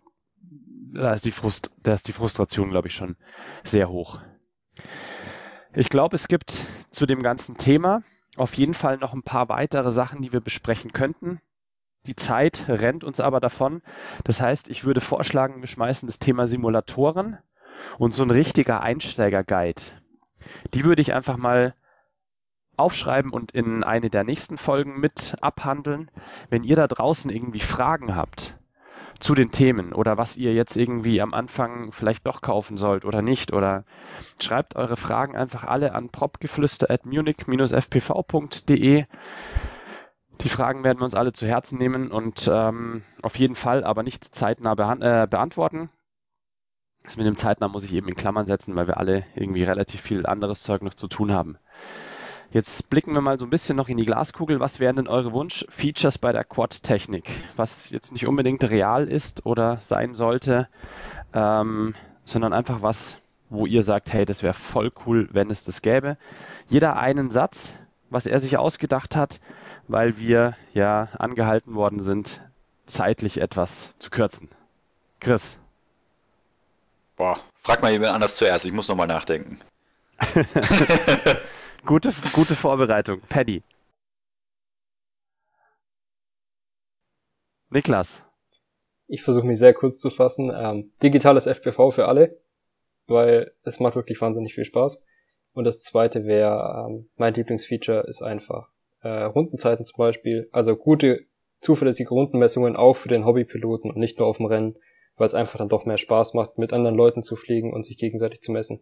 da 0.93 1.13
ist 1.13 1.25
die 1.25 1.31
Frust, 1.31 1.71
da 1.81 1.93
ist 1.93 2.07
die 2.07 2.13
Frustration, 2.13 2.69
glaube 2.69 2.87
ich, 2.87 2.93
schon 2.93 3.15
sehr 3.63 3.89
hoch. 3.89 4.19
Ich 5.73 5.89
glaube, 5.89 6.15
es 6.15 6.27
gibt 6.27 6.63
zu 6.91 7.07
dem 7.07 7.23
ganzen 7.23 7.57
Thema 7.57 8.03
auf 8.37 8.53
jeden 8.55 8.73
Fall 8.73 8.97
noch 8.97 9.13
ein 9.13 9.23
paar 9.23 9.49
weitere 9.49 9.91
Sachen, 9.91 10.21
die 10.21 10.33
wir 10.33 10.41
besprechen 10.41 10.93
könnten. 10.93 11.41
Die 12.07 12.15
Zeit 12.15 12.65
rennt 12.67 13.03
uns 13.03 13.19
aber 13.19 13.39
davon. 13.39 13.81
Das 14.23 14.41
heißt, 14.41 14.69
ich 14.69 14.85
würde 14.85 15.01
vorschlagen, 15.01 15.61
wir 15.61 15.67
schmeißen 15.67 16.07
das 16.07 16.19
Thema 16.19 16.47
Simulatoren 16.47 17.37
und 17.97 18.13
so 18.13 18.23
ein 18.23 18.31
richtiger 18.31 18.81
Einsteiger-Guide. 18.81 19.81
Die 20.73 20.85
würde 20.85 21.01
ich 21.01 21.13
einfach 21.13 21.37
mal 21.37 21.73
aufschreiben 22.77 23.31
und 23.31 23.51
in 23.51 23.83
eine 23.83 24.09
der 24.09 24.23
nächsten 24.23 24.57
Folgen 24.57 24.99
mit 24.99 25.35
abhandeln. 25.41 26.09
Wenn 26.49 26.63
ihr 26.63 26.75
da 26.75 26.87
draußen 26.87 27.29
irgendwie 27.31 27.61
Fragen 27.61 28.15
habt 28.15 28.55
zu 29.19 29.33
den 29.33 29.51
Themen 29.51 29.93
oder 29.93 30.17
was 30.17 30.35
ihr 30.35 30.53
jetzt 30.53 30.75
irgendwie 30.75 31.21
am 31.21 31.33
Anfang 31.33 31.93
vielleicht 31.93 32.27
doch 32.27 32.41
kaufen 32.41 32.77
sollt 32.77 33.05
oder 33.05 33.21
nicht 33.21 33.53
oder 33.53 33.85
schreibt 34.41 34.75
eure 34.75 34.97
Fragen 34.97 35.37
einfach 35.37 35.63
alle 35.63 35.95
an 35.95 36.09
propgeflüster 36.09 36.91
at 36.91 37.05
munich-fpv.de. 37.05 39.05
Die 40.45 40.49
Fragen 40.49 40.83
werden 40.83 40.99
wir 40.99 41.05
uns 41.05 41.15
alle 41.15 41.33
zu 41.33 41.47
Herzen 41.47 41.79
nehmen 41.79 42.11
und 42.11 42.47
ähm, 42.53 43.01
auf 43.23 43.35
jeden 43.39 43.55
Fall 43.55 43.83
aber 43.83 44.03
nicht 44.03 44.23
zeitnah 44.23 44.73
äh, 44.73 45.25
beantworten. 45.25 45.89
Das 47.03 47.17
mit 47.17 47.25
dem 47.25 47.35
zeitnah 47.35 47.67
muss 47.67 47.83
ich 47.83 47.91
eben 47.93 48.07
in 48.07 48.13
Klammern 48.13 48.45
setzen, 48.45 48.75
weil 48.75 48.85
wir 48.85 48.97
alle 48.97 49.25
irgendwie 49.33 49.63
relativ 49.63 50.01
viel 50.01 50.27
anderes 50.27 50.61
Zeug 50.61 50.83
noch 50.83 50.93
zu 50.93 51.07
tun 51.07 51.31
haben. 51.31 51.57
Jetzt 52.51 52.91
blicken 52.91 53.15
wir 53.15 53.21
mal 53.21 53.39
so 53.39 53.47
ein 53.47 53.49
bisschen 53.49 53.75
noch 53.75 53.89
in 53.89 53.97
die 53.97 54.05
Glaskugel. 54.05 54.59
Was 54.59 54.79
wären 54.79 54.97
denn 54.97 55.07
eure 55.07 55.33
Wunsch-Features 55.33 56.19
bei 56.19 56.31
der 56.31 56.43
Quad-Technik? 56.43 57.31
Was 57.55 57.89
jetzt 57.89 58.11
nicht 58.11 58.27
unbedingt 58.27 58.63
real 58.69 59.07
ist 59.07 59.47
oder 59.47 59.77
sein 59.81 60.13
sollte, 60.13 60.67
ähm, 61.33 61.95
sondern 62.23 62.53
einfach 62.53 62.83
was, 62.83 63.17
wo 63.49 63.65
ihr 63.65 63.81
sagt, 63.81 64.13
hey, 64.13 64.25
das 64.25 64.43
wäre 64.43 64.53
voll 64.53 64.91
cool, 65.07 65.27
wenn 65.31 65.49
es 65.49 65.63
das 65.63 65.81
gäbe. 65.81 66.17
Jeder 66.67 66.97
einen 66.97 67.31
Satz, 67.31 67.73
was 68.11 68.27
er 68.27 68.39
sich 68.39 68.59
ausgedacht 68.59 69.15
hat, 69.15 69.39
weil 69.87 70.19
wir 70.19 70.55
ja 70.73 71.09
angehalten 71.17 71.75
worden 71.75 72.01
sind, 72.01 72.41
zeitlich 72.85 73.39
etwas 73.39 73.93
zu 73.99 74.09
kürzen. 74.09 74.49
Chris. 75.19 75.57
Boah, 77.15 77.39
frag 77.55 77.81
mal 77.81 77.91
jemand 77.91 78.11
anders 78.11 78.35
zuerst, 78.35 78.65
ich 78.65 78.73
muss 78.73 78.89
nochmal 78.89 79.07
nachdenken. 79.07 79.59
gute, 81.85 82.13
gute 82.33 82.55
Vorbereitung. 82.55 83.21
Paddy. 83.29 83.63
Niklas. 87.69 88.23
Ich 89.07 89.21
versuche 89.21 89.45
mich 89.45 89.59
sehr 89.59 89.73
kurz 89.73 89.99
zu 89.99 90.09
fassen. 90.09 90.51
Ähm, 90.53 90.91
digitales 91.03 91.45
FPV 91.45 91.91
für 91.91 92.07
alle, 92.07 92.39
weil 93.07 93.53
es 93.63 93.79
macht 93.79 93.95
wirklich 93.95 94.19
wahnsinnig 94.21 94.53
viel 94.53 94.65
Spaß. 94.65 95.01
Und 95.53 95.63
das 95.63 95.81
zweite 95.81 96.25
wäre, 96.25 96.85
ähm, 96.87 97.09
mein 97.15 97.33
Lieblingsfeature 97.33 98.05
ist 98.07 98.21
einfach 98.21 98.69
äh, 99.05 99.23
Rundenzeiten 99.23 99.85
zum 99.85 99.97
Beispiel. 99.97 100.49
Also 100.51 100.75
gute, 100.75 101.25
zuverlässige 101.61 102.09
Rundenmessungen 102.09 102.75
auch 102.75 102.93
für 102.93 103.09
den 103.09 103.25
Hobbypiloten 103.25 103.89
und 103.91 103.97
nicht 103.97 104.19
nur 104.19 104.27
auf 104.27 104.37
dem 104.37 104.45
Rennen 104.47 104.75
weil 105.17 105.27
es 105.27 105.33
einfach 105.33 105.57
dann 105.57 105.69
doch 105.69 105.85
mehr 105.85 105.97
Spaß 105.97 106.33
macht, 106.33 106.57
mit 106.57 106.73
anderen 106.73 106.95
Leuten 106.95 107.23
zu 107.23 107.35
fliegen 107.35 107.73
und 107.73 107.85
sich 107.85 107.97
gegenseitig 107.97 108.41
zu 108.41 108.51
messen. 108.51 108.79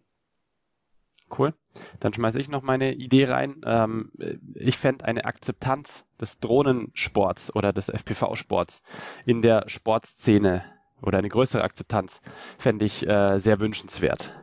Cool. 1.36 1.54
Dann 2.00 2.14
schmeiße 2.14 2.40
ich 2.40 2.48
noch 2.48 2.62
meine 2.62 2.94
Idee 2.94 3.26
rein. 3.26 3.62
Ähm, 3.66 4.12
ich 4.54 4.78
fände 4.78 5.06
eine 5.06 5.26
Akzeptanz 5.26 6.06
des 6.22 6.40
Drohnensports 6.40 7.56
oder 7.56 7.74
des 7.74 7.90
FPV-Sports 7.90 8.84
in 9.26 9.42
der 9.42 9.68
Sportszene 9.68 10.64
oder 11.02 11.18
eine 11.18 11.30
größere 11.30 11.64
Akzeptanz 11.64 12.22
fände 12.58 12.86
ich 12.86 13.08
äh, 13.08 13.40
sehr 13.40 13.60
wünschenswert. 13.60 14.34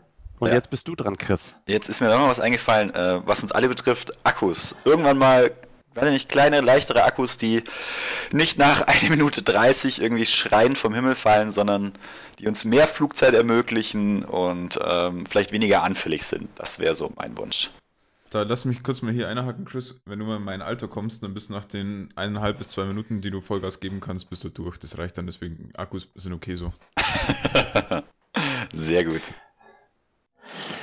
Und 0.41 0.49
ja. 0.49 0.55
jetzt 0.55 0.71
bist 0.71 0.89
du 0.89 0.97
dran, 0.97 1.17
Chris. 1.17 1.55
Jetzt 1.67 1.89
ist 1.89 2.01
mir 2.01 2.09
noch 2.09 2.29
was 2.29 2.41
eingefallen, 2.41 2.91
äh, 2.91 3.21
was 3.25 3.43
uns 3.43 3.53
alle 3.53 3.69
betrifft, 3.69 4.27
Akkus. 4.27 4.75
Irgendwann 4.85 5.19
mal 5.19 5.53
weiß 5.95 6.11
nicht, 6.11 6.29
kleine, 6.29 6.61
leichtere 6.61 7.05
Akkus, 7.05 7.37
die 7.37 7.63
nicht 8.33 8.59
nach 8.59 8.83
1 8.87 9.11
Minute 9.11 9.43
30 9.43 10.01
irgendwie 10.01 10.27
schreiend 10.27 10.79
vom 10.79 10.95
Himmel 10.95 11.15
fallen, 11.15 11.51
sondern 11.51 11.93
die 12.39 12.49
uns 12.49 12.65
mehr 12.65 12.87
Flugzeit 12.87 13.35
ermöglichen 13.35 14.25
und 14.25 14.79
ähm, 14.83 15.27
vielleicht 15.27 15.53
weniger 15.53 15.83
anfällig 15.83 16.25
sind. 16.25 16.49
Das 16.57 16.79
wäre 16.79 16.95
so 16.95 17.13
mein 17.17 17.37
Wunsch. 17.37 17.71
Da 18.31 18.43
lass 18.43 18.65
mich 18.65 18.85
kurz 18.85 19.03
mal 19.03 19.13
hier 19.13 19.29
einhaken, 19.29 19.65
Chris. 19.65 20.01
Wenn 20.07 20.21
du 20.21 20.25
mal 20.25 20.37
in 20.37 20.45
mein 20.45 20.63
Alter 20.63 20.87
kommst, 20.87 21.25
dann 21.25 21.35
bist 21.35 21.49
du 21.49 21.53
nach 21.53 21.65
den 21.65 22.11
eineinhalb 22.15 22.59
bis 22.59 22.69
zwei 22.69 22.85
Minuten, 22.85 23.21
die 23.21 23.31
du 23.31 23.41
Vollgas 23.41 23.81
geben 23.81 24.01
kannst, 24.01 24.31
bist 24.31 24.45
du 24.45 24.51
durch. 24.51 24.79
Das 24.79 24.99
reicht 24.99 25.19
dann, 25.19 25.27
deswegen 25.27 25.73
Akkus 25.75 26.09
sind 26.15 26.33
okay 26.33 26.55
so. 26.55 26.73
Sehr 28.73 29.05
gut. 29.05 29.33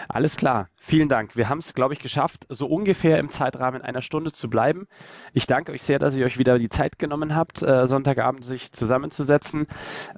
Alles 0.09 0.35
klar, 0.35 0.69
vielen 0.87 1.09
Dank. 1.09 1.35
Wir 1.35 1.49
haben 1.49 1.57
es, 1.57 1.73
glaube 1.73 1.93
ich, 1.93 1.99
geschafft, 1.99 2.45
so 2.47 2.65
ungefähr 2.65 3.19
im 3.19 3.29
Zeitrahmen 3.29 3.81
einer 3.81 4.01
Stunde 4.01 4.31
zu 4.31 4.49
bleiben. 4.49 4.87
Ich 5.33 5.45
danke 5.45 5.73
euch 5.73 5.83
sehr, 5.83 5.99
dass 5.99 6.15
ihr 6.15 6.25
euch 6.25 6.37
wieder 6.37 6.57
die 6.57 6.69
Zeit 6.69 6.97
genommen 6.97 7.35
habt, 7.35 7.61
äh, 7.61 7.87
Sonntagabend 7.87 8.45
sich 8.45 8.71
zusammenzusetzen. 8.71 9.67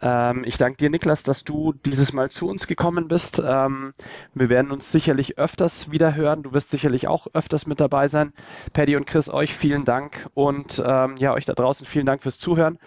Ähm, 0.01 0.43
ich 0.45 0.57
danke 0.57 0.77
dir, 0.77 0.91
Niklas, 0.91 1.23
dass 1.23 1.43
du 1.43 1.73
dieses 1.73 2.13
Mal 2.13 2.29
zu 2.29 2.47
uns 2.47 2.67
gekommen 2.67 3.07
bist. 3.07 3.41
Ähm, 3.43 3.93
wir 4.35 4.49
werden 4.49 4.69
uns 4.69 4.91
sicherlich 4.91 5.39
öfters 5.39 5.89
wieder 5.91 6.13
hören. 6.13 6.43
Du 6.43 6.53
wirst 6.53 6.69
sicherlich 6.69 7.07
auch 7.07 7.25
öfters 7.33 7.65
mit 7.65 7.79
dabei 7.79 8.07
sein. 8.07 8.31
Paddy 8.71 8.95
und 8.95 9.07
Chris, 9.07 9.29
euch 9.29 9.55
vielen 9.55 9.85
Dank 9.85 10.29
und 10.35 10.83
ähm, 10.85 11.15
ja, 11.17 11.33
euch 11.33 11.45
da 11.45 11.53
draußen 11.53 11.87
vielen 11.87 12.05
Dank 12.05 12.21
fürs 12.21 12.37
Zuhören. 12.37 12.77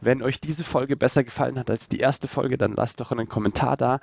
Wenn 0.00 0.22
euch 0.22 0.38
diese 0.38 0.62
Folge 0.62 0.96
besser 0.96 1.24
gefallen 1.24 1.58
hat 1.58 1.70
als 1.70 1.88
die 1.88 1.98
erste 1.98 2.28
Folge, 2.28 2.56
dann 2.56 2.74
lasst 2.74 3.00
doch 3.00 3.10
einen 3.10 3.28
Kommentar 3.28 3.76
da. 3.76 3.98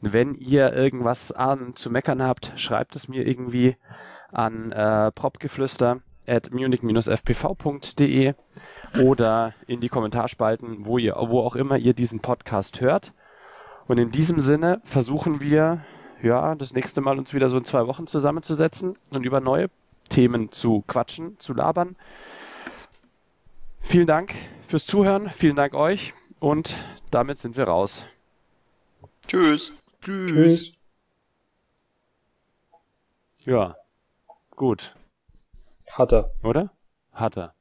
Wenn 0.00 0.34
ihr 0.34 0.72
irgendwas 0.72 1.32
an 1.32 1.74
zu 1.74 1.90
meckern 1.90 2.22
habt, 2.22 2.52
schreibt 2.84 2.96
es 2.96 3.08
mir 3.08 3.26
irgendwie 3.26 3.76
an 4.30 4.70
äh, 4.70 5.10
propgeflüster 5.12 6.02
at 6.26 6.52
munich-fpv.de 6.52 8.34
oder 9.02 9.54
in 9.66 9.80
die 9.80 9.88
Kommentarspalten, 9.88 10.84
wo 10.84 10.98
ihr, 10.98 11.14
wo 11.16 11.40
auch 11.40 11.56
immer 11.56 11.78
ihr 11.78 11.94
diesen 11.94 12.20
Podcast 12.20 12.82
hört. 12.82 13.14
Und 13.88 13.96
in 13.96 14.10
diesem 14.10 14.40
Sinne 14.40 14.82
versuchen 14.84 15.40
wir, 15.40 15.82
ja, 16.22 16.54
das 16.56 16.74
nächste 16.74 17.00
Mal 17.00 17.16
uns 17.16 17.32
wieder 17.32 17.48
so 17.48 17.56
in 17.56 17.64
zwei 17.64 17.86
Wochen 17.86 18.06
zusammenzusetzen 18.06 18.98
und 19.08 19.24
über 19.24 19.40
neue 19.40 19.70
Themen 20.10 20.52
zu 20.52 20.84
quatschen, 20.86 21.38
zu 21.38 21.54
labern. 21.54 21.96
Vielen 23.80 24.06
Dank 24.06 24.34
fürs 24.68 24.84
Zuhören, 24.84 25.30
vielen 25.30 25.56
Dank 25.56 25.72
euch 25.72 26.12
und 26.38 26.76
damit 27.10 27.38
sind 27.38 27.56
wir 27.56 27.64
raus. 27.64 28.04
Tschüss. 29.26 29.72
Tschüss. 30.02 30.30
Tschüss. 30.30 30.73
Ja, 33.46 33.76
gut. 34.56 34.96
Hat 35.92 36.12
er. 36.12 36.30
Oder? 36.42 36.70
Hat 37.12 37.36
er. 37.36 37.54